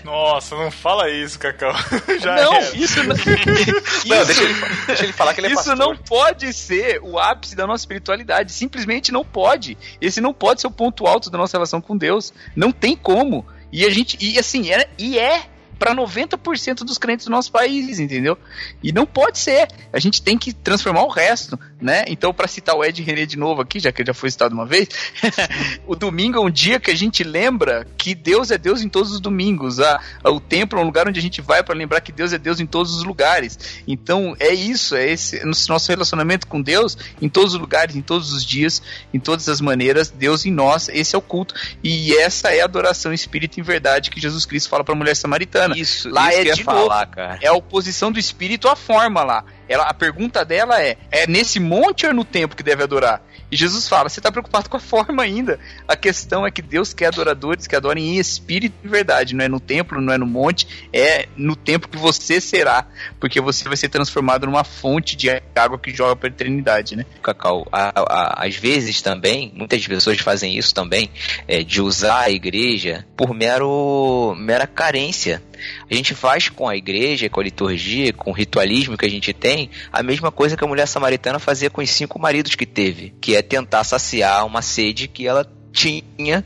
Nossa, 0.05 0.57
não 0.57 0.71
fala 0.71 1.11
isso, 1.11 1.39
Cacau. 1.39 1.73
Já 2.21 2.37
não, 2.37 2.55
era. 2.55 2.77
isso 2.77 3.03
não. 3.05 3.17
Não, 4.07 4.25
deixa 4.25 4.43
ele, 4.43 4.55
deixa 4.87 5.05
ele 5.05 5.13
falar 5.13 5.35
que 5.35 5.41
ele 5.41 5.49
é 5.49 5.51
Isso 5.51 5.65
pastor. 5.65 5.77
não 5.77 5.97
pode 5.97 6.53
ser 6.53 7.01
o 7.03 7.19
ápice 7.19 7.55
da 7.55 7.67
nossa 7.67 7.83
espiritualidade. 7.83 8.53
Simplesmente 8.53 9.13
não 9.13 9.25
pode. 9.25 9.77
Esse 10.01 10.21
não 10.21 10.33
pode 10.33 10.61
ser 10.61 10.67
o 10.67 10.71
ponto 10.71 11.07
alto 11.07 11.31
da 11.31 11.37
nossa 11.37 11.57
relação 11.57 11.81
com 11.81 11.97
Deus. 11.97 12.33
Não 12.57 12.73
tem 12.73 12.97
como. 12.97 13.45
E 13.73 13.85
a 13.85 13.91
gente. 13.91 14.17
E 14.21 14.39
assim, 14.39 14.71
é, 14.71 14.89
e 14.99 15.19
é 15.19 15.45
para 15.79 15.95
90% 15.95 16.79
dos 16.79 16.99
crentes 16.99 17.27
do 17.27 17.31
nosso 17.31 17.53
país, 17.53 18.01
entendeu? 18.01 18.37
E 18.83 18.93
não 18.93 19.07
pode 19.07 19.39
ser. 19.39 19.69
A 19.93 19.99
gente 19.99 20.21
tem 20.21 20.37
que 20.37 20.53
transformar 20.53 21.05
o 21.05 21.09
resto, 21.09 21.59
né? 21.81 22.05
Então, 22.09 22.33
para 22.35 22.49
citar 22.49 22.75
o 22.77 22.85
Ed 22.85 23.01
René 23.03 23.25
de 23.27 23.37
novo 23.39 23.63
aqui, 23.63 23.79
já 23.81 23.93
que 23.93 24.03
ele 24.03 24.07
já 24.09 24.15
foi 24.15 24.31
citado 24.31 24.55
uma 24.55 24.67
vez, 24.67 24.89
o 25.87 25.95
domingo 25.95 26.39
é 26.39 26.41
um 26.41 26.51
dia 26.51 26.81
que 26.81 26.91
a 26.91 26.95
gente 26.95 27.23
lembra 27.23 27.87
que 27.97 28.15
Deus 28.15 28.51
é 28.51 28.59
Deus 28.59 28.83
em 28.83 28.89
todos 28.89 29.13
os 29.13 29.21
domingos. 29.21 29.79
A, 29.81 30.01
a- 30.25 30.31
o 30.31 30.41
templo 30.41 30.79
é 30.79 30.83
um 30.83 30.85
lugar 30.87 31.09
onde 31.09 31.19
a 31.19 31.23
gente 31.23 31.41
vai 31.41 31.63
para 31.63 31.75
lembrar 31.75 32.01
que 32.01 32.11
Deus 32.13 32.33
é 32.33 32.39
Deus 32.39 32.61
em 32.61 32.67
todos 32.67 32.95
os 32.97 33.05
lugares. 33.05 33.59
Então, 33.87 34.35
é 34.41 34.53
isso, 34.53 34.95
é 34.97 35.09
esse 35.11 35.41
nosso 35.69 35.91
relacionamento 35.91 36.47
com 36.47 36.61
Deus 36.61 36.97
em 37.23 37.29
todos 37.29 37.55
os 37.55 37.61
lugares, 37.61 37.95
em 37.97 38.03
todos 38.03 38.33
os 38.33 38.45
dias, 38.45 38.83
em 39.13 39.21
todas 39.21 39.49
as 39.49 39.61
maneiras, 39.61 40.11
Deus 40.11 40.45
em 40.47 40.51
nós, 40.53 40.89
esse 40.89 41.15
é 41.15 41.19
o 41.19 41.23
culto. 41.23 41.55
E 41.83 42.13
essa 42.17 42.51
é 42.53 42.61
a 42.61 42.65
adoração 42.65 43.13
em 43.13 43.15
espírito 43.15 43.57
e 43.59 43.61
em 43.61 43.63
verdade 43.65 44.11
que 44.11 44.21
Jesus 44.21 44.45
Cristo 44.45 44.69
fala 44.69 44.83
para 44.85 44.95
a 44.95 44.97
mulher 44.99 45.15
samaritana. 45.15 45.77
Isso, 45.79 46.09
Lá 46.11 46.31
isso 46.31 46.41
é 46.41 46.45
de 46.55 46.65
falar, 46.65 47.07
cara. 47.07 47.39
É 47.41 47.47
a 47.49 47.53
oposição 47.53 48.11
do 48.11 48.19
espírito 48.19 48.69
à 48.69 48.75
forma 48.77 49.23
lá. 49.23 49.45
Ela, 49.69 49.85
a 49.85 49.95
pergunta 49.95 50.45
dela 50.45 50.81
é: 50.83 50.97
é 51.11 51.27
nesse 51.27 51.61
monte 51.61 52.05
ou 52.07 52.11
é 52.11 52.15
no 52.15 52.25
templo 52.25 52.57
que 52.57 52.63
deve 52.63 52.83
adorar? 52.83 53.23
E 53.51 53.57
Jesus 53.57 53.89
fala: 53.89 54.09
você 54.09 54.21
está 54.21 54.31
preocupado 54.31 54.69
com 54.69 54.77
a 54.77 54.81
forma 54.89 55.23
ainda. 55.23 55.59
A 55.87 55.97
questão 55.97 56.47
é 56.47 56.51
que 56.51 56.61
Deus 56.63 56.93
quer 56.93 57.07
adoradores 57.07 57.67
que 57.67 57.75
adorem 57.77 58.17
em 58.17 58.19
espírito 58.19 58.75
e 58.85 58.89
verdade. 58.89 59.35
Não 59.35 59.45
é 59.45 59.49
no 59.49 59.61
templo, 59.61 60.01
não 60.01 60.13
é 60.13 60.19
no 60.19 60.27
monte, 60.27 60.89
é 60.93 61.29
no 61.37 61.57
templo 61.57 61.89
que 61.89 61.97
você 61.99 62.41
será. 62.41 62.87
Porque 63.21 63.41
você 63.41 63.65
vai 63.69 63.77
ser 63.77 63.89
transformado 63.89 64.47
numa 64.47 64.65
fonte 64.65 65.17
de 65.17 65.29
água 65.55 65.79
que 65.79 65.91
joga 65.95 66.15
para 66.17 66.29
a 66.29 66.33
eternidade, 66.33 66.95
né? 66.97 67.05
Cacau, 67.23 67.67
a- 67.73 67.93
a- 67.97 68.47
às 68.47 68.57
vezes 68.57 69.01
também, 69.03 69.53
muitas 69.55 69.87
pessoas 69.87 70.19
fazem 70.21 70.57
isso 70.57 70.75
também, 70.75 71.11
é, 71.47 71.63
de 71.63 71.81
usar 71.81 72.21
a 72.21 72.31
igreja 72.31 73.07
por 73.17 73.33
mero, 73.35 74.35
mera 74.39 74.67
carência. 74.67 75.43
A 75.91 75.95
gente 75.95 76.15
faz 76.15 76.49
com 76.49 76.69
a 76.69 76.77
igreja, 76.77 77.29
com 77.29 77.41
a 77.41 77.45
liturgia, 77.45 78.13
com 78.13 78.31
o 78.31 78.35
ritualismo 78.35 78.97
que 78.97 79.07
a 79.07 79.11
gente 79.11 79.33
tem, 79.33 79.71
a 79.93 80.03
mesma 80.03 80.31
coisa 80.31 80.57
que 80.57 80.65
a 80.65 80.69
mulher 80.69 80.87
samaritana 80.87 81.39
fazia 81.39 81.71
com 81.71 81.81
os 81.81 81.91
cinco 81.91 82.19
maridos 82.19 82.55
que 82.55 82.67
teve, 82.67 83.15
que 83.21 83.35
é 83.35 83.43
tentar 83.43 83.85
saciar 83.85 84.47
uma 84.47 84.63
sede 84.63 85.09
que 85.09 85.27
ela 85.27 85.49
tinha, 85.73 86.45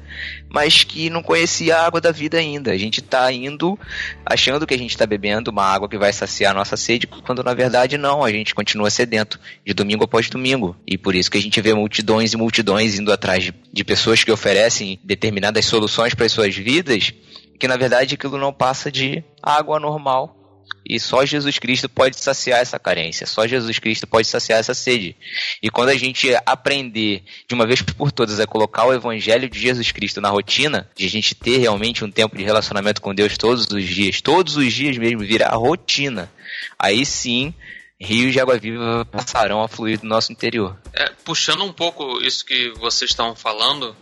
mas 0.49 0.85
que 0.85 1.09
não 1.09 1.23
conhecia 1.23 1.77
a 1.77 1.87
água 1.87 2.01
da 2.01 2.11
vida 2.11 2.37
ainda. 2.37 2.71
A 2.73 2.77
gente 2.77 3.01
tá 3.01 3.33
indo 3.33 3.79
achando 4.27 4.67
que 4.67 4.75
a 4.75 4.79
gente 4.79 4.97
tá 4.97 5.07
bebendo 5.07 5.51
uma 5.51 5.65
água 5.65 5.89
que 5.89 5.97
vai 5.97 6.13
saciar 6.13 6.53
a 6.53 6.55
nossa 6.55 6.77
sede, 6.77 7.07
quando 7.07 7.43
na 7.43 7.55
verdade 7.55 7.97
não, 7.97 8.23
a 8.23 8.31
gente 8.31 8.55
continua 8.55 8.91
sedento, 8.91 9.41
de 9.65 9.73
domingo 9.73 10.05
após 10.05 10.29
domingo. 10.29 10.77
E 10.87 10.99
por 10.99 11.15
isso 11.15 11.31
que 11.31 11.39
a 11.39 11.43
gente 11.43 11.61
vê 11.61 11.73
multidões 11.73 12.33
e 12.33 12.37
multidões 12.37 12.99
indo 12.99 13.13
atrás 13.13 13.45
de, 13.45 13.55
de 13.73 13.85
pessoas 13.85 14.23
que 14.23 14.31
oferecem 14.31 15.01
determinadas 15.03 15.65
soluções 15.65 16.15
para 16.15 16.27
as 16.27 16.33
suas 16.33 16.55
vidas, 16.55 17.15
que 17.63 17.69
na 17.69 17.77
verdade 17.77 18.17
aquilo 18.17 18.39
não 18.39 18.53
passa 18.53 18.91
de 18.91 19.23
água 19.41 19.79
normal. 19.79 20.37
E 20.85 20.99
só 20.99 21.25
Jesus 21.25 21.61
Cristo 21.61 21.89
pode 21.89 22.19
saciar 22.19 22.59
essa 22.59 22.77
carência, 22.77 23.25
só 23.25 23.47
Jesus 23.47 23.79
Cristo 23.79 24.05
pode 24.05 24.27
saciar 24.27 24.59
essa 24.59 24.75
sede. 24.75 25.15
E 25.63 25.71
quando 25.71 25.91
a 25.91 25.97
gente 25.97 26.29
aprender 26.45 27.23
de 27.47 27.55
uma 27.55 27.65
vez 27.65 27.81
por 27.81 28.11
todas 28.11 28.41
a 28.41 28.49
colocar 28.49 28.85
o 28.85 28.93
Evangelho 28.93 29.49
de 29.49 29.61
Jesus 29.61 29.93
Cristo 29.93 30.21
na 30.21 30.29
rotina, 30.29 30.91
de 30.97 31.07
a 31.07 31.09
gente 31.09 31.37
ter 31.37 31.59
realmente 31.59 32.05
um 32.05 32.11
tempo 32.11 32.37
de 32.37 32.43
relacionamento 32.43 33.01
com 33.01 33.15
Deus 33.15 33.39
todos 33.39 33.65
os 33.71 33.85
dias, 33.85 34.21
todos 34.21 34.57
os 34.57 34.73
dias 34.73 34.99
mesmo, 34.99 35.21
virar 35.21 35.55
rotina, 35.55 36.29
aí 36.77 37.07
sim 37.07 37.55
rios 38.01 38.33
de 38.33 38.41
água 38.41 38.59
viva 38.59 39.05
passarão 39.05 39.63
a 39.63 39.69
fluir 39.69 40.01
do 40.01 40.09
nosso 40.09 40.33
interior. 40.33 40.77
É, 40.93 41.13
puxando 41.25 41.63
um 41.63 41.73
pouco 41.73 42.21
isso 42.23 42.45
que 42.45 42.71
vocês 42.71 43.13
estão 43.13 43.37
falando, 43.37 43.95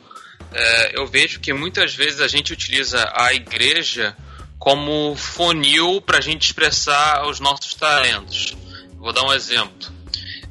é, 0.52 0.98
eu 0.98 1.06
vejo 1.06 1.40
que 1.40 1.52
muitas 1.52 1.94
vezes 1.94 2.20
a 2.20 2.28
gente 2.28 2.52
utiliza 2.52 3.10
a 3.14 3.32
igreja 3.32 4.16
como 4.58 5.16
funil 5.16 6.00
para 6.00 6.18
a 6.18 6.20
gente 6.20 6.42
expressar 6.42 7.26
os 7.26 7.40
nossos 7.40 7.74
talentos. 7.74 8.56
Vou 8.98 9.12
dar 9.12 9.24
um 9.24 9.32
exemplo. 9.32 9.92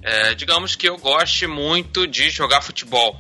É, 0.02 0.34
digamos 0.34 0.76
que 0.76 0.88
eu 0.88 0.98
goste 0.98 1.46
muito 1.46 2.08
de 2.08 2.30
jogar 2.30 2.62
futebol. 2.62 3.20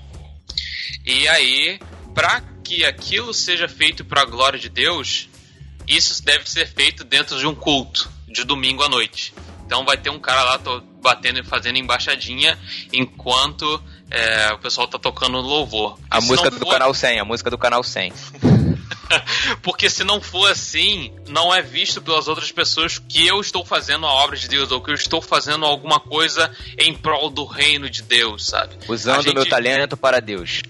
E 1.05 1.27
aí, 1.27 1.79
para 2.15 2.41
que 2.63 2.85
aquilo 2.85 3.33
seja 3.33 3.67
feito 3.67 4.05
para 4.05 4.21
a 4.21 4.25
glória 4.25 4.57
de 4.57 4.69
Deus, 4.69 5.29
isso 5.87 6.23
deve 6.23 6.49
ser 6.49 6.67
feito 6.67 7.03
dentro 7.03 7.37
de 7.37 7.45
um 7.45 7.53
culto, 7.53 8.09
de 8.27 8.43
domingo 8.43 8.83
à 8.83 8.89
noite. 8.89 9.33
Então 9.65 9.85
vai 9.85 9.97
ter 9.97 10.09
um 10.09 10.19
cara 10.19 10.43
lá 10.43 10.59
batendo 11.01 11.39
e 11.39 11.43
fazendo 11.43 11.77
embaixadinha 11.77 12.57
enquanto 12.91 13.83
é, 14.11 14.51
o 14.53 14.57
pessoal 14.59 14.87
tá 14.87 14.97
tocando 14.99 15.37
louvor. 15.39 15.97
A 16.09 16.19
música 16.21 16.49
do 16.49 16.57
for- 16.57 16.69
canal 16.71 16.93
100, 16.93 17.19
a 17.19 17.25
música 17.25 17.49
do 17.49 17.57
canal 17.57 17.83
100. 17.83 18.11
Porque 19.61 19.89
se 19.89 20.03
não 20.03 20.21
for 20.21 20.51
assim, 20.51 21.11
não 21.27 21.53
é 21.53 21.61
visto 21.61 22.01
pelas 22.01 22.27
outras 22.27 22.51
pessoas 22.51 22.99
que 22.99 23.25
eu 23.25 23.39
estou 23.41 23.65
fazendo 23.65 24.05
a 24.05 24.11
obra 24.13 24.35
de 24.37 24.47
Deus, 24.47 24.71
ou 24.71 24.81
que 24.81 24.91
eu 24.91 24.95
estou 24.95 25.21
fazendo 25.21 25.65
alguma 25.65 25.99
coisa 25.99 26.51
em 26.77 26.93
prol 26.93 27.29
do 27.29 27.45
reino 27.45 27.89
de 27.89 28.01
Deus, 28.03 28.45
sabe? 28.45 28.75
Usando 28.87 29.21
o 29.27 29.33
meu 29.33 29.43
gente- 29.43 29.49
talento 29.49 29.97
para 29.97 30.19
Deus. 30.19 30.61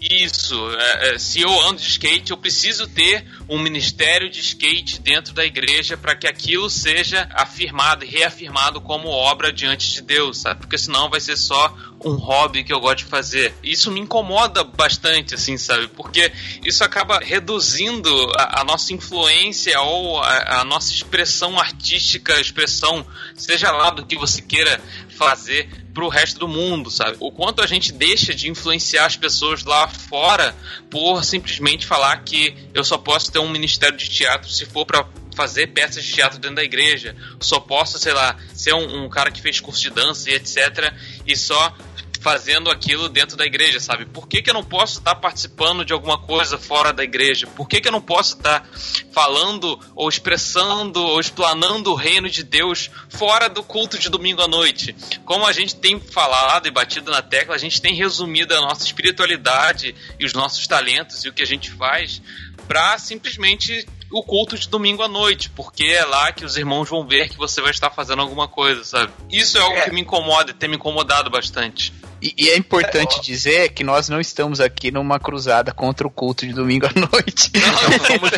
Isso, 0.00 0.54
é, 0.78 1.14
é, 1.14 1.18
se 1.18 1.40
eu 1.40 1.50
ando 1.62 1.80
de 1.80 1.88
skate, 1.88 2.30
eu 2.30 2.36
preciso 2.36 2.86
ter 2.86 3.26
um 3.48 3.58
ministério 3.58 4.28
de 4.28 4.40
skate 4.40 5.00
dentro 5.00 5.32
da 5.32 5.44
igreja 5.44 5.96
para 5.96 6.14
que 6.14 6.26
aquilo 6.26 6.68
seja 6.68 7.28
afirmado 7.32 8.04
e 8.04 8.08
reafirmado 8.08 8.80
como 8.80 9.08
obra 9.08 9.52
diante 9.52 9.90
de 9.92 10.02
Deus, 10.02 10.38
sabe? 10.38 10.60
Porque 10.60 10.76
senão 10.76 11.08
vai 11.08 11.18
ser 11.18 11.36
só 11.36 11.74
um 12.04 12.14
hobby 12.14 12.62
que 12.62 12.72
eu 12.72 12.80
gosto 12.80 12.98
de 12.98 13.04
fazer. 13.06 13.54
Isso 13.62 13.90
me 13.90 14.00
incomoda 14.00 14.62
bastante, 14.62 15.34
assim, 15.34 15.56
sabe? 15.56 15.88
Porque 15.88 16.30
isso 16.64 16.84
acaba 16.84 17.18
reduzindo 17.18 18.10
a, 18.36 18.60
a 18.60 18.64
nossa 18.64 18.92
influência 18.92 19.80
ou 19.80 20.22
a, 20.22 20.60
a 20.60 20.64
nossa 20.64 20.92
expressão 20.92 21.58
artística, 21.58 22.38
expressão, 22.40 23.04
seja 23.34 23.70
lá 23.70 23.90
do 23.90 24.04
que 24.04 24.16
você 24.16 24.42
queira 24.42 24.80
fazer 25.08 25.68
pro 25.92 26.08
resto 26.08 26.38
do 26.38 26.46
mundo, 26.46 26.92
sabe? 26.92 27.16
O 27.18 27.32
quanto 27.32 27.60
a 27.60 27.66
gente 27.66 27.92
deixa 27.92 28.32
de 28.32 28.48
influenciar 28.48 29.06
as 29.06 29.16
pessoas 29.16 29.64
lá 29.64 29.88
fora 29.88 30.54
por 30.88 31.24
simplesmente 31.24 31.84
falar 31.86 32.16
que 32.18 32.54
eu 32.72 32.84
só 32.84 32.96
posso 32.96 33.32
ter 33.32 33.37
um 33.38 33.48
ministério 33.48 33.96
de 33.96 34.08
teatro 34.08 34.50
se 34.50 34.66
for 34.66 34.84
pra 34.84 35.06
fazer 35.34 35.68
peças 35.68 36.04
de 36.04 36.12
teatro 36.12 36.38
dentro 36.38 36.56
da 36.56 36.64
igreja. 36.64 37.14
Só 37.40 37.60
posso, 37.60 37.98
sei 37.98 38.12
lá, 38.12 38.36
ser 38.52 38.74
um, 38.74 39.04
um 39.04 39.08
cara 39.08 39.30
que 39.30 39.40
fez 39.40 39.60
curso 39.60 39.82
de 39.82 39.90
dança 39.90 40.28
e 40.30 40.34
etc. 40.34 40.92
E 41.26 41.36
só 41.36 41.74
fazendo 42.20 42.70
aquilo 42.70 43.08
dentro 43.08 43.36
da 43.36 43.46
igreja, 43.46 43.80
sabe? 43.80 44.04
Por 44.04 44.28
que, 44.28 44.42
que 44.42 44.50
eu 44.50 44.54
não 44.54 44.64
posso 44.64 44.98
estar 44.98 45.14
participando 45.14 45.84
de 45.84 45.92
alguma 45.92 46.18
coisa 46.18 46.58
fora 46.58 46.92
da 46.92 47.04
igreja? 47.04 47.46
Por 47.46 47.68
que, 47.68 47.80
que 47.80 47.88
eu 47.88 47.92
não 47.92 48.00
posso 48.00 48.36
estar 48.36 48.68
falando 49.12 49.78
ou 49.94 50.08
expressando 50.08 51.00
ou 51.00 51.20
explanando 51.20 51.92
o 51.92 51.94
reino 51.94 52.28
de 52.28 52.42
Deus 52.42 52.90
fora 53.08 53.48
do 53.48 53.62
culto 53.62 53.98
de 53.98 54.08
domingo 54.08 54.42
à 54.42 54.48
noite? 54.48 54.94
Como 55.24 55.46
a 55.46 55.52
gente 55.52 55.76
tem 55.76 56.00
falado 56.00 56.66
e 56.66 56.70
batido 56.70 57.10
na 57.10 57.22
tecla, 57.22 57.54
a 57.54 57.58
gente 57.58 57.80
tem 57.80 57.94
resumido 57.94 58.54
a 58.54 58.60
nossa 58.60 58.84
espiritualidade 58.84 59.94
e 60.18 60.24
os 60.24 60.32
nossos 60.32 60.66
talentos 60.66 61.24
e 61.24 61.28
o 61.28 61.32
que 61.32 61.42
a 61.42 61.46
gente 61.46 61.70
faz 61.70 62.20
para 62.68 62.98
simplesmente 62.98 63.84
o 64.10 64.22
culto 64.22 64.56
de 64.56 64.68
domingo 64.68 65.02
à 65.02 65.08
noite, 65.08 65.50
porque 65.50 65.84
é 65.84 66.04
lá 66.04 66.30
que 66.32 66.44
os 66.44 66.56
irmãos 66.56 66.88
vão 66.88 67.06
ver 67.06 67.28
que 67.28 67.36
você 67.36 67.60
vai 67.60 67.70
estar 67.70 67.90
fazendo 67.90 68.22
alguma 68.22 68.46
coisa, 68.48 68.84
sabe? 68.84 69.12
Isso 69.30 69.58
é 69.58 69.60
algo 69.60 69.82
que 69.82 69.90
me 69.90 70.00
incomoda 70.02 70.50
e 70.50 70.54
tem 70.54 70.68
me 70.68 70.76
incomodado 70.76 71.28
bastante. 71.30 71.92
E, 72.20 72.34
e 72.36 72.48
é 72.48 72.56
importante 72.56 73.20
dizer 73.22 73.68
que 73.68 73.84
nós 73.84 74.08
não 74.08 74.18
estamos 74.20 74.60
aqui 74.60 74.90
numa 74.90 75.20
cruzada 75.20 75.72
contra 75.72 76.04
o 76.06 76.10
culto 76.10 76.46
de 76.46 76.52
domingo 76.52 76.86
à 76.86 76.90
noite. 76.98 77.52
Não 77.54 77.98
somos, 78.06 78.30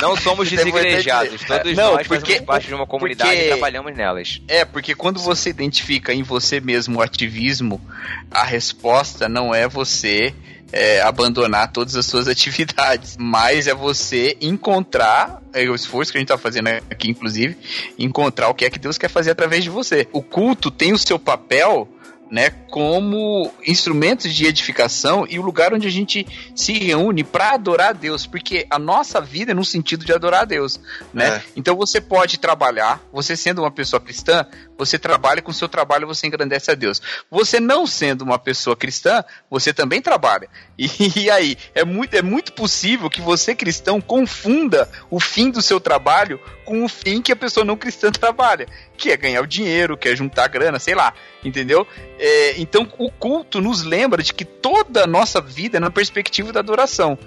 não 0.00 0.16
somos 0.16 0.48
é 0.52 0.56
desigrejados. 0.56 1.42
Todos 1.44 1.76
Não, 1.76 1.94
nós 1.94 2.06
porque- 2.06 2.20
fazemos 2.26 2.46
parte 2.46 2.66
de 2.68 2.74
uma 2.74 2.86
comunidade 2.86 3.30
porque- 3.30 3.44
e 3.44 3.48
trabalhamos 3.48 3.94
nelas. 3.94 4.40
É, 4.48 4.64
porque 4.64 4.94
quando 4.94 5.20
você 5.20 5.50
identifica 5.50 6.14
em 6.14 6.22
você 6.22 6.60
mesmo 6.60 6.98
o 6.98 7.02
ativismo, 7.02 7.78
a 8.30 8.42
resposta 8.44 9.28
não 9.28 9.54
é 9.54 9.68
você 9.68 10.32
é, 10.72 11.00
abandonar 11.00 11.72
todas 11.72 11.96
as 11.96 12.06
suas 12.06 12.28
atividades, 12.28 13.16
mas 13.18 13.66
é 13.66 13.74
você 13.74 14.36
encontrar, 14.40 15.42
é 15.52 15.68
o 15.68 15.74
esforço 15.74 16.12
que 16.12 16.18
a 16.18 16.20
gente 16.20 16.28
tá 16.28 16.38
fazendo 16.38 16.68
aqui, 16.90 17.10
inclusive, 17.10 17.56
encontrar 17.98 18.48
o 18.48 18.54
que 18.54 18.64
é 18.64 18.70
que 18.70 18.78
Deus 18.78 18.98
quer 18.98 19.08
fazer 19.08 19.30
através 19.30 19.64
de 19.64 19.70
você. 19.70 20.06
O 20.12 20.22
culto 20.22 20.70
tem 20.70 20.92
o 20.92 20.98
seu 20.98 21.18
papel. 21.18 21.88
Né, 22.28 22.50
como 22.70 23.52
instrumentos 23.64 24.34
de 24.34 24.46
edificação 24.46 25.24
e 25.30 25.38
o 25.38 25.42
lugar 25.42 25.72
onde 25.72 25.86
a 25.86 25.90
gente 25.90 26.26
se 26.56 26.72
reúne 26.72 27.22
para 27.22 27.52
adorar 27.52 27.90
a 27.90 27.92
Deus, 27.92 28.26
porque 28.26 28.66
a 28.68 28.80
nossa 28.80 29.20
vida 29.20 29.52
é 29.52 29.54
no 29.54 29.64
sentido 29.64 30.04
de 30.04 30.12
adorar 30.12 30.42
a 30.42 30.44
Deus, 30.44 30.80
né? 31.14 31.36
É. 31.36 31.42
Então 31.54 31.76
você 31.76 32.00
pode 32.00 32.40
trabalhar, 32.40 33.00
você 33.12 33.36
sendo 33.36 33.62
uma 33.62 33.70
pessoa 33.70 34.00
cristã, 34.00 34.44
você 34.76 34.98
trabalha 34.98 35.40
com 35.40 35.50
o 35.50 35.54
seu 35.54 35.68
trabalho, 35.68 36.06
você 36.06 36.26
engrandece 36.26 36.70
a 36.70 36.74
Deus. 36.74 37.00
Você 37.30 37.58
não 37.58 37.86
sendo 37.86 38.22
uma 38.22 38.38
pessoa 38.38 38.76
cristã, 38.76 39.24
você 39.50 39.72
também 39.72 40.00
trabalha. 40.00 40.48
E, 40.78 41.24
e 41.24 41.30
aí, 41.30 41.56
é 41.74 41.86
muito, 41.86 42.14
é 42.14 42.20
muito 42.20 42.52
possível 42.52 43.08
que 43.08 43.22
você 43.22 43.54
cristão 43.54 43.98
confunda 43.98 44.86
o 45.10 45.18
fim 45.18 45.50
do 45.50 45.62
seu 45.62 45.80
trabalho 45.80 46.38
com 46.66 46.84
o 46.84 46.88
fim 46.88 47.22
que 47.22 47.32
a 47.32 47.36
pessoa 47.36 47.64
não 47.64 47.78
cristã 47.78 48.10
trabalha, 48.12 48.66
que 48.94 49.10
é 49.10 49.16
ganhar 49.16 49.40
o 49.40 49.46
dinheiro, 49.46 49.96
que 49.96 50.06
é 50.06 50.14
juntar 50.14 50.48
grana, 50.48 50.78
sei 50.78 50.94
lá, 50.94 51.14
entendeu? 51.42 51.86
É, 52.18 52.54
então 52.58 52.88
o 52.98 53.10
culto 53.10 53.60
nos 53.60 53.82
lembra 53.82 54.22
de 54.22 54.32
que 54.32 54.44
toda 54.44 55.04
a 55.04 55.06
nossa 55.06 55.40
vida 55.40 55.76
é 55.76 55.80
na 55.80 55.90
perspectiva 55.90 56.52
da 56.52 56.60
adoração. 56.60 57.18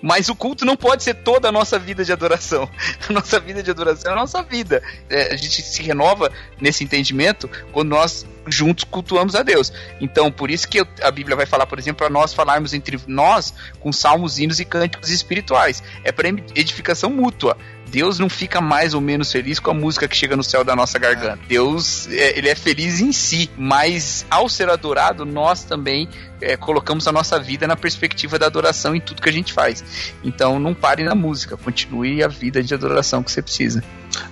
Mas 0.00 0.28
o 0.28 0.34
culto 0.34 0.64
não 0.64 0.76
pode 0.76 1.02
ser 1.02 1.14
toda 1.14 1.48
a 1.48 1.52
nossa 1.52 1.78
vida 1.78 2.04
de 2.04 2.12
adoração. 2.12 2.68
A 3.08 3.12
nossa 3.12 3.40
vida 3.40 3.62
de 3.62 3.70
adoração 3.70 4.10
é 4.10 4.14
a 4.14 4.16
nossa 4.16 4.42
vida. 4.42 4.82
É, 5.08 5.32
a 5.32 5.36
gente 5.36 5.62
se 5.62 5.82
renova 5.82 6.30
nesse 6.60 6.84
entendimento 6.84 7.50
quando 7.72 7.88
nós 7.88 8.26
juntos 8.46 8.84
cultuamos 8.84 9.34
a 9.34 9.42
Deus. 9.42 9.72
Então, 10.00 10.30
por 10.30 10.50
isso 10.50 10.68
que 10.68 10.86
a 11.02 11.10
Bíblia 11.10 11.36
vai 11.36 11.46
falar, 11.46 11.66
por 11.66 11.78
exemplo, 11.78 11.98
para 11.98 12.10
nós 12.10 12.32
falarmos 12.32 12.72
entre 12.74 12.98
nós 13.06 13.52
com 13.80 13.92
salmos, 13.92 14.38
hinos 14.38 14.60
e 14.60 14.64
cânticos 14.64 15.10
espirituais. 15.10 15.82
É 16.04 16.12
para 16.12 16.28
edificação 16.28 17.10
mútua. 17.10 17.56
Deus 17.90 18.18
não 18.18 18.28
fica 18.28 18.60
mais 18.60 18.94
ou 18.94 19.00
menos 19.00 19.32
feliz 19.32 19.58
com 19.58 19.70
a 19.70 19.74
música 19.74 20.06
que 20.06 20.16
chega 20.16 20.36
no 20.36 20.44
céu 20.44 20.62
da 20.62 20.76
nossa 20.76 20.98
garganta. 20.98 21.40
Deus, 21.48 22.06
é, 22.08 22.38
ele 22.38 22.48
é 22.48 22.54
feliz 22.54 23.00
em 23.00 23.12
si, 23.12 23.50
mas 23.56 24.26
ao 24.30 24.48
ser 24.48 24.68
adorado, 24.68 25.24
nós 25.24 25.64
também 25.64 26.08
é, 26.40 26.56
colocamos 26.56 27.06
a 27.08 27.12
nossa 27.12 27.38
vida 27.38 27.66
na 27.66 27.76
perspectiva 27.76 28.38
da 28.38 28.46
adoração 28.46 28.94
em 28.94 29.00
tudo 29.00 29.22
que 29.22 29.28
a 29.28 29.32
gente 29.32 29.52
faz. 29.52 29.84
Então 30.22 30.58
não 30.58 30.74
pare 30.74 31.02
na 31.02 31.14
música, 31.14 31.56
continue 31.56 32.22
a 32.22 32.28
vida 32.28 32.62
de 32.62 32.74
adoração 32.74 33.22
que 33.22 33.32
você 33.32 33.42
precisa. 33.42 33.82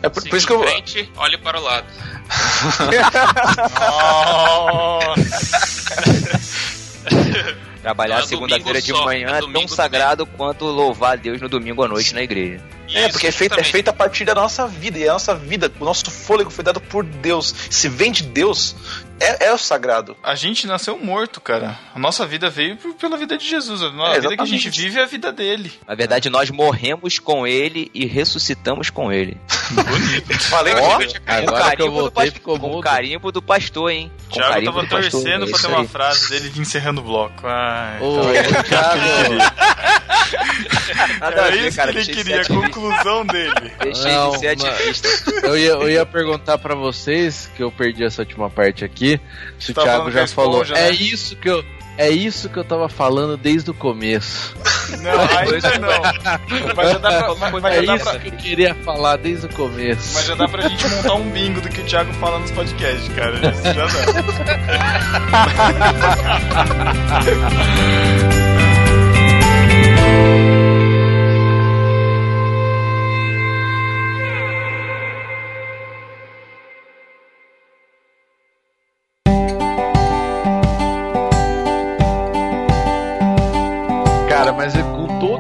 É 0.03 0.09
por, 0.09 0.23
por 0.23 0.37
isso 0.37 0.47
que 0.47 0.53
eu. 0.53 0.63
frente, 0.63 1.11
olhe 1.17 1.39
para 1.39 1.59
o 1.59 1.63
lado. 1.63 1.87
Trabalhar 7.83 8.17
Não 8.17 8.25
é 8.25 8.27
segunda-feira 8.27 8.83
de 8.83 8.93
manhã 8.93 9.37
é 9.37 9.39
é 9.39 9.53
tão 9.53 9.69
sagrado 9.69 10.27
quanto 10.27 10.65
louvar 10.65 11.13
a 11.13 11.17
Deus 11.17 11.41
no 11.41 11.49
domingo 11.49 11.85
à 11.85 11.89
noite 11.89 12.13
na 12.15 12.23
igreja. 12.23 12.61
É, 12.95 13.09
porque 13.09 13.27
é 13.27 13.33
feito, 13.33 13.59
é 13.59 13.65
feito 13.65 13.89
a 13.89 13.93
partir 13.93 14.25
da 14.25 14.35
nossa 14.35 14.67
vida. 14.67 14.99
E 14.99 15.09
a 15.09 15.13
nossa 15.13 15.35
vida, 15.35 15.71
o 15.81 15.85
nosso 15.85 16.11
fôlego 16.11 16.51
foi 16.51 16.65
dado 16.65 16.81
por 16.81 17.05
Deus. 17.05 17.55
Se 17.71 17.89
vem 17.89 18.13
de 18.13 18.23
Deus, 18.23 18.77
é, 19.21 19.47
é 19.47 19.53
o 19.53 19.59
sagrado. 19.59 20.17
A 20.23 20.35
gente 20.35 20.67
nasceu 20.67 20.99
morto, 20.99 21.41
cara. 21.41 21.79
A 21.95 21.99
nossa 21.99 22.27
vida 22.27 22.49
veio 22.51 22.77
por- 22.77 22.95
pela 22.95 23.17
vida 23.17 23.37
de 23.39 23.49
Jesus. 23.49 23.83
A 23.83 23.87
É, 24.15 24.21
vida 24.21 24.37
que 24.37 24.43
a 24.43 24.47
gente 24.47 24.69
vive 24.71 24.99
é 24.99 25.03
a 25.03 25.07
vida 25.07 25.33
dele. 25.33 25.73
Na 25.87 25.95
verdade, 25.95 26.29
nós 26.31 26.51
morremos 26.51 27.19
com 27.19 27.47
ele 27.47 27.91
e 27.95 28.07
ressuscitamos 28.07 28.91
com 28.91 29.13
ele. 29.13 29.37
Falei 30.51 30.75
Ó, 30.81 30.99
que 30.99 31.19
com 31.21 31.33
Agora 31.33 31.47
que 31.77 31.83
eu 31.83 31.87
carimbo 31.87 31.87
do 31.97 32.01
voltei, 32.03 32.31
ficou 32.31 32.59
com 32.59 32.69
mudo. 32.69 32.83
carimbo 32.83 33.33
do 33.33 33.43
pastor, 33.43 33.91
hein? 33.91 34.13
Com 34.29 34.35
Thiago 34.37 34.53
carimbo 34.53 34.73
tava 34.73 34.87
pastor, 34.87 35.11
torcendo 35.11 35.45
é 35.47 35.51
pra 35.51 35.59
ter 35.59 35.67
uma 35.69 35.81
aí. 35.81 35.89
frase 35.89 36.29
dele 36.31 36.49
de 36.51 36.61
encerrando 36.61 37.01
o 37.01 37.05
bloco. 37.05 37.47
Ai, 37.47 38.01
Ô, 38.01 38.21
então- 38.35 38.63
Thiago, 38.63 39.57
Nada 41.21 41.41
é 41.43 41.51
ver, 41.51 41.69
isso 41.69 41.77
cara, 41.77 41.93
que 41.93 41.99
ele 41.99 42.05
deixei 42.07 42.15
de 42.15 42.31
queria, 42.31 42.41
a 42.41 42.45
ser 42.45 42.53
ativista. 42.53 42.81
conclusão 42.81 43.27
dele. 43.27 43.73
Deixei 43.83 44.13
Não, 44.13 44.31
de 44.33 44.39
ser 44.39 44.47
ativista. 44.49 45.09
eu 45.47 45.57
ia, 45.59 45.69
eu 45.71 45.91
ia 45.91 46.07
perguntar 46.07 46.59
pra 46.59 46.75
vocês, 46.75 47.51
que 47.57 47.63
eu 47.63 47.71
perdi 47.71 48.05
essa 48.05 48.23
última 48.23 48.49
parte 48.51 48.85
aqui, 48.85 49.06
se 49.59 49.71
o 49.73 49.75
Tá 49.75 49.83
Thiago 49.83 49.99
falando 49.99 50.13
já 50.13 50.27
falou. 50.29 50.63
esponja, 50.63 50.75
É 50.81 50.89
né? 50.91 50.97
isso 50.99 51.37
que 51.37 51.49
eu. 51.49 51.65
É 51.99 52.11
isso 52.11 52.51
que 52.51 52.59
eu 52.59 52.65
tava 52.65 52.91
falando 52.91 53.39
desde 53.39 53.71
o 53.71 53.75
começo. 53.75 54.55
Não, 55.01 55.13
ainda 55.39 55.79
não. 55.79 56.03
Mas 56.77 56.91
já 56.93 56.99
dá 56.99 57.09
pra, 57.23 57.35
mas, 57.51 57.63
mas 57.63 57.75
É 57.75 57.81
já 57.81 57.87
dá 57.87 57.95
isso 57.97 58.05
pra, 58.05 58.19
que 58.19 58.29
eu 58.29 58.33
queria 58.33 58.75
falar 58.75 59.17
desde 59.17 59.47
o 59.47 59.49
começo. 59.49 60.13
mas 60.15 60.27
já 60.27 60.35
dá 60.35 60.47
pra 60.47 60.69
gente 60.69 60.87
montar 60.89 61.15
um 61.15 61.31
bingo 61.31 61.59
do 61.63 61.71
que 61.71 61.81
o 61.81 61.85
Thiago 61.85 62.13
fala 62.15 62.39
nos 62.39 62.51
podcasts, 62.51 63.09
cara. 63.15 63.37
Isso 63.51 63.63
já 63.63 63.87
dá. 63.87 63.97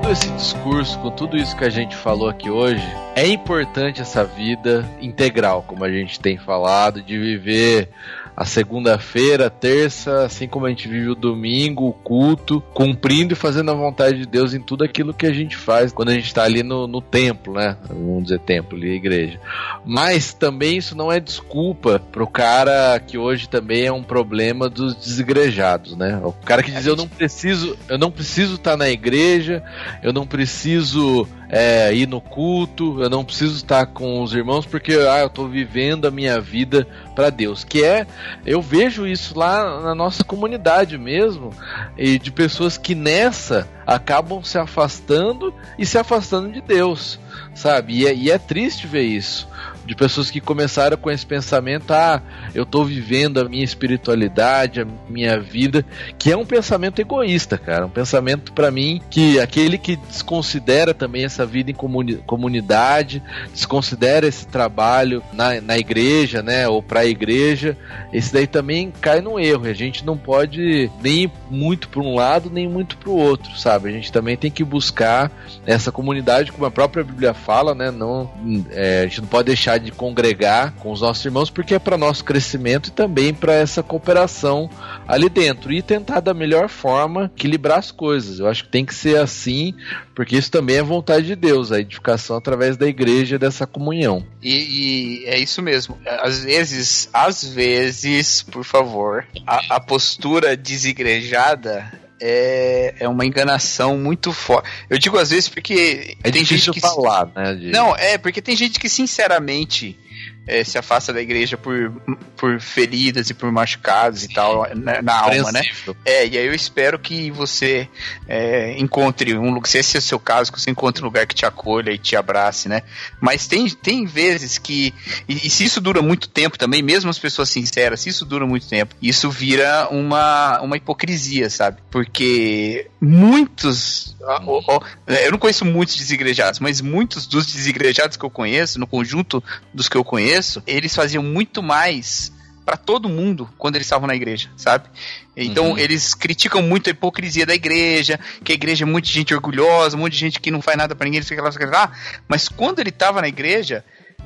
todo 0.06 0.12
esse 0.12 0.30
discurso, 0.30 0.98
com 1.00 1.10
tudo 1.10 1.36
isso 1.36 1.56
que 1.56 1.64
a 1.64 1.68
gente 1.68 1.96
falou 1.96 2.28
aqui 2.28 2.48
hoje, 2.48 2.86
é 3.16 3.26
importante 3.26 4.00
essa 4.00 4.22
vida 4.22 4.88
integral, 5.00 5.64
como 5.66 5.84
a 5.84 5.90
gente 5.90 6.20
tem 6.20 6.38
falado, 6.38 7.02
de 7.02 7.18
viver 7.18 7.90
a 8.36 8.44
segunda-feira, 8.44 9.46
a 9.46 9.50
terça, 9.50 10.26
assim 10.26 10.46
como 10.46 10.66
a 10.66 10.68
gente 10.68 10.86
vive 10.86 11.08
o 11.08 11.14
domingo, 11.14 11.88
o 11.88 11.92
culto, 11.92 12.60
cumprindo 12.74 13.32
e 13.32 13.36
fazendo 13.36 13.70
a 13.70 13.74
vontade 13.74 14.18
de 14.18 14.26
Deus 14.26 14.52
em 14.52 14.60
tudo 14.60 14.84
aquilo 14.84 15.14
que 15.14 15.24
a 15.24 15.32
gente 15.32 15.56
faz 15.56 15.90
quando 15.90 16.10
a 16.10 16.12
gente 16.12 16.26
está 16.26 16.42
ali 16.42 16.62
no, 16.62 16.86
no 16.86 17.00
templo, 17.00 17.54
né? 17.54 17.78
Vamos 17.88 18.24
dizer 18.24 18.40
templo, 18.40 18.76
ali, 18.76 18.90
igreja. 18.90 19.40
Mas 19.86 20.34
também 20.34 20.76
isso 20.76 20.94
não 20.94 21.10
é 21.10 21.18
desculpa 21.18 21.98
pro 22.12 22.26
cara 22.26 23.00
que 23.00 23.16
hoje 23.16 23.48
também 23.48 23.86
é 23.86 23.92
um 23.92 24.02
problema 24.02 24.68
dos 24.68 24.94
desigrejados, 24.94 25.96
né? 25.96 26.20
O 26.22 26.32
cara 26.32 26.62
que 26.62 26.70
diz 26.70 26.84
eu 26.84 26.94
não 26.94 27.08
preciso, 27.08 27.74
eu 27.88 27.96
não 27.96 28.10
preciso 28.10 28.56
estar 28.56 28.76
na 28.76 28.90
igreja, 28.90 29.62
eu 30.02 30.12
não 30.12 30.26
preciso 30.26 31.26
é, 31.48 31.94
ir 31.94 32.08
no 32.08 32.20
culto, 32.20 33.02
eu 33.02 33.08
não 33.08 33.24
preciso 33.24 33.56
estar 33.56 33.86
com 33.86 34.22
os 34.22 34.34
irmãos 34.34 34.66
porque 34.66 34.92
ah, 34.92 35.20
eu 35.20 35.30
tô 35.30 35.46
vivendo 35.46 36.06
a 36.06 36.10
minha 36.10 36.40
vida 36.40 36.86
para 37.14 37.30
Deus, 37.30 37.64
que 37.64 37.84
é 37.84 38.06
eu 38.44 38.60
vejo 38.60 39.06
isso 39.06 39.38
lá 39.38 39.80
na 39.80 39.94
nossa 39.94 40.24
comunidade 40.24 40.98
mesmo, 40.98 41.52
e 41.96 42.18
de 42.18 42.30
pessoas 42.30 42.76
que 42.76 42.94
nessa 42.94 43.68
acabam 43.86 44.42
se 44.42 44.58
afastando 44.58 45.54
e 45.78 45.86
se 45.86 45.96
afastando 45.98 46.52
de 46.52 46.60
Deus, 46.60 47.18
sabe? 47.54 48.00
E 48.00 48.06
é, 48.06 48.14
e 48.14 48.30
é 48.30 48.38
triste 48.38 48.86
ver 48.86 49.02
isso. 49.02 49.48
De 49.86 49.94
pessoas 49.94 50.30
que 50.30 50.40
começaram 50.40 50.96
com 50.96 51.10
esse 51.10 51.24
pensamento, 51.24 51.92
ah, 51.92 52.20
eu 52.54 52.66
tô 52.66 52.84
vivendo 52.84 53.38
a 53.38 53.48
minha 53.48 53.64
espiritualidade, 53.64 54.80
a 54.80 54.86
minha 55.08 55.38
vida, 55.38 55.84
que 56.18 56.32
é 56.32 56.36
um 56.36 56.44
pensamento 56.44 56.98
egoísta, 57.00 57.56
cara. 57.56 57.86
Um 57.86 57.90
pensamento 57.90 58.52
para 58.52 58.70
mim 58.70 59.00
que 59.08 59.38
aquele 59.38 59.78
que 59.78 59.96
desconsidera 59.96 60.92
também 60.92 61.24
essa 61.24 61.46
vida 61.46 61.70
em 61.70 61.74
comuni- 61.74 62.16
comunidade, 62.26 63.22
desconsidera 63.52 64.26
esse 64.26 64.46
trabalho 64.46 65.22
na, 65.32 65.60
na 65.60 65.78
igreja, 65.78 66.42
né, 66.42 66.66
ou 66.68 66.82
pra 66.82 67.06
igreja, 67.06 67.76
esse 68.12 68.32
daí 68.32 68.46
também 68.46 68.92
cai 69.00 69.20
no 69.20 69.38
erro. 69.38 69.66
A 69.66 69.72
gente 69.72 70.04
não 70.04 70.16
pode 70.16 70.90
nem 71.00 71.30
muito 71.50 71.88
para 71.88 72.02
um 72.02 72.14
lado, 72.14 72.50
nem 72.50 72.68
muito 72.68 72.96
para 72.96 73.10
o 73.10 73.16
outro, 73.16 73.56
sabe? 73.56 73.88
A 73.88 73.92
gente 73.92 74.10
também 74.10 74.36
tem 74.36 74.50
que 74.50 74.64
buscar 74.64 75.30
essa 75.64 75.92
comunidade, 75.92 76.50
como 76.50 76.66
a 76.66 76.70
própria 76.70 77.04
Bíblia 77.04 77.32
fala, 77.32 77.74
né? 77.74 77.90
Não, 77.90 78.30
é, 78.70 79.00
a 79.00 79.02
gente 79.04 79.20
não 79.20 79.28
pode 79.28 79.46
deixar 79.46 79.75
de 79.78 79.92
congregar 79.92 80.74
com 80.76 80.92
os 80.92 81.00
nossos 81.00 81.24
irmãos, 81.24 81.50
porque 81.50 81.74
é 81.74 81.78
para 81.78 81.96
nosso 81.96 82.24
crescimento 82.24 82.88
e 82.88 82.92
também 82.92 83.32
para 83.32 83.54
essa 83.54 83.82
cooperação 83.82 84.68
ali 85.06 85.28
dentro 85.28 85.72
e 85.72 85.82
tentar 85.82 86.20
da 86.20 86.34
melhor 86.34 86.68
forma 86.68 87.30
equilibrar 87.34 87.78
as 87.78 87.90
coisas. 87.90 88.38
Eu 88.38 88.48
acho 88.48 88.64
que 88.64 88.70
tem 88.70 88.84
que 88.84 88.94
ser 88.94 89.18
assim, 89.18 89.74
porque 90.14 90.36
isso 90.36 90.50
também 90.50 90.76
é 90.76 90.82
vontade 90.82 91.26
de 91.26 91.36
Deus, 91.36 91.72
a 91.72 91.80
edificação 91.80 92.36
através 92.36 92.76
da 92.76 92.86
igreja 92.86 93.38
dessa 93.38 93.66
comunhão. 93.66 94.24
E, 94.42 95.22
e 95.22 95.24
é 95.26 95.38
isso 95.38 95.62
mesmo. 95.62 95.98
Às 96.06 96.44
vezes, 96.44 97.08
às 97.12 97.44
vezes, 97.44 98.42
por 98.42 98.64
favor, 98.64 99.26
a, 99.46 99.76
a 99.76 99.80
postura 99.80 100.56
desigrejada 100.56 102.05
é, 102.20 102.94
é 103.00 103.08
uma 103.08 103.24
enganação 103.26 103.96
muito 103.98 104.32
forte. 104.32 104.68
Eu 104.88 104.98
digo 104.98 105.18
às 105.18 105.30
vezes 105.30 105.48
porque 105.48 106.16
É 106.22 106.30
tem 106.30 106.44
gente 106.44 106.70
que 106.70 106.80
falar, 106.80 107.30
né? 107.34 107.54
de- 107.54 107.70
Não, 107.70 107.94
é, 107.96 108.16
porque 108.18 108.40
tem 108.42 108.56
gente 108.56 108.78
que 108.80 108.88
sinceramente 108.88 109.98
é, 110.46 110.62
se 110.62 110.78
afasta 110.78 111.12
da 111.12 111.20
igreja 111.20 111.56
por, 111.56 111.92
por 112.36 112.60
feridas 112.60 113.30
e 113.30 113.34
por 113.34 113.50
machucados 113.50 114.24
e 114.24 114.28
tal 114.28 114.66
na, 114.74 115.02
na 115.02 115.20
alma, 115.20 115.50
né? 115.50 115.62
É, 116.04 116.26
e 116.26 116.38
aí 116.38 116.46
eu 116.46 116.54
espero 116.54 116.98
que 116.98 117.30
você 117.30 117.88
é, 118.28 118.78
encontre 118.78 119.36
um 119.36 119.50
lugar, 119.50 119.66
se 119.68 119.78
esse 119.78 119.96
é 119.96 119.98
o 119.98 120.02
seu 120.02 120.20
caso, 120.20 120.52
que 120.52 120.60
você 120.60 120.70
encontre 120.70 121.02
um 121.02 121.06
lugar 121.06 121.26
que 121.26 121.34
te 121.34 121.44
acolha 121.44 121.90
e 121.90 121.98
te 121.98 122.14
abrace, 122.14 122.68
né? 122.68 122.82
Mas 123.20 123.46
tem, 123.46 123.68
tem 123.68 124.06
vezes 124.06 124.58
que, 124.58 124.94
e, 125.28 125.46
e 125.46 125.50
se 125.50 125.64
isso 125.64 125.80
dura 125.80 126.00
muito 126.00 126.28
tempo 126.28 126.58
também, 126.58 126.82
mesmo 126.82 127.10
as 127.10 127.18
pessoas 127.18 127.50
sinceras, 127.50 128.00
se 128.00 128.10
isso 128.10 128.24
dura 128.24 128.46
muito 128.46 128.68
tempo, 128.68 128.94
isso 129.02 129.30
vira 129.30 129.88
uma, 129.90 130.60
uma 130.60 130.76
hipocrisia, 130.76 131.50
sabe? 131.50 131.78
Porque 131.90 132.88
muitos, 133.00 134.16
ó, 134.22 134.62
ó, 134.68 134.80
eu 135.06 135.32
não 135.32 135.38
conheço 135.38 135.64
muitos 135.64 135.96
desigrejados, 135.96 136.60
mas 136.60 136.80
muitos 136.80 137.26
dos 137.26 137.46
desigrejados 137.46 138.16
que 138.16 138.24
eu 138.24 138.30
conheço, 138.30 138.78
no 138.78 138.86
conjunto 138.86 139.42
dos 139.72 139.88
que 139.88 139.96
eu 139.96 140.04
conheço, 140.04 140.35
eles 140.66 140.94
faziam 140.94 141.22
muito 141.22 141.62
mais 141.62 142.32
pra 142.64 142.76
todo 142.76 143.08
mundo 143.08 143.48
quando 143.56 143.76
eles 143.76 143.86
estavam 143.86 144.08
na 144.08 144.14
igreja, 144.16 144.50
sabe? 144.56 144.88
Então 145.36 145.70
Uhum. 145.70 145.78
eles 145.78 146.14
criticam 146.14 146.60
muito 146.62 146.88
a 146.88 146.90
hipocrisia 146.90 147.46
da 147.46 147.54
igreja, 147.54 148.18
que 148.42 148.50
a 148.50 148.54
igreja 148.54 148.84
é 148.84 148.86
muita 148.86 149.08
gente 149.08 149.32
orgulhosa, 149.34 149.96
um 149.96 150.00
monte 150.00 150.14
de 150.14 150.18
gente 150.18 150.40
que 150.40 150.50
não 150.50 150.60
faz 150.60 150.76
nada 150.76 150.94
pra 150.94 151.04
ninguém, 151.04 151.22
fica 151.22 151.42
lá, 151.42 151.52
fica 151.52 151.66
lá. 151.66 151.92
Mas 152.26 152.48
quando 152.48 152.80
ele 152.80 152.90
tava 152.90 153.20
na 153.20 153.28
igreja, 153.28 153.84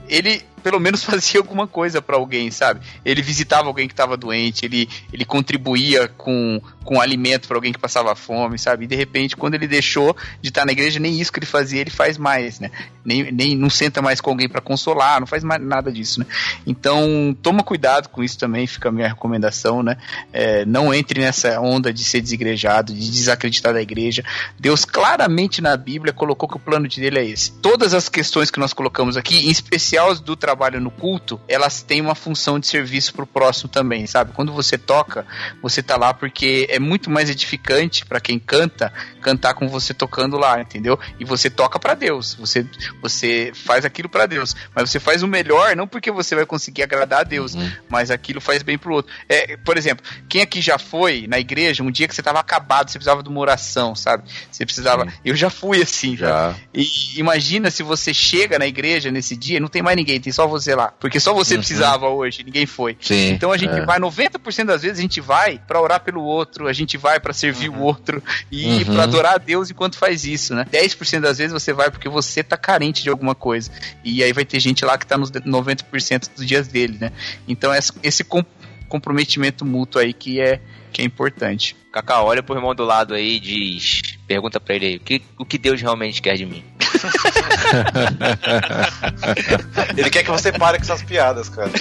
ele 0.08 0.42
pelo 0.60 0.78
menos 0.78 1.02
fazia 1.04 1.40
alguma 1.40 1.66
coisa 1.66 2.00
pra 2.00 2.16
alguém, 2.16 2.50
sabe? 2.50 2.80
Ele 3.04 3.22
visitava 3.22 3.68
alguém 3.68 3.88
que 3.88 3.94
tava 3.94 4.16
doente, 4.16 4.64
ele, 4.64 4.88
ele 5.12 5.24
contribuía 5.24 6.08
com, 6.08 6.60
com 6.84 7.00
alimento 7.00 7.48
pra 7.48 7.56
alguém 7.56 7.72
que 7.72 7.78
passava 7.78 8.14
fome, 8.14 8.58
sabe? 8.58 8.84
E 8.84 8.88
de 8.88 8.94
repente, 8.94 9.36
quando 9.36 9.54
ele 9.54 9.66
deixou 9.66 10.16
de 10.40 10.48
estar 10.48 10.64
na 10.64 10.72
igreja, 10.72 10.98
nem 10.98 11.20
isso 11.20 11.32
que 11.32 11.38
ele 11.38 11.46
fazia, 11.46 11.80
ele 11.80 11.90
faz 11.90 12.16
mais, 12.16 12.60
né? 12.60 12.70
Nem, 13.04 13.32
nem 13.32 13.56
não 13.56 13.70
senta 13.70 14.02
mais 14.02 14.20
com 14.20 14.30
alguém 14.30 14.48
pra 14.48 14.60
consolar, 14.60 15.20
não 15.20 15.26
faz 15.26 15.42
mais 15.42 15.62
nada 15.62 15.90
disso, 15.90 16.20
né? 16.20 16.26
Então, 16.66 17.36
toma 17.42 17.62
cuidado 17.62 18.08
com 18.08 18.22
isso 18.22 18.38
também, 18.38 18.66
fica 18.66 18.88
a 18.88 18.92
minha 18.92 19.08
recomendação, 19.08 19.82
né? 19.82 19.96
É, 20.32 20.64
não 20.64 20.92
entre 20.92 21.20
nessa 21.20 21.60
onda 21.60 21.92
de 21.92 22.04
ser 22.04 22.20
desigrejado, 22.20 22.92
de 22.92 23.10
desacreditar 23.10 23.72
da 23.72 23.82
igreja. 23.82 24.24
Deus 24.58 24.84
claramente 24.84 25.60
na 25.60 25.76
Bíblia 25.76 26.12
colocou 26.12 26.48
que 26.48 26.56
o 26.56 26.60
plano 26.60 26.86
de 26.86 27.00
dele 27.00 27.18
é 27.18 27.24
esse. 27.24 27.52
Todas 27.52 27.94
as 27.94 28.08
questões 28.08 28.50
que 28.50 28.60
nós 28.60 28.72
colocamos 28.72 29.16
aqui, 29.16 29.46
em 29.46 29.50
especial 29.50 30.10
as 30.10 30.20
do 30.20 30.36
trabalho 30.36 30.49
no 30.80 30.90
culto, 30.90 31.40
elas 31.48 31.82
têm 31.82 32.00
uma 32.00 32.14
função 32.14 32.58
de 32.58 32.66
serviço 32.66 33.12
pro 33.14 33.26
próximo 33.26 33.68
também, 33.68 34.06
sabe? 34.06 34.32
Quando 34.32 34.52
você 34.52 34.76
toca, 34.76 35.26
você 35.62 35.82
tá 35.82 35.96
lá 35.96 36.12
porque 36.12 36.66
é 36.70 36.78
muito 36.78 37.10
mais 37.10 37.30
edificante 37.30 38.04
para 38.04 38.20
quem 38.20 38.38
canta, 38.38 38.92
cantar 39.20 39.54
com 39.54 39.68
você 39.68 39.92
tocando 39.94 40.36
lá, 40.36 40.60
entendeu? 40.60 40.98
E 41.18 41.24
você 41.24 41.48
toca 41.50 41.78
para 41.78 41.94
Deus, 41.94 42.34
você 42.34 42.66
você 43.00 43.52
faz 43.54 43.84
aquilo 43.84 44.08
para 44.08 44.26
Deus, 44.26 44.54
mas 44.74 44.90
você 44.90 45.00
faz 45.00 45.22
o 45.22 45.28
melhor 45.28 45.74
não 45.76 45.86
porque 45.86 46.10
você 46.10 46.34
vai 46.34 46.46
conseguir 46.46 46.82
agradar 46.82 47.20
a 47.20 47.24
Deus, 47.24 47.54
Uhum. 47.54 47.70
mas 47.88 48.10
aquilo 48.10 48.40
faz 48.40 48.62
bem 48.62 48.78
pro 48.78 48.94
outro. 48.94 49.12
É, 49.28 49.56
por 49.56 49.76
exemplo, 49.76 50.04
quem 50.28 50.42
aqui 50.42 50.60
já 50.60 50.78
foi 50.78 51.26
na 51.28 51.38
igreja 51.38 51.82
um 51.82 51.90
dia 51.90 52.06
que 52.08 52.14
você 52.14 52.22
tava 52.22 52.38
acabado, 52.40 52.90
você 52.90 52.98
precisava 52.98 53.22
de 53.22 53.28
uma 53.28 53.40
oração, 53.40 53.94
sabe? 53.94 54.24
Você 54.50 54.64
precisava. 54.64 55.04
Sim. 55.08 55.16
Eu 55.24 55.34
já 55.36 55.50
fui 55.50 55.82
assim, 55.82 56.16
já. 56.16 56.28
Já. 56.28 56.54
E 56.74 57.18
imagina 57.18 57.70
se 57.70 57.82
você 57.82 58.12
chega 58.14 58.58
na 58.58 58.66
igreja 58.66 59.10
nesse 59.10 59.36
dia 59.36 59.58
não 59.60 59.68
tem 59.68 59.82
mais 59.82 59.96
ninguém, 59.96 60.20
tem 60.20 60.32
só 60.32 60.39
você 60.46 60.74
lá. 60.74 60.92
Porque 61.00 61.18
só 61.20 61.32
você 61.32 61.54
Uhum. 61.54 61.60
precisava 61.60 62.08
hoje, 62.08 62.42
ninguém 62.44 62.66
foi. 62.66 62.96
Sim. 63.00 63.30
Então 63.30 63.52
a 63.52 63.56
gente 63.56 63.74
é. 63.74 63.84
vai, 63.84 63.98
90% 63.98 64.66
das 64.66 64.82
vezes 64.82 64.98
a 64.98 65.02
gente 65.02 65.20
vai 65.20 65.58
pra 65.66 65.80
orar 65.80 66.00
pelo 66.00 66.22
outro, 66.22 66.66
a 66.66 66.72
gente 66.72 66.96
vai 66.96 67.18
pra 67.20 67.32
servir 67.32 67.68
o 67.68 67.78
outro 67.80 68.22
e 68.50 68.84
Uhum. 68.84 68.94
pra 68.94 69.02
adorar 69.04 69.34
a 69.34 69.38
Deus 69.38 69.70
enquanto 69.70 69.96
faz 69.98 70.24
isso, 70.24 70.54
né? 70.54 70.64
10% 70.70 71.22
das 71.22 71.38
vezes 71.38 71.52
você 71.52 71.72
vai 71.72 71.90
porque 71.90 72.08
você 72.08 72.42
tá 72.42 72.56
carente 72.56 73.02
de 73.02 73.08
alguma 73.10 73.34
coisa. 73.34 73.70
E 74.04 74.22
aí 74.22 74.32
vai 74.32 74.44
ter 74.44 74.60
gente 74.60 74.84
lá 74.84 74.96
que 74.98 75.06
tá 75.06 75.16
nos 75.18 75.30
90% 75.30 76.30
dos 76.36 76.46
dias 76.46 76.68
dele, 76.68 76.98
né? 77.00 77.12
Então 77.48 77.72
essa- 77.72 77.94
esse 78.02 78.22
com- 78.24 78.44
comprometimento 78.88 79.64
mútuo 79.64 80.00
aí 80.00 80.12
que 80.12 80.40
é, 80.40 80.60
que 80.92 81.00
é 81.00 81.04
importante. 81.04 81.76
Cacau, 81.92 82.26
olha 82.26 82.42
pro 82.42 82.54
irmão 82.56 82.74
do 82.74 82.84
lado 82.84 83.14
aí 83.14 83.36
e 83.36 83.40
diz. 83.40 84.02
Pergunta 84.30 84.60
pra 84.60 84.76
ele 84.76 84.86
aí, 84.86 84.94
o 84.94 85.00
que, 85.00 85.20
o 85.36 85.44
que 85.44 85.58
Deus 85.58 85.82
realmente 85.82 86.22
quer 86.22 86.36
de 86.36 86.46
mim? 86.46 86.62
Ele 89.98 90.08
quer 90.08 90.22
que 90.22 90.30
você 90.30 90.52
pare 90.52 90.78
com 90.78 90.84
essas 90.84 91.02
piadas, 91.02 91.48
cara. 91.48 91.68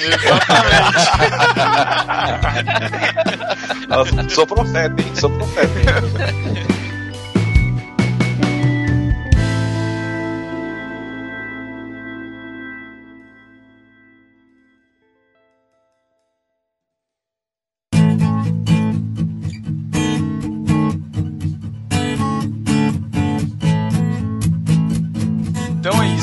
Nossa, 3.88 4.28
sou 4.30 4.48
profeta, 4.48 5.00
hein? 5.00 5.16
Sou 5.16 5.30
profeta, 5.30 5.80
hein? 5.80 5.86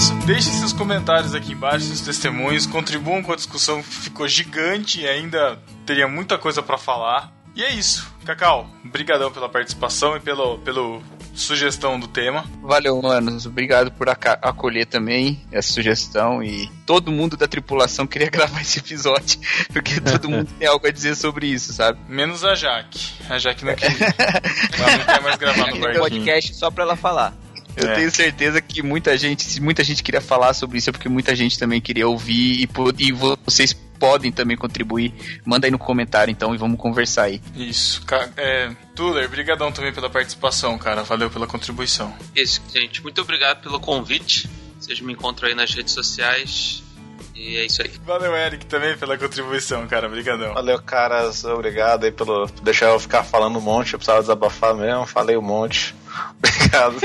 isso. 0.06 0.26
Deixem 0.26 0.52
seus 0.52 0.72
comentários 0.72 1.34
aqui 1.34 1.52
embaixo, 1.52 1.86
seus 1.86 2.00
testemunhos, 2.00 2.66
contribuam 2.66 3.22
com 3.22 3.32
a 3.32 3.36
discussão 3.36 3.82
que 3.82 3.88
ficou 3.88 4.28
gigante 4.28 5.00
e 5.00 5.08
ainda 5.08 5.58
teria 5.84 6.06
muita 6.06 6.38
coisa 6.38 6.62
pra 6.62 6.78
falar. 6.78 7.32
E 7.54 7.64
é 7.64 7.72
isso. 7.72 8.06
Cacau, 8.24 8.68
brigadão 8.84 9.32
pela 9.32 9.48
participação 9.48 10.14
e 10.16 10.20
pelo, 10.20 10.58
pelo 10.58 11.02
sugestão 11.34 11.98
do 11.98 12.06
tema. 12.06 12.44
Valeu, 12.62 13.00
manos. 13.00 13.46
Obrigado 13.46 13.90
por 13.90 14.08
acolher 14.10 14.84
também 14.84 15.40
essa 15.50 15.72
sugestão. 15.72 16.42
E 16.42 16.70
todo 16.84 17.10
mundo 17.10 17.36
da 17.36 17.48
tripulação 17.48 18.06
queria 18.06 18.28
gravar 18.30 18.60
esse 18.60 18.78
episódio. 18.78 19.40
Porque 19.72 20.00
todo 20.00 20.28
mundo 20.28 20.52
tem 20.58 20.68
algo 20.68 20.86
a 20.86 20.90
dizer 20.90 21.16
sobre 21.16 21.46
isso, 21.46 21.72
sabe? 21.72 21.98
Menos 22.08 22.44
a 22.44 22.54
Jaque. 22.54 23.12
A 23.30 23.38
Jaque 23.38 23.64
não 23.64 23.74
quer. 23.74 23.90
Ela 24.78 24.96
não 24.98 25.04
quer 25.04 25.22
mais 25.22 25.36
gravar 25.36 25.70
no 25.70 25.80
barquinho. 25.80 26.00
podcast 26.00 26.54
só 26.54 26.70
pra 26.70 26.84
ela 26.84 26.96
falar. 26.96 27.32
Eu 27.76 27.88
É. 27.90 27.94
tenho 27.94 28.10
certeza 28.10 28.60
que 28.60 28.82
muita 28.82 29.16
gente, 29.18 29.44
se 29.44 29.60
muita 29.60 29.84
gente 29.84 30.02
queria 30.02 30.20
falar 30.20 30.54
sobre 30.54 30.78
isso, 30.78 30.88
é 30.90 30.92
porque 30.92 31.08
muita 31.08 31.36
gente 31.36 31.58
também 31.58 31.80
queria 31.80 32.08
ouvir 32.08 32.62
e, 32.62 32.68
e 32.98 33.12
vocês 33.12 33.72
podem 33.98 34.30
também 34.32 34.56
contribuir. 34.56 35.12
Manda 35.44 35.66
aí 35.66 35.70
no 35.70 35.78
comentário 35.78 36.30
então 36.30 36.54
e 36.54 36.58
vamos 36.58 36.78
conversar 36.78 37.24
aí. 37.24 37.40
Isso. 37.54 38.02
É, 38.36 38.70
Tuller, 38.94 39.28
brigadão 39.28 39.70
também 39.72 39.92
pela 39.92 40.08
participação, 40.10 40.76
cara. 40.78 41.02
Valeu 41.02 41.30
pela 41.30 41.46
contribuição. 41.46 42.14
Isso, 42.34 42.60
gente. 42.74 43.02
Muito 43.02 43.20
obrigado 43.20 43.62
pelo 43.62 43.78
convite. 43.80 44.48
Vocês 44.80 45.00
me 45.00 45.12
encontram 45.12 45.48
aí 45.48 45.54
nas 45.54 45.72
redes 45.74 45.92
sociais. 45.94 46.82
E 47.34 47.56
é 47.58 47.66
isso 47.66 47.82
aí. 47.82 47.90
Valeu, 48.06 48.34
Eric, 48.34 48.64
também 48.66 48.96
pela 48.96 49.16
contribuição, 49.18 49.86
cara. 49.86 50.08
Brigadão. 50.08 50.54
Valeu, 50.54 50.80
caras. 50.80 51.44
Obrigado 51.44 52.04
aí 52.04 52.12
pelo 52.12 52.48
por 52.48 52.62
deixar 52.62 52.86
eu 52.86 52.98
ficar 53.00 53.22
falando 53.24 53.58
um 53.58 53.62
monte. 53.62 53.92
Eu 53.92 53.98
precisava 53.98 54.20
desabafar 54.22 54.74
mesmo. 54.74 55.06
Falei 55.06 55.36
um 55.36 55.42
monte. 55.42 55.94
Obrigado. 56.38 56.96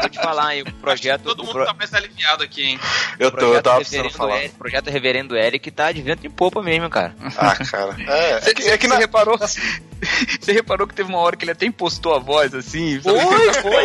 Vou 0.00 0.08
te 0.08 0.18
falar 0.18 0.46
aí, 0.48 0.62
o 0.62 0.72
projeto. 0.74 1.22
Todo 1.22 1.40
o 1.40 1.44
mundo 1.46 1.52
pro- 1.54 1.66
tá 1.66 1.74
mais 1.74 1.92
aliviado 1.94 2.42
aqui, 2.42 2.62
hein? 2.64 2.80
Eu 3.18 3.28
o 3.28 3.30
tô, 3.30 3.54
eu 3.54 3.62
tava 3.62 3.76
precisando 3.78 4.10
falar. 4.10 4.38
Eric- 4.38 4.54
projeto 4.56 4.88
Reverendo 4.90 5.36
Eric 5.36 5.70
tá 5.70 5.90
de 5.92 6.02
vento 6.02 6.26
em 6.26 6.30
popa 6.30 6.62
mesmo, 6.62 6.88
cara. 6.90 7.14
Ah, 7.36 7.56
cara. 7.56 7.96
É, 8.10 8.50
é 8.50 8.54
que, 8.54 8.62
é 8.68 8.78
que 8.78 8.86
na, 8.88 8.96
reparou? 8.96 9.38
Você 9.38 10.52
reparou 10.52 10.86
que 10.86 10.94
teve 10.94 11.08
uma 11.10 11.18
hora 11.18 11.36
que 11.36 11.44
ele 11.44 11.52
até 11.52 11.66
impostou 11.66 12.14
a 12.14 12.18
voz 12.18 12.54
assim? 12.54 13.00
Foi, 13.00 13.14
foi. 13.62 13.84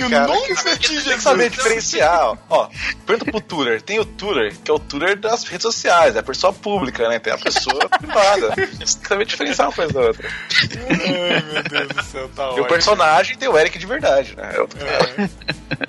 Em 0.00 0.10
cara, 0.10 0.26
nome 0.26 0.54
que- 0.78 1.20
saber 1.20 1.50
diferenciar. 1.50 2.20
ó. 2.30 2.36
Ó, 2.48 2.68
pergunta 3.06 3.30
pro 3.30 3.40
Tuller. 3.40 3.82
Tem 3.82 3.98
o 3.98 4.04
Tuller, 4.04 4.54
que 4.64 4.70
é 4.70 4.74
o 4.74 4.78
Tuller 4.78 5.18
das 5.18 5.44
redes 5.44 5.62
sociais, 5.62 6.16
é 6.16 6.20
a 6.20 6.22
pessoa 6.22 6.52
pública, 6.52 7.08
né? 7.08 7.18
Tem 7.18 7.32
a 7.32 7.38
pessoa 7.38 7.88
privada. 7.88 8.48
Você 8.50 8.66
tem 8.66 9.00
que 9.02 9.08
saber 9.08 9.24
diferenciar 9.26 9.68
uma 9.68 9.74
coisa 9.74 9.92
da 9.92 10.00
outra. 10.00 10.28
Ai, 10.90 11.42
meu 11.52 11.62
Deus 11.62 11.88
do 11.88 12.02
céu, 12.04 12.28
tá 12.38 12.54
E 12.56 12.60
o 12.60 12.64
personagem 12.66 13.36
tem 13.36 13.48
o 13.48 13.58
Eric 13.58 13.78
de 13.78 13.86
verdade, 13.86 14.36
né? 14.36 14.52
É 14.54 14.60
outro 14.60 14.78
cara. 14.78 15.30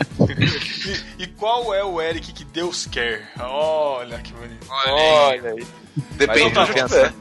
E, 1.17 1.23
e 1.23 1.27
qual 1.27 1.73
é 1.73 1.83
o 1.83 1.99
Eric 1.99 2.33
que 2.33 2.43
Deus 2.43 2.87
quer? 2.89 3.27
Olha 3.39 4.19
que 4.19 4.31
bonito. 4.33 4.67
Olha 4.69 4.93
aí. 4.93 5.39
Olha 5.39 5.51
aí. 5.53 5.67
Depende 6.11 6.53
Mas 6.55 6.67
do 6.67 6.73
que 6.73 6.83
tiver. 6.85 7.13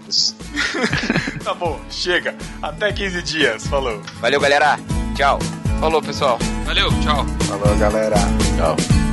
Tá 1.45 1.55
bom, 1.55 1.81
chega. 1.91 2.35
Até 2.63 2.93
15 2.93 3.23
dias. 3.23 3.67
Falou. 3.67 4.01
Valeu, 4.21 4.41
galera. 4.41 4.79
Tchau. 5.17 5.39
Falou, 5.81 6.03
pessoal. 6.03 6.39
Valeu, 6.65 6.89
tchau. 7.01 7.25
Falou, 7.47 7.77
galera. 7.79 8.17
Tchau. 8.57 9.08